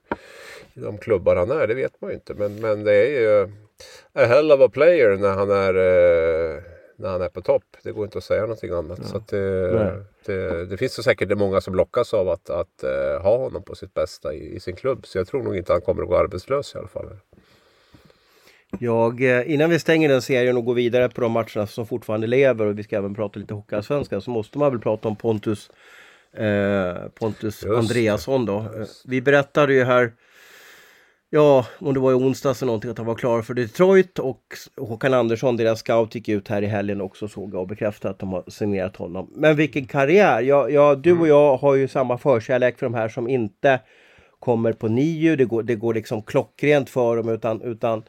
de 0.82 0.98
klubbar 0.98 1.36
han 1.36 1.52
är, 1.52 1.68
det 1.68 1.74
vet 1.74 2.02
man 2.02 2.10
ju 2.10 2.16
inte. 2.16 2.34
Men, 2.34 2.56
men 2.56 2.84
det 2.84 2.96
är 2.96 3.22
ju 3.22 3.48
a 4.14 4.26
hell 4.26 4.52
of 4.52 4.62
a 4.62 4.70
player 4.74 5.18
när 5.18 5.34
han 5.34 5.52
är, 5.52 5.74
eh, 5.76 6.62
när 6.96 7.10
han 7.10 7.22
är 7.22 7.30
på 7.30 7.42
topp. 7.42 7.64
Det 7.84 7.92
går 7.92 8.06
inte 8.06 8.18
att 8.18 8.24
säga 8.24 8.42
någonting 8.42 8.72
annat. 8.72 9.00
Ja. 9.02 9.08
Så 9.08 9.24
det, 9.30 10.04
det, 10.26 10.66
det, 10.66 10.78
finns 10.78 10.94
så 10.94 11.04
säkert 11.04 11.38
många 11.38 11.62
som 11.62 11.76
lockas 11.76 12.14
av 12.14 12.30
att, 12.30 12.50
att 12.50 12.84
uh, 12.84 13.22
ha 13.22 13.38
honom 13.38 13.64
på 13.64 13.76
sitt 13.76 13.94
bästa 13.94 14.34
i, 14.34 14.56
i, 14.56 14.60
sin 14.60 14.76
klubb. 14.76 15.08
Så 15.08 15.18
jag 15.18 15.28
tror 15.28 15.44
nog 15.44 15.58
inte 15.58 15.74
han 15.74 15.82
kommer 15.82 16.02
att 16.02 16.10
gå 16.10 16.18
arbetslös 16.18 16.76
i 16.76 16.78
alla 16.78 16.88
fall. 16.88 17.06
Jag, 18.80 19.24
eh, 19.24 19.54
innan 19.54 19.70
vi 19.70 19.80
stänger 19.80 20.10
den 20.10 20.22
serien 20.22 20.58
och 20.58 20.66
går 20.66 20.74
vidare 20.74 21.10
på 21.10 21.22
de 21.22 21.32
matcherna 21.32 21.68
som 21.68 21.88
fortfarande 21.88 22.28
lever 22.28 22.66
och 22.66 22.80
vi 22.80 22.84
ska 22.84 22.98
även 22.98 23.16
prata 23.16 23.40
lite 23.40 23.54
Hockeyallsvenskan 23.54 24.22
så 24.22 24.32
måste 24.32 24.58
man 24.58 24.72
väl 24.72 24.82
prata 24.82 25.08
om 25.08 25.16
Pontus 25.16 25.72
eh, 26.34 26.96
Pontus 27.20 27.66
Andreasson 27.66 28.46
då. 28.46 28.66
Vi 29.06 29.22
berättade 29.22 29.74
ju 29.74 29.84
här 29.84 30.12
Ja, 31.30 31.66
om 31.80 31.94
det 31.94 32.00
var 32.00 32.12
i 32.12 32.16
onsdags 32.16 32.62
eller 32.62 32.68
någonting 32.68 32.92
att 32.92 32.98
han 32.98 33.08
var 33.08 33.16
klar 33.16 33.42
för 33.42 33.54
Detroit 33.54 34.20
och 34.20 34.44
Håkan 34.78 35.14
Andersson, 35.14 35.58
deras 35.58 35.80
scout, 35.80 36.16
gick 36.16 36.30
ut 36.30 36.48
här 36.48 36.62
i 36.62 36.66
helgen 36.66 37.02
också 37.02 37.28
såg 37.28 37.54
jag 37.54 37.62
och 37.62 37.68
bekräftade 37.68 38.12
att 38.12 38.20
de 38.20 38.34
har 38.34 38.44
signerat 38.48 38.96
honom. 38.96 39.34
Men 39.36 39.56
vilken 39.56 39.86
karriär! 39.86 40.42
Ja, 40.42 40.70
ja 40.70 40.96
du 40.96 41.20
och 41.20 41.28
jag 41.28 41.58
har 41.58 41.76
ju 41.76 41.88
samma 41.88 42.18
förkärlek 42.18 42.80
för 42.80 42.86
de 42.86 42.94
här 42.94 43.10
som 43.10 43.30
inte 43.30 43.80
kommer 44.40 44.74
på 44.74 44.88
NIU. 44.88 45.36
Det 45.36 45.46
går, 45.46 45.64
det 45.64 45.76
går 45.76 45.94
liksom 45.94 46.22
klockrent 46.22 46.90
för 46.90 47.18
dem 47.18 47.30
utan, 47.30 47.62
utan 47.62 48.04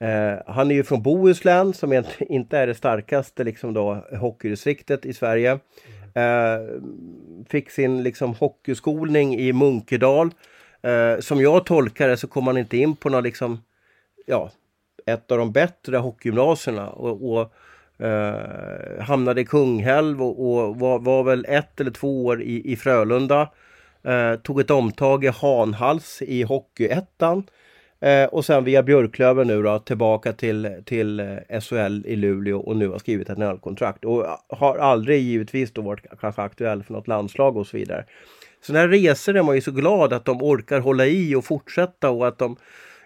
eh, 0.00 0.34
han 0.46 0.70
är 0.70 0.74
ju 0.74 0.84
från 0.84 1.02
Bohuslän 1.02 1.72
som 1.72 1.92
inte 2.20 2.58
är 2.58 2.66
det 2.66 2.74
starkaste 2.74 3.44
liksom 3.44 3.74
då, 3.74 4.06
hockeydistriktet 4.20 5.06
i 5.06 5.12
Sverige. 5.12 5.58
Eh, 6.14 6.80
fick 7.48 7.70
sin 7.70 8.02
liksom 8.02 8.34
hockeyskolning 8.34 9.36
i 9.36 9.52
Munkedal 9.52 10.30
Eh, 10.82 11.20
som 11.20 11.40
jag 11.40 11.66
tolkar 11.66 12.08
det 12.08 12.16
så 12.16 12.26
kom 12.26 12.46
han 12.46 12.58
inte 12.58 12.76
in 12.76 12.96
på 12.96 13.08
några 13.08 13.20
liksom, 13.20 13.62
ja, 14.26 14.50
ett 15.06 15.30
av 15.30 15.38
de 15.38 15.52
bättre 15.52 15.96
hockeygymnasierna 15.96 16.88
och, 16.90 17.32
och 17.32 17.52
eh, 18.06 19.00
hamnade 19.00 19.40
i 19.40 19.44
Kungälv 19.44 20.22
och, 20.22 20.68
och 20.68 20.76
var, 20.76 20.98
var, 20.98 21.22
väl 21.22 21.46
ett 21.48 21.80
eller 21.80 21.90
två 21.90 22.26
år 22.26 22.42
i, 22.42 22.72
i 22.72 22.76
Frölunda. 22.76 23.50
Eh, 24.02 24.34
tog 24.36 24.60
ett 24.60 24.70
omtag 24.70 25.24
i 25.24 25.28
Hanhals 25.28 26.22
i 26.22 26.42
Hockeyettan. 26.42 27.44
Eh, 28.00 28.24
och 28.24 28.44
sen 28.44 28.64
via 28.64 28.82
Björklöven 28.82 29.46
nu 29.46 29.62
då 29.62 29.78
tillbaka 29.78 30.32
till, 30.32 30.82
till 30.84 31.20
eh, 31.20 31.60
SHL 31.60 32.06
i 32.06 32.16
Luleå 32.16 32.60
och 32.60 32.76
nu 32.76 32.88
har 32.88 32.98
skrivit 32.98 33.30
ett 33.30 33.38
NHL-kontrakt. 33.38 34.04
Och 34.04 34.26
har 34.48 34.78
aldrig 34.78 35.22
givetvis 35.22 35.72
då 35.72 35.82
varit 35.82 36.06
kanske 36.20 36.42
aktuell 36.42 36.82
för 36.82 36.92
något 36.92 37.08
landslag 37.08 37.56
och 37.56 37.66
så 37.66 37.76
vidare. 37.76 38.04
Sådana 38.62 38.80
här 38.80 38.88
resor 38.88 39.36
är 39.36 39.42
man 39.42 39.54
ju 39.54 39.60
så 39.60 39.70
glad 39.70 40.12
att 40.12 40.24
de 40.24 40.42
orkar 40.42 40.80
hålla 40.80 41.06
i 41.06 41.34
och 41.34 41.44
fortsätta 41.44 42.10
och 42.10 42.28
att 42.28 42.38
de 42.38 42.56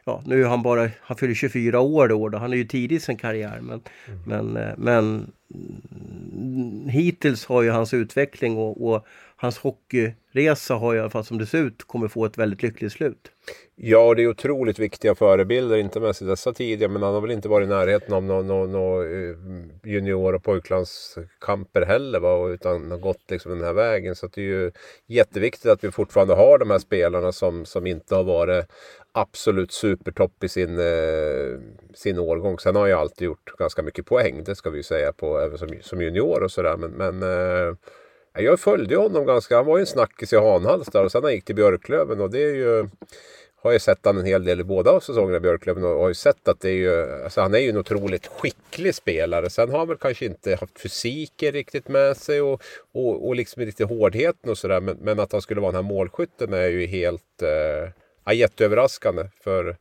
Ja, 0.06 0.22
nu 0.26 0.42
är 0.42 0.48
han 0.48 0.62
bara, 0.62 0.90
han 1.00 1.16
fyller 1.16 1.34
24 1.34 1.80
år 1.80 2.08
då, 2.08 2.28
då. 2.28 2.38
han 2.38 2.52
är 2.52 2.56
ju 2.56 2.64
tidig 2.64 2.96
i 2.96 3.00
sin 3.00 3.16
karriär 3.16 3.60
men, 3.60 3.80
mm. 4.06 4.20
men, 4.26 4.56
eh, 4.56 4.74
men 4.76 5.32
mm, 5.54 6.88
hittills 6.88 7.46
har 7.46 7.62
ju 7.62 7.70
hans 7.70 7.94
utveckling 7.94 8.56
och, 8.56 8.94
och 8.94 9.06
hans 9.44 9.58
hockeyresa 9.58 10.74
har 10.74 10.94
i 10.94 11.00
alla 11.00 11.10
fall 11.10 11.24
som 11.24 11.38
det 11.38 11.46
ser 11.46 11.58
ut 11.58 11.84
kommer 11.86 12.08
få 12.08 12.24
ett 12.24 12.38
väldigt 12.38 12.62
lyckligt 12.62 12.92
slut. 12.92 13.30
Ja, 13.76 14.14
det 14.14 14.22
är 14.22 14.28
otroligt 14.28 14.78
viktiga 14.78 15.14
förebilder, 15.14 15.76
inte 15.76 16.00
mest 16.00 16.22
i 16.22 16.24
dessa 16.24 16.52
tider, 16.52 16.88
men 16.88 17.02
han 17.02 17.14
har 17.14 17.20
väl 17.20 17.30
inte 17.30 17.48
varit 17.48 17.66
i 17.66 17.68
närheten 17.68 18.14
av 18.14 18.22
några 18.24 18.42
no, 18.42 18.66
no, 18.66 19.04
eh, 19.04 19.36
junior 19.84 20.34
och 20.34 20.44
pojklandskamper 20.44 21.86
heller, 21.86 22.20
va? 22.20 22.48
utan 22.48 22.90
har 22.90 22.98
gått 22.98 23.30
liksom 23.30 23.52
den 23.52 23.64
här 23.64 23.72
vägen. 23.72 24.14
Så 24.14 24.26
det 24.26 24.40
är 24.40 24.44
ju 24.44 24.72
jätteviktigt 25.06 25.70
att 25.70 25.84
vi 25.84 25.90
fortfarande 25.90 26.34
har 26.34 26.58
de 26.58 26.70
här 26.70 26.78
spelarna 26.78 27.32
som, 27.32 27.64
som 27.64 27.86
inte 27.86 28.14
har 28.14 28.24
varit 28.24 28.66
absolut 29.12 29.72
supertopp 29.72 30.44
i 30.44 30.48
sin, 30.48 30.78
eh, 30.78 31.60
sin 31.94 32.18
årgång. 32.18 32.58
Sen 32.58 32.74
har 32.74 32.82
han 32.82 32.90
ju 32.90 32.96
alltid 32.96 33.24
gjort 33.24 33.56
ganska 33.58 33.82
mycket 33.82 34.06
poäng, 34.06 34.44
det 34.44 34.54
ska 34.54 34.70
vi 34.70 34.76
ju 34.76 34.82
säga, 34.82 35.12
på, 35.12 35.38
även 35.38 35.58
som, 35.58 35.68
som 35.80 36.02
junior 36.02 36.42
och 36.42 36.50
sådär. 36.50 36.76
Men, 36.76 36.90
men 36.90 37.22
eh, 37.22 37.74
jag 38.42 38.60
följde 38.60 38.96
honom 38.96 39.26
ganska, 39.26 39.56
han 39.56 39.66
var 39.66 39.76
ju 39.76 39.80
en 39.80 39.86
snackis 39.86 40.32
i 40.32 40.36
Hanhals 40.36 40.86
där 40.86 41.04
och 41.04 41.12
sen 41.12 41.22
han 41.22 41.32
gick 41.32 41.44
till 41.44 41.54
Björklöven 41.54 42.20
och 42.20 42.30
det 42.30 42.42
är 42.42 42.54
ju 42.54 42.88
har 43.64 43.72
ju 43.72 43.78
sett 43.78 43.98
han 44.02 44.18
en 44.18 44.24
hel 44.24 44.44
del 44.44 44.60
i 44.60 44.64
båda 44.64 45.00
säsongerna 45.00 45.36
i 45.36 45.40
Björklöven 45.40 45.84
och 45.84 46.00
har 46.00 46.08
ju 46.08 46.14
sett 46.14 46.48
att 46.48 46.60
det 46.60 46.70
är 46.70 46.74
ju, 46.74 47.22
alltså 47.24 47.40
han 47.40 47.54
är 47.54 47.58
ju 47.58 47.70
en 47.70 47.76
otroligt 47.76 48.26
skicklig 48.26 48.94
spelare. 48.94 49.50
Sen 49.50 49.70
har 49.70 49.78
han 49.78 49.88
väl 49.88 49.96
kanske 49.96 50.24
inte 50.26 50.56
haft 50.60 50.80
fysiken 50.80 51.52
riktigt 51.52 51.88
med 51.88 52.16
sig 52.16 52.42
och, 52.42 52.62
och, 52.92 53.26
och 53.26 53.36
liksom 53.36 53.62
lite 53.62 53.84
hårdheten 53.84 54.50
och 54.50 54.58
sådär. 54.58 54.80
Men, 54.80 54.96
men, 55.00 55.20
att 55.20 55.32
han 55.32 55.42
skulle 55.42 55.60
vara 55.60 55.72
den 55.72 55.84
här 55.84 55.94
målskytten 55.94 56.52
är 56.52 56.68
ju 56.68 56.86
helt 56.86 57.42
eh, 57.42 58.34
jätteöverraskande. 58.34 59.24
För 59.44 59.76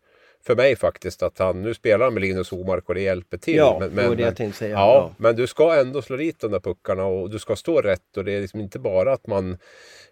för 0.46 0.56
mig 0.56 0.76
faktiskt 0.76 1.24
att 1.24 1.40
han, 1.40 1.62
nu 1.62 1.74
spelar 1.74 2.06
han 2.06 2.14
med 2.14 2.22
Linus 2.22 2.52
Omark 2.52 2.90
och 2.90 2.96
det 2.96 3.02
hjälper 3.02 3.38
till. 3.38 3.56
Ja, 3.56 3.78
men, 3.80 3.90
men, 3.90 4.04
det 4.04 4.10
var 4.10 4.16
det 4.16 4.24
jag 4.24 4.36
tänkte 4.36 4.58
säga. 4.58 4.72
Ja, 4.72 4.96
ja, 4.96 5.16
men 5.18 5.36
du 5.36 5.48
ska 5.48 5.76
ändå 5.76 6.02
slå 6.02 6.18
dit 6.18 6.40
de 6.40 6.52
där 6.52 6.60
puckarna 6.60 7.06
och 7.06 7.30
du 7.30 7.40
ska 7.40 7.56
stå 7.56 7.82
rätt 7.82 8.18
och 8.18 8.26
det 8.26 8.32
är 8.32 8.42
liksom 8.42 8.60
inte 8.60 8.80
bara 8.80 9.14
att 9.14 9.28
man 9.28 9.52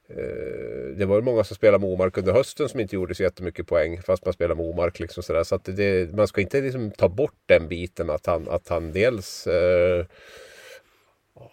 eh, 0.09 0.95
det 0.97 1.05
var 1.05 1.15
ju 1.15 1.21
många 1.21 1.43
som 1.43 1.55
spelade 1.55 1.79
med 1.79 1.93
Omark 1.93 2.17
under 2.17 2.33
hösten 2.33 2.69
som 2.69 2.79
inte 2.79 2.95
gjorde 2.95 3.15
så 3.15 3.23
jättemycket 3.23 3.67
poäng 3.67 4.01
fast 4.01 4.25
man 4.25 4.33
spelade 4.33 4.63
med 4.63 4.69
Omark. 4.69 4.99
Liksom. 4.99 5.23
Så 5.23 5.55
att 5.55 5.65
det, 5.65 6.13
man 6.13 6.27
ska 6.27 6.41
inte 6.41 6.61
liksom 6.61 6.91
ta 6.91 7.09
bort 7.09 7.39
den 7.45 7.67
biten 7.67 8.09
att 8.09 8.25
han, 8.25 8.49
att 8.49 8.69
han 8.69 8.91
dels 8.91 9.47
eh, 9.47 10.05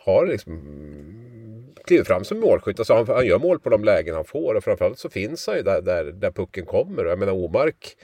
har 0.05 0.27
liksom 0.27 0.59
klivit 1.85 2.07
fram 2.07 2.25
som 2.25 2.41
målskytt. 2.41 2.79
Alltså 2.79 2.95
han, 2.95 3.07
han, 3.07 3.27
gör 3.27 3.39
mål 3.39 3.61
på 3.61 3.71
de 3.71 3.85
lägen 3.85 4.15
han 4.15 4.25
får 4.25 4.55
och 4.55 4.65
framförallt 4.65 4.99
så 4.99 5.11
finns 5.11 5.47
han 5.47 5.57
ju 5.57 5.63
där, 5.63 5.83
där, 5.83 6.05
där 6.05 6.31
pucken 6.31 6.67
kommer. 6.67 7.05
Jag 7.05 7.19
menar 7.19 7.33
Omark 7.33 7.97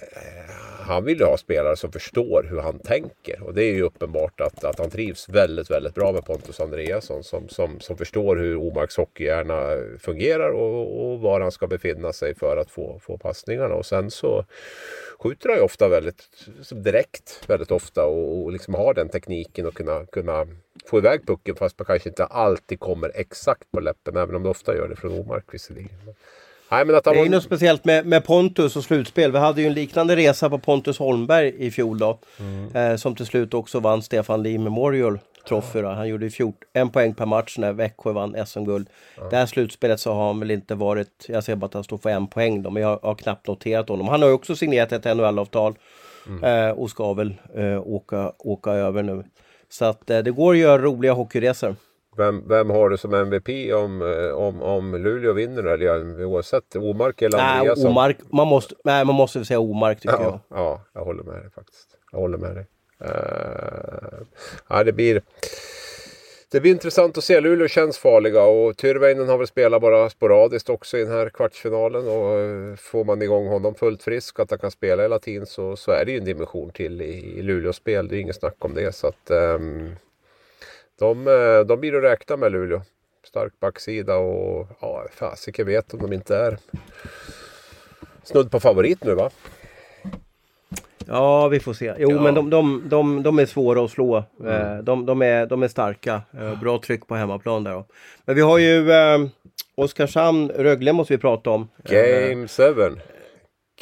Eh, 0.00 0.52
han 0.82 1.04
vill 1.04 1.18
ju 1.18 1.24
ha 1.24 1.36
spelare 1.36 1.76
som 1.76 1.92
förstår 1.92 2.46
hur 2.50 2.60
han 2.60 2.78
tänker. 2.78 3.42
Och 3.42 3.54
det 3.54 3.64
är 3.64 3.72
ju 3.72 3.82
uppenbart 3.82 4.40
att, 4.40 4.64
att 4.64 4.78
han 4.78 4.90
trivs 4.90 5.28
väldigt, 5.28 5.70
väldigt 5.70 5.94
bra 5.94 6.12
med 6.12 6.24
Pontus 6.24 6.60
Andreasson 6.60 7.24
som, 7.24 7.48
som, 7.48 7.80
som 7.80 7.96
förstår 7.96 8.36
hur 8.36 8.56
Omarks 8.56 8.96
hockeyhjärna 8.96 9.76
fungerar 9.98 10.50
och, 10.50 11.12
och 11.12 11.20
var 11.20 11.40
han 11.40 11.52
ska 11.52 11.66
befinna 11.66 12.12
sig 12.12 12.34
för 12.34 12.56
att 12.56 12.70
få, 12.70 12.98
få 13.02 13.18
passningarna. 13.18 13.74
Och 13.74 13.86
sen 13.86 14.10
så 14.10 14.44
skjuter 15.18 15.48
han 15.48 15.58
ju 15.58 15.64
ofta 15.64 15.88
väldigt 15.88 16.28
direkt, 16.70 17.44
väldigt 17.46 17.70
ofta 17.70 18.04
och, 18.04 18.42
och 18.42 18.52
liksom 18.52 18.74
har 18.74 18.94
den 18.94 19.08
tekniken 19.08 19.66
och 19.66 19.74
kunna, 19.74 20.06
kunna 20.06 20.46
få 20.86 20.98
iväg 20.98 21.26
pucken 21.26 21.54
fast 21.54 21.78
man 21.78 21.86
kanske 21.86 22.08
inte 22.08 22.24
alltid 22.24 22.80
kommer 22.80 23.12
exakt 23.14 23.70
på 23.70 23.80
läppen, 23.80 24.16
även 24.16 24.34
om 24.34 24.42
det 24.42 24.48
ofta 24.48 24.76
gör 24.76 24.88
det 24.88 24.96
från 24.96 25.18
Omark 25.18 25.44
visserligen. 25.50 25.90
Nej, 26.72 26.84
men 26.84 26.96
att 26.96 27.06
han 27.06 27.14
det 27.14 27.20
är 27.20 27.28
något 27.28 27.42
speciellt 27.42 27.84
med, 27.84 28.06
med 28.06 28.24
Pontus 28.24 28.76
och 28.76 28.84
slutspel. 28.84 29.32
Vi 29.32 29.38
hade 29.38 29.60
ju 29.60 29.66
en 29.66 29.74
liknande 29.74 30.16
resa 30.16 30.50
på 30.50 30.58
Pontus 30.58 30.98
Holmberg 30.98 31.54
i 31.58 31.70
fjol 31.70 31.98
då. 31.98 32.18
Mm. 32.38 32.76
Eh, 32.76 32.96
som 32.96 33.14
till 33.14 33.26
slut 33.26 33.54
också 33.54 33.80
vann 33.80 34.02
Stefan 34.02 34.42
Lee 34.42 34.58
Memorial 34.58 35.18
Trophy. 35.48 35.82
Då. 35.82 35.88
Han 35.88 36.08
gjorde 36.08 36.30
14, 36.30 36.58
en 36.72 36.90
poäng 36.90 37.14
per 37.14 37.26
match 37.26 37.58
när 37.58 37.72
Växjö 37.72 38.12
vann 38.12 38.46
SM-guld. 38.46 38.88
Ja. 39.16 39.28
Det 39.30 39.36
här 39.36 39.46
slutspelet 39.46 40.00
så 40.00 40.12
har 40.12 40.26
han 40.26 40.40
väl 40.40 40.50
inte 40.50 40.74
varit, 40.74 41.26
jag 41.28 41.44
ser 41.44 41.56
bara 41.56 41.66
att 41.66 41.74
han 41.74 41.84
står 41.84 41.98
för 41.98 42.10
en 42.10 42.26
poäng 42.26 42.62
då, 42.62 42.70
men 42.70 42.82
jag 42.82 42.98
har 43.02 43.14
knappt 43.14 43.46
noterat 43.46 43.88
honom. 43.88 44.08
Han 44.08 44.22
har 44.22 44.28
ju 44.28 44.34
också 44.34 44.56
signerat 44.56 44.92
ett 44.92 45.16
NHL-avtal 45.16 45.74
mm. 46.26 46.44
eh, 46.44 46.70
och 46.70 46.90
ska 46.90 47.12
väl 47.12 47.34
eh, 47.54 47.86
åka, 47.86 48.32
åka 48.38 48.70
över 48.70 49.02
nu. 49.02 49.24
Så 49.68 49.84
att 49.84 50.10
eh, 50.10 50.18
det 50.18 50.30
går 50.30 50.52
att 50.52 50.58
göra 50.58 50.82
roliga 50.82 51.12
hockeyresor. 51.12 51.76
Vem, 52.16 52.48
vem 52.48 52.70
har 52.70 52.90
du 52.90 52.96
som 52.96 53.14
MVP 53.14 53.72
om, 53.74 54.02
eh, 54.02 54.34
om, 54.34 54.62
om 54.62 54.94
Luleå 54.94 55.32
vinner 55.32 55.62
eller 55.62 56.24
oavsett? 56.24 56.76
Omark 56.76 57.22
eller 57.22 57.38
Andreasson? 57.38 57.84
Nej, 57.84 57.90
Omark, 57.92 58.16
man 58.32 58.46
måste, 58.46 58.74
nej, 58.84 59.04
man 59.04 59.14
måste 59.14 59.44
säga 59.44 59.60
Omark 59.60 60.00
tycker 60.00 60.14
ja, 60.14 60.40
jag. 60.48 60.58
Ja, 60.58 60.80
jag 60.92 61.04
håller 61.04 61.22
med 61.22 61.34
dig 61.34 61.50
faktiskt. 61.50 61.88
Jag 62.12 62.18
håller 62.18 62.38
med 62.38 62.54
dig. 62.54 62.66
Uh, 63.04 64.26
ja, 64.68 64.84
det 64.84 64.92
blir... 64.92 65.22
Det 66.50 66.60
blir 66.60 66.72
intressant 66.72 67.18
att 67.18 67.24
se. 67.24 67.40
Luleå 67.40 67.68
känns 67.68 67.98
farliga 67.98 68.42
och 68.42 68.76
Tyrväinen 68.76 69.28
har 69.28 69.38
väl 69.38 69.46
spelat 69.46 69.82
bara 69.82 70.10
sporadiskt 70.10 70.70
också 70.70 70.98
i 70.98 71.04
den 71.04 71.12
här 71.12 71.28
kvartsfinalen. 71.28 72.08
Och 72.08 72.38
eh, 72.38 72.76
får 72.76 73.04
man 73.04 73.22
igång 73.22 73.46
honom 73.46 73.74
fullt 73.74 74.02
frisk, 74.02 74.40
att 74.40 74.50
han 74.50 74.58
kan 74.58 74.70
spela 74.70 75.02
hela 75.02 75.18
tiden 75.18 75.46
så, 75.46 75.76
så 75.76 75.92
är 75.92 76.04
det 76.04 76.12
ju 76.12 76.18
en 76.18 76.24
dimension 76.24 76.70
till 76.70 77.02
i, 77.02 77.38
i 77.38 77.42
Luleås 77.42 77.76
spel. 77.76 78.08
Det 78.08 78.16
är 78.16 78.20
inget 78.20 78.36
snack 78.36 78.56
om 78.58 78.74
det. 78.74 78.94
Så 78.94 79.06
att, 79.06 79.30
um, 79.30 79.96
de, 81.02 81.26
eh, 81.28 81.66
de 81.66 81.80
blir 81.80 81.96
att 81.96 82.02
räkna 82.02 82.36
med 82.36 82.52
Luleå. 82.52 82.82
Stark 83.24 83.60
backsida 83.60 84.16
och 84.16 84.68
ja, 84.80 85.06
fasiken 85.12 85.66
vet 85.66 85.94
om 85.94 86.00
de 86.00 86.12
inte 86.12 86.36
är 86.36 86.58
snudd 88.22 88.50
på 88.50 88.60
favorit 88.60 89.04
nu 89.04 89.14
va? 89.14 89.30
Ja, 91.06 91.48
vi 91.48 91.60
får 91.60 91.72
se. 91.72 91.94
Jo, 91.98 92.10
ja. 92.10 92.22
men 92.22 92.34
de, 92.34 92.50
de, 92.50 92.82
de, 92.88 93.22
de 93.22 93.38
är 93.38 93.46
svåra 93.46 93.84
att 93.84 93.90
slå. 93.90 94.24
Mm. 94.40 94.76
Eh, 94.76 94.82
de, 94.82 95.06
de, 95.06 95.22
är, 95.22 95.46
de 95.46 95.62
är 95.62 95.68
starka. 95.68 96.22
Eh, 96.40 96.60
bra 96.60 96.78
tryck 96.78 97.06
på 97.06 97.14
hemmaplan 97.14 97.64
där. 97.64 97.84
Men 98.24 98.36
vi 98.36 98.42
har 98.42 98.58
ju 98.58 98.92
eh, 98.92 99.18
Oskarshamn, 99.74 100.48
Rögle 100.48 100.92
måste 100.92 101.14
vi 101.14 101.18
prata 101.18 101.50
om. 101.50 101.68
Game 101.84 102.48
7. 102.48 102.62
Game 102.72 102.96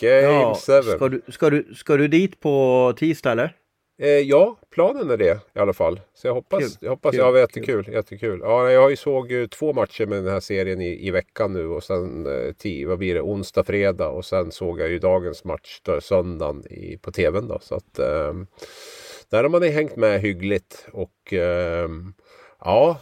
7. 0.01 0.07
Ja, 0.07 0.55
ska, 0.55 1.09
du, 1.09 1.21
ska, 1.29 1.51
du, 1.51 1.75
ska 1.75 1.97
du 1.97 2.09
dit 2.09 2.41
på 2.41 2.95
tisdag 2.97 3.33
eller? 3.33 3.57
Eh, 4.03 4.09
ja, 4.09 4.57
planen 4.71 5.11
är 5.11 5.17
det 5.17 5.39
i 5.55 5.59
alla 5.59 5.73
fall. 5.73 6.01
Så 6.15 6.27
jag 6.27 6.35
hoppas, 6.35 6.61
kul. 6.61 6.71
jag 6.81 6.91
hoppas, 6.91 7.11
kul. 7.11 7.21
ja 7.21 7.39
jättekul, 7.39 7.89
jättekul. 7.93 8.41
Ja, 8.43 8.71
jag 8.71 8.83
har 8.83 8.91
ju 8.91 8.97
såg 8.97 9.33
ju 9.33 9.47
två 9.47 9.73
matcher 9.73 10.07
med 10.07 10.25
den 10.25 10.33
här 10.33 10.41
serien 10.41 10.81
i, 10.81 11.07
i 11.07 11.11
veckan 11.11 11.53
nu 11.53 11.67
och 11.67 11.85
sen 11.85 12.27
eh, 12.27 12.53
tio, 12.53 12.87
vad 12.87 12.99
blir 12.99 13.15
det, 13.15 13.21
onsdag, 13.21 13.65
fredag 13.65 14.09
och 14.09 14.25
sen 14.25 14.53
såg 14.53 14.81
jag 14.81 14.89
ju 14.89 14.99
dagens 14.99 15.45
match 15.45 15.81
då, 15.83 16.01
söndagen 16.01 16.65
i, 16.71 16.99
på 17.03 17.13
tvn 17.13 17.49
då. 17.49 17.59
Så 17.63 17.75
att 17.75 17.99
eh, 17.99 18.35
där 19.31 19.43
har 19.43 19.49
man 19.49 19.63
hängt 19.63 19.97
med 19.97 20.21
hyggligt 20.21 20.87
och 20.93 21.33
eh, 21.33 21.89
ja, 22.61 22.99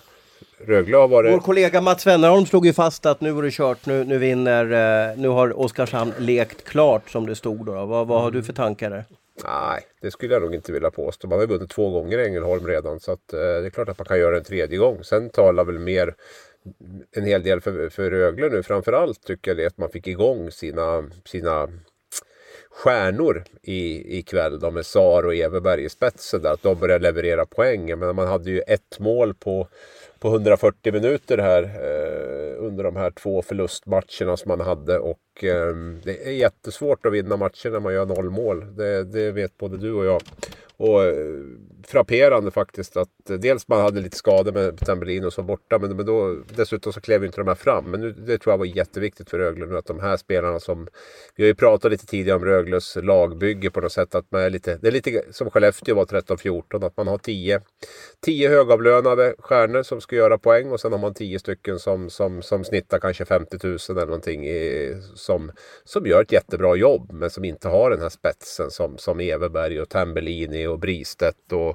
Rögle 0.66 0.96
har 0.96 1.08
varit... 1.08 1.32
Vår 1.32 1.40
kollega 1.40 1.80
Mats 1.80 2.06
Wennerholm 2.06 2.46
slog 2.46 2.66
ju 2.66 2.72
fast 2.72 3.06
att 3.06 3.20
nu 3.20 3.32
var 3.32 3.42
det 3.42 3.50
kört, 3.50 3.86
nu, 3.86 4.04
nu 4.04 4.18
vinner, 4.18 4.64
eh, 5.10 5.18
nu 5.18 5.28
har 5.28 5.60
Oskarshamn 5.60 6.12
lekt 6.18 6.64
klart 6.64 7.10
som 7.10 7.26
det 7.26 7.36
stod 7.36 7.66
då. 7.66 7.72
Vad, 7.72 8.06
vad 8.06 8.22
har 8.22 8.30
du 8.30 8.42
för 8.42 8.52
tankar 8.52 8.90
där? 8.90 9.04
Nej, 9.44 9.82
det 10.00 10.10
skulle 10.10 10.34
jag 10.34 10.42
nog 10.42 10.54
inte 10.54 10.72
vilja 10.72 10.90
påstå. 10.90 11.28
Man 11.28 11.38
har 11.38 11.46
ju 11.46 11.52
vunnit 11.52 11.70
två 11.70 11.90
gånger 11.90 12.18
i 12.18 12.26
Ängelholm 12.26 12.66
redan. 12.66 13.00
Så 13.00 13.12
att, 13.12 13.32
eh, 13.32 13.38
det 13.38 13.66
är 13.66 13.70
klart 13.70 13.88
att 13.88 13.98
man 13.98 14.06
kan 14.06 14.18
göra 14.18 14.36
en 14.36 14.44
tredje 14.44 14.78
gång. 14.78 15.04
Sen 15.04 15.30
talar 15.30 15.64
väl 15.64 15.78
mer 15.78 16.14
en 17.12 17.24
hel 17.24 17.42
del 17.42 17.60
för, 17.60 17.88
för 17.88 18.10
Rögle 18.10 18.48
nu. 18.48 18.62
Framförallt 18.62 19.22
tycker 19.22 19.50
jag 19.50 19.58
det 19.58 19.66
att 19.66 19.78
man 19.78 19.90
fick 19.90 20.06
igång 20.06 20.50
sina, 20.50 21.10
sina 21.24 21.68
stjärnor 22.70 23.44
i, 23.62 24.18
ikväll. 24.18 24.60
De 24.60 24.74
med 24.74 24.86
Sar 24.86 25.26
och 25.26 25.34
Everberg 25.34 25.84
i 25.84 25.88
spetsen. 25.88 26.42
Där, 26.42 26.52
att 26.52 26.62
de 26.62 26.78
började 26.78 27.02
leverera 27.02 27.46
poäng. 27.46 27.98
Men 27.98 28.16
man 28.16 28.28
hade 28.28 28.50
ju 28.50 28.60
ett 28.60 28.98
mål 28.98 29.34
på 29.34 29.68
på 30.18 30.28
140 30.28 30.92
minuter 30.92 31.38
här 31.38 31.62
eh, 31.62 32.64
under 32.64 32.84
de 32.84 32.96
här 32.96 33.10
två 33.10 33.42
förlustmatcherna 33.42 34.36
som 34.36 34.48
man 34.48 34.60
hade. 34.60 34.98
Och 34.98 35.18
eh, 35.44 35.74
det 36.04 36.26
är 36.26 36.32
jättesvårt 36.32 37.06
att 37.06 37.12
vinna 37.12 37.36
matcher 37.36 37.70
när 37.70 37.80
man 37.80 37.94
gör 37.94 38.06
noll 38.06 38.30
mål. 38.30 38.76
Det, 38.76 39.04
det 39.04 39.32
vet 39.32 39.58
både 39.58 39.76
du 39.76 39.92
och 39.92 40.04
jag. 40.04 40.22
Och 40.78 41.04
eh, 41.04 41.14
frapperande 41.86 42.50
faktiskt 42.50 42.96
att 42.96 43.30
eh, 43.30 43.36
dels 43.36 43.68
man 43.68 43.80
hade 43.80 44.00
lite 44.00 44.16
skador 44.16 44.52
med 44.52 44.78
Tambellino 44.78 45.30
som 45.30 45.46
borta 45.46 45.78
men, 45.78 45.96
men 45.96 46.06
då 46.06 46.36
dessutom 46.56 46.92
så 46.92 47.00
klev 47.00 47.24
inte 47.24 47.40
de 47.40 47.48
här 47.48 47.54
fram. 47.54 47.84
Men 47.84 48.00
nu, 48.00 48.12
det 48.12 48.38
tror 48.38 48.52
jag 48.52 48.58
var 48.58 48.64
jätteviktigt 48.64 49.30
för 49.30 49.38
Rögle 49.38 49.66
nu 49.66 49.76
att 49.76 49.86
de 49.86 50.00
här 50.00 50.16
spelarna 50.16 50.60
som 50.60 50.88
vi 51.36 51.42
har 51.42 51.48
ju 51.48 51.54
pratat 51.54 51.90
lite 51.90 52.06
tidigare 52.06 52.36
om 52.36 52.44
Rögles 52.44 52.96
lagbygge 53.02 53.70
på 53.70 53.80
något 53.80 53.92
sätt 53.92 54.14
att 54.14 54.30
man 54.30 54.42
är 54.42 54.50
lite, 54.50 54.78
det 54.82 54.88
är 54.88 54.92
lite 54.92 55.22
som 55.30 55.50
Skellefteå 55.50 55.94
var 55.94 56.04
13-14 56.04 56.86
att 56.86 56.96
man 56.96 57.08
har 57.08 57.18
10 57.18 57.60
10 58.20 58.48
högavlönade 58.48 59.34
stjärnor 59.38 59.82
som 59.82 60.00
ska 60.00 60.16
göra 60.16 60.38
poäng 60.38 60.70
och 60.70 60.80
sen 60.80 60.92
har 60.92 60.98
man 60.98 61.14
10 61.14 61.38
stycken 61.38 61.78
som, 61.78 62.10
som, 62.10 62.42
som 62.42 62.64
snittar 62.64 62.98
kanske 62.98 63.24
50 63.24 63.58
000 63.62 63.78
eller 63.90 64.06
någonting 64.06 64.46
i, 64.46 64.96
som, 65.28 65.52
som 65.84 66.06
gör 66.06 66.22
ett 66.22 66.32
jättebra 66.32 66.76
jobb 66.76 67.12
men 67.12 67.30
som 67.30 67.44
inte 67.44 67.68
har 67.68 67.90
den 67.90 68.00
här 68.00 68.08
spetsen 68.08 68.70
som, 68.70 68.98
som 68.98 69.20
Everberg 69.20 69.80
och 69.80 69.88
Tambellini 69.88 70.66
och 70.66 70.78
Bristedt 70.78 71.52
och, 71.52 71.68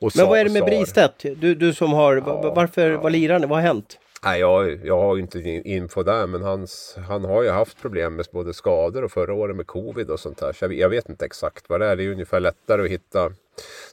och 0.00 0.12
Men 0.16 0.26
vad 0.26 0.38
är 0.38 0.44
det 0.44 0.50
med 0.50 0.64
Bristedt? 0.64 1.22
Du, 1.36 1.54
du 1.54 1.74
som 1.74 1.92
har, 1.92 2.16
ja, 2.16 2.52
varför, 2.56 2.90
ja. 2.90 3.00
vad 3.00 3.12
lirar 3.12 3.38
Vad 3.38 3.48
har 3.48 3.60
hänt? 3.60 3.98
Nej, 4.24 4.40
jag, 4.40 4.86
jag 4.86 4.98
har 4.98 5.18
inte 5.18 5.40
info 5.64 6.02
där 6.02 6.26
men 6.26 6.42
hans, 6.42 6.96
han 7.08 7.24
har 7.24 7.42
ju 7.42 7.50
haft 7.50 7.82
problem 7.82 8.16
med 8.16 8.26
både 8.32 8.54
skador 8.54 9.04
och 9.04 9.12
förra 9.12 9.34
året 9.34 9.56
med 9.56 9.66
covid 9.66 10.10
och 10.10 10.20
sånt 10.20 10.38
där. 10.38 10.52
Så 10.52 10.64
jag, 10.64 10.72
jag 10.72 10.88
vet 10.88 11.08
inte 11.08 11.24
exakt 11.24 11.68
vad 11.68 11.80
det 11.80 11.86
är. 11.86 11.96
Det 11.96 12.04
är 12.04 12.10
ungefär 12.12 12.40
lättare 12.40 12.82
att 12.82 12.90
hitta 12.90 13.32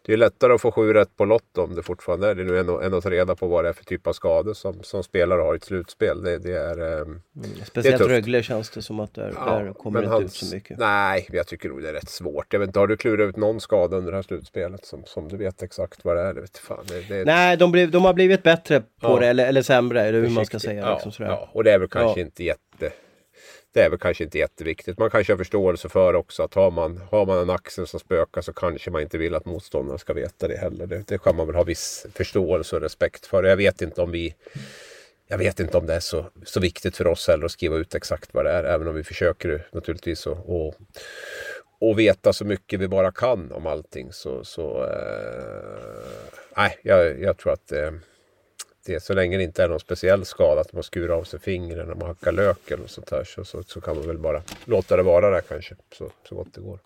det 0.05 0.14
är 0.14 0.18
lättare 0.18 0.53
att 0.53 0.62
få 0.62 0.72
sju 0.72 0.93
rätt 0.93 1.18
på 1.18 1.26
Lotto 1.26 1.62
om 1.62 1.76
det 1.76 1.84
fortfarande 1.84 2.28
är 2.28 2.36
det 2.36 2.43
nu 2.43 2.60
än, 2.60 2.70
än 2.70 2.93
att 2.93 3.03
ta 3.03 3.10
reda 3.10 3.36
på 3.36 3.47
vad 3.47 3.66
det 3.66 3.70
är 3.70 3.74
för 3.74 3.86
typ 3.86 4.07
av 4.07 4.14
skador 4.14 4.53
som, 4.53 4.84
som 4.84 5.03
spelare 5.03 5.41
har 5.41 5.53
i 5.53 5.57
ett 5.57 5.64
slutspel. 5.64 6.24
Det, 6.24 6.38
det 6.38 6.57
är, 6.57 6.82
eh, 6.82 7.01
mm, 7.01 7.22
Speciellt 7.66 7.97
det 7.97 8.05
är 8.05 8.10
Rögle 8.10 8.43
känns 8.43 8.70
det 8.70 8.82
som 8.82 8.99
att 8.99 9.14
där, 9.14 9.34
ja, 9.36 9.60
där 9.60 9.74
kommer 9.74 9.99
inte 9.99 10.12
hans, 10.12 10.24
ut 10.24 10.34
så 10.34 10.55
mycket. 10.55 10.78
Nej, 10.78 11.28
jag 11.32 11.47
tycker 11.47 11.70
nog 11.70 11.82
det 11.82 11.89
är 11.89 11.93
rätt 11.93 12.10
svårt. 12.10 12.53
Jag 12.53 12.60
vet 12.60 12.68
inte, 12.68 12.80
har 12.80 12.88
du 12.88 12.97
klurat 12.97 13.30
ut 13.30 13.38
någon 13.38 13.62
skada 13.62 13.97
under 13.97 14.12
det 14.12 14.18
här 14.18 14.24
slutspelet 14.24 14.86
som, 14.86 15.03
som 15.05 15.28
du 15.28 15.38
vet 15.38 15.64
exakt 15.64 16.05
vad 16.05 16.16
det 16.16 16.22
är? 16.22 16.34
Det 16.34 16.41
vet 16.41 16.57
fan, 16.57 16.86
det, 16.88 17.10
det... 17.10 17.26
Nej, 17.26 17.57
de, 17.57 17.72
blev, 17.72 17.91
de 17.91 18.05
har 18.05 18.14
blivit 18.14 18.43
bättre 18.43 18.80
på 18.80 18.88
ja. 19.01 19.20
det 19.20 19.28
eller, 19.28 19.47
eller 19.47 19.62
sämre, 19.62 20.01
eller 20.01 20.22
hur 20.22 20.30
man 20.30 20.45
ska 20.45 20.60
säga. 20.60 20.82
Ja, 20.82 21.01
liksom, 21.05 21.26
ja, 21.26 21.49
och 21.53 21.64
det 21.64 21.72
är 21.72 21.80
väl 21.80 21.89
kanske 21.89 22.22
inte 22.22 22.43
jätte 22.43 22.91
det 23.74 23.82
är 23.82 23.89
väl 23.89 23.99
kanske 23.99 24.24
inte 24.24 24.38
jätteviktigt. 24.38 24.97
Man 24.97 25.09
kanske 25.09 25.34
har 25.34 25.38
förståelse 25.38 25.89
för 25.89 26.13
också 26.13 26.43
att 26.43 26.53
har 26.53 26.72
man, 26.72 27.01
har 27.11 27.26
man 27.26 27.38
en 27.38 27.49
axel 27.49 27.88
som 27.88 27.99
spökar 27.99 28.41
så 28.41 28.53
kanske 28.53 28.91
man 28.91 29.01
inte 29.01 29.17
vill 29.17 29.36
att 29.36 29.45
motståndaren 29.45 29.99
ska 29.99 30.13
veta 30.13 30.47
det 30.47 30.57
heller. 30.57 30.88
Det, 30.88 31.07
det 31.07 31.17
kan 31.17 31.36
man 31.36 31.47
väl 31.47 31.55
ha 31.55 31.63
viss 31.63 32.05
förståelse 32.13 32.76
och 32.76 32.82
respekt 32.82 33.26
för. 33.26 33.43
Jag 33.43 33.57
vet 33.57 33.82
inte 33.82 34.01
om 34.01 34.11
vi 34.11 34.36
jag 35.32 35.38
vet 35.38 35.59
inte 35.59 35.78
om 35.78 35.86
det 35.86 35.93
är 35.93 35.99
så, 35.99 36.26
så 36.45 36.59
viktigt 36.59 36.97
för 36.97 37.07
oss 37.07 37.28
heller 37.28 37.45
att 37.45 37.51
skriva 37.51 37.76
ut 37.76 37.95
exakt 37.95 38.34
vad 38.34 38.45
det 38.45 38.51
är. 38.51 38.63
Även 38.63 38.88
om 38.88 38.95
vi 38.95 39.03
försöker 39.03 39.67
naturligtvis 39.72 40.28
att 40.28 40.38
och, 40.45 40.76
och 41.80 41.99
veta 41.99 42.34
så 42.34 42.45
mycket 42.45 42.80
vi 42.80 42.88
bara 42.88 43.11
kan 43.11 43.51
om 43.51 43.67
allting. 43.67 44.13
Så, 44.13 44.43
så 44.43 44.84
eh, 44.84 46.20
nej, 46.57 46.80
jag, 46.82 47.22
jag 47.22 47.38
tror 47.38 47.53
att 47.53 47.72
eh, 47.72 47.91
det. 48.94 49.04
Så 49.04 49.14
länge 49.14 49.38
det 49.38 49.44
inte 49.44 49.64
är 49.64 49.68
någon 49.68 49.80
speciell 49.80 50.26
skada, 50.26 50.62
att 50.62 50.74
man 50.74 50.84
skurar 50.84 51.16
av 51.16 51.24
sig 51.24 51.40
fingret 51.40 51.88
när 51.88 51.96
man 51.96 52.08
hackar 52.08 52.32
lök 52.32 52.72
eller 52.72 52.88
sånt 52.88 53.08
där. 53.08 53.24
Så, 53.24 53.46
så, 53.46 53.64
så, 53.64 53.82
kan 53.82 53.96
man 53.96 54.08
väl 54.08 54.18
bara 54.18 54.42
låta 54.66 54.98
det 54.98 55.04
vara 55.04 55.30
där 55.30 55.42
kanske, 55.42 55.76
så, 55.94 56.10
så 56.30 56.36
gott 56.36 56.48
det 56.54 56.62
går. 56.62 56.80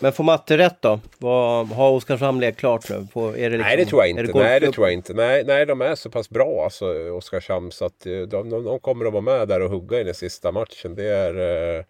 Men 0.00 0.12
får 0.12 0.24
Matte 0.24 0.58
rätt 0.58 0.76
då? 0.82 1.00
Vad, 1.18 1.68
har 1.68 1.90
Oskarshamn 1.90 2.40
lekt 2.40 2.58
klart 2.58 2.90
nu? 2.90 3.06
På, 3.12 3.28
är 3.28 3.32
det 3.32 3.48
liksom, 3.48 3.58
nej, 3.58 3.76
det 3.76 3.86
tror 3.86 4.02
jag 4.02 4.10
inte. 4.10 4.22
Det 4.22 4.38
nej, 4.38 4.60
det 4.60 4.72
tror 4.72 4.86
jag 4.86 4.94
inte. 4.94 5.14
Nej, 5.14 5.44
nej, 5.44 5.66
de 5.66 5.80
är 5.80 5.94
så 5.94 6.10
pass 6.10 6.30
bra 6.30 6.64
alltså, 6.64 7.10
Oskarshamn, 7.10 7.72
så 7.72 7.84
att 7.84 8.06
eh, 8.06 8.12
de, 8.12 8.50
de, 8.50 8.64
de 8.64 8.78
kommer 8.78 9.06
att 9.06 9.12
vara 9.12 9.22
med 9.22 9.48
där 9.48 9.62
och 9.62 9.70
hugga 9.70 10.00
i 10.00 10.04
den 10.04 10.14
sista 10.14 10.52
matchen. 10.52 10.94
Det 10.94 11.08
är... 11.08 11.78
Eh, 11.78 11.84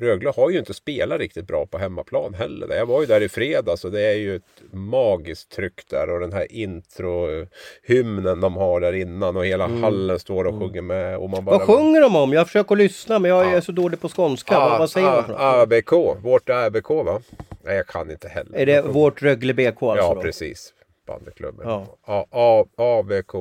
Rögle 0.00 0.32
har 0.36 0.50
ju 0.50 0.58
inte 0.58 0.74
spelat 0.74 1.18
riktigt 1.18 1.46
bra 1.46 1.66
på 1.66 1.78
hemmaplan 1.78 2.34
heller. 2.34 2.76
Jag 2.76 2.86
var 2.86 3.00
ju 3.00 3.06
där 3.06 3.20
i 3.20 3.28
fredags 3.28 3.84
och 3.84 3.90
det 3.90 4.00
är 4.00 4.14
ju 4.14 4.36
ett 4.36 4.62
magiskt 4.72 5.50
tryck 5.50 5.88
där 5.90 6.10
och 6.10 6.20
den 6.20 6.32
här 6.32 6.52
introhymnen 6.52 8.40
de 8.40 8.56
har 8.56 8.80
där 8.80 8.92
innan 8.92 9.36
och 9.36 9.46
hela 9.46 9.64
mm. 9.64 9.82
hallen 9.82 10.18
står 10.18 10.44
och 10.44 10.54
mm. 10.54 10.60
sjunger 10.60 10.82
med. 10.82 11.18
Och 11.18 11.30
man 11.30 11.44
bara, 11.44 11.58
vad 11.58 11.66
sjunger 11.66 12.00
de 12.00 12.16
om? 12.16 12.32
Jag 12.32 12.46
försöker 12.46 12.76
lyssna 12.76 13.18
men 13.18 13.30
jag 13.30 13.52
är 13.52 13.60
så 13.60 13.72
dålig 13.72 14.00
på 14.00 14.08
skånska. 14.08 14.56
Ah, 14.56 14.68
vad, 14.68 14.78
vad 14.78 14.90
säger 14.90 15.08
ah, 15.08 15.66
de? 15.66 15.76
ABK, 15.76 15.92
vårt 16.22 16.50
ABK 16.50 16.90
va? 16.90 17.20
Nej 17.62 17.76
jag 17.76 17.86
kan 17.86 18.10
inte 18.10 18.28
heller. 18.28 18.58
Är 18.58 18.66
det 18.66 18.82
vårt 18.82 19.22
Rögle 19.22 19.54
BK 19.54 19.82
alltså? 19.82 20.04
Ja 20.04 20.14
då? 20.14 20.20
precis. 20.20 20.74
Bandyklubben. 21.06 21.86
Ja. 22.02 22.66
ABK 22.76 23.34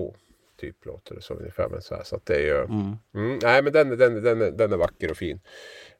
typ 0.59 0.85
låter 0.85 1.15
det 1.15 1.21
som 1.21 1.37
ungefär. 1.37 1.69
Men 1.69 1.81
så, 1.81 1.95
här, 1.95 2.03
så 2.03 2.15
att 2.15 2.25
det 2.25 2.35
är 2.35 2.39
ju... 2.39 2.57
Mm. 2.57 2.95
Mm, 3.15 3.39
nej 3.41 3.61
men 3.61 3.73
den, 3.73 3.97
den, 3.97 4.23
den, 4.23 4.57
den 4.57 4.73
är 4.73 4.77
vacker 4.77 5.11
och 5.11 5.17
fin. 5.17 5.39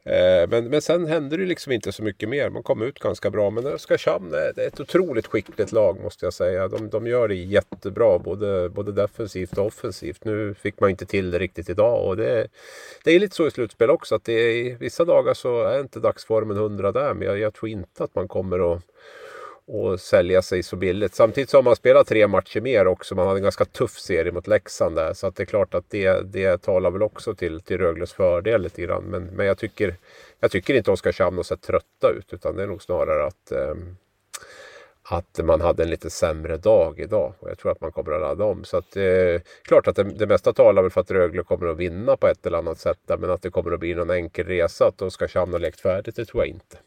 Eh, 0.10 0.50
men, 0.50 0.70
men 0.70 0.82
sen 0.82 1.08
hände 1.08 1.38
det 1.38 1.46
liksom 1.46 1.72
inte 1.72 1.92
så 1.92 2.04
mycket 2.04 2.30
mer. 2.30 2.50
Man 2.50 2.64
kom 2.64 2.82
ut 2.82 3.00
ganska 3.00 3.30
bra. 3.30 3.50
Men 3.50 3.74
Oskarshamn 3.74 4.34
eh, 4.34 4.40
är 4.40 4.68
ett 4.68 4.80
otroligt 4.80 5.28
skickligt 5.28 5.72
lag 5.72 6.00
måste 6.00 6.26
jag 6.26 6.34
säga. 6.34 6.68
De, 6.68 6.90
de 6.90 7.08
gör 7.08 7.28
det 7.28 7.36
jättebra 7.36 8.20
både, 8.20 8.70
både 8.70 8.92
defensivt 8.92 9.58
och 9.58 9.66
offensivt. 9.66 10.26
Nu 10.26 10.54
fick 10.54 10.80
man 10.80 10.90
inte 10.90 11.06
till 11.06 11.32
det 11.32 11.40
riktigt 11.40 11.70
idag. 11.70 12.08
Och 12.08 12.18
det, 12.18 12.48
det 13.04 13.12
är 13.12 13.20
lite 13.20 13.36
så 13.36 13.48
i 13.48 13.52
slutspel 13.52 13.90
också. 13.90 14.16
Att 14.16 14.24
det 14.24 14.34
är, 14.34 14.76
vissa 14.76 15.06
dagar 15.06 15.34
så 15.34 15.64
är 15.64 15.80
inte 15.80 16.00
dagsformen 16.00 16.58
hundra 16.58 16.92
där. 16.92 17.14
Men 17.14 17.28
jag, 17.28 17.40
jag 17.40 17.54
tror 17.54 17.70
inte 17.70 18.04
att 18.04 18.16
man 18.16 18.28
kommer 18.28 18.74
att 18.74 18.82
och 19.70 20.00
sälja 20.00 20.42
sig 20.42 20.64
så 20.64 20.76
billigt. 20.76 21.16
Samtidigt 21.16 21.50
så 21.50 21.58
har 21.58 21.64
man 21.64 21.76
spelat 21.76 22.08
tre 22.08 22.28
matcher 22.28 22.62
mer 22.62 22.88
också. 22.88 23.16
Man 23.16 23.28
hade 23.28 23.40
en 23.40 23.44
ganska 23.44 23.66
tuff 23.66 24.00
serie 24.00 24.32
mot 24.32 24.48
Leksand 24.48 24.96
där. 24.96 25.14
Så 25.14 25.28
att 25.28 25.36
det 25.36 25.44
är 25.44 25.46
klart 25.46 25.74
att 25.74 25.86
det, 25.90 26.22
det 26.22 26.62
talar 26.62 26.92
väl 26.92 27.04
också 27.04 27.36
till, 27.36 27.62
till 27.62 27.78
Rögles 27.78 28.14
fördel 28.14 28.62
lite 28.62 28.82
grann. 28.82 29.04
Men, 29.04 29.24
men 29.24 29.46
jag, 29.46 29.58
tycker, 29.58 29.96
jag 30.40 30.52
tycker 30.52 30.74
inte 30.74 30.92
Oskarshamn 30.92 31.38
har 31.38 31.44
sett 31.44 31.62
trötta 31.62 32.10
ut. 32.18 32.34
Utan 32.34 32.56
det 32.56 32.64
är 32.64 32.68
nog 32.68 32.82
snarare 32.82 33.26
att, 33.26 33.52
eh, 33.52 33.76
att 35.04 35.40
man 35.44 35.62
hade 35.62 35.84
en 35.84 35.90
lite 35.90 36.10
sämre 36.10 36.58
dag 36.58 37.00
idag. 37.00 37.34
Och 37.40 37.50
jag 37.50 37.58
tror 37.58 37.72
att 37.72 37.82
man 37.82 37.92
kommer 37.92 38.12
att 38.12 38.22
ladda 38.22 38.44
om. 38.44 38.64
Så 38.64 38.78
att 38.78 38.98
eh, 38.98 39.42
klart 39.62 39.88
att 39.88 39.96
det, 39.96 40.04
det 40.04 40.28
mesta 40.28 40.54
talar 40.54 40.82
väl 40.82 40.92
för 40.92 41.02
att 41.02 41.12
Rögle 41.12 41.44
kommer 41.44 41.68
att 41.68 41.78
vinna 41.78 42.18
på 42.18 42.28
ett 42.28 42.46
eller 42.46 42.58
annat 42.58 42.80
sätt. 42.80 43.00
Där, 43.06 43.18
men 43.18 43.30
att 43.30 43.42
det 43.42 43.50
kommer 43.50 43.72
att 43.72 43.80
bli 43.80 43.96
någon 43.96 44.10
enkel 44.10 44.46
resa. 44.48 44.88
Att 44.88 45.02
Oskarshamn 45.02 45.54
har 45.54 45.60
lekt 45.60 45.80
färdigt, 45.80 46.16
det 46.16 46.26
tror 46.26 46.44
jag 46.44 46.50
inte. 46.50 46.78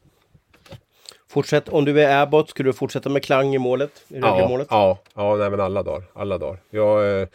Fortsätt, 1.33 1.69
om 1.69 1.85
du 1.85 2.03
är 2.03 2.23
Abbott, 2.23 2.51
skulle 2.51 2.69
du 2.69 2.73
fortsätta 2.73 3.09
med 3.09 3.23
Klang 3.25 3.55
i 3.55 3.59
målet? 3.59 4.05
I 4.09 4.19
ja, 4.19 4.67
ja, 4.71 4.99
ja, 5.15 5.37
nej 5.37 5.51
men 5.51 5.61
alla 5.61 5.83
dagar. 5.83 6.05
Alla 6.13 6.39
dagar. 6.39 6.59
Jag, 6.71 7.21
eh, 7.21 7.29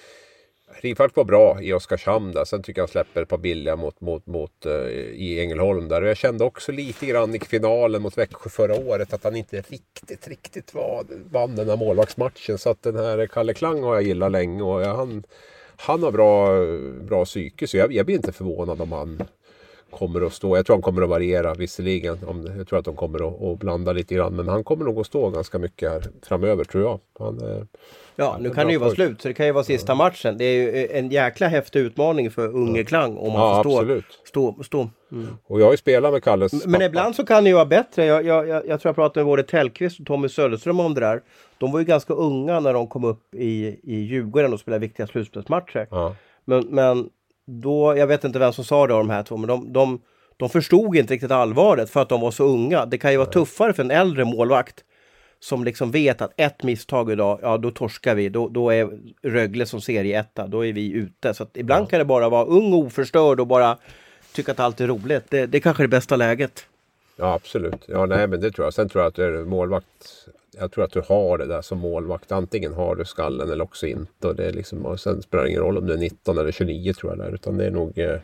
Rifalk 0.82 1.16
var 1.16 1.24
bra 1.24 1.62
i 1.62 1.74
Oskarshamn 1.74 2.32
där. 2.32 2.46
Sen 2.46 2.64
tycker 2.64 2.80
jag 2.80 2.84
han 2.84 2.92
släpper 2.92 3.22
ett 3.22 3.30
par 3.30 3.38
billiga 3.38 3.76
mot, 3.76 4.02
mot, 4.02 4.26
mot 4.26 4.66
uh, 4.66 4.72
i 4.98 5.40
Ängelholm 5.40 5.88
där. 5.88 6.02
Och 6.02 6.08
jag 6.08 6.18
kände 6.18 6.44
också 6.44 6.72
lite 6.72 7.06
grann 7.06 7.36
i 7.36 7.40
finalen 7.40 8.02
mot 8.02 8.18
Växjö 8.18 8.50
förra 8.50 8.76
året 8.76 9.14
att 9.14 9.24
han 9.24 9.36
inte 9.36 9.62
riktigt, 9.62 10.28
riktigt 10.28 10.74
var, 10.74 11.06
vann 11.32 11.56
den 11.56 11.70
här 11.70 11.78
målvaktsmatchen. 11.78 12.58
Så 12.58 12.70
att 12.70 12.84
den 12.84 12.96
här 12.96 13.28
Kalle 13.28 13.54
Klang 13.54 13.84
har 13.84 13.94
jag 13.94 14.04
gillat 14.04 14.32
länge 14.32 14.64
och 14.64 14.82
jag, 14.82 14.96
han, 14.96 15.24
han 15.78 16.04
har 16.04 16.12
bra, 16.12 16.50
bra 17.04 17.26
psyke. 17.26 17.68
Så 17.68 17.78
jag, 17.78 17.94
jag 17.94 18.06
blir 18.06 18.16
inte 18.16 18.32
förvånad 18.32 18.82
om 18.82 18.92
han 18.92 19.24
kommer 19.92 20.26
att 20.26 20.34
stå. 20.34 20.56
Jag 20.56 20.66
tror 20.66 20.76
han 20.76 20.82
kommer 20.82 21.02
att 21.02 21.10
variera 21.10 21.54
visserligen. 21.54 22.18
Om, 22.28 22.52
jag 22.58 22.68
tror 22.68 22.80
att 22.80 22.86
de 22.86 22.96
kommer 22.96 23.28
att, 23.28 23.42
att 23.42 23.60
blanda 23.60 23.94
lite 23.94 24.16
grann. 24.16 24.36
Men 24.36 24.48
han 24.48 24.64
kommer 24.64 24.86
nog 24.86 25.00
att 25.00 25.06
stå 25.06 25.30
ganska 25.30 25.60
mycket 25.60 25.92
här 25.92 26.04
framöver 26.24 26.64
tror 26.64 26.84
jag. 26.84 27.00
Han, 27.20 27.52
eh, 27.52 27.64
ja, 28.16 28.38
nu 28.40 28.50
kan 28.50 28.68
det 28.68 28.74
ju 28.74 28.80
vara 28.80 28.92
slut. 28.92 29.22
Så 29.22 29.28
det 29.28 29.34
kan 29.34 29.46
ju 29.46 29.52
vara 29.52 29.64
sista 29.64 29.96
matchen. 29.96 30.38
Det 30.38 30.46
är 30.46 30.54
ju 30.54 30.88
en 30.88 31.10
jäkla 31.10 31.48
häftig 31.48 31.80
utmaning 31.80 32.32
för 32.32 32.48
unge 32.48 32.84
Klang. 32.84 33.18
Om 33.18 33.34
man 33.34 33.42
ja, 33.42 33.64
får 33.64 33.70
stå. 33.70 33.80
absolut. 33.80 34.06
stå, 34.26 34.64
stå. 34.64 34.90
Mm. 35.12 35.28
Och 35.44 35.60
jag 35.62 35.66
har 35.66 35.72
ju 35.72 35.78
spelat 35.78 36.14
med 36.14 36.24
Kalles 36.24 36.54
Men 36.54 36.74
pappa. 36.74 36.86
ibland 36.86 37.16
så 37.16 37.26
kan 37.26 37.44
det 37.44 37.50
ju 37.50 37.56
vara 37.56 37.66
bättre. 37.66 38.06
Jag, 38.06 38.26
jag, 38.26 38.48
jag, 38.48 38.68
jag 38.68 38.82
tror 38.82 38.90
jag 38.90 38.96
pratade 38.96 39.20
med 39.20 39.26
både 39.26 39.44
Tellqvist 39.44 40.00
och 40.00 40.06
Tommy 40.06 40.30
Söderström 40.30 40.80
om 40.80 40.94
det 40.94 41.02
där. 41.02 41.22
De 41.58 41.72
var 41.72 41.80
ju 41.80 41.86
ganska 41.86 42.14
unga 42.14 42.60
när 42.60 42.74
de 42.74 42.88
kom 42.88 43.04
upp 43.04 43.36
i, 43.36 43.80
i 43.84 43.96
Djurgården 43.96 44.54
och 44.54 44.60
spelade 44.60 44.82
viktiga 44.82 45.08
slutspelsmatcher. 45.08 45.88
Ja. 45.92 46.16
Men, 46.46 46.68
men 46.70 47.10
då, 47.48 47.98
jag 47.98 48.08
vet 48.08 48.24
inte 48.24 48.40
vem 48.40 48.54
som 48.54 48.66
sa 48.66 48.88
det 48.88 48.94
av 48.94 49.00
de 49.00 49.10
här 49.10 49.24
två, 49.24 49.38
men 49.38 49.48
de, 49.48 49.74
de, 49.74 50.02
de 50.38 50.50
förstod 50.50 50.96
inte 50.96 51.14
riktigt 51.14 51.32
allvaret 51.32 51.90
för 51.90 52.02
att 52.02 52.10
de 52.10 52.22
var 52.22 52.32
så 52.32 52.44
unga. 52.44 52.86
Det 52.86 52.98
kan 52.98 53.12
ju 53.12 53.18
vara 53.18 53.30
tuffare 53.30 53.74
för 53.74 53.84
en 53.84 53.92
äldre 53.92 54.26
målvakt 54.26 54.84
som 55.40 55.64
liksom 55.64 55.92
vet 55.92 56.22
att 56.22 56.34
ett 56.38 56.64
misstag 56.64 57.12
idag, 57.12 57.40
ja 57.42 57.58
då 57.58 57.72
torskar 57.72 58.16
vi. 58.16 58.30
Då, 58.30 58.50
då 58.50 58.70
är 58.70 58.90
Rögle 59.24 59.66
som 59.66 59.82
serieetta, 59.82 60.48
då 60.48 60.66
är 60.66 60.74
vi 60.74 60.92
ute. 60.92 61.34
Så 61.34 61.44
att 61.44 61.58
ibland 61.58 61.90
kan 61.90 62.00
det 62.00 62.06
bara 62.06 62.30
vara 62.30 62.46
ung 62.46 62.74
och 62.74 62.80
oförstörd 62.80 63.40
och 63.40 63.48
bara 63.48 63.78
tycka 64.34 64.52
att 64.52 64.60
allt 64.60 64.82
är 64.82 64.88
roligt. 64.88 65.24
Det, 65.30 65.46
det 65.46 65.58
är 65.58 65.62
kanske 65.62 65.84
det 65.84 65.88
bästa 65.88 66.16
läget. 66.16 66.66
Ja 67.16 67.34
absolut. 67.34 67.86
Ja 67.88 68.06
nej 68.06 68.28
men 68.28 68.42
det 68.42 68.52
tror 68.52 68.66
jag. 68.66 68.74
Sen 68.74 68.90
tror 68.90 69.04
jag 69.04 69.10
att 69.10 69.20
är 69.20 69.46
målvakt. 69.46 70.28
Jag 70.60 70.72
tror 70.72 70.84
att 70.84 70.92
du 70.92 71.02
har 71.08 71.38
det 71.38 71.46
där 71.46 71.62
som 71.62 71.78
målvakt. 71.80 72.32
Antingen 72.32 72.74
har 72.74 72.96
du 72.96 73.06
skallen 73.06 73.52
eller 73.52 73.64
också 73.64 73.88
inte. 73.88 74.28
Och 74.28 74.36
det 74.36 74.46
är 74.46 74.54
liksom, 74.54 74.86
och 74.86 75.00
sen 75.00 75.22
spelar 75.22 75.44
det 75.44 75.50
ingen 75.50 75.62
roll 75.62 75.78
om 75.78 75.86
du 75.88 75.94
är 75.94 75.98
19 75.98 76.38
eller 76.38 76.52
29 76.52 76.94
tror 76.94 77.12
jag. 77.12 77.20
Där, 77.20 77.34
utan 77.34 77.58
det 77.58 77.66
är 77.66 77.72
nog 77.72 77.98
eh, 78.00 78.20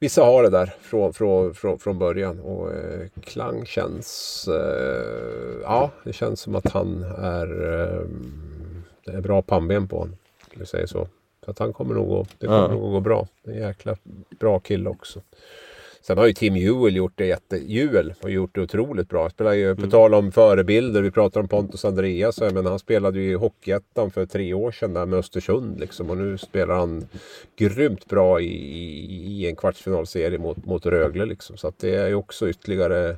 Vissa 0.00 0.22
har 0.24 0.42
det 0.42 0.50
där 0.50 0.74
från, 0.80 1.12
från, 1.12 1.54
från, 1.54 1.78
från 1.78 1.98
början 1.98 2.40
och 2.40 2.72
eh, 2.72 3.08
Klang 3.24 3.66
känns... 3.66 4.48
Eh, 4.48 5.60
ja, 5.62 5.90
det 6.04 6.12
känns 6.12 6.40
som 6.40 6.54
att 6.54 6.68
han 6.72 7.02
är... 7.18 7.72
Eh, 7.82 8.00
det 9.04 9.12
är 9.12 9.20
bra 9.20 9.42
pannben 9.42 9.88
på 9.88 9.98
honom. 9.98 10.16
Skulle 10.50 10.66
säga 10.66 10.86
så. 10.86 11.08
Så 11.44 11.50
att 11.50 11.58
han 11.58 11.72
kommer 11.72 11.94
nog 11.94 12.12
att, 12.12 12.28
det 12.38 12.46
kommer 12.46 12.58
Ja. 12.62 12.68
nog 12.68 12.84
att 12.84 12.90
gå 12.92 13.00
bra. 13.00 13.26
Det 13.42 13.50
är 13.50 13.54
en 13.54 13.60
jäkla 13.62 13.96
bra 14.40 14.58
kille 14.60 14.90
också. 14.90 15.20
Sen 16.08 16.18
har 16.18 16.26
ju 16.26 16.32
Tim 16.32 16.56
Juel 16.56 16.96
gjort 16.96 17.12
det 17.14 17.26
jätte... 17.26 17.56
Juel 17.56 18.14
har 18.22 18.28
gjort 18.28 18.54
det 18.54 18.60
otroligt 18.60 19.08
bra. 19.08 19.30
Spelar 19.30 19.52
ju, 19.52 19.76
på 19.76 19.86
tal 19.86 20.14
om 20.14 20.32
förebilder, 20.32 21.02
vi 21.02 21.10
pratar 21.10 21.40
om 21.40 21.48
Pontus 21.48 21.84
Andreas. 21.84 22.40
Menar, 22.40 22.70
han 22.70 22.78
spelade 22.78 23.20
ju 23.20 23.30
i 23.30 23.34
Hockeyettan 23.34 24.10
för 24.10 24.26
tre 24.26 24.54
år 24.54 24.70
sedan 24.70 24.94
där 24.94 25.06
med 25.06 25.18
Östersund 25.18 25.80
liksom. 25.80 26.10
Och 26.10 26.16
nu 26.16 26.38
spelar 26.38 26.74
han 26.74 27.08
grymt 27.56 28.06
bra 28.06 28.40
i, 28.40 28.46
i, 28.46 29.48
en 29.48 29.56
kvartsfinalserie 29.56 30.38
mot, 30.38 30.66
mot 30.66 30.86
Rögle 30.86 31.26
liksom. 31.26 31.56
Så 31.56 31.72
det 31.80 31.94
är 31.94 32.08
ju 32.08 32.14
också 32.14 32.48
ytterligare 32.48 33.16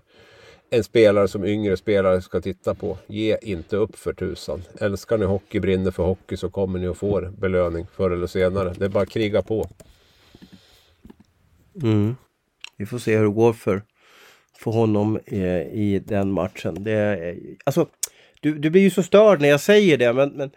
en 0.71 0.85
spelare 0.85 1.29
som 1.29 1.45
yngre 1.45 1.77
spelare 1.77 2.23
ska 2.23 2.41
titta 2.41 2.75
på. 2.75 2.99
Ge 3.07 3.39
inte 3.43 3.77
upp 3.77 3.97
för 3.97 4.13
tusan. 4.13 4.63
Älskar 4.81 5.19
ni 5.19 5.25
hockey, 5.25 5.61
brinner 5.61 5.91
för 5.91 6.03
hockey 6.03 6.37
så 6.37 6.51
kommer 6.51 6.79
ni 6.79 6.87
att 6.87 6.99
få 6.99 7.21
belöning 7.39 7.87
förr 7.97 8.11
eller 8.11 8.27
senare. 8.27 8.75
Det 8.79 8.85
är 8.85 8.89
bara 8.89 9.03
att 9.03 9.11
kriga 9.11 9.43
på. 9.43 9.69
Mm. 11.83 12.17
Vi 12.81 12.87
får 12.87 12.99
se 12.99 13.17
hur 13.17 13.25
det 13.25 13.31
går 13.31 13.53
för, 13.53 13.83
för 14.59 14.71
honom 14.71 15.19
eh, 15.27 15.63
i 15.63 16.03
den 16.07 16.33
matchen. 16.33 16.85
Det, 16.85 17.35
alltså, 17.65 17.87
du, 18.41 18.59
du 18.59 18.71
blir 18.71 18.83
ju 18.83 18.91
så 18.91 19.03
störd 19.03 19.41
när 19.41 19.49
jag 19.49 19.61
säger 19.61 19.99
det 19.99 20.13
men, 20.13 20.31
men 20.31 20.51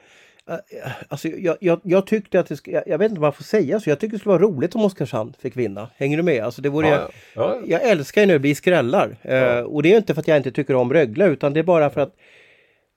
eh, 0.50 0.92
Alltså 1.08 1.28
jag, 1.28 1.58
jag, 1.60 1.80
jag 1.84 2.08
tyckte 2.08 2.40
att 2.40 2.48
det 2.48 2.58
ska, 2.58 2.72
jag, 2.72 2.84
jag 2.88 2.98
vet 2.98 3.10
inte 3.10 3.22
vad 3.22 3.28
jag 3.28 3.36
får 3.36 3.44
säga 3.44 3.80
så 3.80 3.90
jag 3.90 4.00
tycker 4.00 4.12
det 4.14 4.20
skulle 4.20 4.38
vara 4.38 4.44
roligt 4.44 4.76
om 4.76 4.82
Oskarshamn 4.82 5.34
fick 5.42 5.58
vinna. 5.58 5.90
Hänger 5.96 6.18
du 6.18 6.24
med? 6.24 6.44
Alltså 6.44 6.62
det 6.62 6.70
vore, 6.70 6.90
Ja, 6.90 7.10
ja. 7.36 7.56
Ja. 7.56 7.62
Jag 7.68 7.84
älskar 7.84 8.22
ju 8.22 8.28
när 8.28 8.34
det 8.34 8.40
blir 8.40 8.56
skrällar. 8.56 9.18
Eh, 9.22 9.60
och 9.60 9.84
det 9.84 9.94
är 9.94 9.98
inte 9.98 10.14
för 10.14 10.22
att 10.22 10.28
jag 10.28 10.38
inte 10.38 10.52
tycker 10.52 10.76
om 10.76 10.94
Rögle 10.94 11.28
utan 11.28 11.54
det 11.54 11.60
är 11.60 11.64
bara 11.64 11.90
för 11.90 12.02
att 12.02 12.16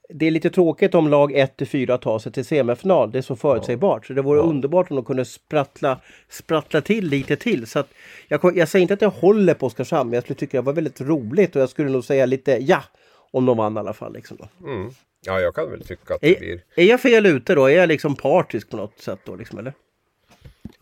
det 0.08 0.26
är 0.26 0.30
lite 0.30 0.50
tråkigt 0.50 0.94
om 0.94 1.08
lag 1.08 1.32
1-4 1.32 1.98
tar 1.98 2.18
sig 2.18 2.32
till 2.32 2.44
semifinal. 2.44 3.12
Det 3.12 3.18
är 3.18 3.22
så 3.22 3.36
förutsägbart. 3.36 4.06
Så 4.06 4.12
det 4.12 4.22
vore 4.22 4.40
underbart 4.40 4.90
om 4.90 4.96
de 4.96 5.04
kunde 5.04 5.24
sprattla, 5.24 6.00
sprattla 6.28 6.80
till 6.80 7.08
lite 7.08 7.36
till. 7.36 7.66
Så 7.66 7.78
att 7.78 7.88
jag, 8.28 8.56
jag 8.56 8.68
säger 8.68 8.82
inte 8.82 8.94
att 8.94 9.02
jag 9.02 9.10
håller 9.10 9.54
på 9.54 9.66
Oskarshamn, 9.66 10.10
men 10.10 10.14
jag 10.14 10.24
skulle 10.24 10.38
tycka 10.38 10.56
det 10.56 10.62
var 10.62 10.72
väldigt 10.72 11.00
roligt 11.00 11.56
och 11.56 11.62
jag 11.62 11.68
skulle 11.68 11.90
nog 11.90 12.04
säga 12.04 12.26
lite 12.26 12.52
ja 12.52 12.82
om 13.30 13.46
de 13.46 13.56
vann 13.56 13.76
i 13.76 13.78
alla 13.78 13.92
fall. 13.92 14.12
Liksom 14.12 14.36
då. 14.36 14.68
Mm. 14.68 14.90
Ja, 15.26 15.40
jag 15.40 15.54
kan 15.54 15.70
väl 15.70 15.84
tycka 15.84 16.14
att 16.14 16.20
det 16.20 16.38
blir... 16.38 16.52
Är, 16.52 16.82
är 16.82 16.84
jag 16.84 17.00
fel 17.00 17.26
ute 17.26 17.54
då? 17.54 17.66
Är 17.66 17.76
jag 17.76 17.88
liksom 17.88 18.16
partisk 18.16 18.70
på 18.70 18.76
något 18.76 18.98
sätt 19.00 19.20
då? 19.24 19.36
Liksom, 19.36 19.58
eller? 19.58 19.72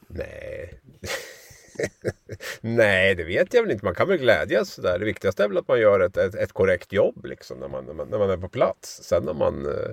Nej. 0.09 0.81
Nej, 2.61 3.14
det 3.14 3.25
vet 3.25 3.55
jag 3.55 3.62
väl 3.62 3.70
inte. 3.70 3.85
Man 3.85 3.95
kan 3.95 4.09
väl 4.09 4.18
glädjas 4.18 4.70
sådär. 4.70 4.99
Det 4.99 5.05
viktigaste 5.05 5.45
är 5.45 5.49
väl 5.49 5.59
att 5.59 5.68
man 5.68 5.81
gör 5.81 6.01
ett, 6.01 6.16
ett, 6.16 6.35
ett 6.35 6.53
korrekt 6.53 6.93
jobb 6.93 7.25
liksom, 7.25 7.59
när, 7.59 7.68
man, 7.68 7.85
när, 7.85 7.95
man, 7.95 8.09
när 8.09 8.18
man 8.18 8.31
är 8.31 8.37
på 8.37 8.49
plats. 8.49 9.03
Sen 9.03 9.29
om 9.29 9.39
man, 9.39 9.66
eh, 9.66 9.91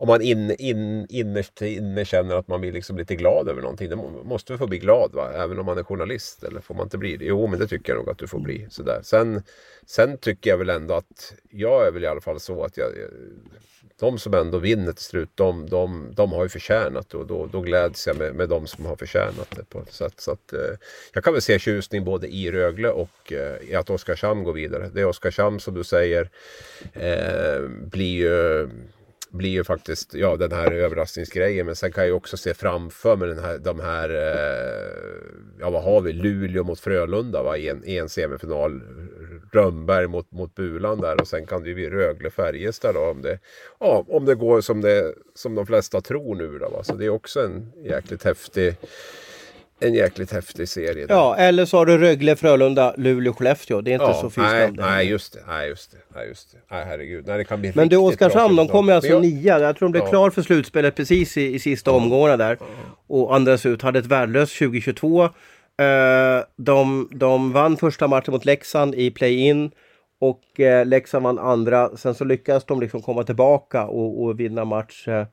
om 0.00 0.06
man 0.06 0.22
in, 0.22 0.50
in, 0.50 1.06
innerst 1.08 1.62
inne 1.62 2.04
känner 2.04 2.34
att 2.34 2.48
man 2.48 2.60
blir 2.60 2.72
liksom 2.72 2.98
lite 2.98 3.16
glad 3.16 3.48
över 3.48 3.62
någonting. 3.62 3.88
Det 3.88 3.96
måste 4.24 4.52
väl 4.52 4.58
få 4.58 4.66
bli 4.66 4.78
glad, 4.78 5.10
va? 5.14 5.32
även 5.34 5.58
om 5.58 5.66
man 5.66 5.78
är 5.78 5.82
journalist. 5.82 6.44
Eller 6.44 6.60
får 6.60 6.74
man 6.74 6.86
inte 6.86 6.98
bli 6.98 7.16
det? 7.16 7.24
Jo, 7.24 7.46
men 7.46 7.58
det 7.58 7.66
tycker 7.66 7.92
jag 7.92 7.98
nog 7.98 8.10
att 8.10 8.18
du 8.18 8.26
får 8.26 8.38
bli. 8.38 8.66
Sådär. 8.70 9.00
Sen, 9.02 9.42
sen 9.86 10.18
tycker 10.18 10.50
jag 10.50 10.58
väl 10.58 10.70
ändå 10.70 10.94
att 10.94 11.34
jag 11.50 11.86
är 11.86 11.92
väl 11.92 12.04
i 12.04 12.06
alla 12.06 12.20
fall 12.20 12.40
så 12.40 12.64
att 12.64 12.76
jag, 12.76 12.88
de 13.98 14.18
som 14.18 14.34
ändå 14.34 14.58
vinner 14.58 14.92
till 14.92 15.04
slut, 15.04 15.30
de, 15.34 15.66
de, 15.70 16.12
de 16.16 16.32
har 16.32 16.42
ju 16.42 16.48
förtjänat 16.48 17.10
det 17.10 17.18
och 17.18 17.26
då, 17.26 17.46
då 17.46 17.60
gläds 17.60 18.06
jag 18.06 18.16
med, 18.16 18.34
med 18.34 18.48
de 18.48 18.66
som 18.66 18.86
har 18.86 18.96
förtjänat 18.96 19.50
det 19.56 19.64
på 19.64 19.80
ett 19.80 19.92
sätt. 19.92 20.14
Så 20.16 20.32
att, 20.32 20.52
eh, 20.52 20.76
jag 21.12 21.24
kan 21.24 21.32
väl 21.32 21.42
se 21.42 21.58
tjusning 21.58 22.04
både 22.04 22.28
i 22.28 22.52
Rögle 22.52 22.88
och 22.88 23.32
eh, 23.32 23.70
i 23.70 23.74
att 23.74 23.90
Oskarshamn 23.90 24.44
går 24.44 24.52
vidare. 24.52 24.90
Det 24.94 25.00
är 25.00 25.06
Oskarshamn 25.06 25.60
som 25.60 25.74
du 25.74 25.84
säger 25.84 26.30
eh, 26.92 27.68
blir 27.68 28.18
ju 28.18 28.68
blir 29.30 29.50
ju 29.50 29.64
faktiskt 29.64 30.14
ja, 30.14 30.36
den 30.36 30.52
här 30.52 30.72
överraskningsgrejen. 30.72 31.66
Men 31.66 31.76
sen 31.76 31.92
kan 31.92 32.02
jag 32.02 32.08
ju 32.08 32.14
också 32.14 32.36
se 32.36 32.54
framför 32.54 33.16
mig 33.16 33.28
den 33.28 33.38
här, 33.38 33.58
de 33.58 33.80
här, 33.80 34.10
eh, 34.10 35.20
ja 35.60 35.70
vad 35.70 35.82
har 35.82 36.00
vi, 36.00 36.12
Luleå 36.12 36.64
mot 36.64 36.80
Frölunda 36.80 37.42
va? 37.42 37.56
I, 37.56 37.68
en, 37.68 37.84
i 37.84 37.96
en 37.96 38.08
semifinal. 38.08 38.82
Rönnberg 39.52 40.06
mot, 40.06 40.32
mot 40.32 40.54
Bulan 40.54 41.00
där 41.00 41.20
och 41.20 41.28
sen 41.28 41.46
kan 41.46 41.62
det 41.62 41.68
ju 41.68 41.74
bli 41.74 41.90
Rögle-Färjestad 41.90 42.94
då 42.94 43.00
om 43.00 43.22
det, 43.22 43.38
ja, 43.80 44.04
om 44.08 44.24
det 44.24 44.34
går 44.34 44.60
som, 44.60 44.80
det, 44.80 45.14
som 45.34 45.54
de 45.54 45.66
flesta 45.66 46.00
tror 46.00 46.34
nu 46.34 46.58
då. 46.58 46.68
Va? 46.68 46.84
Så 46.84 46.94
det 46.94 47.04
är 47.04 47.10
också 47.10 47.44
en 47.44 47.72
jäkligt 47.84 48.24
häftig, 48.24 48.76
en 49.80 49.94
jäkligt 49.94 50.32
häftig 50.32 50.68
serie. 50.68 51.06
där. 51.06 51.14
Ja, 51.14 51.36
eller 51.36 51.64
så 51.64 51.76
har 51.76 51.86
du 51.86 51.98
Rögle, 51.98 52.36
Frölunda, 52.36 52.94
Luleå, 52.96 53.32
Skellefteå. 53.32 53.80
Det 53.80 53.90
är 53.92 53.94
inte 53.94 54.20
så 54.20 54.30
fy 54.30 54.40
nej, 54.40 54.70
nej, 54.72 55.06
just 55.08 55.32
det. 55.32 55.40
Nej, 55.48 55.68
just 55.68 55.90
det. 55.92 55.96
Nej, 56.14 56.28
just 56.28 56.52
det. 56.52 56.58
Nej, 56.70 56.84
herregud. 56.88 57.26
Nej, 57.26 57.38
det 57.38 57.44
kan 57.44 57.60
bli 57.60 57.72
Men 57.74 57.88
du 57.88 57.96
Oskarshamn, 57.96 58.56
de 58.56 58.68
kommer 58.68 58.92
alltså 58.92 59.10
jag- 59.10 59.22
nia. 59.22 59.58
Jag 59.58 59.76
tror 59.76 59.88
de 59.88 59.92
blev 59.92 60.04
Ja. 60.04 60.10
klar 60.10 60.30
för 60.30 60.42
slutspelet 60.42 60.94
precis 60.96 61.36
i, 61.36 61.54
i 61.54 61.58
sista 61.58 61.90
omgångarna 61.92 62.36
där. 62.36 62.58
Och 63.06 63.34
andras 63.34 63.66
ut 63.66 63.82
hade 63.82 63.98
ett 63.98 64.06
värdelöst 64.06 64.58
2022. 64.58 65.22
Eh, 65.24 65.30
de, 66.56 67.08
de 67.12 67.52
vann 67.52 67.76
första 67.76 68.08
matchen 68.08 68.32
mot 68.32 68.44
Leksand 68.44 68.94
i 68.94 69.10
play-in. 69.10 69.70
Och 70.20 70.60
eh, 70.60 70.86
Leksand 70.86 71.24
vann 71.24 71.38
andra. 71.38 71.96
Sen 71.96 72.14
så 72.14 72.24
lyckades 72.24 72.64
de 72.64 72.80
liksom 72.80 73.02
komma 73.02 73.22
tillbaka 73.22 73.84
och, 73.86 74.22
och 74.22 74.40
vinna 74.40 74.64
match 74.64 75.08
eh, 75.08 75.26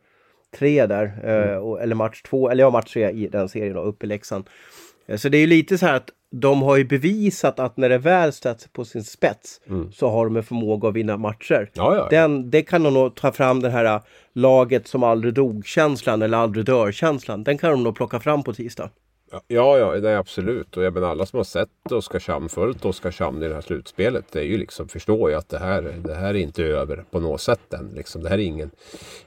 tre 0.60 0.86
där. 0.86 1.20
Eh, 1.24 1.58
och, 1.58 1.82
eller 1.82 1.96
match 1.96 2.22
två, 2.22 2.50
eller 2.50 2.64
ja 2.64 2.70
match 2.70 2.94
tre 2.94 3.10
i 3.12 3.28
den 3.28 3.50
serien 3.50 3.74
då, 3.74 3.82
uppe 3.82 4.06
i 4.06 4.10
Leksand. 4.10 4.50
Eh, 5.08 5.18
Så 5.18 5.30
det 5.30 5.38
är 5.38 5.42
ju 5.42 5.48
lite 5.48 5.78
så 5.78 5.86
här 5.86 5.96
att 5.96 6.10
de 6.32 6.62
har 6.62 6.78
ju 6.78 6.84
bevisat 6.86 7.60
att 7.60 7.78
när 7.78 7.90
det 7.90 7.98
väl 7.98 8.34
sätts 8.34 8.68
på 8.68 8.86
sin 8.86 9.04
spets 9.04 9.62
så 9.94 10.10
har 10.10 10.26
de 10.26 10.38
en 10.38 10.44
förmåga 10.44 10.90
att 10.90 10.94
vinna 10.96 11.18
matcher. 11.18 11.56
Mm. 11.56 11.70
Ja, 11.74 11.96
ja. 11.96 12.08
Den, 12.10 12.50
det 12.50 12.62
kan 12.62 12.84
de 12.84 12.94
nog 12.94 13.16
ta 13.16 13.32
fram 13.32 13.62
den 13.62 13.72
här 13.72 13.86
äh, 13.86 14.02
laget 14.34 14.88
som 14.88 15.04
aldrig 15.04 15.34
dog-känslan 15.34 16.22
eller 16.22 16.38
aldrig 16.38 16.66
dör-känslan. 16.66 17.44
Den 17.44 17.58
kan 17.58 17.72
de 17.72 17.84
nog 17.84 17.96
plocka 17.96 18.20
fram 18.20 18.44
på 18.44 18.54
tisdag. 18.54 18.90
Ja, 19.30 19.78
ja, 19.78 19.96
nej, 20.02 20.16
absolut. 20.16 20.78
Och 20.78 20.84
jag 20.84 20.94
menar 20.94 21.08
alla 21.08 21.26
som 21.26 21.38
har 21.38 21.44
sett 21.44 21.92
Oskarshamn, 21.92 22.50
följt 22.50 22.86
Oskarshamn 22.86 23.44
i 23.44 23.48
det 23.48 23.54
här 23.54 23.62
slutspelet, 23.62 24.26
det 24.32 24.40
är 24.40 24.44
ju 24.44 24.58
liksom, 24.58 24.88
förstår 24.88 25.30
ju 25.30 25.36
att 25.36 25.50
det 25.50 25.60
här, 25.60 25.96
det 26.06 26.16
här 26.16 26.30
är 26.30 26.34
inte 26.40 26.64
över 26.64 27.06
på 27.12 27.20
något 27.20 27.42
sätt 27.42 27.74
än. 27.74 27.92
Liksom. 27.96 28.24
Det 28.24 28.30
här 28.30 28.38
är 28.38 28.44
ingen... 28.44 28.72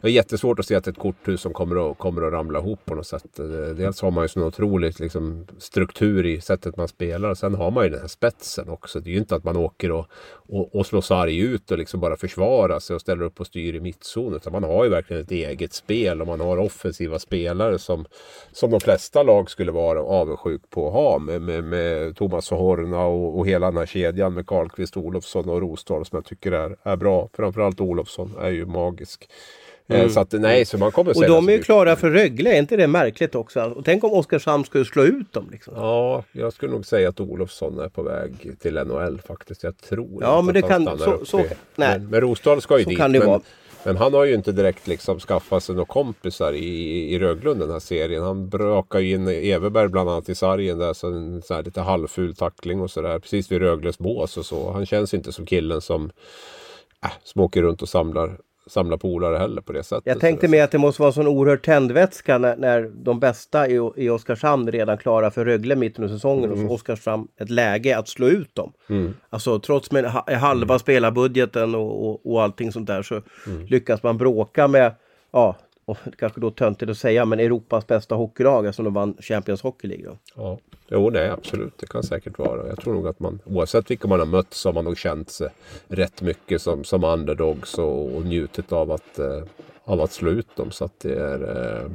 Det 0.01 0.09
är 0.09 0.13
jättesvårt 0.13 0.59
att 0.59 0.67
se 0.67 0.75
att 0.75 0.87
ett 0.87 0.99
korthus 0.99 1.41
som 1.41 1.53
kommer 1.53 1.91
att, 1.91 1.99
kommer 1.99 2.23
att 2.23 2.33
ramla 2.33 2.59
ihop 2.59 2.85
på 2.85 2.95
något 2.95 3.07
sätt. 3.07 3.39
Eh, 3.39 3.47
dels 3.77 4.03
har 4.03 4.11
man 4.11 4.25
ju 4.25 4.29
sån 4.29 4.43
otrolig 4.43 5.01
liksom, 5.01 5.47
struktur 5.59 6.27
i 6.27 6.41
sättet 6.41 6.77
man 6.77 6.89
spelar. 6.89 7.31
och 7.31 7.39
Sen 7.39 7.55
har 7.55 7.71
man 7.71 7.85
ju 7.85 7.91
den 7.91 8.01
här 8.01 8.09
spetsen 8.09 8.69
också. 8.69 9.01
Det 9.01 9.11
är 9.11 9.13
ju 9.13 9.19
inte 9.19 9.35
att 9.35 9.45
man 9.45 9.57
åker 9.57 9.91
och, 9.91 10.07
och, 10.33 10.75
och 10.75 10.87
slår 10.87 11.01
sarg 11.01 11.39
ut 11.39 11.71
och 11.71 11.79
liksom 11.79 12.01
bara 12.01 12.17
försvarar 12.17 12.79
sig 12.79 12.95
och 12.95 13.01
ställer 13.01 13.23
upp 13.23 13.41
och 13.41 13.47
styr 13.47 13.75
i 13.75 13.81
mittzon. 13.81 14.35
Utan 14.35 14.53
man 14.53 14.65
har 14.65 14.85
ju 14.85 14.91
verkligen 14.91 15.23
ett 15.23 15.31
eget 15.31 15.73
spel 15.73 16.21
och 16.21 16.27
man 16.27 16.41
har 16.41 16.57
offensiva 16.57 17.19
spelare 17.19 17.79
som, 17.79 18.05
som 18.53 18.71
de 18.71 18.81
flesta 18.81 19.23
lag 19.23 19.51
skulle 19.51 19.73
vara 19.73 19.90
avundsjuk 19.97 20.63
på 20.71 20.87
att 20.87 20.93
ha 20.93 21.19
med, 21.19 21.43
med, 21.43 21.65
med 21.65 22.17
Thomas 22.17 22.53
och 22.53 22.59
Horna 22.59 23.05
och, 23.05 23.39
och 23.39 23.47
hela 23.47 23.67
den 23.67 23.77
här 23.77 23.87
kedjan 23.87 24.35
med 24.35 24.47
Karlqvist, 24.47 24.97
Olofsson 24.97 25.49
och 25.49 25.61
Rosdahl 25.61 26.05
som 26.07 26.17
jag 26.17 26.25
tycker 26.25 26.53
är, 26.53 26.77
är 26.83 26.97
bra. 26.97 27.29
Framförallt 27.33 27.81
Olofsson 27.81 28.33
är 28.41 28.51
ju 28.51 28.67
magisk. 28.67 29.29
Eh, 29.89 30.09
Så 30.09 30.21
att 30.21 30.33
nej, 30.33 30.65
så 30.65 30.79
man 30.79 30.93
kommer 30.93 31.17
Och 31.17 31.27
de 31.27 31.49
är 31.49 31.53
ju 31.53 31.63
klara 31.63 31.97
för 31.97 32.11
Rögle, 32.11 32.53
är 32.55 32.59
inte 32.59 32.77
det 32.77 32.87
märkligt 32.87 33.35
också? 33.35 33.61
Och 33.63 33.85
tänk 33.85 34.05
om 34.05 34.13
Oskarshamn 34.13 34.65
skulle 34.65 34.85
slå 34.85 35.03
ut 35.05 35.33
dem 35.33 35.49
liksom. 35.53 35.75
Ja, 35.77 36.25
jag 36.33 36.53
skulle 36.53 36.73
nog 36.73 36.87
säga 36.87 37.09
att 37.09 37.21
Olofsson 37.21 37.79
är 37.81 37.89
på 37.89 38.03
väg 38.03 38.57
till 38.61 38.75
NHL 38.75 39.21
faktiskt. 39.27 39.63
Jag 39.63 39.77
tror 39.79 40.19
Ja, 40.21 40.43
men 40.43 40.55
det 40.55 40.63
kan- 40.63 40.99
så- 40.99 41.25
så- 41.25 41.37
nej. 41.37 41.49
Men, 41.99 42.07
men 42.11 42.21
Rosdahl 42.21 42.61
ska 42.61 42.79
ju 42.79 42.85
Så 42.85 42.91
dit. 42.91 42.99
kan 42.99 43.13
det 43.13 43.19
men, 43.19 43.29
vara 43.29 43.41
men 43.85 43.97
han 43.97 44.15
har 44.15 44.25
ju 44.25 44.35
inte 44.35 44.53
direkt 44.53 44.87
liksom 44.87 45.21
skaffat 45.21 45.65
sig 45.65 45.75
några 45.75 45.87
kompisar 45.87 46.53
i, 46.53 47.15
i 47.15 47.19
Röglund 47.19 47.61
den 47.61 47.71
här 47.71 47.79
serien. 47.79 48.23
Han 48.23 48.49
brakar 48.49 48.99
ju 48.99 49.15
in 49.15 49.29
Everberg 49.29 49.89
bland 49.89 50.11
annat 50.11 50.29
i 50.29 50.35
sargen 50.35 50.79
där. 50.79 50.93
Så 50.93 51.07
en 51.07 51.43
så 51.43 51.55
här 51.55 51.63
lite 51.63 51.81
halvful 51.81 52.35
tackling 52.35 52.81
och 52.81 52.91
sådär. 52.91 53.19
Precis 53.19 53.53
vid 53.53 53.61
Rögles 53.61 53.99
bås 53.99 54.37
och 54.37 54.47
så. 54.47 54.73
Han 54.73 54.87
känns 54.87 55.15
inte 55.15 55.33
som 55.33 55.47
killen 55.47 55.81
som, 55.81 56.11
äh, 57.05 57.11
som 57.23 57.43
åker 57.43 57.63
runt 57.63 57.83
och 57.83 57.89
samlar 57.89 58.39
samla 58.71 58.99
polare 58.99 59.37
heller 59.39 59.63
på 59.63 59.73
det 59.73 59.83
sättet. 59.83 60.07
Jag 60.07 60.21
tänkte 60.21 60.49
mig 60.49 60.61
att 60.61 60.71
det 60.71 60.79
måste 60.79 61.03
vara 61.03 61.09
en 61.09 61.13
sån 61.13 61.27
oerhörd 61.27 61.63
tändvätska 61.65 62.39
när, 62.39 62.57
när 62.57 62.91
de 63.05 63.21
bästa 63.21 63.69
i, 63.69 63.91
i 63.97 64.09
Oskarshamn 64.11 64.71
redan 64.73 64.99
klara 64.99 65.31
för 65.31 65.45
Rögle 65.45 65.77
mitten 65.77 66.05
av 66.05 66.09
säsongen 66.09 66.51
och 66.51 66.59
så 66.59 66.69
Oskarshamn 66.75 67.29
ett 67.41 67.51
läge 67.51 67.99
att 67.99 68.09
slå 68.09 68.27
ut 68.27 68.55
dem. 68.55 68.73
Alltså 69.31 69.59
trots 69.59 69.91
med 69.93 70.05
ha- 70.05 70.35
halva 70.37 70.79
spelarbudgeten 70.79 71.75
och, 71.75 72.11
och, 72.11 72.33
och 72.33 72.43
allting 72.43 72.73
sånt 72.73 72.87
där 72.87 73.03
så 73.03 73.23
lyckas 73.69 74.03
man 74.03 74.19
bråka 74.19 74.69
med, 74.69 74.95
ja, 75.33 75.57
och 75.91 75.99
kanske 76.19 76.41
då 76.41 76.51
töntigt 76.51 76.91
att 76.91 76.99
säga, 76.99 77.25
men 77.25 77.41
Europas 77.41 77.87
bästa 77.87 78.15
hockeylag 78.15 78.67
eftersom 78.67 78.85
de 78.85 78.95
vann 78.95 79.17
Champions 79.21 79.63
Hockey 79.63 79.89
League. 79.89 80.07
Då. 80.07 80.19
Ja, 80.37 80.59
jo 80.89 81.11
nej 81.11 81.31
absolut. 81.31 81.79
Det 81.79 81.87
kan 81.87 82.03
säkert 82.03 82.39
vara. 82.39 82.69
Jag 82.69 82.81
tror 82.81 82.95
nog 82.95 83.09
att 83.09 83.21
man 83.21 83.41
oavsett 83.45 83.91
vilka 83.91 84.09
man 84.09 84.19
har 84.19 84.27
mött 84.27 84.55
så 84.55 84.69
har 84.69 84.75
man 84.75 84.85
nog 84.85 84.99
känt 84.99 85.31
sig 85.31 85.49
rätt 85.89 86.23
mycket 86.23 86.63
som, 86.63 86.85
som 86.85 87.05
underdogs 87.05 87.79
och, 87.79 88.17
och 88.17 88.25
njutit 88.25 88.73
av 88.73 88.91
att, 88.91 89.19
eh, 89.19 89.43
av 89.85 90.01
att 90.01 90.13
slå 90.13 90.31
ut 90.31 90.57
dem. 90.57 90.71
Så 90.71 90.85
att 90.85 91.01
det 91.01 91.15
är... 91.15 91.83
Eh, 91.83 91.91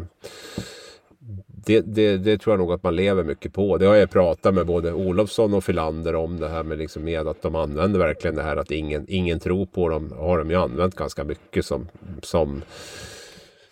det, 1.65 1.81
det, 1.81 2.17
det 2.17 2.37
tror 2.37 2.53
jag 2.53 2.59
nog 2.59 2.73
att 2.73 2.83
man 2.83 2.95
lever 2.95 3.23
mycket 3.23 3.53
på. 3.53 3.77
Det 3.77 3.85
har 3.85 3.95
jag 3.95 4.09
pratat 4.09 4.53
med 4.53 4.65
både 4.65 4.93
Olofsson 4.93 5.53
och 5.53 5.63
Filander 5.63 6.15
om 6.15 6.39
det 6.39 6.49
här 6.49 6.63
med, 6.63 6.77
liksom 6.77 7.03
med 7.03 7.27
att 7.27 7.41
de 7.41 7.55
använder 7.55 7.99
verkligen 7.99 8.35
det 8.35 8.43
här 8.43 8.57
att 8.57 8.71
ingen, 8.71 9.05
ingen 9.07 9.39
tror 9.39 9.65
på 9.65 9.89
dem. 9.89 10.13
Har 10.17 10.37
de 10.37 10.49
ju 10.49 10.55
använt 10.55 10.95
ganska 10.95 11.23
mycket 11.23 11.65
som, 11.65 11.87
som 12.21 12.61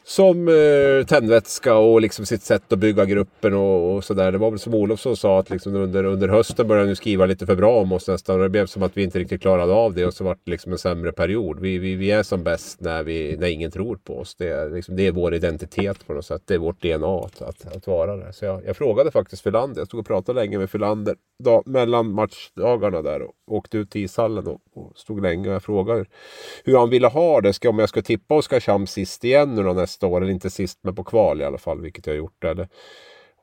som 0.06 0.48
eh, 0.48 1.06
tändvätska 1.06 1.76
och 1.76 2.02
liksom 2.02 2.26
sitt 2.26 2.42
sätt 2.42 2.74
att 2.74 2.80
bygga 2.80 3.06
gruppen 3.06 3.54
och, 3.54 3.96
och 3.96 4.04
sådär. 4.04 4.32
Det 4.32 4.38
var 4.38 4.50
väl 4.50 4.60
som 4.60 4.74
Olofsson 4.74 5.18
sa 5.18 5.40
att 5.40 5.50
liksom 5.50 5.76
under, 5.76 6.04
under 6.04 6.28
hösten 6.28 6.68
började 6.68 6.88
han 6.88 6.96
skriva 6.96 7.26
lite 7.26 7.46
för 7.46 7.56
bra 7.56 7.80
om 7.80 7.92
oss 7.92 8.08
nästan. 8.08 8.36
Och 8.36 8.44
det 8.44 8.50
blev 8.50 8.66
som 8.66 8.84
att 8.84 8.98
vi 8.98 9.04
inte 9.04 9.20
riktigt 9.20 9.42
klarade 9.42 9.74
av 9.74 9.94
det 9.94 10.06
och 10.06 10.14
så 10.14 10.24
var 10.24 10.38
det 10.44 10.52
liksom 10.52 10.72
en 10.72 10.78
sämre 10.78 11.12
period. 11.12 11.60
Vi, 11.60 11.78
vi, 11.78 11.96
vi 11.96 12.12
är 12.12 12.24
som 12.24 12.44
bäst 12.44 12.82
när, 12.82 13.04
vi, 13.04 13.38
när 13.40 13.48
ingen 13.48 13.72
tror 13.72 13.96
på 13.96 14.20
oss. 14.20 14.36
Det 14.36 14.48
är, 14.48 14.70
liksom, 14.70 14.96
det 14.96 15.08
är 15.08 15.12
vår 15.12 15.34
identitet 15.34 16.08
på 16.08 16.14
något 16.14 16.26
sätt. 16.26 16.42
Det 16.46 16.54
är 16.54 16.60
vårt 16.60 16.82
DNA 16.82 17.26
att, 17.26 17.42
att, 17.42 17.76
att 17.76 17.88
vara 17.88 18.18
det. 18.18 18.34
Så 18.34 18.46
jag, 18.46 18.62
jag 18.66 18.78
frågade 18.78 19.12
faktiskt 19.12 19.44
Filander. 19.44 19.82
Jag 19.82 19.88
stod 19.88 20.00
och 20.00 20.08
pratade 20.08 20.40
länge 20.40 20.58
med 20.58 20.70
Filander 20.70 21.16
dag, 21.44 21.64
mellan 21.66 22.14
matchdagarna 22.14 23.02
där 23.02 23.22
och 23.22 23.34
åkte 23.48 23.78
ut 23.78 23.92
till 23.92 24.04
ishallen 24.04 24.48
och, 24.48 24.62
och 24.74 24.98
stod 24.98 25.22
länge. 25.22 25.48
Och 25.48 25.56
jag 25.56 25.64
frågade 25.64 26.06
hur, 26.64 26.78
han 26.78 26.90
ville 26.90 27.08
ha 27.08 27.42
det. 27.42 27.54
Ska, 27.54 27.70
om 27.70 27.80
jag 27.80 27.90
ska 27.90 28.02
tippa 28.02 28.36
Oskarshamn 28.36 28.88
sist 28.88 29.24
igen 29.24 29.56
nu 29.56 29.64
då 29.64 29.74
nästa 29.74 30.08
år. 30.08 30.22
Eller 30.22 30.32
inte 30.32 30.50
sist 30.50 30.80
men 30.82 30.96
på 30.96 31.04
kval 31.04 31.42
i 31.42 31.46
alla 31.46 31.58
fall. 31.58 31.82
Vilket 31.82 32.08
jag 32.08 32.14
har 32.14 32.18
gjort. 32.18 32.44
Eller, 32.44 32.68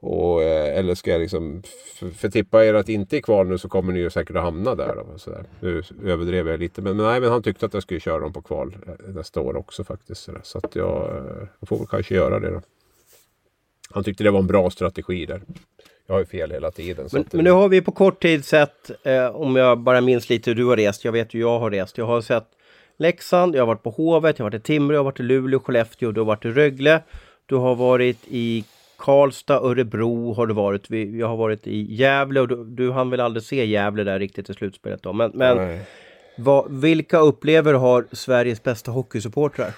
och, 0.01 0.43
eh, 0.43 0.79
eller 0.79 0.95
ska 0.95 1.11
jag 1.11 1.21
liksom, 1.21 1.63
för, 1.99 2.11
för 2.11 2.29
tippa 2.29 2.65
er 2.65 2.75
att 2.75 2.89
inte 2.89 3.17
i 3.17 3.23
kval 3.23 3.49
nu 3.49 3.59
så 3.59 3.69
kommer 3.69 3.93
ni 3.93 4.01
ju 4.01 4.11
säkert 4.11 4.37
att 4.37 4.43
hamna 4.43 4.75
där. 4.75 4.95
Då, 4.97 5.19
så 5.19 5.31
där. 5.31 5.45
Nu 5.61 5.83
överdrev 6.05 6.49
jag 6.49 6.61
lite. 6.61 6.83
Men, 6.83 6.97
men 6.97 7.07
nej, 7.07 7.21
men 7.21 7.31
han 7.31 7.43
tyckte 7.43 7.67
att 7.67 7.75
jag 7.75 7.83
skulle 7.83 8.01
köra 8.01 8.19
dem 8.19 8.33
på 8.33 8.43
kval 8.43 8.77
eh, 8.87 9.15
nästa 9.15 9.41
år 9.41 9.57
också 9.57 9.85
faktiskt. 9.85 10.23
Så, 10.23 10.33
där. 10.33 10.41
så 10.45 10.59
att 10.59 10.77
jag, 10.77 11.17
eh, 11.17 11.49
jag 11.61 11.69
får 11.69 11.79
väl 11.79 11.87
kanske 11.87 12.15
göra 12.15 12.41
det 12.41 12.51
då. 12.51 12.61
Han 13.91 14.05
tyckte 14.05 14.25
det 14.25 14.31
var 14.31 14.41
en 14.41 14.47
bra 14.47 14.71
strategi 14.71 15.27
där. 15.27 15.43
Jag 16.11 16.15
har 16.15 16.21
ju 16.21 16.27
fel 16.27 16.51
hela 16.53 16.71
tiden. 16.71 17.09
Men, 17.13 17.25
men 17.33 17.45
nu 17.45 17.51
har 17.51 17.69
vi 17.69 17.81
på 17.81 17.93
kort 17.93 18.23
tid 18.23 18.45
sett, 18.45 18.91
eh, 19.07 19.27
om 19.27 19.57
jag 19.57 19.79
bara 19.79 20.01
minns 20.01 20.29
lite 20.31 20.51
hur 20.51 20.55
du 20.55 20.65
har 20.65 20.77
rest, 20.77 21.05
jag 21.05 21.13
vet 21.13 21.35
hur 21.35 21.41
jag 21.41 21.59
har 21.59 21.71
rest. 21.71 21.99
Jag 21.99 22.07
har 22.07 22.21
sett 22.21 22.45
Leksand, 22.99 23.55
jag 23.57 23.63
har 23.63 23.67
varit 23.67 23.83
på 23.83 23.91
Hovet, 23.91 24.39
jag 24.39 24.45
har 24.45 24.51
varit 24.51 24.61
i 24.61 24.65
Timrå, 24.65 24.95
jag 24.95 24.99
har 25.01 25.05
varit 25.05 25.21
i 25.21 25.23
Luleå, 25.23 25.61
Skellefteå, 25.61 26.13
du 26.13 26.21
har 26.21 26.27
varit 26.27 26.45
i 26.45 26.49
Rögle. 26.51 27.03
Du 27.47 27.55
har 27.57 27.75
varit 27.75 28.19
i 28.29 28.65
Karlstad, 28.99 29.55
Örebro 29.61 30.33
har 30.35 30.47
du 30.47 30.55
varit. 30.55 30.91
Vi- 30.91 31.19
Jag 31.19 31.27
har 31.29 31.37
varit 31.37 31.67
i 31.67 31.95
Gävle 31.95 32.41
och 32.41 32.49
du, 32.49 32.65
du 32.65 32.91
hann 32.93 33.11
väl 33.11 33.21
aldrig 33.21 33.43
se 33.43 33.65
Gävle 33.67 34.05
där 34.05 34.19
riktigt 34.19 34.51
i 34.51 34.55
slutspelet 34.55 35.03
då. 35.03 35.13
Men, 35.13 35.31
men 35.35 35.57
vad, 36.37 36.73
vilka 36.81 37.19
upplever 37.19 37.75
har 37.75 38.07
Sveriges 38.13 38.63
bästa 38.63 38.91
hockeysupportrar? 38.91 39.71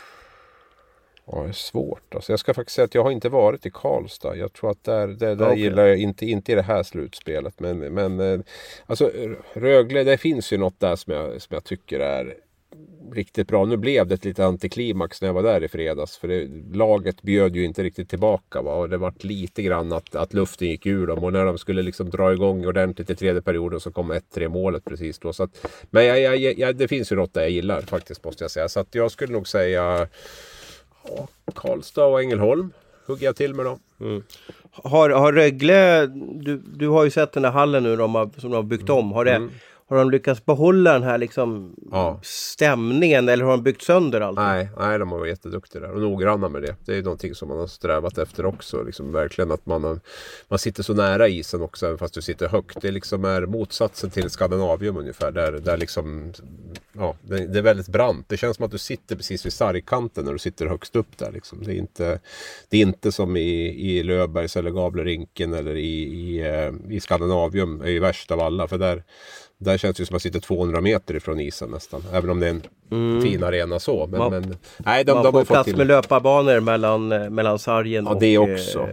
Ja, 1.27 1.43
det 1.43 1.49
är 1.49 1.53
svårt. 1.53 2.14
Alltså, 2.14 2.33
jag 2.33 2.41
ska 2.41 2.55
faktiskt 2.55 2.75
säga 2.75 2.85
att 2.85 2.95
jag 2.95 3.03
har 3.03 3.11
inte 3.11 3.29
varit 3.29 3.66
i 3.66 3.70
Karlstad. 3.70 4.37
Jag 4.37 4.53
tror 4.53 4.70
att 4.70 4.85
där, 4.85 5.09
där, 5.09 5.37
där 5.37 5.47
Okej. 5.47 5.61
gillar 5.61 5.87
jag 5.87 5.99
inte, 5.99 6.27
inte 6.27 6.53
i 6.53 6.55
det 6.55 6.62
här 6.62 6.83
slutspelet. 6.83 7.61
Men, 7.61 7.79
men 7.79 8.20
eh, 8.20 8.41
alltså 8.87 9.11
Rögle, 9.53 10.05
det 10.05 10.16
finns 10.16 10.53
ju 10.53 10.59
något 10.59 10.81
där 10.81 10.97
som 10.97 11.12
jag, 11.12 11.43
som 11.43 11.55
jag 11.55 11.64
tycker 11.64 12.01
är 12.01 12.35
riktigt 13.12 13.49
bra. 13.49 13.64
Nu 13.64 13.77
blev 13.77 14.07
det 14.07 14.14
ett 14.14 14.25
lite 14.25 14.47
antiklimax 14.47 15.23
när 15.23 15.29
jag 15.29 15.35
var 15.35 15.43
där 15.43 15.64
i 15.64 15.68
fredags. 15.68 16.16
För 16.16 16.29
det, 16.29 16.49
laget 16.77 17.23
bjöd 17.23 17.57
ju 17.57 17.64
inte 17.64 17.83
riktigt 17.83 18.09
tillbaka. 18.09 18.62
Va? 18.62 18.75
Och 18.75 18.89
det 18.89 18.97
var 18.97 19.14
lite 19.18 19.62
grann 19.62 19.93
att, 19.93 20.14
att 20.14 20.35
luften 20.35 20.68
gick 20.68 20.87
ur 20.87 21.07
dem. 21.07 21.25
Och 21.25 21.33
när 21.33 21.45
de 21.45 21.59
skulle 21.59 21.83
liksom 21.83 22.11
dra 22.11 22.33
igång 22.33 22.66
ordentligt 22.66 23.11
i 23.11 23.14
tredje 23.14 23.43
perioden 23.43 23.81
så 23.81 23.93
kom 23.93 24.12
1-3 24.12 24.49
målet 24.49 24.85
precis 24.85 25.18
då. 25.18 25.33
Så 25.33 25.43
att, 25.43 25.66
men 25.91 26.07
jag, 26.07 26.20
jag, 26.20 26.59
jag, 26.59 26.77
det 26.77 26.89
finns 26.89 27.12
ju 27.12 27.16
något 27.16 27.35
där 27.35 27.41
jag 27.41 27.51
gillar 27.51 27.81
faktiskt 27.81 28.25
måste 28.25 28.45
jag 28.45 28.51
säga. 28.51 28.68
Så 28.68 28.81
att 28.81 28.95
jag 28.95 29.11
skulle 29.11 29.33
nog 29.33 29.49
säga 29.49 30.09
Karlstad 31.55 32.05
och 32.05 32.20
Ängelholm 32.20 32.72
hugger 33.07 33.26
jag 33.26 33.36
till 33.36 33.55
med 33.55 33.66
då. 33.66 33.78
Har, 34.70 35.11
har 35.11 35.32
Rögle, 35.32 36.07
du, 36.16 36.57
du 36.57 36.88
har 36.88 37.05
ju 37.05 37.11
sett 37.11 37.32
den 37.32 37.44
här 37.44 37.53
hallen 37.53 37.82
nu 37.82 37.96
de 37.96 38.14
har, 38.14 38.30
som 38.38 38.50
de 38.50 38.57
har 38.57 38.62
byggt 38.62 38.90
om. 38.90 39.12
Har, 39.12 39.24
det, 39.24 39.48
har 39.93 40.05
de 40.05 40.11
lyckats 40.11 40.45
behålla 40.45 40.93
den 40.93 41.03
här 41.03 41.18
liksom. 41.18 41.76
Ja. 41.90 42.20
stämningen 42.22 43.28
eller 43.28 43.45
har 43.45 43.51
de 43.51 43.62
byggt 43.62 43.82
sönder 43.82 44.20
allt? 44.20 44.38
Nej, 44.38 44.68
nej, 44.78 44.99
de 44.99 45.12
har 45.12 45.18
varit 45.18 45.30
jätteduktiga 45.30 45.82
där 45.82 45.93
och 45.93 46.01
noggranna 46.01 46.49
med 46.49 46.62
det. 46.62 46.76
Det 46.84 46.93
är 46.93 46.97
ju 46.97 47.03
någonting 47.03 47.34
som 47.34 47.49
man 47.49 47.59
har 47.59 47.66
strävat 47.66 48.18
efter 48.18 48.47
också. 48.47 48.82
Liksom 48.82 49.12
verkligen 49.12 49.51
att 49.51 49.66
man, 49.66 49.84
har, 49.84 50.01
man 50.49 50.59
sitter 50.59 50.82
så 50.82 50.95
nära 50.95 51.28
isen 51.28 51.62
också 51.62 51.86
även 51.86 51.99
fast 51.99 52.14
du 52.14 52.22
sitter 52.22 52.49
högt. 52.49 52.80
Det 52.80 52.90
liksom 52.90 53.24
är 53.24 53.47
motsatsen 53.47 54.11
till 54.11 54.30
Skandinavium 54.30 54.97
ungefär. 54.97 55.32
Där, 55.32 55.53
där 55.53 55.76
liksom, 55.76 56.32
ja, 56.93 57.16
det, 57.22 57.47
det 57.47 57.59
är 57.59 57.62
väldigt 57.62 57.88
brant. 57.88 58.28
Det 58.28 58.36
känns 58.36 58.57
som 58.57 58.64
att 58.66 58.72
du 58.72 58.78
sitter 58.78 59.16
precis 59.16 59.47
vid 59.47 59.53
sargkanten 59.53 60.24
när 60.24 60.32
du 60.32 60.38
sitter 60.38 60.66
högst 60.66 60.97
upp 60.97 61.18
där. 61.18 61.32
Liksom. 61.32 61.62
Det, 61.62 61.72
är 61.72 61.76
inte, 61.76 62.20
det 62.68 62.76
är 62.76 62.82
inte 62.82 63.12
som 63.12 63.36
i, 63.36 63.64
i 63.90 64.03
Löfbergs 64.03 64.57
eller 64.57 64.70
Gavlerinken 64.70 65.55
eller 65.55 65.74
i, 65.74 66.03
i, 66.03 66.40
eh, 66.40 66.95
i 66.97 67.01
Skandinavium. 67.01 67.80
är 67.80 67.90
ju 67.90 68.01
värst 68.01 68.30
av 68.30 68.40
alla. 68.40 68.68
För 68.68 68.78
där, 68.78 69.03
där 69.63 69.79
känns 69.79 69.97
det 69.97 70.07
som 70.07 70.11
att 70.11 70.11
man 70.15 70.21
sitter 70.21 70.41
200 70.41 70.81
meter 70.81 71.15
ifrån 71.17 71.41
isen 71.41 71.71
nästan. 71.71 72.03
Även 72.13 72.31
om 72.31 72.41
det 72.41 72.47
är 72.47 72.51
en 72.91 73.23
fin 73.23 73.45
arena 73.45 73.79
så. 73.79 74.07
Men, 74.07 74.19
Man- 74.19 74.31
men, 74.31 74.57
nej, 74.79 75.05
de, 75.05 75.13
Man 75.13 75.23
de 75.25 75.33
får 75.33 75.45
plats 75.45 75.65
till... 75.65 75.77
med 75.77 75.87
löparbanor 75.87 76.61
mellan, 76.61 77.13
eh, 77.13 77.31
mellan 77.31 77.59
sargen 77.59 78.05
Ja, 78.05 78.11
och... 78.15 78.21
det 78.21 78.39
också. 78.39 78.81
eh, 78.81 78.89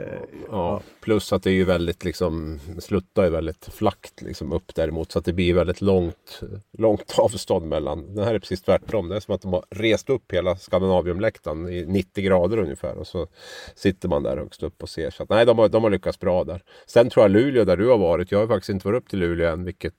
Ja. 0.51 0.81
Plus 1.01 1.33
att 1.33 1.43
det 1.43 1.49
är 1.49 1.53
ju 1.53 1.63
väldigt 1.65 2.03
liksom, 2.03 2.59
sluttar 2.79 3.23
ju 3.23 3.29
väldigt 3.29 3.69
flackt 3.73 4.21
liksom 4.21 4.51
upp 4.51 4.75
däremot. 4.75 5.11
Så 5.11 5.19
att 5.19 5.25
det 5.25 5.33
blir 5.33 5.53
väldigt 5.53 5.81
långt, 5.81 6.41
långt 6.77 7.13
avstånd 7.17 7.65
mellan. 7.67 8.15
Den 8.15 8.23
här 8.25 8.35
är 8.35 8.39
precis 8.39 8.61
tvärtom. 8.61 9.09
Det 9.09 9.15
är 9.15 9.19
som 9.19 9.35
att 9.35 9.41
de 9.41 9.53
har 9.53 9.63
rest 9.69 10.09
upp 10.09 10.31
hela 10.33 10.55
Skandinaviumläktaren 10.55 11.69
i 11.69 11.85
90 11.85 12.23
grader 12.23 12.57
ungefär. 12.57 12.97
Och 12.97 13.07
så 13.07 13.27
sitter 13.75 14.09
man 14.09 14.23
där 14.23 14.37
högst 14.37 14.63
upp 14.63 14.83
och 14.83 14.89
ser. 14.89 15.09
Så 15.09 15.23
att, 15.23 15.29
nej, 15.29 15.45
de 15.45 15.57
har, 15.59 15.69
de 15.69 15.83
har 15.83 15.89
lyckats 15.91 16.19
bra 16.19 16.43
där. 16.43 16.63
Sen 16.87 17.09
tror 17.09 17.23
jag 17.23 17.31
Luleå 17.31 17.63
där 17.65 17.77
du 17.77 17.87
har 17.89 17.97
varit. 17.97 18.31
Jag 18.31 18.39
har 18.39 18.47
faktiskt 18.47 18.69
inte 18.69 18.87
varit 18.87 18.97
upp 19.03 19.09
till 19.09 19.19
Luleå 19.19 19.49
än. 19.53 19.63
Vilket 19.65 19.93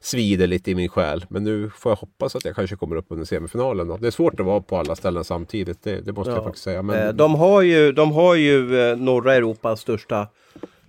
svider 0.00 0.46
lite 0.46 0.70
i 0.70 0.74
min 0.74 0.88
själ. 0.88 1.24
Men 1.28 1.44
nu 1.44 1.70
får 1.70 1.90
jag 1.92 1.96
hoppas 1.96 2.36
att 2.36 2.44
jag 2.44 2.56
kanske 2.56 2.76
kommer 2.76 2.96
upp 2.96 3.06
under 3.08 3.24
semifinalen. 3.24 3.88
Då. 3.88 3.96
Det 3.96 4.06
är 4.06 4.10
svårt 4.10 4.40
att 4.40 4.46
vara 4.46 4.60
på 4.60 4.76
alla 4.76 4.96
ställen 4.96 5.24
samtidigt. 5.24 5.82
Det, 5.82 6.00
det 6.00 6.12
måste 6.12 6.30
ja. 6.30 6.36
jag 6.36 6.44
faktiskt 6.44 6.64
säga. 6.64 6.82
Men... 6.82 7.08
Eh, 7.08 7.14
de 7.14 7.34
har 7.34 7.62
ju, 7.62 7.92
de 7.92 8.12
har 8.12 8.34
ju 8.34 8.80
eh, 8.80 8.96
norra 8.96 9.34
Europas 9.34 9.80
största 9.80 10.28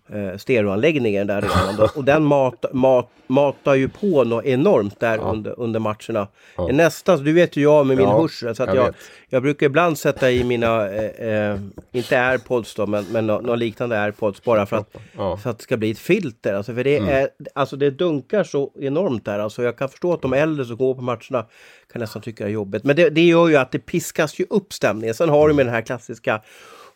eh, 0.09 0.37
stereoanläggningen 0.37 1.27
där 1.27 1.41
redan. 1.41 1.89
och 1.95 2.03
den 2.03 2.23
mat, 2.23 2.65
mat, 2.73 3.09
matar 3.27 3.75
ju 3.75 3.89
på 3.89 4.23
något 4.23 4.45
enormt 4.45 4.99
där 4.99 5.17
ja. 5.17 5.23
under, 5.23 5.59
under 5.59 5.79
matcherna. 5.79 6.27
Ja. 6.57 6.67
Nästan, 6.67 7.23
du 7.23 7.33
vet 7.33 7.57
ju 7.57 7.61
jag 7.61 7.87
med 7.87 7.97
min 7.97 8.05
ja, 8.05 8.21
hörsel. 8.21 8.55
Så 8.55 8.63
att 8.63 8.75
jag, 8.75 8.85
jag, 8.85 8.93
jag, 9.29 9.41
brukar 9.41 9.65
ibland 9.65 9.97
sätta 9.97 10.31
i 10.31 10.43
mina, 10.43 10.89
eh, 10.89 11.51
eh, 11.51 11.59
inte 11.91 12.21
airpods 12.21 12.75
då, 12.75 12.87
men, 12.87 13.05
men 13.11 13.27
något 13.27 13.59
liknande 13.59 14.01
airpods 14.01 14.43
bara 14.43 14.65
för 14.65 14.77
att, 14.77 14.95
ja. 15.17 15.37
för 15.37 15.49
att 15.49 15.57
det 15.57 15.63
ska 15.63 15.77
bli 15.77 15.91
ett 15.91 15.99
filter. 15.99 16.53
Alltså, 16.53 16.73
för 16.73 16.83
det, 16.83 16.97
mm. 16.97 17.09
är, 17.09 17.29
alltså, 17.55 17.75
det 17.75 17.91
dunkar 17.91 18.43
så 18.43 18.71
enormt 18.79 19.25
där. 19.25 19.39
Alltså, 19.39 19.63
jag 19.63 19.77
kan 19.77 19.89
förstå 19.89 20.13
att 20.13 20.21
de 20.21 20.33
äldre 20.33 20.65
som 20.65 20.77
går 20.77 20.95
på 20.95 21.01
matcherna 21.01 21.45
kan 21.93 21.99
nästan 21.99 22.21
tycka 22.21 22.43
det 22.43 22.49
är 22.49 22.53
jobbigt. 22.53 22.83
Men 22.83 22.95
det, 22.95 23.09
det 23.09 23.25
gör 23.25 23.47
ju 23.47 23.55
att 23.55 23.71
det 23.71 23.79
piskas 23.79 24.39
ju 24.39 24.45
upp 24.49 24.73
stämningen. 24.73 25.15
Sen 25.15 25.29
har 25.29 25.47
du 25.47 25.53
med 25.53 25.65
den 25.65 25.73
här 25.73 25.81
klassiska 25.81 26.41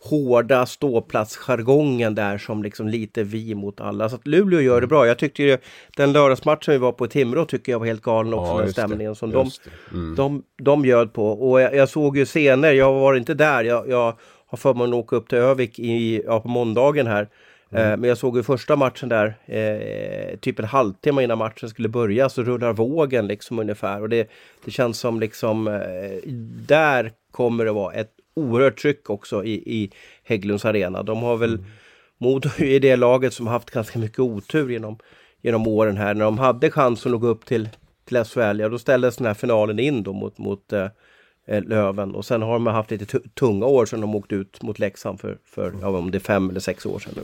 hårda 0.03 0.65
ståplatsjargongen 0.65 2.15
där 2.15 2.37
som 2.37 2.63
liksom 2.63 2.87
lite 2.87 3.23
vi 3.23 3.55
mot 3.55 3.81
alla. 3.81 4.09
Så 4.09 4.15
att 4.15 4.27
Luleå 4.27 4.61
gör 4.61 4.81
det 4.81 4.87
bra. 4.87 5.07
Jag 5.07 5.17
tyckte 5.17 5.43
ju 5.43 5.57
den 5.97 6.13
lördagsmatchen 6.13 6.71
vi 6.71 6.77
var 6.77 6.91
på 6.91 7.05
i 7.05 7.09
Timrå 7.09 7.45
tycker 7.45 7.71
jag 7.71 7.79
var 7.79 7.85
helt 7.85 8.01
galen 8.01 8.33
också. 8.33 8.51
Ja, 8.51 8.61
den 8.61 8.71
stämningen 8.71 9.15
som 9.15 9.31
de, 9.31 9.51
mm. 9.91 10.15
de, 10.15 10.43
de 10.57 10.81
bjöd 10.81 11.13
på. 11.13 11.31
Och 11.31 11.61
jag, 11.61 11.75
jag, 11.75 11.89
såg 11.89 12.17
ju 12.17 12.25
scener, 12.25 12.71
jag 12.71 12.93
var 12.93 13.15
inte 13.15 13.33
där. 13.33 13.63
Jag, 13.63 13.89
jag 13.89 14.17
har 14.45 14.57
förmånen 14.57 14.93
att 14.93 14.99
åka 14.99 15.15
upp 15.15 15.29
till 15.29 15.37
Övik 15.37 15.79
i, 15.79 16.23
ja, 16.25 16.39
på 16.39 16.47
måndagen 16.47 17.07
här. 17.07 17.29
Mm. 17.71 17.91
Eh, 17.91 17.97
men 17.97 18.07
jag 18.07 18.17
såg 18.17 18.37
ju 18.37 18.43
första 18.43 18.75
matchen 18.75 19.09
där, 19.09 19.37
eh, 19.45 20.37
typ 20.37 20.59
en 20.59 20.65
halvtimme 20.65 21.23
innan 21.23 21.37
matchen 21.37 21.69
skulle 21.69 21.89
börja 21.89 22.29
så 22.29 22.43
rullar 22.43 22.73
vågen 22.73 23.27
liksom 23.27 23.59
ungefär. 23.59 24.01
Och 24.01 24.09
det, 24.09 24.29
det 24.65 24.71
känns 24.71 24.99
som 24.99 25.19
liksom, 25.19 25.67
eh, 25.67 26.31
där 26.67 27.11
kommer 27.31 27.65
det 27.65 27.71
vara 27.71 27.93
ett 27.93 28.11
oerhört 28.39 28.81
tryck 28.81 29.09
också 29.09 29.43
i, 29.43 29.53
i 29.53 29.91
Hägglunds 30.23 30.65
arena. 30.65 31.03
De 31.03 31.23
har 31.23 31.37
väl, 31.37 31.53
mm. 31.53 31.65
Modo 32.17 32.49
i 32.63 32.79
det 32.79 32.95
laget 32.95 33.33
som 33.33 33.47
haft 33.47 33.71
ganska 33.71 33.99
mycket 33.99 34.19
otur 34.19 34.69
genom, 34.69 34.97
genom 35.41 35.67
åren 35.67 35.97
här. 35.97 36.13
När 36.13 36.25
de 36.25 36.37
hade 36.37 36.71
chansen 36.71 37.13
att 37.13 37.21
gå 37.21 37.27
upp 37.27 37.45
till, 37.45 37.69
till 38.05 38.23
SHL, 38.23 38.59
ja 38.59 38.69
då 38.69 38.79
ställdes 38.79 39.17
den 39.17 39.27
här 39.27 39.33
finalen 39.33 39.79
in 39.79 40.03
då 40.03 40.13
mot, 40.13 40.37
mot 40.37 40.73
eh, 40.73 40.87
eh 41.47 41.63
Löven. 41.63 42.15
Och 42.15 42.25
sen 42.25 42.41
har 42.41 42.53
de 42.53 42.67
haft 42.67 42.91
lite 42.91 43.19
tunga 43.19 43.65
år 43.65 43.85
sedan 43.85 44.01
de 44.01 44.15
åkte 44.15 44.35
ut 44.35 44.61
mot 44.61 44.79
Leksand 44.79 45.19
för, 45.19 45.37
för 45.45 45.73
ja, 45.81 45.87
om 45.87 46.11
det 46.11 46.17
är 46.17 46.19
fem 46.19 46.49
eller 46.49 46.59
sex 46.59 46.85
år 46.85 46.99
sedan. 46.99 47.13
Nu. 47.15 47.21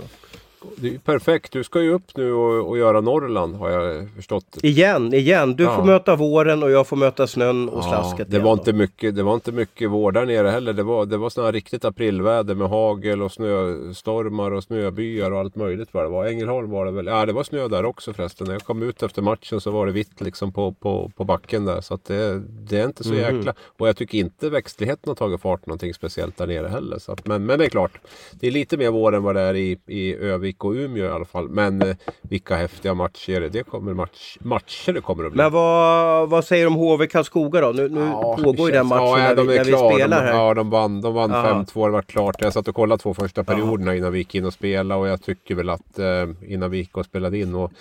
Det 0.76 0.96
är 0.96 0.98
perfekt. 0.98 1.52
Du 1.52 1.64
ska 1.64 1.82
ju 1.82 1.94
upp 1.94 2.18
nu 2.18 2.34
och, 2.34 2.70
och 2.70 2.78
göra 2.78 3.02
Norrland 3.02 3.56
har 3.56 3.70
jag 3.70 4.10
förstått. 4.16 4.58
Igen, 4.64 5.14
igen. 5.14 5.56
Du 5.56 5.64
ja. 5.64 5.76
får 5.76 5.84
möta 5.84 6.16
våren 6.16 6.64
och 6.64 6.72
jag 6.72 6.88
får 6.88 6.98
möta 6.98 7.28
snön 7.28 7.70
och 7.70 7.84
slasket. 7.84 8.32
det, 8.32 8.40
var 8.40 8.54
inte 8.54 8.74
mycket, 8.74 9.16
det 9.16 9.24
var 9.24 9.34
inte 9.34 9.52
mycket 9.52 9.90
vår 9.90 10.12
där 10.12 10.26
nere 10.26 10.48
heller. 10.48 10.74
Det 10.74 10.84
var, 10.84 11.06
det 11.06 11.18
var 11.18 11.30
sådana 11.30 11.52
riktigt 11.52 11.86
aprilväder 11.86 12.56
med 12.56 12.70
hagel 12.70 13.22
och 13.22 13.32
snöstormar 13.32 14.52
och 14.52 14.64
snöbyar 14.64 15.32
och 15.32 15.40
allt 15.40 15.56
möjligt 15.56 15.90
vad 15.92 16.04
det 16.04 16.10
var. 16.10 16.26
Ängelholm 16.26 16.72
var 16.72 16.86
det 16.86 16.92
väl. 16.92 17.06
Ja, 17.06 17.26
det 17.26 17.34
var 17.34 17.44
snö 17.44 17.68
där 17.68 17.86
också 17.86 18.14
förresten. 18.14 18.48
När 18.48 18.54
jag 18.54 18.64
kom 18.64 18.84
ut 18.84 19.04
efter 19.04 19.22
matchen 19.22 19.62
så 19.62 19.72
var 19.72 19.86
det 19.86 19.92
vitt 19.92 20.22
liksom 20.22 20.52
på, 20.52 20.72
på, 20.72 21.12
på 21.16 21.24
backen 21.24 21.66
där. 21.66 21.82
Så 21.82 22.00
det, 22.08 22.40
det 22.50 22.80
är 22.80 22.86
inte 22.86 23.04
så 23.04 23.14
mm. 23.14 23.36
jäkla... 23.36 23.54
Och 23.78 23.88
jag 23.88 23.98
tycker 23.98 24.18
inte 24.18 24.50
växtligheten 24.50 25.10
har 25.10 25.16
tagit 25.16 25.42
fart 25.42 25.66
någonting 25.66 25.94
speciellt 25.94 26.38
där 26.38 26.48
nere 26.48 26.68
heller. 26.68 27.00
Så 27.00 27.12
att, 27.12 27.28
men, 27.28 27.46
men 27.46 27.60
det 27.60 27.66
är 27.66 27.70
klart. 27.70 28.00
Det 28.32 28.48
är 28.48 28.52
lite 28.52 28.78
mer 28.78 28.92
vår 28.92 29.16
än 29.16 29.24
vad 29.24 29.36
det 29.36 29.42
är 29.42 29.56
i, 29.56 29.78
i 29.86 30.16
Övik 30.16 30.55
BIK 30.56 30.64
och 30.64 30.72
Umeå 30.72 31.06
i 31.06 31.10
alla 31.10 31.26
fall. 31.26 31.50
Men 31.50 31.82
eh, 31.82 31.96
vilka 32.22 32.56
häftiga 32.56 32.94
matcher 32.94 33.50
det 33.52 33.64
kommer 33.64 33.94
match, 33.94 34.38
matcher 34.40 34.94
det 34.94 35.02
kommer 35.02 35.24
att 35.24 35.32
bli. 35.32 35.42
Men 35.42 35.52
vad, 35.52 36.30
vad 36.30 36.46
säger 36.46 36.64
du 36.64 36.68
om 36.68 36.76
HV 36.76 37.08
Karlskoga 37.08 37.62
då? 37.62 37.72
Nu, 37.72 37.90
nu 37.90 38.00
ja, 38.00 38.38
pågår 38.44 38.70
ju 38.70 38.76
den 38.76 38.88
matchen 38.88 39.24
ja, 39.24 39.34
när, 39.36 39.44
vi, 39.44 39.58
när 39.58 39.64
vi 39.64 39.72
spelar 39.72 40.22
de, 40.22 40.28
här. 40.28 40.34
Ja, 40.34 40.54
de 40.54 40.70
vann, 40.70 41.02
de 41.02 41.14
vann 41.14 41.32
5-2. 41.32 41.86
Det 41.86 41.92
var 41.92 42.02
klart. 42.02 42.36
Jag 42.40 42.54
satt 42.54 42.68
och 42.68 42.76
kollade 42.76 43.02
två 43.02 43.14
första 43.14 43.44
perioderna 43.44 43.92
ja. 43.92 43.98
innan 43.98 44.12
vi 44.12 44.18
gick 44.18 44.36
in 44.36 44.46
och 44.46 44.54
spelade 44.54 45.02
och 45.02 45.08
jag 45.08 45.22
tycker 45.22 45.56
väl 45.56 45.70
att 45.70 46.00
eh, 46.00 46.06
innan 46.48 46.72
vi 46.72 46.78
gick 46.78 46.98
och 46.98 47.06
spelade 47.06 47.38
in 47.38 47.56
och 47.56 47.72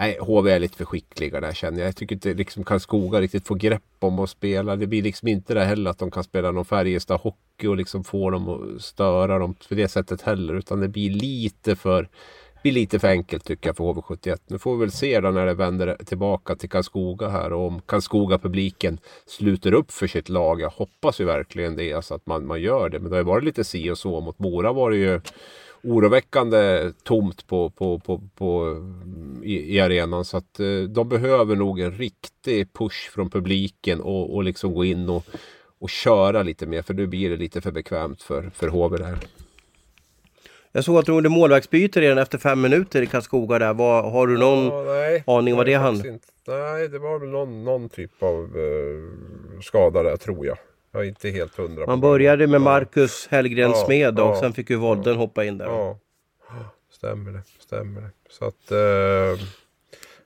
Nej, 0.00 0.18
HV 0.20 0.50
är 0.50 0.58
lite 0.58 0.76
för 0.76 0.84
skickliga 0.84 1.40
där 1.40 1.52
känner 1.52 1.78
jag. 1.78 1.88
Jag 1.88 1.96
tycker 1.96 2.14
inte 2.14 2.34
liksom 2.34 2.64
Karlskoga 2.64 3.20
riktigt 3.20 3.46
får 3.46 3.54
grepp 3.54 3.82
om 3.98 4.18
att 4.18 4.30
spela. 4.30 4.76
Det 4.76 4.86
blir 4.86 5.02
liksom 5.02 5.28
inte 5.28 5.54
det 5.54 5.64
heller 5.64 5.90
att 5.90 5.98
de 5.98 6.10
kan 6.10 6.24
spela 6.24 6.50
någon 6.50 6.64
Färjestad 6.64 7.20
hockey 7.20 7.66
och 7.66 7.76
liksom 7.76 8.04
få 8.04 8.30
dem 8.30 8.48
att 8.48 8.82
störa 8.82 9.38
dem 9.38 9.54
på 9.68 9.74
det 9.74 9.88
sättet 9.88 10.22
heller. 10.22 10.54
Utan 10.54 10.80
det 10.80 10.88
blir 10.88 11.10
lite 11.10 11.76
för 11.76 12.08
blir 12.62 12.72
lite 12.72 12.98
för 12.98 13.08
enkelt 13.08 13.44
tycker 13.44 13.68
jag 13.68 13.76
för 13.76 13.84
HV71. 13.84 14.38
Nu 14.46 14.58
får 14.58 14.74
vi 14.74 14.80
väl 14.80 14.90
se 14.90 15.20
då 15.20 15.30
när 15.30 15.46
det 15.46 15.54
vänder 15.54 15.96
tillbaka 16.04 16.56
till 16.56 16.68
Karlskoga 16.68 17.28
här 17.28 17.52
och 17.52 17.66
om 17.66 17.80
Karlskoga-publiken 17.80 18.98
sluter 19.26 19.72
upp 19.72 19.90
för 19.90 20.06
sitt 20.06 20.28
lag. 20.28 20.60
Jag 20.60 20.70
hoppas 20.70 21.20
ju 21.20 21.24
verkligen 21.24 21.76
det, 21.76 21.92
alltså 21.92 22.14
att 22.14 22.26
man, 22.26 22.46
man 22.46 22.60
gör 22.60 22.88
det. 22.88 22.98
Men 22.98 23.10
det 23.10 23.16
har 23.16 23.22
ju 23.22 23.26
varit 23.26 23.44
lite 23.44 23.64
si 23.64 23.90
och 23.90 23.98
så. 23.98 24.20
Mot 24.20 24.38
Mora 24.38 24.72
var 24.72 24.90
det 24.90 24.96
ju 24.96 25.20
oroväckande 25.82 26.92
tomt 27.02 27.46
på, 27.46 27.70
på, 27.70 27.98
på, 27.98 28.22
på 28.34 28.76
i, 29.42 29.76
i, 29.76 29.80
arenan. 29.80 30.24
Så 30.24 30.36
att 30.36 30.60
eh, 30.60 30.82
de 30.88 31.08
behöver 31.08 31.56
nog 31.56 31.80
en 31.80 31.92
riktig 31.92 32.72
push 32.72 33.10
från 33.10 33.30
publiken 33.30 34.00
och, 34.00 34.34
och 34.34 34.44
liksom 34.44 34.74
gå 34.74 34.84
in 34.84 35.08
och, 35.08 35.26
och 35.80 35.90
köra 35.90 36.42
lite 36.42 36.66
mer. 36.66 36.82
För 36.82 36.94
nu 36.94 37.06
blir 37.06 37.30
det 37.30 37.36
lite 37.36 37.60
för 37.60 37.70
bekvämt 37.70 38.22
för, 38.22 38.50
för 38.54 38.68
HV 38.68 38.98
där. 38.98 39.18
Jag 40.72 40.84
såg 40.84 40.98
att 40.98 41.06
du 41.06 41.12
gjorde 41.12 41.28
målvaktsbyte 41.28 42.00
redan 42.00 42.18
efter 42.18 42.38
fem 42.38 42.60
minuter 42.60 43.02
i 43.02 43.06
Karlskoga 43.06 43.58
där. 43.58 43.74
Var, 43.74 44.10
har 44.10 44.26
du 44.26 44.38
någon 44.38 44.64
ja, 44.64 44.82
nej, 44.86 45.24
aning 45.26 45.56
vad 45.56 45.66
det 45.66 45.74
handlar 45.74 46.18
Nej, 46.46 46.88
det 46.88 46.98
var 46.98 47.18
väl 47.18 47.28
någon, 47.28 47.64
någon 47.64 47.88
typ 47.88 48.22
av 48.22 48.56
uh, 48.56 49.60
skada 49.62 50.02
där 50.02 50.16
tror 50.16 50.46
jag. 50.46 50.58
Jag 50.92 51.02
är 51.02 51.08
inte 51.08 51.30
helt 51.30 51.56
hundra. 51.56 51.86
Man 51.86 52.00
började 52.00 52.46
med 52.46 52.60
Marcus 52.60 53.28
Hellgren 53.30 53.70
ja, 53.70 53.84
Smed 53.84 54.18
och 54.18 54.26
ja, 54.26 54.40
sen 54.40 54.52
fick 54.52 54.70
ju 54.70 54.76
Volden 54.76 55.12
ja, 55.12 55.18
hoppa 55.18 55.44
in 55.44 55.58
där. 55.58 55.66
Ja, 55.66 55.98
stämmer 56.92 57.32
det. 57.32 57.42
Stämmer 57.58 58.00
det. 58.00 58.10
Så 58.30 58.44
att... 58.44 58.72
Uh, 58.72 59.46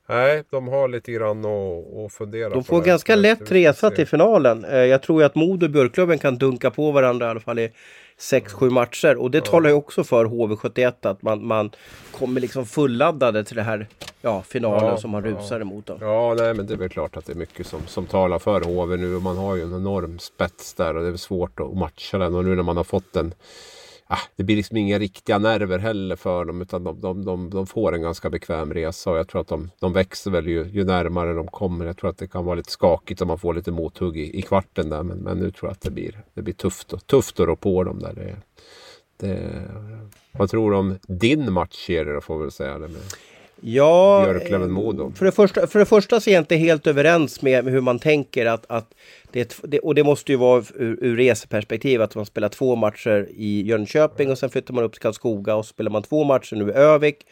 nej, 0.09 0.45
de 0.51 0.69
har 0.69 0.89
lite 0.89 1.13
grann 1.13 1.45
att, 1.45 2.05
att 2.07 2.13
fundera 2.13 2.49
på. 2.49 2.55
De 2.55 2.65
får 2.65 2.83
ganska 2.83 3.17
lätt 3.17 3.51
resa 3.53 3.91
till 3.91 4.07
finalen. 4.07 4.65
Uh, 4.65 4.77
jag 4.77 5.03
tror 5.03 5.21
ju 5.21 5.27
att 5.27 5.35
Modo 5.35 5.67
och 5.67 5.71
Björklöven 5.71 6.19
kan 6.19 6.39
dunka 6.39 6.71
på 6.71 6.91
varandra 6.91 7.27
i 7.27 7.31
alla 7.31 7.41
fall 7.41 7.59
i 7.59 7.71
6-7 8.19 8.71
matcher. 8.71 9.17
Och 9.17 9.31
det 9.31 9.39
ja. 9.39 9.45
talar 9.45 9.69
ju 9.71 9.75
också 9.75 10.05
för 10.05 10.25
HV71 10.25 10.93
att 11.01 11.23
man, 11.23 11.47
man 11.47 11.71
kommer 12.19 12.41
liksom 12.41 12.67
fulladdade 12.67 13.45
till 13.45 13.57
det 13.57 13.63
här 13.63 13.89
ja, 14.21 14.43
finalen 14.43 14.85
ja, 14.85 14.97
som 14.97 15.11
man 15.11 15.25
rusar 15.25 15.57
ja. 15.57 15.61
emot. 15.61 15.87
Då. 15.87 15.99
Ja, 16.01 16.35
nej 16.39 16.55
men 16.55 16.67
det 16.67 16.75
är 16.75 16.79
väl 16.79 16.89
klart 16.89 17.17
att 17.17 17.27
det 17.27 17.33
är 17.33 17.37
mycket 17.37 17.67
som, 17.67 17.81
som 17.87 18.07
talar 18.07 18.39
för 18.39 18.61
HV 18.61 18.97
nu. 18.97 19.17
Och 19.17 19.23
man 19.23 19.37
har 19.37 19.57
ju 19.57 19.63
en 19.63 19.75
enorm 19.75 20.19
spets 20.19 20.75
där 20.75 20.97
och 20.97 21.03
det 21.03 21.09
är 21.09 21.17
svårt 21.17 21.61
att 21.61 21.77
matcha 21.77 22.19
den. 22.19 22.35
Och 22.35 22.45
nu 22.45 22.55
när 22.55 22.63
man 22.63 22.77
har 22.77 22.85
fått 22.85 23.17
en 23.17 23.35
ah, 24.07 24.19
det 24.37 24.45
blir 24.45 24.57
liksom 24.57 24.77
inga 24.77 24.99
riktiga 24.99 25.39
nerver 25.39 25.79
heller 25.79 26.17
för 26.17 26.45
dem 26.45 26.63
utan 26.63 26.85
de, 26.85 27.01
de, 27.01 27.25
de, 27.25 27.51
de 27.51 27.67
får 27.67 27.95
en 27.95 28.03
ganska 28.03 28.31
bekväm 28.31 28.75
resa 28.75 29.11
och 29.11 29.19
jag 29.19 29.29
tror 29.29 29.41
att 29.41 29.49
de, 29.49 29.71
de 29.81 29.93
växer 29.93 30.31
väl 30.31 30.47
ju, 30.47 30.65
ju 30.65 30.85
närmare 30.85 31.33
de 31.33 31.47
kommer. 31.47 31.87
Jag 31.87 31.97
tror 31.97 32.11
att 32.11 32.19
det 32.19 32.27
kan 32.27 32.45
vara 32.45 32.55
lite 32.55 32.71
skakigt 32.71 33.21
om 33.21 33.29
man 33.29 33.39
får 33.39 33.55
lite 33.55 33.73
mothugg 33.73 34.17
i, 34.17 34.39
i 34.39 34.43
kvarten 34.43 34.91
där 34.91 35.03
men, 35.03 35.19
men 35.19 35.39
nu 35.39 35.51
tror 35.51 35.69
jag 35.69 35.73
att 35.73 35.81
det 35.81 35.91
blir, 35.91 36.23
det 36.35 36.43
blir 36.43 36.55
tufft, 36.55 36.93
och, 36.93 37.07
tufft 37.07 37.41
att 37.41 37.47
rå 37.47 37.57
på 37.57 37.85
dem 37.85 37.99
där. 37.99 38.15
Det, 38.15 38.37
det, 39.17 39.63
vad 40.33 40.51
tror 40.51 40.71
du 40.71 40.77
om 40.77 40.99
din 41.09 41.53
match, 41.53 41.87
då 41.89 42.21
får 42.21 42.39
vi 42.39 42.43
väl 42.43 42.53
säga? 42.53 42.79
Det 42.79 42.89
med 42.89 43.03
ja, 43.67 44.27
För 45.17 45.25
det, 45.25 45.33
första, 45.33 45.67
för 45.67 45.79
det 45.79 45.85
första 45.85 46.21
så 46.21 46.31
är 46.31 46.35
jag 46.35 46.41
inte 46.41 46.57
helt 46.57 46.87
överens 46.87 47.43
med, 47.43 47.65
med 47.65 47.73
hur 47.73 47.81
man 47.81 47.99
tänker 47.99 48.47
att, 48.47 48.65
att 48.69 48.95
det, 49.33 49.57
det, 49.63 49.79
och 49.79 49.95
det 49.95 50.05
måste 50.05 50.33
ju 50.33 50.39
vara 50.39 50.65
ur, 50.75 50.99
ur 51.01 51.17
reseperspektiv 51.17 52.03
att 52.03 52.15
man 52.15 52.27
spelar 52.27 52.49
två 52.49 52.77
matcher 52.77 53.29
i 53.37 53.63
Jönköping 53.63 54.31
och 54.31 54.39
sen 54.39 54.51
flyttar 54.51 54.75
man 54.75 54.85
upp 54.85 54.93
till 54.93 55.03
Karlskoga 55.03 55.55
och 55.55 55.65
så 55.65 55.69
spelar 55.69 55.91
man 55.91 56.03
två 56.03 56.25
matcher 56.25 56.57
nu 56.57 56.69
i 56.69 56.73
Övik. 56.73 57.27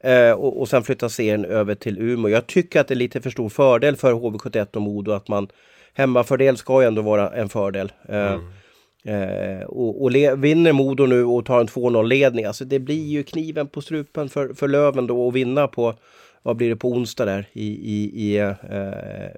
Eh, 0.00 0.32
och, 0.32 0.60
och 0.60 0.68
sen 0.68 0.82
flyttar 0.82 1.08
serien 1.08 1.44
över 1.44 1.74
till 1.74 1.98
Umeå. 1.98 2.30
Jag 2.30 2.46
tycker 2.46 2.80
att 2.80 2.88
det 2.88 2.94
är 2.94 2.96
lite 2.96 3.20
för 3.20 3.30
stor 3.30 3.48
fördel 3.48 3.96
för 3.96 4.12
HV71 4.12 4.76
och 4.76 4.82
Modo 4.82 5.12
att 5.12 5.28
man 5.28 5.48
hemmafördel 5.94 6.56
ska 6.56 6.82
ju 6.82 6.88
ändå 6.88 7.02
vara 7.02 7.30
en 7.30 7.48
fördel. 7.48 7.92
Eh, 8.08 8.32
mm. 8.32 8.52
Eh, 9.08 9.62
och, 9.66 10.02
och 10.02 10.14
vinner 10.14 10.72
Modo 10.72 11.06
nu 11.06 11.24
och 11.24 11.46
tar 11.46 11.60
en 11.60 11.68
2-0 11.68 12.04
ledning, 12.06 12.44
alltså 12.44 12.64
det 12.64 12.78
blir 12.78 13.06
ju 13.06 13.22
kniven 13.22 13.68
på 13.68 13.80
strupen 13.80 14.28
för, 14.28 14.54
för 14.54 14.68
Löven 14.68 15.06
då 15.06 15.28
att 15.28 15.34
vinna 15.34 15.68
på, 15.68 15.94
vad 16.42 16.56
blir 16.56 16.68
det 16.68 16.76
på 16.76 16.88
onsdag 16.88 17.24
där 17.24 17.48
i, 17.52 17.66
i, 17.66 18.12
i 18.14 18.38
eh, 18.38 18.52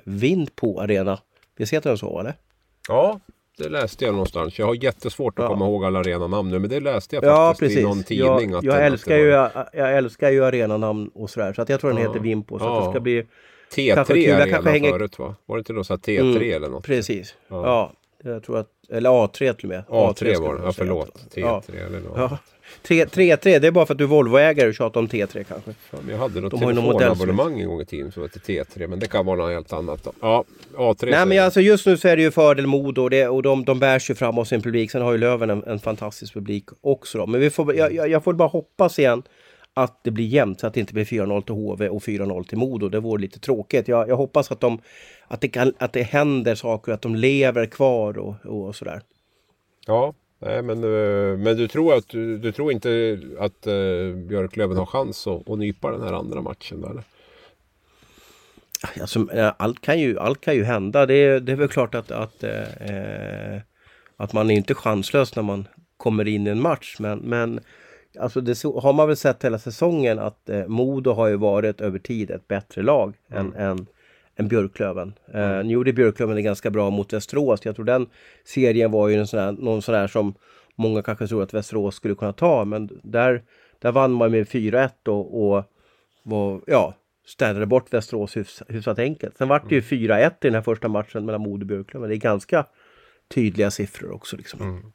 Vind 0.05 0.57
på 0.57 0.81
Arena. 0.81 1.19
Visst 1.57 1.73
heter 1.73 1.91
den 1.91 1.99
så 1.99 2.21
eller? 2.21 2.35
Ja, 2.89 3.21
det 3.59 3.69
läste 3.69 4.05
jag 4.05 4.13
någonstans. 4.13 4.59
Jag 4.59 4.67
har 4.67 4.85
jättesvårt 4.85 5.39
att 5.39 5.43
ja. 5.43 5.49
komma 5.49 5.67
ihåg 5.67 5.85
alla 5.85 5.99
arenanamn 5.99 6.51
nu, 6.51 6.59
men 6.59 6.71
det 6.71 6.81
läste 6.81 7.17
jag 7.17 7.25
ja, 7.25 7.49
faktiskt 7.49 7.61
precis. 7.61 7.79
i 7.79 7.83
någon 7.83 8.03
tidning. 8.03 8.51
Jag, 8.51 8.65
jag 8.65 8.87
älskar, 8.87 9.17
ju, 9.17 9.27
jag, 9.29 9.51
jag, 9.73 9.97
älskar 9.97 10.31
ju 10.31 10.45
arenanamn 10.45 11.11
och 11.15 11.31
sådär, 11.31 11.53
så 11.53 11.63
att 11.63 11.69
jag 11.69 11.81
tror 11.81 11.91
den 11.91 12.03
ja. 12.03 12.09
heter 12.09 12.21
Vimpo. 12.21 12.59
Så 12.59 12.65
ja. 12.65 12.85
det 12.85 12.91
ska 12.93 13.01
bli 13.01 13.27
T3 13.75 13.95
Kanske 13.95 14.15
arena 14.15 14.47
kanske 14.47 14.71
hänger- 14.71 14.91
förut 14.91 15.19
va? 15.19 15.35
Var 15.47 15.57
det 15.57 15.59
inte 15.59 15.73
någon 15.73 15.85
sån 15.85 15.99
här 16.07 16.15
T3 16.15 16.37
Mm, 16.37 16.57
eller 16.57 16.69
något? 16.69 16.85
Precis. 16.85 17.35
Ja. 17.49 17.93
Ja. 18.25 18.31
jag 18.31 18.43
tror 18.43 18.59
att, 18.59 18.69
eller 18.91 19.11
A3 19.11 19.53
till 19.53 19.65
och 19.65 19.65
med. 19.65 19.85
A3 19.89 20.15
skulle 20.15 20.39
var 20.39 20.47
jag 20.49 20.61
det, 20.61 20.65
ja 20.65 20.73
förlåt. 20.73 21.27
T3 21.35 21.41
Ja. 21.41 21.63
eller 21.87 22.01
något. 22.01 22.17
Ja. 22.17 22.39
3, 22.83 23.07
3, 23.37 23.59
det 23.59 23.67
är 23.67 23.71
bara 23.71 23.87
för 23.87 23.95
att 23.95 23.99
du 23.99 24.05
är 24.05 24.09
Volvoägare 24.09 24.69
och 24.69 24.75
tjatar 24.75 25.01
om 25.01 25.09
T3 25.09 25.45
kanske. 25.45 25.75
Ja, 25.91 25.99
jag 26.11 26.19
hade 26.19 26.41
något 26.41 26.61
telefonabonnemang 26.61 27.61
en 27.61 27.69
gång 27.69 27.81
i 27.81 27.87
tiden 27.87 28.13
som 28.13 28.23
hette 28.23 28.39
T3 28.39 28.87
men 28.87 28.99
det 28.99 29.07
kan 29.07 29.27
vara 29.27 29.37
något 29.37 29.51
helt 29.51 29.73
annat 29.73 30.05
då. 30.05 30.13
Ja, 30.21 30.45
A3 30.77 31.11
Nej 31.11 31.27
men 31.27 31.45
alltså 31.45 31.61
just 31.61 31.87
nu 31.87 31.97
så 31.97 32.09
är 32.09 32.17
det 32.17 32.23
ju 32.23 32.31
fördel 32.31 32.67
Modo 32.67 33.03
och, 33.03 33.11
det, 33.11 33.29
och 33.29 33.43
de, 33.43 33.65
de 33.65 33.79
bärs 33.79 34.11
ju 34.11 34.15
fram 34.15 34.39
av 34.39 34.45
sin 34.45 34.63
publik. 34.63 34.91
Sen 34.91 35.03
har 35.03 35.13
ju 35.13 35.19
Löven 35.19 35.51
en, 35.51 35.65
en 35.65 35.79
fantastisk 35.79 36.35
publik 36.35 36.65
också 36.81 37.19
då. 37.19 37.27
Men 37.27 37.41
vi 37.41 37.51
får, 37.51 37.75
jag, 37.77 37.95
jag, 37.95 38.09
jag 38.09 38.25
får 38.25 38.33
bara 38.33 38.49
hoppas 38.49 38.99
igen 38.99 39.23
att 39.75 40.05
det 40.05 40.11
blir 40.11 40.27
jämnt 40.27 40.61
så 40.61 40.67
att 40.67 40.75
det 40.75 40.81
inte 40.81 40.95
blir 40.95 41.05
4-0 41.05 41.43
till 41.43 41.55
HV 41.55 41.89
och 41.89 42.03
4-0 42.03 42.45
till 42.49 42.59
Modo. 42.59 42.89
Det 42.89 43.01
vore 43.01 43.23
lite 43.23 43.41
tråkigt. 43.41 43.89
Jag, 43.89 44.09
jag 44.09 44.17
hoppas 44.17 44.53
att, 44.53 44.61
de, 44.61 44.79
att, 45.31 45.41
det 45.41 45.49
kan, 45.49 45.73
att 45.79 45.93
det 45.93 46.03
händer 46.03 46.55
saker, 46.55 46.93
att 46.93 47.03
de 47.03 47.15
lever 47.15 47.67
kvar 47.67 48.19
och, 48.19 48.35
och 48.45 48.77
sådär. 48.77 49.03
Ja, 49.87 50.15
nej, 50.39 50.63
men, 50.63 50.85
eh, 50.85 51.39
men 51.39 51.57
du 51.57 51.69
tror 51.69 51.95
att 51.95 52.09
du, 52.09 52.39
du 52.39 52.53
tror 52.53 52.73
inte 52.73 53.21
att 53.39 53.67
uh, 53.67 54.15
Björklöven 54.15 54.77
har 54.77 54.87
chans 54.87 55.27
att, 55.27 55.51
att 55.51 55.59
nypa 55.59 55.91
den 55.91 56.03
här 56.03 56.13
andra 56.13 56.41
matchen? 56.43 56.85
Eller? 56.85 57.03
Alltså, 59.01 59.33
eh, 59.33 59.53
allt, 59.57 59.81
kan 59.81 59.99
ju, 59.99 60.19
allt 60.19 60.41
kan 60.41 60.55
ju 60.55 60.65
hända. 60.65 61.07
Det, 61.07 61.41
det 61.41 61.53
är 61.53 61.57
väl 61.57 61.69
klart 61.69 61.95
att, 61.95 62.11
att, 62.11 62.43
eh, 62.45 63.61
att 64.17 64.33
man 64.33 64.51
är 64.51 64.55
inte 64.55 64.75
chanslös 64.75 65.37
när 65.37 65.43
man 65.43 65.69
kommer 65.97 66.29
in 66.29 66.47
i 66.47 66.51
en 66.51 66.61
match. 66.61 66.97
Men, 66.99 67.19
men 67.19 67.61
alltså 68.19 68.41
det 68.41 68.63
har 68.63 68.93
man 68.93 69.09
väl 69.09 69.17
sett 69.17 69.45
hela 69.45 69.59
säsongen 69.59 70.19
att 70.19 70.49
eh, 70.49 70.67
Modo 70.67 71.13
har 71.13 71.29
ju 71.29 71.37
varit 71.37 71.81
över 71.81 71.99
tid 71.99 72.31
ett 72.31 72.49
bättre 72.49 72.83
lag 72.83 73.15
än, 73.29 73.55
än, 73.55 73.87
än 74.41 74.49
Björklöven. 74.49 75.13
Eh, 75.35 75.65
nu 75.65 75.73
gjorde 75.73 75.93
Björklöven 75.93 76.37
det 76.37 76.43
ganska 76.43 76.71
bra 76.71 76.91
mot 76.91 77.13
Västerås. 77.13 77.65
Jag 77.65 77.77
tror 77.77 77.85
den 77.85 78.07
serien 78.45 78.91
var 78.91 79.09
ju 79.09 79.17
en 79.17 79.27
sån 79.27 79.41
här, 79.41 79.53
någon 79.53 79.83
sån 79.83 79.95
här 79.95 80.07
som 80.07 80.35
många 80.75 81.03
kanske 81.03 81.27
tror 81.27 81.43
att 81.43 81.55
Västerås 81.55 81.95
skulle 81.95 82.15
kunna 82.15 82.33
ta. 82.33 82.65
Men 82.65 83.01
där, 83.03 83.43
där 83.79 83.93
vann 83.93 84.13
man 84.13 84.31
med 84.31 84.47
4-1 84.47 85.09
och, 85.09 85.57
och 85.57 85.65
var, 86.23 86.61
ja, 86.67 86.95
städade 87.27 87.67
bort 87.67 87.93
Västerås 87.93 88.37
hyfs, 88.37 88.63
hyfsat 88.69 88.99
enkelt. 88.99 89.37
Sen 89.37 89.49
vart 89.49 89.69
det 89.69 89.75
ju 89.75 89.81
4-1 89.81 90.31
i 90.31 90.33
den 90.41 90.55
här 90.55 90.63
första 90.63 90.89
matchen 90.89 91.25
mellan 91.25 91.41
Modo 91.41 91.63
och 91.63 91.67
Björklöven. 91.67 92.09
Det 92.09 92.17
är 92.17 92.17
ganska 92.17 92.67
tydliga 93.35 93.71
siffror 93.71 94.13
också. 94.13 94.37
Liksom. 94.37 94.93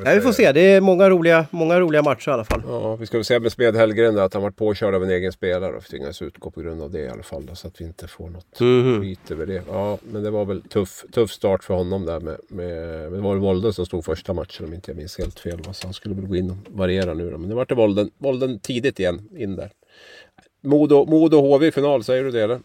Ska 0.00 0.10
Ja, 0.10 0.14
vi 0.14 0.20
får 0.20 0.32
se. 0.32 0.52
Det 0.52 0.60
är 0.60 0.80
många 0.80 1.10
roliga, 1.10 1.46
många 1.50 1.80
roliga 1.80 2.02
matcher 2.02 2.28
i 2.28 2.32
alla 2.32 2.44
fall. 2.44 2.62
Ja, 2.68 2.96
vi 2.96 3.06
ska 3.06 3.16
väl 3.16 3.24
säga 3.24 3.40
med 3.40 3.52
Smed 3.52 3.76
Hellgren 3.76 4.18
att 4.18 4.34
han 4.34 4.42
varit 4.42 4.56
påkörd 4.56 4.94
av 4.94 5.02
en 5.04 5.10
egen 5.10 5.32
spelare 5.32 5.76
och 5.76 5.84
tvingades 5.84 6.22
utgå 6.22 6.50
på 6.50 6.60
grund 6.60 6.82
av 6.82 6.90
det 6.90 6.98
i 7.00 7.08
alla 7.08 7.22
fall. 7.22 7.46
Då, 7.46 7.54
så 7.54 7.66
att 7.68 7.80
vi 7.80 7.84
inte 7.84 8.08
får 8.08 8.28
något 8.30 8.60
Mhm. 8.60 9.00
skit 9.00 9.30
över 9.30 9.46
det. 9.46 9.62
Ja, 9.68 9.98
men 10.02 10.22
det 10.22 10.30
var 10.30 10.44
väl 10.44 10.62
tuff, 10.62 11.04
tuff 11.12 11.30
start 11.30 11.64
för 11.64 11.74
honom 11.74 12.06
där 12.06 12.20
med, 12.20 12.36
med 12.48 12.76
men 13.02 13.12
det 13.12 13.20
var 13.20 13.34
det 13.34 13.40
Volden 13.40 13.72
som 13.72 13.86
stod 13.86 14.04
första 14.04 14.32
matchen 14.34 14.66
om 14.66 14.74
inte 14.74 14.90
jag 14.90 14.96
minns 14.98 15.18
helt 15.18 15.40
fel. 15.40 15.60
Va? 15.66 15.72
Så 15.72 15.86
han 15.86 15.94
skulle 15.94 16.14
väl 16.14 16.26
gå 16.26 16.36
in 16.36 16.50
och 16.50 16.56
variera 16.68 17.14
nu 17.14 17.30
då. 17.30 17.38
Men 17.38 17.48
det 17.48 17.54
vart 17.54 17.68
det 17.68 17.74
Volden, 17.74 18.10
Volden 18.18 18.58
tidigt 18.58 19.00
igen 19.00 19.28
in 19.36 19.56
där. 19.56 19.70
Modo, 20.62 21.04
Modo 21.06 21.40
HV 21.40 21.66
i 21.66 21.72
final, 21.72 22.04
säger 22.04 22.24
du 22.24 22.30
det 22.30 22.42
eller? 22.42 22.60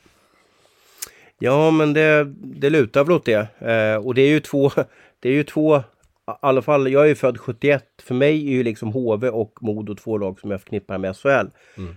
Ja, 1.40 1.72
men 1.72 1.94
det, 1.94 2.24
det 2.42 2.70
lutar 2.70 3.04
väl 3.04 3.12
åt 3.16 3.26
det. 3.26 3.48
Eh, 3.60 4.06
och 4.06 4.16
det 4.16 4.22
är 4.22 4.28
ju 4.30 4.40
två, 4.40 4.72
det 5.20 5.30
är 5.30 5.34
ju 5.34 5.44
två, 5.44 5.84
alla 6.42 6.62
fall, 6.62 6.92
jag 6.92 7.04
är 7.04 7.08
ju 7.08 7.16
född 7.16 7.38
71. 7.40 7.86
För 8.02 8.16
mig 8.16 8.48
är 8.48 8.52
ju 8.52 8.64
liksom 8.64 8.92
HV 8.92 9.30
och 9.30 9.54
Modo 9.62 9.96
två 9.96 10.18
lag 10.18 10.40
som 10.40 10.52
jag 10.52 10.62
förknippar 10.62 10.98
med 10.98 11.16
SHL. 11.18 11.48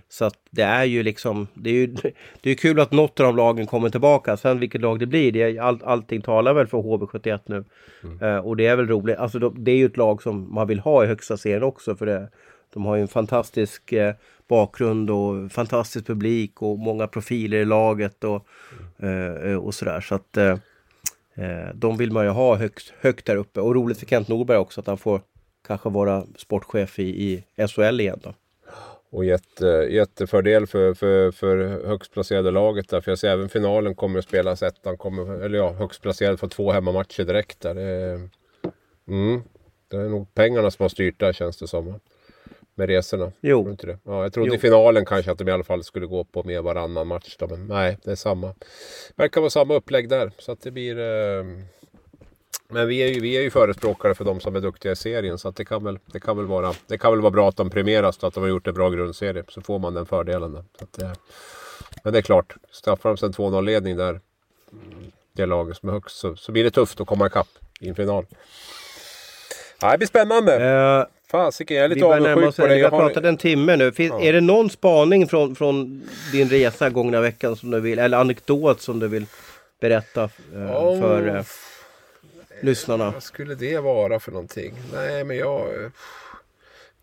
Så 0.09 0.25
att 0.25 0.35
det 0.49 0.63
är 0.63 0.83
ju 0.83 1.03
liksom, 1.03 1.47
det 1.53 1.69
är 1.69 1.73
ju 1.73 1.87
det 2.41 2.51
är 2.51 2.55
kul 2.55 2.79
att 2.79 2.91
något 2.91 3.19
av 3.19 3.25
de 3.25 3.35
lagen 3.35 3.67
kommer 3.67 3.89
tillbaka. 3.89 4.37
Sen 4.37 4.59
vilket 4.59 4.81
lag 4.81 4.99
det 4.99 5.05
blir, 5.05 5.31
det 5.31 5.41
är, 5.41 5.61
all, 5.61 5.79
allting 5.83 6.21
talar 6.21 6.53
väl 6.53 6.67
för 6.67 6.77
HV71 6.77 7.39
nu. 7.45 7.65
Eh, 8.21 8.37
och 8.37 8.57
det 8.57 8.65
är 8.65 8.75
väl 8.75 8.87
roligt, 8.87 9.17
alltså 9.17 9.39
de, 9.39 9.63
det 9.63 9.71
är 9.71 9.77
ju 9.77 9.85
ett 9.85 9.97
lag 9.97 10.21
som 10.21 10.53
man 10.53 10.67
vill 10.67 10.79
ha 10.79 11.03
i 11.03 11.07
högsta 11.07 11.37
serien 11.37 11.63
också. 11.63 11.95
För 11.95 12.05
det, 12.05 12.29
de 12.73 12.85
har 12.85 12.95
ju 12.95 13.01
en 13.01 13.07
fantastisk 13.07 13.91
eh, 13.91 14.13
bakgrund 14.47 15.09
och 15.09 15.51
fantastisk 15.51 16.07
publik 16.07 16.61
och 16.61 16.79
många 16.79 17.07
profiler 17.07 17.57
i 17.57 17.65
laget 17.65 18.23
och, 18.23 18.47
eh, 19.05 19.55
och 19.55 19.73
sådär. 19.73 20.01
Så 20.01 20.15
att 20.15 20.37
eh, 20.37 20.57
eh, 21.35 21.75
de 21.75 21.97
vill 21.97 22.11
man 22.11 22.25
ju 22.25 22.29
ha 22.31 22.55
högt, 22.55 22.93
högt 22.99 23.25
där 23.25 23.35
uppe. 23.35 23.61
Och 23.61 23.75
roligt 23.75 23.99
för 23.99 24.05
Kent 24.05 24.27
Norberg 24.27 24.57
också 24.57 24.81
att 24.81 24.87
han 24.87 24.97
får 24.97 25.21
kanske 25.67 25.89
vara 25.89 26.25
sportchef 26.37 26.99
i, 26.99 27.03
i 27.03 27.67
SHL 27.67 27.99
igen 27.99 28.19
då. 28.23 28.33
Och 29.09 29.25
jätte, 29.25 29.65
jättefördel 29.89 30.67
för, 30.67 30.93
för, 30.93 31.31
för 31.31 31.85
högst 31.87 32.13
placerade 32.13 32.51
laget 32.51 32.89
där. 32.89 33.01
För 33.01 33.11
jag 33.11 33.19
ser 33.19 33.29
även 33.29 33.49
finalen 33.49 33.95
kommer 33.95 34.19
att 34.19 34.25
spelas 34.25 34.63
ettan. 34.63 34.97
Kommer, 34.97 35.41
eller 35.41 35.57
ja, 35.57 35.73
högst 35.73 36.01
placerad 36.01 36.39
får 36.39 36.47
två 36.47 36.71
hemmamatcher 36.71 37.23
direkt 37.23 37.61
där. 37.61 37.73
Det 37.73 38.29
mm, 39.07 39.41
det 39.87 39.97
är 39.97 40.09
nog 40.09 40.33
pengarna 40.33 40.71
som 40.71 40.83
har 40.83 40.89
styrt 40.89 41.19
där 41.19 41.33
känns 41.33 41.57
det 41.57 41.67
som. 41.67 41.99
Med 42.75 42.89
resorna. 42.89 43.31
Jo. 43.41 43.69
Inte 43.69 43.87
det? 43.87 43.97
Ja, 44.03 44.23
jag 44.23 44.33
trodde 44.33 44.49
Jo. 44.49 44.55
i 44.55 44.59
finalen 44.59 45.05
kanske 45.05 45.31
att 45.31 45.37
de 45.37 45.47
i 45.47 45.51
alla 45.51 45.63
fall 45.63 45.83
skulle 45.83 46.05
gå 46.05 46.23
på 46.23 46.43
med 46.43 46.63
varannan 46.63 47.07
match. 47.07 47.35
Då, 47.39 47.47
men 47.47 47.67
nej, 47.67 47.97
det 48.03 48.11
är 48.11 48.15
samma. 48.15 48.53
Verkar 49.15 49.41
vara 49.41 49.49
samma 49.49 49.73
upplägg 49.73 50.09
där. 50.09 50.31
Så 50.37 50.51
att 50.51 50.61
det 50.61 50.71
blir... 50.71 50.99
Eh, 50.99 51.43
men 52.67 52.87
vi 52.87 52.97
är, 52.97 53.07
ju, 53.07 53.19
vi 53.19 53.37
är 53.37 53.41
ju 53.41 53.49
förespråkare 53.49 54.15
för 54.15 54.25
de 54.25 54.39
som 54.39 54.55
är 54.55 54.59
duktiga 54.59 54.91
i 54.91 54.95
serien. 54.95 55.37
Så 55.37 55.47
att 55.49 55.55
det, 55.55 55.65
kan 55.65 55.83
väl, 55.83 55.99
det, 56.05 56.19
kan 56.19 56.37
väl 56.37 56.45
vara, 56.45 56.73
det 56.87 56.97
kan 56.97 57.11
väl 57.11 57.21
vara 57.21 57.31
bra 57.31 57.49
att 57.49 57.57
de 57.57 57.69
premieras. 57.69 58.17
Då, 58.17 58.27
att 58.27 58.33
de 58.33 58.43
har 58.43 58.49
gjort 58.49 58.67
en 58.67 58.73
bra 58.73 58.89
grundserie. 58.89 59.43
Så 59.47 59.61
får 59.61 59.79
man 59.79 59.93
den 59.93 60.05
fördelen. 60.05 60.53
Så 60.79 60.83
att, 60.83 61.01
eh, 61.01 61.11
men 62.03 62.13
det 62.13 62.19
är 62.19 62.23
klart, 62.23 62.55
straffar 62.71 63.09
de 63.09 63.17
sen 63.17 63.33
2-0 63.33 63.61
ledning 63.61 63.97
där. 63.97 64.21
Det 65.33 65.45
laget 65.45 65.77
som 65.77 65.89
är 65.89 65.93
högst. 65.93 66.17
Så, 66.17 66.35
så 66.35 66.51
blir 66.51 66.63
det 66.63 66.71
tufft 66.71 67.01
att 67.01 67.07
komma 67.07 67.27
ikapp 67.27 67.47
i 67.79 67.89
en 67.89 67.95
final. 67.95 68.25
Ja, 69.81 69.91
det 69.91 69.97
blir 69.97 70.07
spännande. 70.07 70.55
Eh, 70.55 71.05
Fasiken, 71.33 71.77
jag 71.77 71.83
är 71.85 71.89
lite 71.89 72.05
avundsjuk 72.05 72.55
på 72.55 72.67
dig. 72.67 72.77
vi 72.77 72.83
har 72.83 72.91
Jag 72.91 72.99
pratat 72.99 73.23
en 73.23 73.37
timme 73.37 73.75
nu. 73.75 73.91
Finns, 73.91 74.11
Ja. 74.11 74.21
Är 74.21 74.33
det 74.33 74.41
någon 74.41 74.69
spaning 74.69 75.27
från, 75.27 75.55
från 75.55 76.03
din 76.31 76.49
resa 76.49 76.89
gångna 76.89 77.21
veckan 77.21 77.55
som 77.55 77.71
du 77.71 77.79
vill, 77.79 77.99
eller 77.99 78.17
anekdot 78.17 78.81
som 78.81 78.99
du 78.99 79.07
vill 79.07 79.25
berätta 79.81 80.23
eh, 80.23 80.83
Åh, 80.85 80.99
för 80.99 81.35
eh, 81.37 81.43
lyssnarna? 82.61 83.11
Vad 83.11 83.23
skulle 83.23 83.55
det 83.55 83.79
vara 83.79 84.19
för 84.19 84.31
någonting? 84.31 84.73
Nej, 84.93 85.23
men 85.23 85.37
jag... 85.37 85.59
eh, 85.59 85.89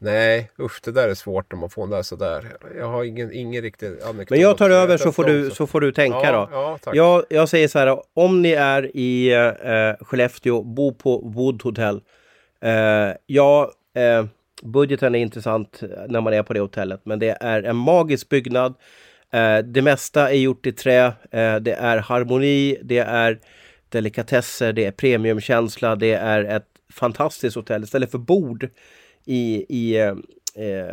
Nej, 0.02 0.50
usch 0.58 0.80
det 0.84 0.92
där 0.92 1.08
är 1.08 1.14
svårt 1.14 1.52
om 1.52 1.58
man 1.58 1.70
får 1.70 1.82
den 1.82 1.90
där 1.90 2.02
sådär. 2.02 2.46
Jag 2.78 2.86
har 2.86 3.04
ingen, 3.04 3.32
ingen 3.32 3.62
riktig 3.62 3.86
anekdot. 3.86 4.30
Men 4.30 4.40
jag 4.40 4.58
tar 4.58 4.70
över 4.70 4.96
så 4.96 5.12
får, 5.12 5.24
du, 5.24 5.50
så 5.50 5.66
får 5.66 5.80
du 5.80 5.92
tänka 5.92 6.18
ja, 6.22 6.32
då. 6.32 6.48
Ja, 6.52 6.78
tack. 6.82 6.94
Jag, 6.96 7.24
jag 7.28 7.48
säger 7.48 7.68
så 7.68 7.78
här, 7.78 8.02
om 8.14 8.42
ni 8.42 8.52
är 8.52 8.96
i 8.96 9.32
eh, 9.32 10.06
Skellefteå, 10.06 10.62
bo 10.62 10.94
på 10.94 11.18
Wood 11.18 11.62
Hotel. 11.62 12.00
Eh, 12.62 12.70
ja, 13.26 13.72
eh, 13.94 14.24
budgeten 14.62 15.14
är 15.14 15.18
intressant 15.18 15.82
eh, 15.82 15.88
när 16.08 16.20
man 16.20 16.32
är 16.32 16.42
på 16.42 16.52
det 16.52 16.60
hotellet, 16.60 17.00
men 17.04 17.18
det 17.18 17.36
är 17.40 17.62
en 17.62 17.76
magisk 17.76 18.28
byggnad. 18.28 18.74
Eh, 19.30 19.58
det 19.58 19.82
mesta 19.82 20.30
är 20.30 20.34
gjort 20.36 20.66
i 20.66 20.72
trä. 20.72 21.04
Eh, 21.30 21.56
det 21.56 21.72
är 21.72 21.98
harmoni, 21.98 22.76
det 22.82 22.98
är 22.98 23.40
delikatesser, 23.88 24.72
det 24.72 24.84
är 24.84 24.90
premiumkänsla, 24.90 25.96
det 25.96 26.12
är 26.12 26.44
ett 26.44 26.66
fantastiskt 26.92 27.56
hotell. 27.56 27.84
Istället 27.84 28.10
för 28.10 28.18
bord 28.18 28.68
i, 29.24 29.66
i, 29.68 29.96
eh, 29.96 30.14
eh 30.54 30.86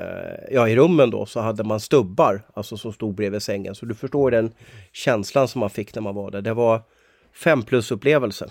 ja, 0.51 0.69
i 0.69 0.75
rummen 0.75 1.09
då 1.09 1.25
så 1.25 1.39
hade 1.39 1.63
man 1.63 1.79
stubbar, 1.79 2.41
alltså 2.53 2.77
som 2.77 2.93
stod 2.93 3.15
bredvid 3.15 3.41
sängen. 3.41 3.75
Så 3.75 3.85
du 3.85 3.95
förstår 3.95 4.31
den 4.31 4.51
känslan 4.91 5.47
som 5.47 5.59
man 5.59 5.69
fick 5.69 5.95
när 5.95 6.01
man 6.01 6.15
var 6.15 6.31
där. 6.31 6.41
Det 6.41 6.53
var 6.53 6.81
fem 7.43 7.63
plus 7.63 7.91
upplevelse. 7.91 8.49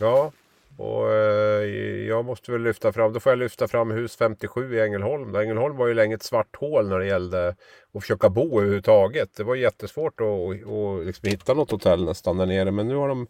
Ja, 0.00 0.32
och 0.78 1.12
eh, 1.12 1.64
jag 2.08 2.24
måste 2.24 2.52
väl 2.52 2.62
lyfta 2.62 2.92
fram, 2.92 3.12
då 3.12 3.20
får 3.20 3.32
jag 3.32 3.38
lyfta 3.38 3.68
fram 3.68 3.90
hus 3.90 4.16
57 4.16 4.76
i 4.76 4.80
Ängelholm. 4.80 5.32
Där 5.32 5.40
Ängelholm 5.40 5.76
var 5.76 5.86
ju 5.86 5.94
länge 5.94 6.14
ett 6.14 6.22
svart 6.22 6.56
hål 6.56 6.88
när 6.88 6.98
det 6.98 7.06
gällde 7.06 7.48
att 7.94 8.02
försöka 8.02 8.28
bo 8.28 8.60
överhuvudtaget. 8.60 9.36
Det 9.36 9.44
var 9.44 9.54
jättesvårt 9.54 10.20
att, 10.20 10.26
att, 10.26 11.00
att 11.00 11.06
liksom 11.06 11.28
hitta 11.28 11.54
något 11.54 11.70
hotell 11.70 12.04
nästan 12.04 12.36
där 12.36 12.46
nere. 12.46 12.70
Men 12.70 12.88
nu 12.88 12.94
har 12.94 13.08
de, 13.08 13.26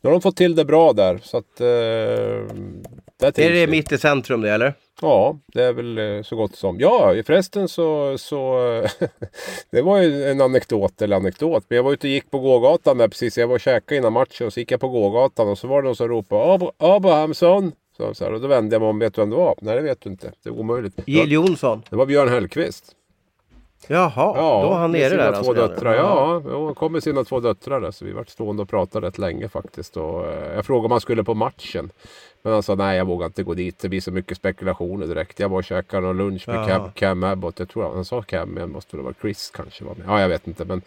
nu 0.00 0.08
har 0.08 0.12
de 0.12 0.20
fått 0.20 0.36
till 0.36 0.54
det 0.54 0.64
bra 0.64 0.92
där. 0.92 1.18
Så 1.22 1.36
att, 1.36 1.60
eh, 1.60 2.56
där 3.18 3.40
Är 3.40 3.52
det 3.52 3.66
mitt 3.66 3.92
i 3.92 3.98
centrum 3.98 4.40
det 4.40 4.50
eller? 4.50 4.74
Ja, 5.02 5.38
det 5.46 5.62
är 5.62 5.72
väl 5.72 5.98
eh, 5.98 6.22
så 6.22 6.36
gott 6.36 6.56
som. 6.56 6.80
Ja, 6.80 7.14
förresten 7.26 7.68
så... 7.68 8.18
så 8.18 8.58
det 9.70 9.82
var 9.82 9.98
ju 9.98 10.24
en 10.24 10.40
anekdot, 10.40 11.02
eller 11.02 11.16
anekdot. 11.16 11.64
Men 11.68 11.76
jag 11.76 11.82
var 11.82 11.92
ute 11.92 12.06
och 12.06 12.10
gick 12.10 12.30
på 12.30 12.38
gågatan 12.38 12.98
där 12.98 13.08
precis. 13.08 13.38
Jag 13.38 13.46
var 13.46 13.54
och 13.54 13.60
käkade 13.60 13.96
innan 13.98 14.12
matchen 14.12 14.46
och 14.46 14.52
så 14.52 14.60
gick 14.60 14.70
jag 14.70 14.80
på 14.80 14.88
gågatan 14.88 15.48
och 15.48 15.58
så 15.58 15.66
var 15.66 15.82
det 15.82 15.86
någon 15.88 15.96
som 15.96 16.08
ropade 16.08 16.44
Ab- 16.44 16.72
Abrahamsson. 16.78 17.72
Så, 17.96 18.14
så 18.14 18.24
här, 18.24 18.32
och 18.32 18.40
då 18.40 18.46
vände 18.48 18.74
jag 18.74 18.80
mig 18.82 18.88
om. 18.90 18.98
Vet 18.98 19.14
du 19.14 19.20
vem 19.20 19.30
det 19.30 19.36
var? 19.36 19.54
Nej, 19.60 19.74
det 19.74 19.82
vet 19.82 20.00
du 20.00 20.10
inte. 20.10 20.32
Det 20.42 20.48
är 20.48 20.54
omöjligt. 20.60 20.94
Jill 21.06 21.32
Johnson. 21.32 21.82
Det 21.90 21.96
var 21.96 22.06
Björn 22.06 22.28
Hellkvist. 22.28 22.94
Jaha, 23.86 24.10
Ja, 24.16 24.62
då 24.62 24.68
var 24.68 24.76
han 24.78 24.92
nere 24.92 25.16
där 25.16 25.30
två 25.30 25.36
alltså. 25.38 25.52
döttrar. 25.52 25.94
Ja, 25.94 26.42
ja, 26.48 26.64
han 26.64 26.74
kom 26.74 26.92
med 26.92 27.02
sina 27.02 27.24
två 27.24 27.40
döttrar 27.40 27.80
där. 27.80 27.90
Så 27.90 28.04
vi 28.04 28.12
var 28.12 28.24
stående 28.28 28.62
och 28.62 28.68
pratade 28.68 29.06
rätt 29.06 29.18
länge 29.18 29.48
faktiskt. 29.48 29.96
Och, 29.96 30.26
eh, 30.26 30.54
jag 30.54 30.66
frågade 30.66 30.84
om 30.84 30.90
han 30.90 31.00
skulle 31.00 31.24
på 31.24 31.34
matchen. 31.34 31.90
Men 32.48 32.54
han 32.54 32.62
sa 32.62 32.74
nej 32.74 32.96
jag 32.98 33.04
vågar 33.04 33.26
inte 33.26 33.42
gå 33.42 33.54
dit. 33.54 33.78
Det 33.78 33.88
blir 33.88 34.00
så 34.00 34.10
mycket 34.10 34.36
spekulationer 34.36 35.06
direkt. 35.06 35.40
Jag 35.40 35.48
var 35.48 35.58
och 35.58 35.64
käkade 35.64 36.06
någon 36.06 36.16
lunch 36.16 36.48
med 36.48 36.56
Ja. 36.56 36.66
Cam, 36.66 36.90
Cam 36.94 37.22
Abbott. 37.24 37.58
Jag 37.58 37.68
tror 37.68 37.94
han 37.94 38.04
sa 38.04 38.22
Cam 38.22 38.48
men 38.48 38.70
måste 38.72 38.96
det 38.96 39.02
vara 39.02 39.14
Chris 39.20 39.50
kanske 39.54 39.84
var 39.84 39.94
med. 39.94 40.04
Ja 40.08 40.20
jag 40.20 40.28
vet 40.28 40.46
inte. 40.46 40.64
Men, 40.64 40.82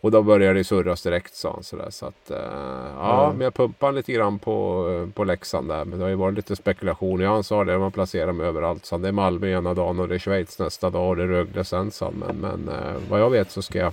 och 0.00 0.10
då 0.10 0.22
började 0.22 0.58
det 0.58 0.64
surras 0.64 1.02
direkt 1.02 1.34
sa 1.34 1.52
han 1.52 1.62
sådär. 1.62 1.90
Så 1.90 2.06
att, 2.06 2.30
eh, 2.30 2.36
ja 2.36 2.92
Ja. 2.96 3.32
men 3.32 3.40
jag 3.40 3.54
pumpade 3.54 3.92
lite 3.92 4.12
grann 4.12 4.38
på, 4.38 4.88
eh, 4.90 5.12
på 5.14 5.24
Leksand 5.24 5.68
där. 5.68 5.84
Men 5.84 5.98
det 5.98 6.04
har 6.04 6.10
ju 6.10 6.16
varit 6.16 6.36
lite 6.36 6.56
spekulationer. 6.56 7.24
Ja 7.24 7.32
han 7.32 7.44
sa 7.44 7.64
det. 7.64 7.78
Man 7.78 7.92
placerar 7.92 8.32
mig 8.32 8.46
överallt. 8.46 8.86
Så 8.86 8.98
det 8.98 9.08
är 9.08 9.12
Malmö 9.12 9.48
ena 9.48 9.74
dagen 9.74 10.00
och 10.00 10.08
det 10.08 10.14
är 10.14 10.18
Schweiz 10.18 10.58
nästa 10.58 10.90
dag 10.90 11.08
och 11.08 11.16
det 11.16 11.22
är 11.22 11.26
Rögle 11.26 11.64
sen 11.64 11.90
han. 12.00 12.14
Men, 12.26 12.36
men 12.36 12.68
eh, 12.74 12.94
vad 13.10 13.20
jag 13.20 13.30
vet 13.30 13.50
så 13.50 13.62
ska 13.62 13.78
jag 13.78 13.92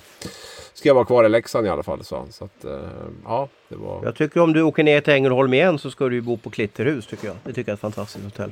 Ska 0.73 0.89
jag 0.89 0.95
vara 0.95 1.05
kvar 1.05 1.25
i 1.25 1.29
Leksand 1.29 1.67
i 1.67 1.69
alla 1.69 1.83
fall 1.83 2.03
sa 2.03 2.17
han. 2.17 2.31
Så 2.31 2.45
att, 2.45 2.65
eh, 2.65 2.79
ja, 3.25 3.49
det 3.69 3.75
var... 3.75 3.99
Jag 4.03 4.15
tycker 4.15 4.39
om 4.39 4.53
du 4.53 4.61
åker 4.61 4.83
ner 4.83 5.01
till 5.01 5.13
Ängelholm 5.13 5.53
igen 5.53 5.79
så 5.79 5.91
ska 5.91 6.09
du 6.09 6.21
bo 6.21 6.37
på 6.37 6.49
Klitterhus 6.49 7.07
tycker 7.07 7.27
jag. 7.27 7.35
Det 7.43 7.53
tycker 7.53 7.61
jag 7.61 7.73
är 7.73 7.73
ett 7.73 7.79
fantastiskt 7.79 8.25
hotell. 8.25 8.51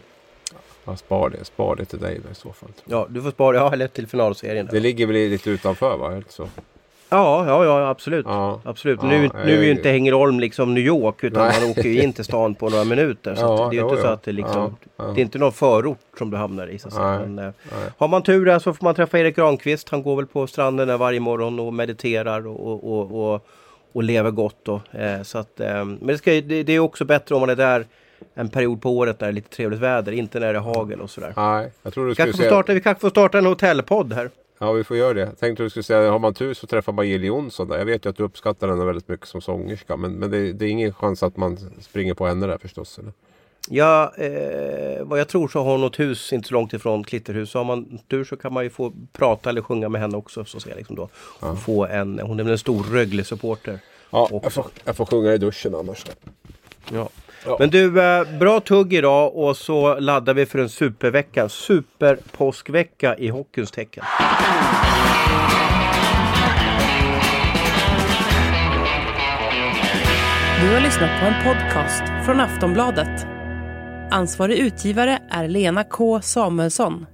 Jag 0.86 1.00
spar 1.00 1.30
det, 1.30 1.46
spar 1.46 1.76
det 1.76 1.86
till 1.86 2.00
dig 2.00 2.20
då 2.26 2.32
i 2.32 2.36
så 2.36 2.54
fall. 2.54 2.70
Ja, 2.86 3.08
du 3.10 3.22
får 3.22 3.32
spara, 3.32 3.58
ja 3.58 3.74
eller 3.74 3.88
till 3.88 4.08
finalserien. 4.08 4.66
Där. 4.66 4.74
Det 4.74 4.80
ligger 4.80 5.06
väl 5.06 5.16
lite 5.16 5.50
utanför 5.50 5.98
va? 5.98 6.10
Helt 6.10 6.32
så. 6.32 6.48
Ja, 7.14 7.46
ja, 7.48 7.66
ja 7.66 7.90
absolut. 7.90 8.26
Ja. 8.30 8.62
Absolut. 8.64 9.00
Ja, 9.02 9.08
nu, 9.08 9.30
nu 9.46 9.60
är 9.60 9.64
ju 9.64 9.72
inte 9.72 9.92
Ängelholm 9.92 10.40
liksom 10.40 10.74
New 10.74 10.84
York 10.84 11.24
utan 11.24 11.48
Nej. 11.48 11.62
man 11.62 11.72
åker 11.72 11.84
ju 11.90 12.04
in 12.04 12.14
till 12.14 12.24
stan 12.24 12.56
på 12.56 12.70
några 12.70 12.84
minuter. 12.84 13.36
Så 13.36 13.42
Ja, 13.46 13.68
det 13.72 13.78
är 13.78 13.82
ju 13.82 13.90
inte 13.90 14.02
så 14.02 14.08
att 14.08 14.24
det 14.24 14.32
liksom. 14.32 14.76
Det 14.98 15.04
är 15.04 15.20
inte 15.20 15.38
någon 15.38 15.52
förort 15.52 16.00
som 16.18 16.32
du 16.32 16.38
hamnar 16.38 16.68
i 16.68 16.80
så 16.80 16.90
Men, 17.00 17.40
eh, 17.40 17.46
nej. 17.46 17.92
har 17.98 18.08
man 18.08 18.24
tur 18.24 18.46
där 18.46 18.60
så 18.60 18.74
får 18.74 18.86
man 18.86 18.96
träffa 18.96 19.20
Erik 19.20 19.36
Granqvist. 19.36 19.90
Han 19.90 20.04
går 20.04 20.16
väl 20.16 20.26
på 20.26 20.48
stranden 20.48 20.88
där 20.88 20.98
varje 20.98 21.20
morgon 21.20 21.60
och 21.60 21.74
mediterar 21.74 22.48
och, 22.48 22.84
och, 22.84 23.34
och, 23.34 23.46
och, 23.94 24.04
lever 24.04 24.32
gott. 24.32 24.58
Då. 24.64 24.82
Eh, 24.92 25.22
så 25.24 25.38
att, 25.38 25.60
eh, 25.60 25.86
men 25.86 26.08
det, 26.08 26.18
ska, 26.18 26.32
det, 26.32 26.64
det 26.64 26.74
är 26.74 26.80
också 26.80 27.06
bättre 27.06 27.36
om 27.36 27.42
man 27.42 27.50
är 27.50 27.56
där 27.56 27.86
en 28.34 28.50
period 28.50 28.82
på 28.82 28.98
året 28.98 29.20
där 29.20 29.26
det 29.26 29.32
är 29.32 29.34
lite 29.34 29.50
trevligt 29.50 29.80
väder, 29.80 30.12
inte 30.12 30.40
när 30.40 30.54
det 30.54 30.60
är 30.60 30.64
hagel 30.64 31.02
och 31.02 31.10
sådär. 31.10 31.34
Nej, 31.36 31.72
jag 31.84 31.94
tror 31.94 32.08
du 32.08 32.14
skulle 32.14 32.26
Kanske 32.26 32.38
säga... 32.38 32.50
starta, 32.50 32.74
vi 32.74 32.82
kanske 32.82 33.02
får 33.02 33.10
starta 33.10 33.38
en 33.38 33.46
hotellpodd 33.46 34.14
här. 34.14 34.30
Ja, 34.64 34.72
vi 34.72 34.84
får 34.84 34.98
göra 34.98 35.14
det. 35.14 35.22
Jag 35.22 35.40
tänkte 35.40 35.64
du 35.64 35.70
skulle 35.70 35.84
säga, 35.84 36.12
har 36.12 36.20
man 36.20 36.34
tur 36.34 36.54
så 36.54 36.68
träffar 36.68 36.94
man 36.94 37.10
Jill 37.10 37.24
Johnson 37.24 37.68
där. 37.68 37.78
Jag 37.78 37.86
vet 37.86 38.06
ju 38.06 38.10
att 38.10 38.16
du 38.18 38.24
uppskattar 38.24 38.68
henne 38.68 38.86
väldigt 38.86 39.08
mycket 39.08 39.28
som 39.28 39.42
sångerska. 39.42 39.98
Men, 39.98 40.12
men 40.14 40.32
det, 40.32 40.54
det 40.54 40.66
är 40.66 40.70
ingen 40.70 40.94
chans 40.94 41.24
att 41.24 41.38
man 41.38 41.58
springer 41.82 42.14
på 42.14 42.28
henne 42.28 42.48
där 42.48 42.58
förstås. 42.58 43.00
Eller? 43.00 43.14
Ja, 43.70 44.14
eh, 44.18 45.04
vad 45.04 45.20
jag 45.20 45.28
tror 45.28 45.48
så 45.48 45.64
har 45.64 45.72
hon 45.72 45.84
ett 45.84 46.00
hus 46.00 46.34
inte 46.34 46.48
så 46.48 46.54
långt 46.54 46.74
ifrån 46.74 47.04
Klitterhus. 47.04 47.52
Så 47.52 47.60
har 47.60 47.64
man 47.64 48.00
tur 48.08 48.24
så 48.24 48.38
kan 48.38 48.54
man 48.54 48.64
ju 48.64 48.70
få 48.70 48.94
prata 49.12 49.50
eller 49.50 49.62
sjunga 49.62 49.90
med 49.90 50.02
henne 50.02 50.18
också. 50.18 50.46
Så 50.46 50.70
jag 50.70 50.78
liksom 50.78 50.96
då 50.96 51.10
få 51.56 51.86
en, 51.86 52.20
hon 52.20 52.40
är 52.40 52.44
väl 52.44 52.52
en 52.52 52.58
stor 52.58 52.84
Rögle-supporter. 52.84 53.80
Ja, 54.10 54.30
jag 54.32 54.54
får, 54.54 54.66
jag 54.84 54.96
får 54.96 55.06
sjunga 55.06 55.34
i 55.34 55.38
duschen 55.38 55.76
annars. 55.76 56.06
Ja. 56.92 57.10
Ja. 57.46 57.56
Men 57.60 57.70
du, 57.70 58.02
eh, 58.02 58.40
bra 58.40 58.60
tugg 58.60 58.94
idag 58.94 59.36
och 59.36 59.58
så 59.58 60.00
laddar 60.00 60.34
vi 60.34 60.46
för 60.46 60.60
en 60.60 60.70
supervecka. 60.70 61.50
Superpåskvecka 61.50 63.16
i 63.18 63.28
hockeyns 63.28 63.72
tecken. 63.72 64.04
Du 70.62 70.74
har 70.74 70.82
lyssnat 70.82 71.20
på 71.20 71.26
en 71.26 71.44
podcast 71.44 72.26
från 72.26 72.40
Aftonbladet. 72.40 73.28
Ansvarig 74.12 74.58
utgivare 74.58 75.20
är 75.30 75.48
Lena 75.48 75.84
K 75.84 76.22
Samuelsson. 76.22 77.06